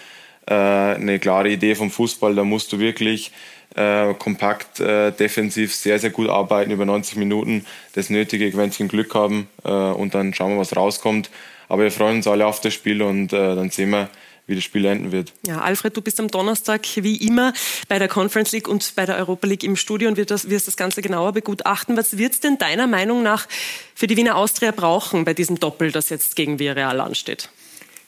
äh, 0.45 0.53
eine 0.53 1.19
klare 1.19 1.49
Idee 1.49 1.75
vom 1.75 1.89
Fußball. 1.89 2.35
Da 2.35 2.43
musst 2.43 2.71
du 2.71 2.79
wirklich 2.79 3.31
äh, 3.75 4.13
kompakt, 4.13 4.79
äh, 4.79 5.11
defensiv 5.11 5.73
sehr, 5.73 5.97
sehr 5.97 6.11
gut 6.11 6.29
arbeiten 6.29 6.71
über 6.71 6.85
90 6.85 7.17
Minuten, 7.17 7.65
das 7.93 8.09
nötige 8.09 8.51
Quäntchen 8.51 8.87
Glück 8.87 9.15
haben 9.15 9.47
äh, 9.63 9.69
und 9.69 10.13
dann 10.13 10.33
schauen 10.33 10.53
wir, 10.53 10.59
was 10.59 10.75
rauskommt. 10.75 11.31
Aber 11.69 11.83
wir 11.83 11.91
freuen 11.91 12.17
uns 12.17 12.27
alle 12.27 12.45
auf 12.45 12.61
das 12.61 12.73
Spiel 12.73 13.01
und 13.01 13.33
äh, 13.33 13.55
dann 13.55 13.71
sehen 13.71 13.89
wir, 13.89 14.09
wie 14.47 14.55
das 14.55 14.63
Spiel 14.63 14.85
enden 14.85 15.11
wird. 15.11 15.33
Ja, 15.45 15.61
Alfred, 15.61 15.95
du 15.95 16.01
bist 16.01 16.19
am 16.19 16.27
Donnerstag 16.27 16.81
wie 16.95 17.15
immer 17.17 17.53
bei 17.87 17.99
der 17.99 18.07
Conference 18.07 18.51
League 18.51 18.67
und 18.67 18.93
bei 18.95 19.05
der 19.05 19.17
Europa 19.17 19.47
League 19.47 19.63
im 19.63 19.75
Studio 19.75 20.09
und 20.09 20.17
wirst 20.17 20.31
das, 20.31 20.49
wirst 20.49 20.67
das 20.67 20.77
Ganze 20.77 21.01
genauer 21.01 21.31
begutachten. 21.31 21.95
Was 21.95 22.17
wird 22.17 22.33
es 22.33 22.39
denn 22.39 22.57
deiner 22.57 22.87
Meinung 22.87 23.23
nach 23.23 23.47
für 23.95 24.07
die 24.07 24.17
Wiener 24.17 24.35
Austria 24.35 24.71
brauchen 24.71 25.23
bei 25.25 25.33
diesem 25.33 25.59
Doppel, 25.59 25.91
das 25.91 26.09
jetzt 26.09 26.35
gegen 26.35 26.59
Villarreal 26.59 26.99
ansteht? 26.99 27.49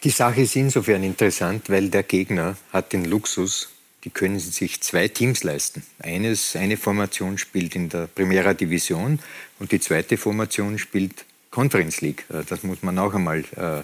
Die 0.03 0.09
Sache 0.09 0.41
ist 0.41 0.55
insofern 0.55 1.03
interessant, 1.03 1.69
weil 1.69 1.89
der 1.89 2.03
Gegner 2.03 2.57
hat 2.71 2.93
den 2.93 3.05
Luxus, 3.05 3.69
die 4.03 4.09
können 4.11 4.39
sich 4.39 4.81
zwei 4.81 5.07
Teams 5.07 5.43
leisten. 5.43 5.83
Eines, 5.99 6.55
eine 6.55 6.77
Formation 6.77 7.37
spielt 7.37 7.75
in 7.75 7.89
der 7.89 8.07
Primera 8.07 8.53
Division 8.53 9.19
und 9.59 9.71
die 9.71 9.79
zweite 9.79 10.17
Formation 10.17 10.77
spielt 10.77 11.25
Conference 11.49 12.01
League. 12.01 12.25
Äh, 12.29 12.43
das 12.47 12.63
muss 12.63 12.83
man 12.83 12.99
auch 12.99 13.13
einmal 13.13 13.39
äh, 13.55 13.81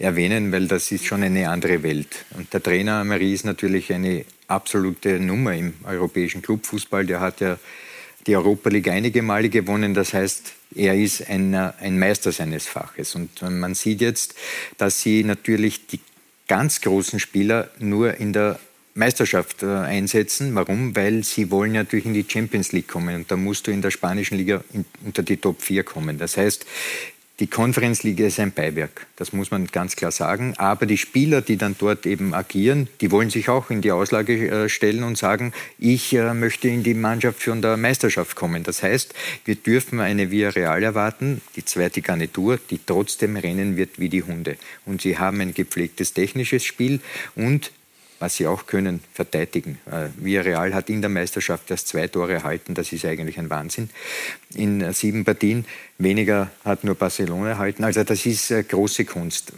erwähnen, 0.00 0.50
weil 0.50 0.66
das 0.66 0.90
ist 0.90 1.04
schon 1.04 1.22
eine 1.22 1.48
andere 1.48 1.82
Welt. 1.82 2.24
Und 2.36 2.52
der 2.52 2.62
Trainer 2.62 3.04
Marie 3.04 3.34
ist 3.34 3.44
natürlich 3.44 3.92
eine 3.92 4.24
absolute 4.48 5.20
Nummer 5.20 5.54
im 5.54 5.74
europäischen 5.84 6.42
Clubfußball. 6.42 7.06
Der 7.06 7.20
hat 7.20 7.40
ja 7.40 7.58
die 8.26 8.36
Europa 8.36 8.70
League 8.70 8.88
einige 8.88 9.22
Male 9.22 9.48
gewonnen. 9.48 9.94
Das 9.94 10.14
heißt, 10.14 10.52
er 10.74 10.94
ist 10.94 11.28
ein, 11.28 11.54
ein 11.54 11.98
Meister 11.98 12.32
seines 12.32 12.66
Faches. 12.66 13.14
Und 13.14 13.42
man 13.42 13.74
sieht 13.74 14.00
jetzt, 14.00 14.34
dass 14.78 15.02
sie 15.02 15.22
natürlich 15.22 15.86
die 15.86 16.00
ganz 16.48 16.80
großen 16.80 17.20
Spieler 17.20 17.70
nur 17.78 18.14
in 18.14 18.32
der 18.32 18.58
Meisterschaft 18.94 19.62
äh, 19.62 19.66
einsetzen. 19.66 20.54
Warum? 20.54 20.96
Weil 20.96 21.22
sie 21.22 21.50
wollen 21.50 21.72
natürlich 21.72 22.06
in 22.06 22.14
die 22.14 22.26
Champions 22.26 22.72
League 22.72 22.88
kommen 22.88 23.14
und 23.14 23.30
da 23.30 23.36
musst 23.36 23.66
du 23.66 23.70
in 23.70 23.82
der 23.82 23.92
spanischen 23.92 24.36
Liga 24.36 24.64
unter 25.04 25.22
die 25.22 25.36
Top 25.36 25.62
4 25.62 25.84
kommen. 25.84 26.18
Das 26.18 26.36
heißt, 26.36 26.66
die 27.40 27.46
Konferenzliga 27.46 28.26
ist 28.26 28.38
ein 28.38 28.52
Beiwerk, 28.52 29.06
das 29.16 29.32
muss 29.32 29.50
man 29.50 29.66
ganz 29.66 29.96
klar 29.96 30.10
sagen. 30.10 30.54
Aber 30.58 30.84
die 30.84 30.98
Spieler, 30.98 31.40
die 31.40 31.56
dann 31.56 31.74
dort 31.78 32.04
eben 32.04 32.34
agieren, 32.34 32.88
die 33.00 33.10
wollen 33.10 33.30
sich 33.30 33.48
auch 33.48 33.70
in 33.70 33.80
die 33.80 33.92
Auslage 33.92 34.48
äh, 34.48 34.68
stellen 34.68 35.02
und 35.02 35.16
sagen, 35.16 35.54
ich 35.78 36.12
äh, 36.12 36.34
möchte 36.34 36.68
in 36.68 36.82
die 36.82 36.92
Mannschaft 36.92 37.42
von 37.42 37.62
der 37.62 37.78
Meisterschaft 37.78 38.36
kommen. 38.36 38.62
Das 38.62 38.82
heißt, 38.82 39.14
wir 39.46 39.54
dürfen 39.54 40.00
eine 40.00 40.30
Via 40.30 40.50
Real 40.50 40.82
erwarten, 40.82 41.40
die 41.56 41.64
zweite 41.64 42.02
Garnitur, 42.02 42.58
die 42.70 42.78
trotzdem 42.84 43.36
rennen 43.36 43.78
wird 43.78 43.98
wie 43.98 44.10
die 44.10 44.22
Hunde. 44.22 44.56
Und 44.84 45.00
sie 45.00 45.18
haben 45.18 45.40
ein 45.40 45.54
gepflegtes 45.54 46.12
technisches 46.12 46.64
Spiel 46.64 47.00
und 47.34 47.72
was 48.20 48.36
sie 48.36 48.46
auch 48.46 48.66
können, 48.66 49.00
verteidigen. 49.12 49.78
Äh, 49.90 50.08
Villarreal 50.16 50.74
hat 50.74 50.88
in 50.90 51.00
der 51.00 51.10
Meisterschaft 51.10 51.70
erst 51.70 51.88
zwei 51.88 52.06
Tore 52.06 52.34
erhalten, 52.34 52.74
das 52.74 52.92
ist 52.92 53.04
eigentlich 53.04 53.38
ein 53.38 53.50
Wahnsinn. 53.50 53.90
In 54.54 54.82
äh, 54.82 54.92
sieben 54.92 55.24
Partien, 55.24 55.64
weniger 55.98 56.50
hat 56.64 56.84
nur 56.84 56.94
Barcelona 56.94 57.50
erhalten, 57.50 57.82
also 57.82 58.04
das 58.04 58.24
ist 58.26 58.50
äh, 58.50 58.62
große 58.62 59.06
Kunst. 59.06 59.52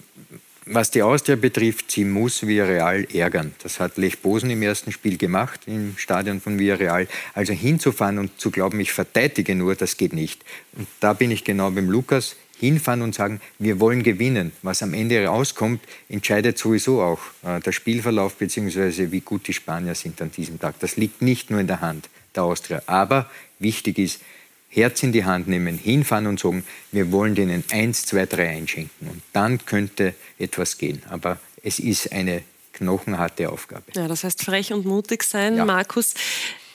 Was 0.64 0.92
die 0.92 1.02
Austria 1.02 1.34
betrifft, 1.34 1.90
sie 1.90 2.04
muss 2.04 2.46
Villarreal 2.46 3.04
ärgern. 3.12 3.52
Das 3.64 3.80
hat 3.80 3.98
Lech 3.98 4.20
Bosen 4.20 4.48
im 4.48 4.62
ersten 4.62 4.92
Spiel 4.92 5.18
gemacht, 5.18 5.62
im 5.66 5.94
Stadion 5.96 6.40
von 6.40 6.56
Villarreal. 6.56 7.08
Also 7.34 7.52
hinzufahren 7.52 8.20
und 8.20 8.40
zu 8.40 8.52
glauben, 8.52 8.78
ich 8.78 8.92
verteidige 8.92 9.56
nur, 9.56 9.74
das 9.74 9.96
geht 9.96 10.12
nicht. 10.12 10.44
Und 10.76 10.86
da 11.00 11.14
bin 11.14 11.32
ich 11.32 11.42
genau 11.42 11.72
beim 11.72 11.90
Lukas 11.90 12.36
hinfahren 12.62 13.02
und 13.02 13.12
sagen, 13.12 13.40
wir 13.58 13.80
wollen 13.80 14.04
gewinnen. 14.04 14.52
Was 14.62 14.84
am 14.84 14.94
Ende 14.94 15.26
rauskommt, 15.26 15.80
entscheidet 16.08 16.58
sowieso 16.58 17.02
auch 17.02 17.18
äh, 17.42 17.58
der 17.58 17.72
Spielverlauf 17.72 18.36
bzw. 18.36 19.10
wie 19.10 19.20
gut 19.20 19.48
die 19.48 19.52
Spanier 19.52 19.96
sind 19.96 20.22
an 20.22 20.30
diesem 20.30 20.60
Tag. 20.60 20.78
Das 20.78 20.96
liegt 20.96 21.22
nicht 21.22 21.50
nur 21.50 21.58
in 21.58 21.66
der 21.66 21.80
Hand 21.80 22.08
der 22.36 22.44
Austria. 22.44 22.80
Aber 22.86 23.28
wichtig 23.58 23.98
ist, 23.98 24.20
Herz 24.68 25.02
in 25.02 25.10
die 25.10 25.24
Hand 25.24 25.48
nehmen, 25.48 25.76
hinfahren 25.76 26.28
und 26.28 26.38
sagen, 26.38 26.64
wir 26.92 27.10
wollen 27.10 27.34
denen 27.34 27.64
eins, 27.72 28.06
zwei, 28.06 28.26
drei 28.26 28.50
einschenken. 28.50 29.08
Und 29.08 29.22
dann 29.32 29.66
könnte 29.66 30.14
etwas 30.38 30.78
gehen. 30.78 31.02
Aber 31.10 31.40
es 31.64 31.80
ist 31.80 32.12
eine 32.12 32.44
knochenharte 32.74 33.50
Aufgabe. 33.50 33.86
Ja, 33.96 34.06
das 34.06 34.22
heißt 34.22 34.44
frech 34.44 34.72
und 34.72 34.86
mutig 34.86 35.24
sein, 35.24 35.56
ja. 35.56 35.64
Markus. 35.64 36.14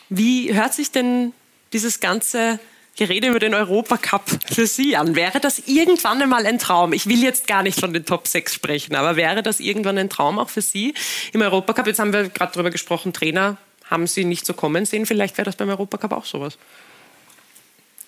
Wie 0.10 0.54
hört 0.54 0.74
sich 0.74 0.92
denn 0.92 1.32
dieses 1.72 2.02
ganze 2.02 2.60
Gerede 2.98 3.28
über 3.28 3.40
den 3.40 3.54
Europacup 3.54 4.24
für 4.50 4.66
Sie 4.66 4.98
an. 4.98 5.16
Wäre 5.16 5.40
das 5.40 5.60
irgendwann 5.68 6.20
einmal 6.22 6.48
ein 6.48 6.58
Traum? 6.58 6.94
Ich 6.94 7.06
will 7.06 7.24
jetzt 7.24 7.46
gar 7.46 7.62
nicht 7.62 7.80
von 7.80 7.94
den 7.94 8.06
Top 8.06 8.28
6 8.28 8.54
sprechen, 8.54 8.96
aber 8.96 9.16
wäre 9.16 9.44
das 9.44 9.60
irgendwann 9.60 10.00
ein 10.00 10.10
Traum 10.10 10.40
auch 10.40 10.50
für 10.50 10.62
Sie 10.62 10.96
im 11.32 11.42
Europacup? 11.42 11.86
Jetzt 11.86 12.00
haben 12.00 12.12
wir 12.12 12.30
gerade 12.30 12.54
darüber 12.54 12.72
gesprochen, 12.72 13.14
Trainer 13.14 13.58
haben 13.86 14.08
Sie 14.08 14.26
nicht 14.26 14.46
so 14.46 14.54
kommen 14.54 14.86
sehen. 14.86 15.06
Vielleicht 15.06 15.38
wäre 15.38 15.46
das 15.46 15.56
beim 15.56 15.70
Europacup 15.70 16.12
auch 16.12 16.26
sowas. 16.26 16.58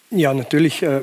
Ja, 0.10 0.34
natürlich 0.34 0.82
äh, 0.82 1.02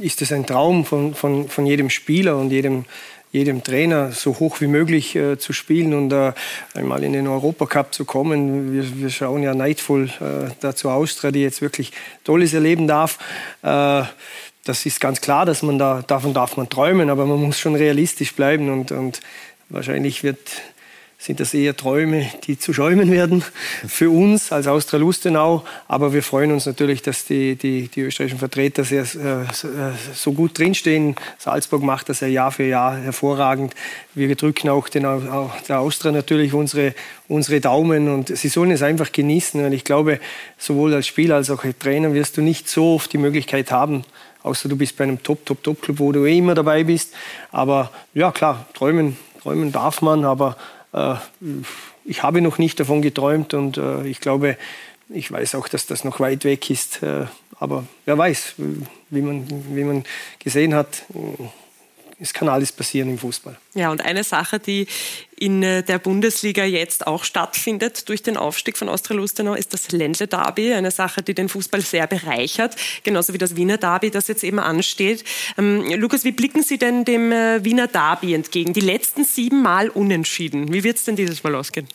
ist 0.00 0.22
es 0.22 0.32
ein 0.32 0.46
Traum 0.46 0.84
von, 0.84 1.14
von, 1.14 1.48
von 1.48 1.66
jedem 1.66 1.90
Spieler 1.90 2.38
und 2.38 2.50
jedem 2.50 2.84
jedem 3.32 3.64
Trainer 3.64 4.12
so 4.12 4.38
hoch 4.38 4.60
wie 4.60 4.66
möglich 4.66 5.16
äh, 5.16 5.38
zu 5.38 5.54
spielen 5.54 5.94
und 5.94 6.12
äh, 6.12 6.32
einmal 6.74 7.02
in 7.02 7.14
den 7.14 7.26
Europacup 7.26 7.92
zu 7.92 8.04
kommen. 8.04 8.74
Wir, 8.74 9.00
wir 9.00 9.10
schauen 9.10 9.42
ja 9.42 9.54
neidvoll 9.54 10.10
äh, 10.20 10.50
dazu 10.60 10.90
Austria, 10.90 11.30
die 11.30 11.40
jetzt 11.40 11.62
wirklich 11.62 11.92
Tolles 12.24 12.52
erleben 12.52 12.86
darf. 12.86 13.18
Äh, 13.62 14.02
das 14.64 14.86
ist 14.86 15.00
ganz 15.00 15.20
klar, 15.20 15.46
dass 15.46 15.62
man 15.62 15.78
da, 15.78 16.02
davon 16.06 16.34
darf 16.34 16.56
man 16.56 16.68
träumen, 16.68 17.10
aber 17.10 17.26
man 17.26 17.40
muss 17.40 17.58
schon 17.58 17.74
realistisch 17.74 18.34
bleiben 18.34 18.70
und, 18.70 18.92
und 18.92 19.20
wahrscheinlich 19.70 20.22
wird 20.22 20.38
sind 21.22 21.38
das 21.38 21.54
eher 21.54 21.76
Träume, 21.76 22.26
die 22.48 22.58
zu 22.58 22.72
schäumen 22.72 23.08
werden 23.12 23.44
für 23.86 24.10
uns 24.10 24.50
als 24.50 24.66
Austria 24.66 24.98
Lustenau. 24.98 25.62
Aber 25.86 26.12
wir 26.12 26.22
freuen 26.24 26.50
uns 26.50 26.66
natürlich, 26.66 27.00
dass 27.00 27.24
die, 27.26 27.54
die, 27.54 27.86
die 27.86 28.00
österreichischen 28.00 28.40
Vertreter 28.40 28.82
sehr, 28.82 29.02
äh, 29.02 29.44
so 30.14 30.32
gut 30.32 30.58
drinstehen. 30.58 31.14
Salzburg 31.38 31.84
macht 31.84 32.08
das 32.08 32.20
ja 32.20 32.26
Jahr 32.26 32.50
für 32.50 32.64
Jahr 32.64 32.96
hervorragend. 32.96 33.72
Wir 34.14 34.34
drücken 34.34 34.68
auch, 34.68 34.88
den, 34.88 35.04
der 35.68 35.78
Austria 35.78 36.10
natürlich 36.10 36.54
unsere, 36.54 36.92
unsere 37.28 37.60
Daumen 37.60 38.12
und 38.12 38.36
sie 38.36 38.48
sollen 38.48 38.72
es 38.72 38.82
einfach 38.82 39.12
genießen. 39.12 39.64
Und 39.64 39.72
ich 39.72 39.84
glaube, 39.84 40.18
sowohl 40.58 40.92
als 40.92 41.06
Spieler 41.06 41.36
als 41.36 41.50
auch 41.50 41.62
als 41.62 41.78
Trainer 41.78 42.14
wirst 42.14 42.36
du 42.36 42.42
nicht 42.42 42.68
so 42.68 42.94
oft 42.94 43.12
die 43.12 43.18
Möglichkeit 43.18 43.70
haben, 43.70 44.02
außer 44.42 44.68
du 44.68 44.74
bist 44.74 44.96
bei 44.96 45.04
einem 45.04 45.22
Top, 45.22 45.46
Top, 45.46 45.62
Top-Club, 45.62 46.00
wo 46.00 46.10
du 46.10 46.26
eh 46.26 46.38
immer 46.38 46.56
dabei 46.56 46.82
bist. 46.82 47.14
Aber 47.52 47.92
ja, 48.12 48.32
klar, 48.32 48.66
träumen, 48.74 49.16
träumen 49.40 49.70
darf 49.70 50.02
man, 50.02 50.24
aber 50.24 50.56
äh, 50.56 50.81
ich 52.04 52.22
habe 52.22 52.40
noch 52.42 52.58
nicht 52.58 52.78
davon 52.80 53.02
geträumt 53.02 53.54
und 53.54 53.78
äh, 53.78 54.06
ich 54.06 54.20
glaube, 54.20 54.56
ich 55.08 55.30
weiß 55.30 55.54
auch, 55.54 55.68
dass 55.68 55.86
das 55.86 56.04
noch 56.04 56.20
weit 56.20 56.44
weg 56.44 56.70
ist. 56.70 57.02
Äh, 57.02 57.26
aber 57.58 57.84
wer 58.04 58.18
weiß, 58.18 58.54
wie 59.10 59.22
man, 59.22 59.46
wie 59.74 59.84
man 59.84 60.04
gesehen 60.38 60.74
hat, 60.74 61.04
es 62.22 62.32
kann 62.32 62.48
alles 62.48 62.70
passieren 62.70 63.10
im 63.10 63.18
Fußball. 63.18 63.56
Ja, 63.74 63.90
und 63.90 64.00
eine 64.00 64.22
Sache, 64.22 64.60
die 64.60 64.86
in 65.36 65.60
äh, 65.64 65.82
der 65.82 65.98
Bundesliga 65.98 66.64
jetzt 66.64 67.08
auch 67.08 67.24
stattfindet 67.24 68.08
durch 68.08 68.22
den 68.22 68.36
Aufstieg 68.36 68.78
von 68.78 68.88
Austria 68.88 69.16
Lustenau, 69.16 69.54
ist 69.54 69.74
das 69.74 69.90
Ländle 69.90 70.28
Derby. 70.28 70.72
Eine 70.72 70.92
Sache, 70.92 71.22
die 71.22 71.34
den 71.34 71.48
Fußball 71.48 71.80
sehr 71.80 72.06
bereichert, 72.06 72.76
genauso 73.02 73.32
wie 73.32 73.38
das 73.38 73.56
Wiener 73.56 73.76
Derby, 73.76 74.12
das 74.12 74.28
jetzt 74.28 74.44
eben 74.44 74.60
ansteht. 74.60 75.24
Ähm, 75.58 75.84
Lukas, 75.94 76.22
wie 76.22 76.30
blicken 76.30 76.62
Sie 76.62 76.78
denn 76.78 77.04
dem 77.04 77.32
äh, 77.32 77.64
Wiener 77.64 77.88
Derby 77.88 78.34
entgegen? 78.34 78.72
Die 78.72 78.80
letzten 78.80 79.24
sieben 79.24 79.60
Mal 79.60 79.88
unentschieden. 79.88 80.72
Wie 80.72 80.84
wird 80.84 80.98
es 80.98 81.04
denn 81.04 81.16
dieses 81.16 81.42
Mal 81.42 81.56
ausgehen? 81.56 81.88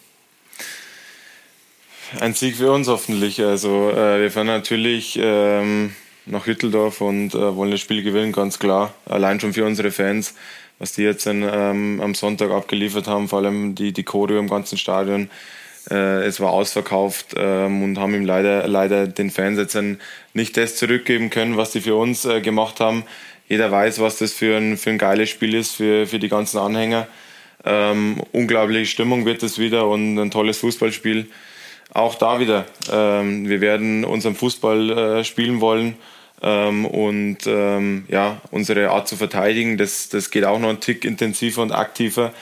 Ein 2.20 2.34
Sieg 2.34 2.58
für 2.58 2.72
uns 2.74 2.90
hoffentlich. 2.90 3.42
Also 3.42 3.92
äh, 3.92 4.20
wir 4.22 4.32
fahren 4.32 4.48
natürlich 4.48 5.18
ähm, 5.22 5.96
nach 6.28 6.46
Hütteldorf 6.46 7.02
und 7.02 7.34
äh, 7.34 7.56
wollen 7.56 7.72
das 7.72 7.80
Spiel 7.80 8.04
gewinnen, 8.04 8.32
ganz 8.32 8.60
klar. 8.60 8.94
Allein 9.06 9.40
schon 9.40 9.54
für 9.54 9.66
unsere 9.66 9.92
Fans, 9.92 10.36
was 10.80 10.94
die 10.94 11.04
jetzt 11.04 11.26
ähm, 11.26 12.00
am 12.02 12.16
Sonntag 12.16 12.52
abgeliefert 12.52 13.08
haben, 13.08 13.28
vor 13.28 13.40
allem 13.40 13.76
die, 13.76 13.94
die 13.94 14.04
Choreo 14.04 14.40
im 14.40 14.50
ganzen 14.50 14.78
Stadion. 14.78 15.30
Äh, 15.90 16.26
es 16.26 16.40
war 16.40 16.52
ausverkauft 16.52 17.34
ähm, 17.38 17.84
und 17.84 17.98
haben 17.98 18.14
ihm 18.14 18.26
leider, 18.26 18.68
leider 18.68 19.08
den 19.08 19.32
Fans 19.32 19.58
jetzt 19.58 19.78
nicht 20.34 20.58
das 20.58 20.76
zurückgeben 20.76 21.30
können, 21.30 21.58
was 21.58 21.72
sie 21.72 21.82
für 21.82 21.96
uns 21.96 22.26
äh, 22.26 22.42
gemacht 22.42 22.80
haben. 22.80 23.04
Jeder 23.48 23.72
weiß, 23.72 24.00
was 24.00 24.18
das 24.18 24.34
für 24.34 24.58
ein, 24.58 24.78
für 24.78 24.90
ein 24.90 24.98
geiles 24.98 25.30
Spiel 25.30 25.56
ist 25.56 25.76
für, 25.76 26.06
für 26.06 26.20
die 26.20 26.30
ganzen 26.30 26.58
Anhänger. 26.58 27.08
Ähm, 27.64 28.22
unglaubliche 28.34 28.86
Stimmung 28.86 29.26
wird 29.26 29.42
es 29.44 29.58
wieder 29.58 29.88
und 29.88 30.18
ein 30.18 30.32
tolles 30.32 30.60
Fußballspiel. 30.60 31.28
Auch 31.94 32.16
da 32.16 32.40
wieder. 32.40 32.66
Ähm, 32.92 33.48
wir 33.48 33.62
werden 33.62 34.04
unseren 34.04 34.36
Fußball 34.36 34.90
äh, 34.90 35.24
spielen 35.24 35.62
wollen 35.62 35.96
ähm, 36.42 36.86
und 36.86 37.40
ähm, 37.48 38.06
ja, 38.10 38.42
unsere 38.52 38.90
Art 38.92 39.08
zu 39.08 39.16
verteidigen, 39.16 39.78
das, 39.78 40.10
das 40.10 40.30
geht 40.30 40.46
auch 40.46 40.60
noch 40.60 40.70
ein 40.70 40.80
Tick 40.80 41.06
intensiver 41.06 41.62
und 41.62 41.72
aktiver. 41.72 42.34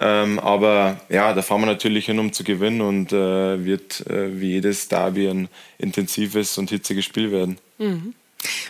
Ähm, 0.00 0.38
aber 0.38 1.00
ja, 1.08 1.32
da 1.32 1.42
fahren 1.42 1.62
wir 1.62 1.66
natürlich 1.66 2.06
hin, 2.06 2.18
um 2.18 2.32
zu 2.32 2.44
gewinnen 2.44 2.80
und 2.80 3.12
äh, 3.12 3.64
wird 3.64 4.06
äh, 4.06 4.40
wie 4.40 4.52
jedes 4.52 4.88
Derby 4.88 5.28
ein 5.28 5.48
intensives 5.78 6.56
und 6.58 6.70
hitziges 6.70 7.04
Spiel 7.04 7.32
werden. 7.32 7.58
Mhm. 7.78 8.14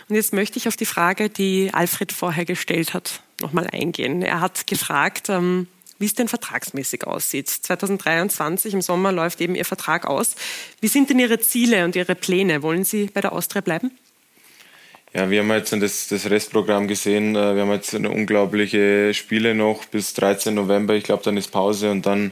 Und 0.07 0.15
jetzt 0.15 0.33
möchte 0.33 0.57
ich 0.57 0.67
auf 0.67 0.75
die 0.75 0.85
Frage, 0.85 1.29
die 1.29 1.69
Alfred 1.71 2.11
vorher 2.11 2.45
gestellt 2.45 2.95
hat, 2.95 3.21
nochmal 3.41 3.67
eingehen. 3.71 4.23
Er 4.23 4.41
hat 4.41 4.65
gefragt, 4.65 5.29
ähm, 5.29 5.67
wie 5.99 6.05
es 6.05 6.15
denn 6.15 6.27
vertragsmäßig 6.27 7.05
aussieht. 7.05 7.49
2023 7.49 8.73
im 8.73 8.81
Sommer 8.81 9.11
läuft 9.11 9.41
eben 9.41 9.53
Ihr 9.53 9.65
Vertrag 9.65 10.07
aus. 10.07 10.35
Wie 10.81 10.87
sind 10.87 11.09
denn 11.11 11.19
Ihre 11.19 11.39
Ziele 11.39 11.85
und 11.85 11.95
Ihre 11.95 12.15
Pläne? 12.15 12.63
Wollen 12.63 12.85
Sie 12.85 13.05
bei 13.07 13.21
der 13.21 13.33
Austria 13.33 13.61
bleiben? 13.61 13.91
Ja, 15.11 15.27
wir 15.31 15.39
haben 15.39 15.49
jetzt 15.51 15.73
das, 15.73 16.07
das 16.07 16.29
Restprogramm 16.29 16.87
gesehen. 16.87 17.35
Äh, 17.35 17.55
wir 17.55 17.63
haben 17.63 17.71
jetzt 17.71 17.95
unglaubliche 17.95 19.11
Spiele 19.15 19.55
noch 19.55 19.85
bis 19.85 20.13
13. 20.13 20.53
November. 20.53 20.93
Ich 20.93 21.03
glaube, 21.03 21.23
dann 21.23 21.35
ist 21.35 21.51
Pause 21.51 21.89
und 21.89 22.05
dann 22.05 22.31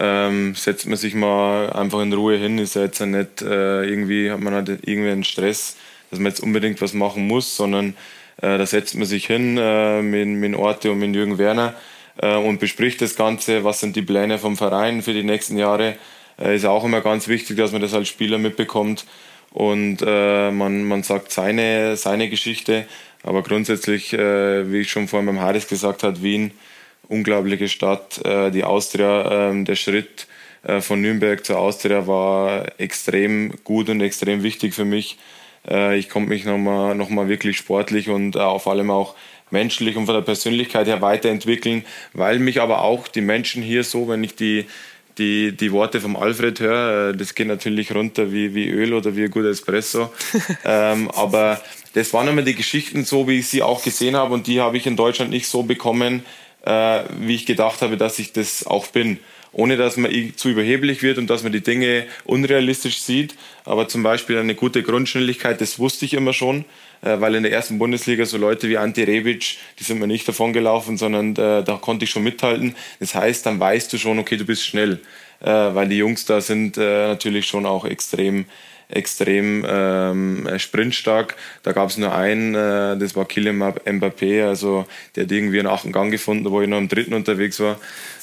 ähm, 0.00 0.54
setzt 0.54 0.86
man 0.86 0.96
sich 0.96 1.14
mal 1.14 1.70
einfach 1.70 2.00
in 2.00 2.14
Ruhe 2.14 2.36
hin. 2.38 2.58
Ist 2.58 2.76
ja 2.76 2.82
jetzt 2.82 3.00
nicht 3.00 3.42
äh, 3.42 3.84
irgendwie, 3.84 4.30
hat 4.30 4.40
man 4.40 4.54
halt 4.54 4.70
irgendwie 4.70 5.10
einen 5.10 5.24
Stress, 5.24 5.76
dass 6.10 6.18
man 6.18 6.32
jetzt 6.32 6.40
unbedingt 6.40 6.80
was 6.80 6.94
machen 6.94 7.26
muss, 7.28 7.56
sondern 7.56 7.90
äh, 8.38 8.56
da 8.56 8.64
setzt 8.64 8.94
man 8.94 9.06
sich 9.06 9.26
hin 9.26 9.58
äh, 9.58 10.00
mit, 10.00 10.26
mit 10.26 10.54
Orte 10.58 10.92
und 10.92 11.00
mit 11.00 11.14
Jürgen 11.14 11.36
Werner 11.36 11.74
äh, 12.16 12.36
und 12.36 12.58
bespricht 12.58 13.02
das 13.02 13.16
Ganze. 13.16 13.64
Was 13.64 13.80
sind 13.80 13.96
die 13.96 14.02
Pläne 14.02 14.38
vom 14.38 14.56
Verein 14.56 15.02
für 15.02 15.12
die 15.12 15.24
nächsten 15.24 15.58
Jahre? 15.58 15.96
Äh, 16.40 16.56
ist 16.56 16.64
auch 16.64 16.84
immer 16.84 17.02
ganz 17.02 17.28
wichtig, 17.28 17.58
dass 17.58 17.72
man 17.72 17.82
das 17.82 17.92
als 17.92 18.08
Spieler 18.08 18.38
mitbekommt 18.38 19.04
und 19.54 19.98
äh, 20.04 20.50
man, 20.50 20.82
man 20.84 21.04
sagt 21.04 21.30
seine, 21.30 21.96
seine 21.96 22.28
Geschichte. 22.28 22.86
Aber 23.22 23.42
grundsätzlich, 23.42 24.12
äh, 24.12 24.70
wie 24.70 24.80
ich 24.80 24.90
schon 24.90 25.06
vorhin 25.06 25.26
beim 25.26 25.40
Haris 25.40 25.68
gesagt 25.68 26.02
habe, 26.02 26.22
Wien, 26.22 26.50
unglaubliche 27.08 27.68
Stadt, 27.68 28.22
äh, 28.24 28.50
die 28.50 28.64
Austria, 28.64 29.52
äh, 29.52 29.64
der 29.64 29.76
Schritt 29.76 30.26
äh, 30.64 30.80
von 30.80 31.00
Nürnberg 31.00 31.44
zur 31.44 31.58
Austria 31.58 32.06
war 32.08 32.66
extrem 32.78 33.54
gut 33.62 33.88
und 33.88 34.00
extrem 34.00 34.42
wichtig 34.42 34.74
für 34.74 34.84
mich. 34.84 35.18
Äh, 35.68 35.98
ich 35.98 36.10
konnte 36.10 36.30
mich 36.30 36.44
nochmal 36.44 36.96
noch 36.96 37.08
mal 37.08 37.28
wirklich 37.28 37.56
sportlich 37.56 38.08
und 38.08 38.34
äh, 38.34 38.58
vor 38.58 38.72
allem 38.72 38.90
auch 38.90 39.14
menschlich 39.50 39.96
und 39.96 40.06
von 40.06 40.16
der 40.16 40.22
Persönlichkeit 40.22 40.88
her 40.88 41.00
weiterentwickeln, 41.00 41.84
weil 42.12 42.40
mich 42.40 42.60
aber 42.60 42.82
auch 42.82 43.06
die 43.06 43.20
Menschen 43.20 43.62
hier 43.62 43.84
so, 43.84 44.08
wenn 44.08 44.24
ich 44.24 44.34
die, 44.34 44.66
die, 45.18 45.52
die 45.52 45.72
Worte 45.72 46.00
vom 46.00 46.16
Alfred 46.16 46.60
höre, 46.60 47.10
äh, 47.10 47.16
das 47.16 47.34
geht 47.34 47.48
natürlich 47.48 47.94
runter 47.94 48.32
wie, 48.32 48.54
wie 48.54 48.68
Öl 48.68 48.94
oder 48.94 49.16
wie 49.16 49.24
ein 49.24 49.30
guter 49.30 49.50
Espresso. 49.50 50.12
ähm, 50.64 51.10
aber 51.10 51.60
das 51.94 52.12
waren 52.12 52.28
immer 52.28 52.42
die 52.42 52.54
Geschichten 52.54 53.04
so, 53.04 53.28
wie 53.28 53.38
ich 53.38 53.48
sie 53.48 53.62
auch 53.62 53.82
gesehen 53.82 54.16
habe 54.16 54.34
und 54.34 54.46
die 54.46 54.60
habe 54.60 54.76
ich 54.76 54.86
in 54.86 54.96
Deutschland 54.96 55.30
nicht 55.30 55.46
so 55.46 55.62
bekommen, 55.62 56.24
äh, 56.64 57.04
wie 57.20 57.34
ich 57.34 57.46
gedacht 57.46 57.82
habe, 57.82 57.96
dass 57.96 58.18
ich 58.18 58.32
das 58.32 58.66
auch 58.66 58.86
bin 58.88 59.18
ohne 59.54 59.76
dass 59.76 59.96
man 59.96 60.10
zu 60.36 60.48
überheblich 60.48 61.02
wird 61.02 61.16
und 61.18 61.30
dass 61.30 61.42
man 61.42 61.52
die 61.52 61.62
Dinge 61.62 62.06
unrealistisch 62.24 63.00
sieht. 63.00 63.34
Aber 63.64 63.88
zum 63.88 64.02
Beispiel 64.02 64.36
eine 64.36 64.54
gute 64.54 64.82
Grundschnelligkeit, 64.82 65.60
das 65.60 65.78
wusste 65.78 66.04
ich 66.04 66.14
immer 66.14 66.32
schon, 66.32 66.64
weil 67.08 67.34
in 67.34 67.42
der 67.42 67.52
ersten 67.52 67.78
Bundesliga 67.78 68.24
so 68.24 68.38
Leute 68.38 68.68
wie 68.68 68.78
Ante 68.78 69.06
Rebic, 69.06 69.58
die 69.78 69.84
sind 69.84 69.98
mir 69.98 70.06
nicht 70.06 70.26
davon 70.26 70.52
gelaufen, 70.52 70.96
sondern 70.96 71.32
äh, 71.32 71.62
da 71.62 71.78
konnte 71.80 72.04
ich 72.04 72.10
schon 72.10 72.22
mithalten. 72.22 72.74
Das 73.00 73.14
heißt, 73.14 73.46
dann 73.46 73.60
weißt 73.60 73.92
du 73.92 73.98
schon, 73.98 74.18
okay, 74.18 74.36
du 74.36 74.44
bist 74.44 74.64
schnell, 74.64 75.00
äh, 75.40 75.46
weil 75.46 75.88
die 75.88 75.98
Jungs 75.98 76.24
da 76.24 76.40
sind 76.40 76.76
natürlich 76.76 77.46
schon 77.46 77.66
auch 77.66 77.84
extrem 77.84 78.46
extrem 78.88 79.64
ähm, 79.68 80.48
sprintstark. 80.58 81.36
Da 81.62 81.72
gab 81.72 81.90
es 81.90 81.98
nur 81.98 82.14
einen, 82.14 82.54
äh, 82.54 82.96
das 82.96 83.16
war 83.16 83.24
Kylian 83.26 83.62
Mbappé, 83.62 84.46
also 84.46 84.86
der 85.16 85.24
hat 85.24 85.32
irgendwie 85.32 85.58
einen 85.58 85.68
achten 85.68 85.92
Gang 85.92 86.10
gefunden, 86.10 86.50
wo 86.50 86.60
ich 86.60 86.68
noch 86.68 86.78
im 86.78 86.88
dritten 86.88 87.14
unterwegs 87.14 87.60
war. 87.60 87.78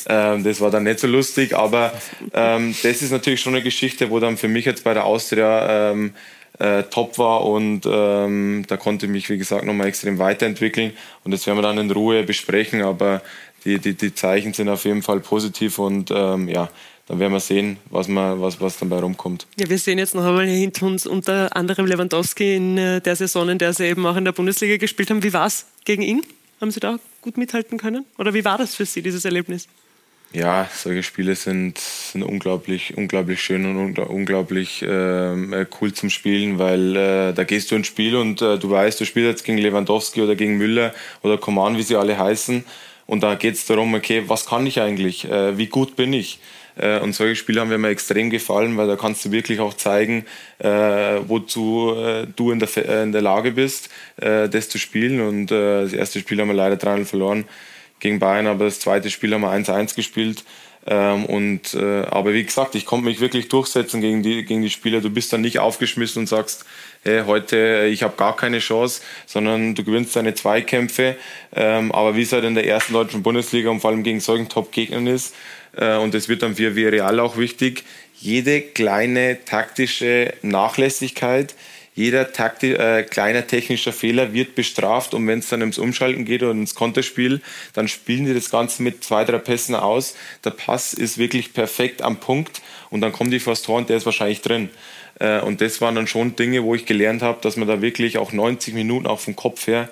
Ähm, 0.08 0.44
das 0.44 0.62
war 0.62 0.72
dann 0.72 0.84
nicht 0.84 1.00
so 1.00 1.08
lustig, 1.08 1.56
aber 1.56 1.94
ähm, 2.34 2.76
das 2.84 3.02
ist 3.02 3.12
natürlich 3.12 3.42
schon 3.42 3.56
eine 3.56 3.64
Geschichte, 3.64 4.10
wo 4.10 4.20
dann 4.20 4.38
für 4.38 4.48
mich 4.48 4.66
jetzt 4.66 4.84
bei 4.84 4.94
der 4.94 5.06
Austria 5.06 5.92
ähm, 5.92 6.14
äh, 6.60 6.84
top 6.84 7.18
war 7.18 7.46
und 7.46 7.82
ähm, 7.86 8.66
da 8.68 8.78
konnte 8.78 9.06
ich 9.06 9.12
mich, 9.12 9.30
wie 9.30 9.38
gesagt, 9.38 9.66
nochmal 9.66 9.88
extrem 9.88 10.20
weiterentwickeln 10.20 10.94
und 11.24 11.32
das 11.32 11.46
werden 11.48 11.58
wir 11.58 11.64
dann 11.64 11.78
in 11.78 11.92
Ruhe 11.92 12.24
besprechen, 12.24 12.82
aber 12.82 13.22
die, 13.66 13.80
die, 13.80 13.94
die 13.94 14.14
Zeichen 14.14 14.54
sind 14.54 14.70
auf 14.70 14.86
jeden 14.86 15.02
Fall 15.02 15.20
positiv 15.20 15.80
und 15.80 16.12
ähm, 16.12 16.50
ja, 16.50 16.70
dann 17.08 17.20
werden 17.20 17.34
wir 17.34 17.40
sehen, 17.40 17.78
was, 17.90 18.08
man, 18.08 18.42
was, 18.42 18.62
was 18.62 18.78
dabei 18.78 19.00
rumkommt. 19.00 19.46
Ja, 19.60 19.70
wir 19.70 19.78
sehen 19.78 19.98
jetzt 19.98 20.16
noch 20.16 20.24
einmal 20.24 20.48
hinter 20.48 20.86
uns 20.86 21.06
unter 21.06 21.56
anderem 21.56 21.86
Lewandowski 21.86 22.56
in 22.56 22.78
äh, 22.78 23.02
der 23.02 23.16
Saison, 23.16 23.50
in 23.50 23.58
der 23.58 23.74
Sie 23.74 23.86
eben 23.86 24.06
auch 24.06 24.16
in 24.16 24.26
der 24.26 24.32
Bundesliga 24.32 24.78
gespielt 24.78 25.10
haben. 25.10 25.24
Wie 25.24 25.34
war 25.34 25.46
es 25.46 25.66
gegen 25.84 26.04
ihn? 26.04 26.24
Haben 26.62 26.72
Sie 26.72 26.80
da 26.80 27.00
gut 27.22 27.38
mithalten 27.38 27.78
können? 27.78 28.06
Oder 28.18 28.34
wie 28.34 28.46
war 28.46 28.58
das 28.58 28.76
für 28.76 28.86
Sie, 28.86 29.02
dieses 29.02 29.26
Erlebnis? 29.26 29.68
Ja, 30.34 30.70
solche 30.74 31.04
Spiele 31.04 31.36
sind, 31.36 31.78
sind 31.78 32.24
unglaublich, 32.24 32.96
unglaublich 32.96 33.42
schön 33.42 33.66
und 33.66 34.00
unglaublich 34.00 34.82
ähm, 34.88 35.52
äh, 35.52 35.66
cool 35.82 35.92
zum 35.92 36.10
Spielen, 36.10 36.58
weil 36.58 36.96
äh, 36.96 37.34
da 37.34 37.44
gehst 37.44 37.70
du 37.70 37.76
ins 37.76 37.88
Spiel 37.88 38.16
und 38.16 38.42
äh, 38.42 38.58
du 38.58 38.70
weißt, 38.70 39.02
du 39.02 39.06
spielst 39.06 39.28
jetzt 39.28 39.44
gegen 39.44 39.58
Lewandowski 39.58 40.22
oder 40.22 40.36
gegen 40.36 40.58
Müller 40.58 40.94
oder 41.22 41.38
Coman, 41.38 41.76
wie 41.76 41.84
sie 41.84 41.98
alle 41.98 42.18
heißen. 42.18 42.64
Und 43.08 43.24
da 43.24 43.36
geht 43.36 43.56
es 43.56 43.66
darum, 43.66 43.94
okay, 43.94 44.24
was 44.28 44.46
kann 44.46 44.66
ich 44.66 44.80
eigentlich? 44.80 45.30
Äh, 45.30 45.58
wie 45.58 45.68
gut 45.68 45.98
bin 45.98 46.14
ich? 46.14 46.40
Äh, 46.78 47.00
und 47.00 47.14
solche 47.14 47.36
Spiele 47.36 47.60
haben 47.60 47.82
mir 47.82 47.90
extrem 47.90 48.30
gefallen, 48.30 48.78
weil 48.78 48.88
da 48.88 48.96
kannst 48.96 49.26
du 49.26 49.32
wirklich 49.32 49.60
auch 49.60 49.74
zeigen, 49.74 50.26
äh, 50.60 51.20
wozu 51.28 51.94
äh, 51.98 52.26
du 52.34 52.52
in 52.52 52.60
der, 52.60 53.04
in 53.04 53.12
der 53.12 53.22
Lage 53.22 53.52
bist, 53.52 53.90
das 54.16 54.70
zu 54.70 54.78
spielen. 54.78 55.20
Und 55.20 55.48
das 55.48 55.92
erste 55.94 56.20
Spiel 56.20 56.40
haben 56.40 56.48
wir 56.48 56.54
leider 56.54 56.78
3 56.78 57.04
verloren 57.04 57.46
gegen 58.02 58.20
Bayern, 58.20 58.48
aber 58.48 58.66
das 58.66 58.82
zweite 58.82 59.10
Spiel 59.10 59.34
haben 59.34 59.42
wir 59.42 59.52
1-1 59.52 59.96
gespielt. 59.96 60.44
Ähm, 60.88 61.26
und, 61.26 61.76
äh, 61.76 62.02
aber 62.06 62.34
wie 62.34 62.44
gesagt, 62.44 62.74
ich 62.74 62.86
konnte 62.86 63.06
mich 63.06 63.20
wirklich 63.20 63.50
durchsetzen 63.50 64.02
gegen 64.02 64.24
die, 64.24 64.44
gegen 64.44 64.64
die 64.64 64.70
Spieler. 64.72 65.00
Du 65.00 65.12
bist 65.12 65.32
dann 65.32 65.42
nicht 65.42 65.60
aufgeschmissen 65.60 66.22
und 66.22 66.28
sagst, 66.28 66.66
hey, 67.04 67.24
heute, 67.26 67.88
ich 67.92 68.02
habe 68.02 68.18
gar 68.18 68.36
keine 68.36 68.60
Chance, 68.60 69.02
sondern 69.28 69.76
du 69.76 69.84
gewinnst 69.84 70.16
deine 70.16 70.34
Zweikämpfe. 70.34 71.16
Ähm, 71.56 71.92
aber 71.92 72.16
wie 72.16 72.24
es 72.24 72.34
halt 72.34 72.46
in 72.46 72.56
der 72.56 72.66
ersten 72.66 72.94
deutschen 72.94 73.22
Bundesliga 73.22 73.70
und 73.70 73.80
vor 73.80 73.92
allem 73.92 74.04
gegen 74.04 74.20
solchen 74.20 74.50
Top-Gegnern 74.50 75.06
ist, 75.06 75.36
äh, 75.78 75.98
und 75.98 76.14
das 76.16 76.28
wird 76.28 76.42
dann 76.42 76.56
für 76.56 76.76
Real 76.76 77.20
auch 77.20 77.38
wichtig, 77.38 77.84
jede 78.18 78.62
kleine 78.62 79.46
taktische 79.46 80.34
Nachlässigkeit, 80.42 81.56
jeder 81.94 82.32
takti 82.32 82.74
äh, 82.74 83.04
kleiner 83.04 83.46
technischer 83.48 83.92
Fehler 83.92 84.34
wird 84.34 84.56
bestraft 84.56 85.14
und 85.14 85.28
wenn 85.28 85.40
es 85.40 85.50
dann 85.50 85.60
ums 85.62 85.78
Umschalten 85.78 86.24
geht 86.24 86.42
oder 86.42 86.52
ins 86.52 86.76
Konterspiel, 86.76 87.42
dann 87.74 87.88
spielen 87.88 88.26
die 88.26 88.34
das 88.34 88.50
Ganze 88.50 88.82
mit 88.82 89.04
zwei, 89.04 89.26
drei 89.26 89.40
Pässen 89.40 89.76
aus. 89.76 90.16
Der 90.46 90.52
Pass 90.52 90.94
ist 90.94 91.18
wirklich 91.18 91.54
perfekt 91.54 92.02
am 92.02 92.20
Punkt 92.20 92.62
und 92.90 93.02
dann 93.02 93.12
kommt 93.12 93.34
die 93.34 93.40
vors 93.40 93.62
Tor 93.62 93.78
und 93.78 93.90
der 93.90 93.98
ist 93.98 94.06
wahrscheinlich 94.06 94.42
drin. 94.42 94.70
Äh, 95.20 95.42
und 95.42 95.60
das 95.60 95.82
waren 95.82 95.96
dann 95.96 96.08
schon 96.08 96.36
Dinge, 96.38 96.64
wo 96.64 96.76
ich 96.76 96.86
gelernt 96.86 97.22
habe, 97.22 97.40
dass 97.42 97.58
man 97.58 97.68
da 97.68 97.82
wirklich 97.82 98.18
auch 98.18 98.32
90 98.32 98.74
Minuten 98.74 99.06
auch 99.06 99.20
vom 99.20 99.36
Kopf 99.36 99.68
her 99.68 99.90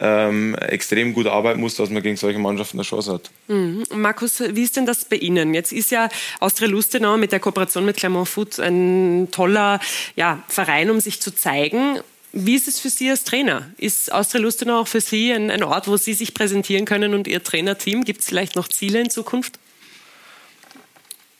ähm, 0.00 0.54
extrem 0.56 1.14
gut 1.14 1.26
arbeiten 1.26 1.60
muss, 1.60 1.74
dass 1.76 1.90
man 1.90 2.02
gegen 2.02 2.16
solche 2.16 2.38
Mannschaften 2.38 2.78
eine 2.78 2.84
Chance 2.84 3.14
hat. 3.14 3.30
Mhm. 3.48 3.84
Markus, 3.94 4.40
wie 4.40 4.62
ist 4.62 4.76
denn 4.76 4.86
das 4.86 5.04
bei 5.04 5.16
Ihnen? 5.16 5.54
Jetzt 5.54 5.72
ist 5.72 5.90
ja 5.90 6.08
Austria 6.40 6.68
Lustenau 6.68 7.16
mit 7.16 7.32
der 7.32 7.40
Kooperation 7.40 7.84
mit 7.84 7.96
Clermont 7.96 8.28
Foot 8.28 8.58
ein 8.60 9.28
toller 9.30 9.80
ja, 10.14 10.42
Verein, 10.48 10.90
um 10.90 11.00
sich 11.00 11.20
zu 11.20 11.34
zeigen. 11.34 12.00
Wie 12.32 12.54
ist 12.54 12.68
es 12.68 12.78
für 12.78 12.90
Sie 12.90 13.08
als 13.08 13.24
Trainer? 13.24 13.70
Ist 13.78 14.12
Austria 14.12 14.42
Lustenau 14.42 14.80
auch 14.80 14.88
für 14.88 15.00
Sie 15.00 15.32
ein, 15.32 15.50
ein 15.50 15.62
Ort, 15.62 15.88
wo 15.88 15.96
Sie 15.96 16.12
sich 16.12 16.34
präsentieren 16.34 16.84
können 16.84 17.14
und 17.14 17.26
Ihr 17.26 17.42
Trainerteam? 17.42 18.04
Gibt 18.04 18.20
es 18.20 18.26
vielleicht 18.26 18.56
noch 18.56 18.68
Ziele 18.68 19.00
in 19.00 19.08
Zukunft? 19.08 19.58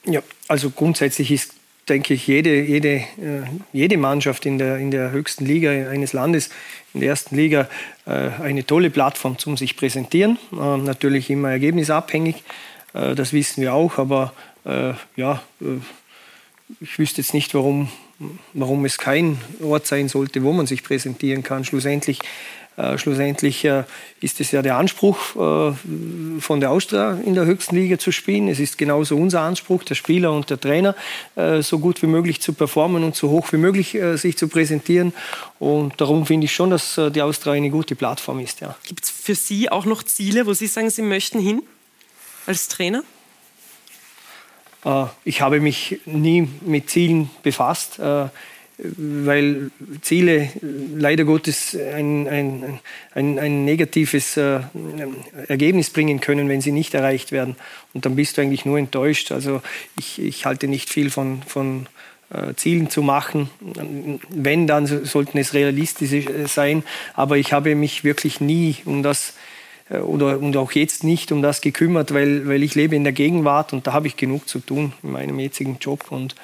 Ja, 0.07 0.23
also 0.49 0.71
grundsätzlich 0.71 1.31
ist 1.31 1.53
denke 1.89 2.15
ich, 2.15 2.27
jede, 2.27 2.63
jede, 2.63 2.97
äh, 2.97 3.45
jede 3.73 3.97
Mannschaft 3.97 4.47
in 4.47 4.59
der, 4.59 4.79
in 4.79 4.91
der 4.91 5.13
höchsten 5.13 5.47
Liga 5.47 5.71
eines 5.71 6.13
Landes, 6.13 6.51
in 6.95 7.01
der 7.01 7.11
ersten 7.11 7.37
Liga, 7.37 7.69
eine 8.07 8.65
tolle 8.65 8.91
Plattform 8.91 9.39
zum 9.39 9.57
sich 9.57 9.77
präsentieren. 9.77 10.39
Äh, 10.53 10.77
natürlich 10.79 11.29
immer 11.31 11.51
ergebnisabhängig, 11.51 12.37
das 12.93 13.35
wissen 13.35 13.61
wir 13.61 13.75
auch, 13.75 13.99
aber 13.99 14.33
ja, 15.17 15.43
ich 16.81 16.99
wüsste 16.99 17.21
jetzt 17.21 17.35
nicht, 17.35 17.55
warum, 17.55 17.91
warum 18.55 18.87
es 18.87 18.97
kein 18.97 19.39
Ort 19.63 19.87
sein 19.87 20.09
sollte, 20.09 20.43
wo 20.43 20.53
man 20.53 20.67
sich 20.67 20.83
präsentieren 20.83 21.43
kann. 21.43 21.65
Schlussendlich 21.65 22.21
äh, 22.77 22.99
schlussendlich 22.99 23.65
äh, 23.65 23.85
ist 24.21 24.41
es 24.41 24.51
ja 24.51 24.61
der 24.61 24.77
Anspruch 24.77 25.35
äh, 25.37 25.73
von 26.41 26.61
der 26.61 26.71
Austria 26.71 27.19
in 27.25 27.35
der 27.35 27.47
höchsten 27.47 27.75
Liga 27.75 27.99
zu 27.99 28.13
spielen. 28.13 28.49
Es 28.49 28.61
ist 28.61 28.77
genauso 28.77 29.17
unser 29.17 29.41
Anspruch, 29.41 29.83
der 29.85 29.95
Spieler 29.95 30.33
und 30.33 30.51
der 30.51 30.61
Trainer, 30.61 30.95
äh, 31.37 31.63
so 31.63 31.79
gut 31.79 32.03
wie 32.03 32.07
möglich 32.07 32.43
zu 32.43 32.53
performen 32.53 33.03
und 33.03 33.17
so 33.17 33.31
hoch 33.31 33.51
wie 33.53 33.57
möglich 33.57 33.95
äh, 33.95 34.17
sich 34.17 34.37
zu 34.37 34.49
präsentieren. 34.49 35.15
Und 35.59 36.01
darum 36.01 36.27
finde 36.27 36.45
ich 36.45 36.55
schon, 36.55 36.69
dass 36.69 36.99
äh, 36.99 37.11
die 37.11 37.23
Austria 37.23 37.55
eine 37.55 37.71
gute 37.71 37.97
Plattform 37.97 38.41
ist. 38.41 38.61
Ja. 38.61 38.77
Gibt 38.87 39.05
es 39.05 39.11
für 39.11 39.35
Sie 39.35 39.71
auch 39.71 39.87
noch 39.87 40.03
Ziele, 40.03 40.47
wo 40.47 40.53
Sie 40.53 40.67
sagen, 40.67 40.91
Sie 40.91 41.03
möchten 41.03 41.41
hin 41.41 41.63
als 42.47 42.69
Trainer? 42.69 43.03
Ich 45.25 45.41
habe 45.41 45.59
mich 45.59 45.99
nie 46.05 46.49
mit 46.61 46.89
Zielen 46.91 47.29
befasst 47.43 47.99
weil 48.79 49.71
Ziele 50.03 50.51
leider 50.95 51.25
Gottes 51.25 51.75
ein, 51.75 52.29
ein, 52.29 52.81
ein, 53.15 53.39
ein 53.39 53.65
negatives 53.65 54.37
äh, 54.37 54.61
Ergebnis 55.49 55.91
bringen 55.91 56.21
können, 56.21 56.49
wenn 56.49 56.61
sie 56.61 56.73
nicht 56.73 56.93
erreicht 56.93 57.33
werden. 57.33 57.57
Und 57.95 58.05
dann 58.05 58.17
bist 58.17 58.37
du 58.37 58.43
eigentlich 58.43 58.67
nur 58.67 58.79
enttäuscht. 58.79 59.33
Also 59.33 59.63
ich, 59.99 60.21
ich 60.21 60.45
halte 60.45 60.69
nicht 60.69 60.91
viel 60.91 61.09
von, 61.09 61.43
von 61.47 61.87
äh, 62.29 62.53
Zielen 62.55 62.91
zu 62.91 63.01
machen. 63.01 63.49
Wenn, 64.29 64.67
dann 64.67 64.87
sollten 64.87 65.39
es 65.39 65.55
realistische 65.55 66.17
äh, 66.17 66.47
sein. 66.47 66.83
Aber 67.15 67.39
ich 67.39 67.55
habe 67.55 67.75
mich 67.75 68.05
wirklich 68.05 68.43
nie 68.43 68.77
um 68.85 69.03
das 69.03 69.35
äh, 69.89 69.99
oder 69.99 70.39
und 70.39 70.57
auch 70.57 70.73
jetzt 70.73 71.03
nicht 71.03 71.33
um 71.33 71.41
das 71.41 71.61
gekümmert, 71.63 72.13
weil, 72.13 72.47
weil 72.47 72.63
ich 72.63 72.75
lebe 72.75 72.95
in 72.95 73.05
der 73.05 73.13
Gegenwart 73.13 73.73
und 73.73 73.87
da 73.87 73.93
habe 73.93 74.07
ich 74.07 74.17
genug 74.17 74.49
zu 74.49 74.59
tun 74.59 74.93
in 75.03 75.13
meinem 75.13 75.39
jetzigen 75.39 75.79
Job 75.81 76.11
und 76.11 76.35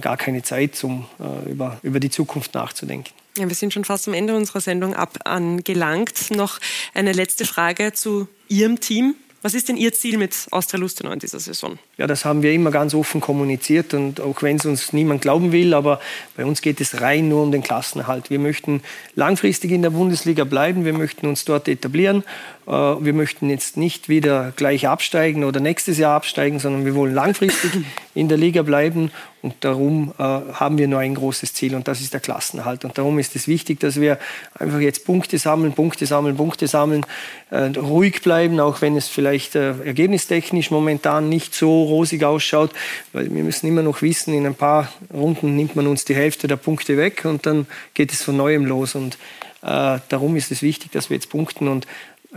gar 0.00 0.16
keine 0.16 0.42
Zeit, 0.42 0.82
um 0.82 1.06
äh, 1.20 1.50
über, 1.50 1.78
über 1.82 2.00
die 2.00 2.10
Zukunft 2.10 2.54
nachzudenken. 2.54 3.12
Ja, 3.36 3.48
wir 3.48 3.54
sind 3.54 3.72
schon 3.72 3.84
fast 3.84 4.08
am 4.08 4.14
Ende 4.14 4.34
unserer 4.34 4.60
Sendung 4.60 4.94
ab 4.94 5.18
angelangt. 5.24 6.30
Noch 6.30 6.58
eine 6.94 7.12
letzte 7.12 7.44
Frage 7.44 7.92
zu 7.92 8.28
Ihrem 8.48 8.80
Team. 8.80 9.14
Was 9.40 9.54
ist 9.54 9.68
denn 9.68 9.76
Ihr 9.76 9.92
Ziel 9.92 10.18
mit 10.18 10.34
Austria 10.50 10.80
Lustenau 10.80 11.12
in 11.12 11.20
dieser 11.20 11.38
Saison? 11.38 11.78
Ja, 11.96 12.08
das 12.08 12.24
haben 12.24 12.42
wir 12.42 12.52
immer 12.52 12.72
ganz 12.72 12.92
offen 12.92 13.20
kommuniziert 13.20 13.94
und 13.94 14.20
auch 14.20 14.42
wenn 14.42 14.56
es 14.56 14.66
uns 14.66 14.92
niemand 14.92 15.22
glauben 15.22 15.52
will, 15.52 15.74
aber 15.74 16.00
bei 16.36 16.44
uns 16.44 16.60
geht 16.60 16.80
es 16.80 17.00
rein 17.00 17.28
nur 17.28 17.44
um 17.44 17.52
den 17.52 17.62
Klassenerhalt. 17.62 18.30
Wir 18.30 18.40
möchten 18.40 18.82
langfristig 19.14 19.70
in 19.70 19.82
der 19.82 19.90
Bundesliga 19.90 20.42
bleiben, 20.42 20.84
wir 20.84 20.92
möchten 20.92 21.28
uns 21.28 21.44
dort 21.44 21.68
etablieren 21.68 22.24
Äh, 22.24 22.57
wir 22.68 23.14
möchten 23.14 23.48
jetzt 23.48 23.78
nicht 23.78 24.10
wieder 24.10 24.52
gleich 24.54 24.86
absteigen 24.86 25.44
oder 25.44 25.58
nächstes 25.58 25.96
Jahr 25.96 26.14
absteigen, 26.14 26.58
sondern 26.58 26.84
wir 26.84 26.94
wollen 26.94 27.14
langfristig 27.14 27.70
in 28.14 28.28
der 28.28 28.36
Liga 28.36 28.62
bleiben. 28.62 29.10
Und 29.40 29.54
darum 29.60 30.12
äh, 30.18 30.22
haben 30.22 30.78
wir 30.78 30.88
nur 30.88 30.98
ein 30.98 31.14
großes 31.14 31.54
Ziel 31.54 31.74
und 31.76 31.86
das 31.86 32.00
ist 32.00 32.12
der 32.12 32.20
Klassenerhalt. 32.20 32.84
Und 32.84 32.98
darum 32.98 33.18
ist 33.18 33.36
es 33.36 33.46
wichtig, 33.46 33.78
dass 33.80 34.00
wir 34.00 34.18
einfach 34.58 34.80
jetzt 34.80 35.06
Punkte 35.06 35.38
sammeln, 35.38 35.72
Punkte 35.72 36.06
sammeln, 36.06 36.36
Punkte 36.36 36.66
sammeln, 36.66 37.06
äh, 37.50 37.70
ruhig 37.78 38.20
bleiben, 38.20 38.58
auch 38.58 38.82
wenn 38.82 38.96
es 38.96 39.08
vielleicht 39.08 39.54
äh, 39.54 39.74
ergebnistechnisch 39.84 40.70
momentan 40.70 41.28
nicht 41.28 41.54
so 41.54 41.84
rosig 41.84 42.24
ausschaut. 42.24 42.72
Weil 43.12 43.32
wir 43.32 43.44
müssen 43.44 43.68
immer 43.68 43.82
noch 43.82 44.02
wissen, 44.02 44.34
in 44.34 44.44
ein 44.44 44.56
paar 44.56 44.92
Runden 45.14 45.54
nimmt 45.56 45.76
man 45.76 45.86
uns 45.86 46.04
die 46.04 46.16
Hälfte 46.16 46.48
der 46.48 46.56
Punkte 46.56 46.96
weg 46.96 47.24
und 47.24 47.46
dann 47.46 47.66
geht 47.94 48.12
es 48.12 48.22
von 48.24 48.36
neuem 48.36 48.66
los. 48.66 48.96
Und 48.96 49.18
äh, 49.62 49.98
darum 50.08 50.36
ist 50.36 50.50
es 50.50 50.62
wichtig, 50.62 50.90
dass 50.92 51.10
wir 51.10 51.16
jetzt 51.16 51.30
punkten 51.30 51.68
und 51.68 51.86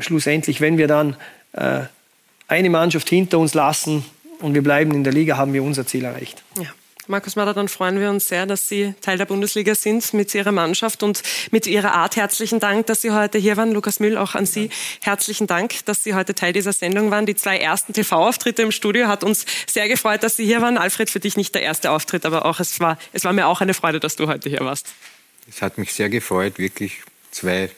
schlussendlich, 0.01 0.61
wenn 0.61 0.77
wir 0.77 0.87
dann 0.87 1.15
äh, 1.53 1.81
eine 2.47 2.69
Mannschaft 2.69 3.09
hinter 3.09 3.39
uns 3.39 3.53
lassen 3.53 4.05
und 4.39 4.53
wir 4.53 4.63
bleiben 4.63 4.91
in 4.93 5.03
der 5.03 5.13
Liga, 5.13 5.37
haben 5.37 5.53
wir 5.53 5.63
unser 5.63 5.85
Ziel 5.85 6.03
erreicht. 6.03 6.43
Ja. 6.57 6.67
Markus 7.07 7.35
Mader, 7.35 7.53
dann 7.53 7.67
freuen 7.67 7.99
wir 7.99 8.09
uns 8.09 8.27
sehr, 8.27 8.45
dass 8.45 8.69
Sie 8.69 8.93
Teil 9.01 9.17
der 9.17 9.25
Bundesliga 9.25 9.75
sind 9.75 10.13
mit 10.13 10.33
Ihrer 10.35 10.51
Mannschaft 10.51 11.03
und 11.03 11.23
mit 11.51 11.67
Ihrer 11.67 11.93
Art. 11.93 12.15
Herzlichen 12.15 12.59
Dank, 12.59 12.85
dass 12.85 13.01
Sie 13.01 13.11
heute 13.11 13.37
hier 13.37 13.57
waren. 13.57 13.71
Lukas 13.71 13.99
Müll, 13.99 14.17
auch 14.17 14.35
an 14.35 14.45
Sie 14.45 14.69
herzlichen 15.01 15.47
Dank, 15.47 15.83
dass 15.85 16.03
Sie 16.03 16.13
heute 16.13 16.35
Teil 16.35 16.53
dieser 16.53 16.73
Sendung 16.73 17.11
waren. 17.11 17.25
Die 17.25 17.35
zwei 17.35 17.57
ersten 17.57 17.91
TV-Auftritte 17.93 18.61
im 18.61 18.71
Studio 18.71 19.07
hat 19.07 19.23
uns 19.23 19.45
sehr 19.67 19.87
gefreut, 19.87 20.23
dass 20.23 20.37
Sie 20.37 20.45
hier 20.45 20.61
waren. 20.61 20.77
Alfred, 20.77 21.09
für 21.09 21.19
dich 21.19 21.35
nicht 21.35 21.55
der 21.55 21.63
erste 21.63 21.91
Auftritt, 21.91 22.25
aber 22.25 22.45
auch 22.45 22.59
es 22.59 22.79
war, 22.79 22.97
es 23.13 23.25
war 23.25 23.33
mir 23.33 23.47
auch 23.47 23.61
eine 23.61 23.73
Freude, 23.73 23.99
dass 23.99 24.15
du 24.15 24.27
heute 24.27 24.49
hier 24.49 24.61
warst. 24.61 24.87
Es 25.49 25.61
hat 25.61 25.77
mich 25.77 25.93
sehr 25.93 26.07
gefreut, 26.07 26.59
wirklich 26.59 27.01
zwei 27.31 27.71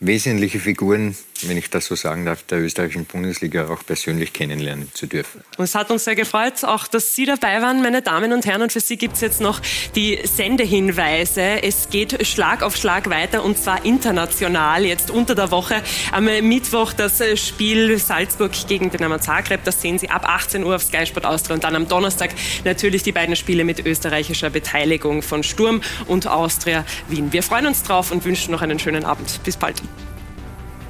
wesentliche 0.00 0.60
Figuren, 0.60 1.16
wenn 1.42 1.56
ich 1.56 1.70
das 1.70 1.86
so 1.86 1.94
sagen 1.94 2.24
darf, 2.24 2.42
der 2.44 2.60
österreichischen 2.60 3.04
Bundesliga 3.04 3.68
auch 3.68 3.84
persönlich 3.84 4.32
kennenlernen 4.32 4.90
zu 4.94 5.06
dürfen. 5.06 5.42
Und 5.56 5.64
es 5.64 5.74
hat 5.74 5.90
uns 5.90 6.04
sehr 6.04 6.14
gefreut, 6.14 6.64
auch 6.64 6.86
dass 6.86 7.14
Sie 7.14 7.26
dabei 7.26 7.62
waren, 7.62 7.82
meine 7.82 8.02
Damen 8.02 8.32
und 8.32 8.46
Herren. 8.46 8.62
Und 8.62 8.72
für 8.72 8.80
Sie 8.80 8.96
gibt 8.96 9.14
es 9.14 9.20
jetzt 9.20 9.40
noch 9.40 9.60
die 9.94 10.20
Sendehinweise. 10.22 11.62
Es 11.62 11.90
geht 11.90 12.26
Schlag 12.26 12.62
auf 12.62 12.76
Schlag 12.76 13.10
weiter 13.10 13.44
und 13.44 13.58
zwar 13.58 13.84
international. 13.84 14.84
Jetzt 14.84 15.10
unter 15.10 15.34
der 15.34 15.50
Woche 15.50 15.82
am 16.12 16.24
Mittwoch 16.24 16.92
das 16.92 17.20
Spiel 17.38 17.98
Salzburg 17.98 18.52
gegen 18.68 18.90
Dynamo 18.90 19.18
Zagreb. 19.18 19.64
Das 19.64 19.82
sehen 19.82 19.98
Sie 19.98 20.10
ab 20.10 20.28
18 20.28 20.64
Uhr 20.64 20.76
auf 20.76 20.82
Sky 20.82 21.06
Sport 21.06 21.26
Austria. 21.26 21.54
Und 21.54 21.64
dann 21.64 21.74
am 21.74 21.88
Donnerstag 21.88 22.30
natürlich 22.64 23.02
die 23.02 23.12
beiden 23.12 23.36
Spiele 23.36 23.64
mit 23.64 23.84
österreichischer 23.84 24.50
Beteiligung 24.50 25.22
von 25.22 25.42
Sturm 25.42 25.80
und 26.06 26.26
Austria 26.26 26.84
Wien. 27.08 27.32
Wir 27.32 27.42
freuen 27.42 27.66
uns 27.66 27.82
drauf 27.82 28.10
und 28.10 28.24
wünschen 28.24 28.52
noch 28.52 28.62
einen 28.62 28.78
schönen 28.78 29.04
Abend. 29.04 29.40
Bis 29.44 29.56
bald. 29.56 29.82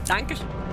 Dankeschön. 0.08 0.67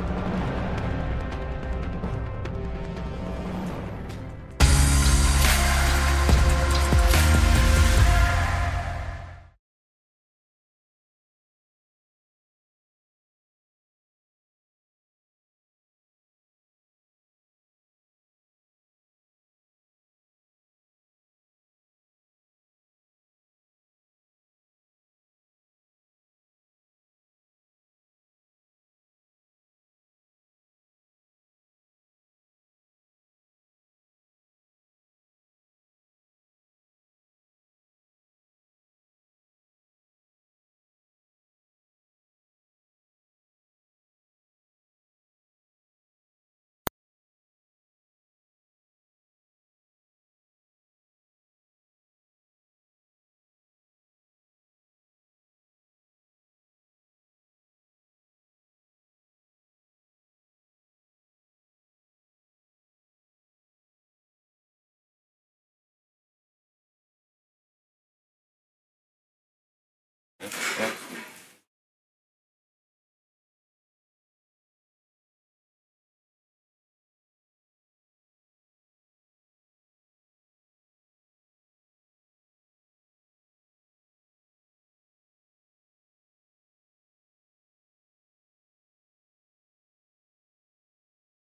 Ja. 70.46 71.05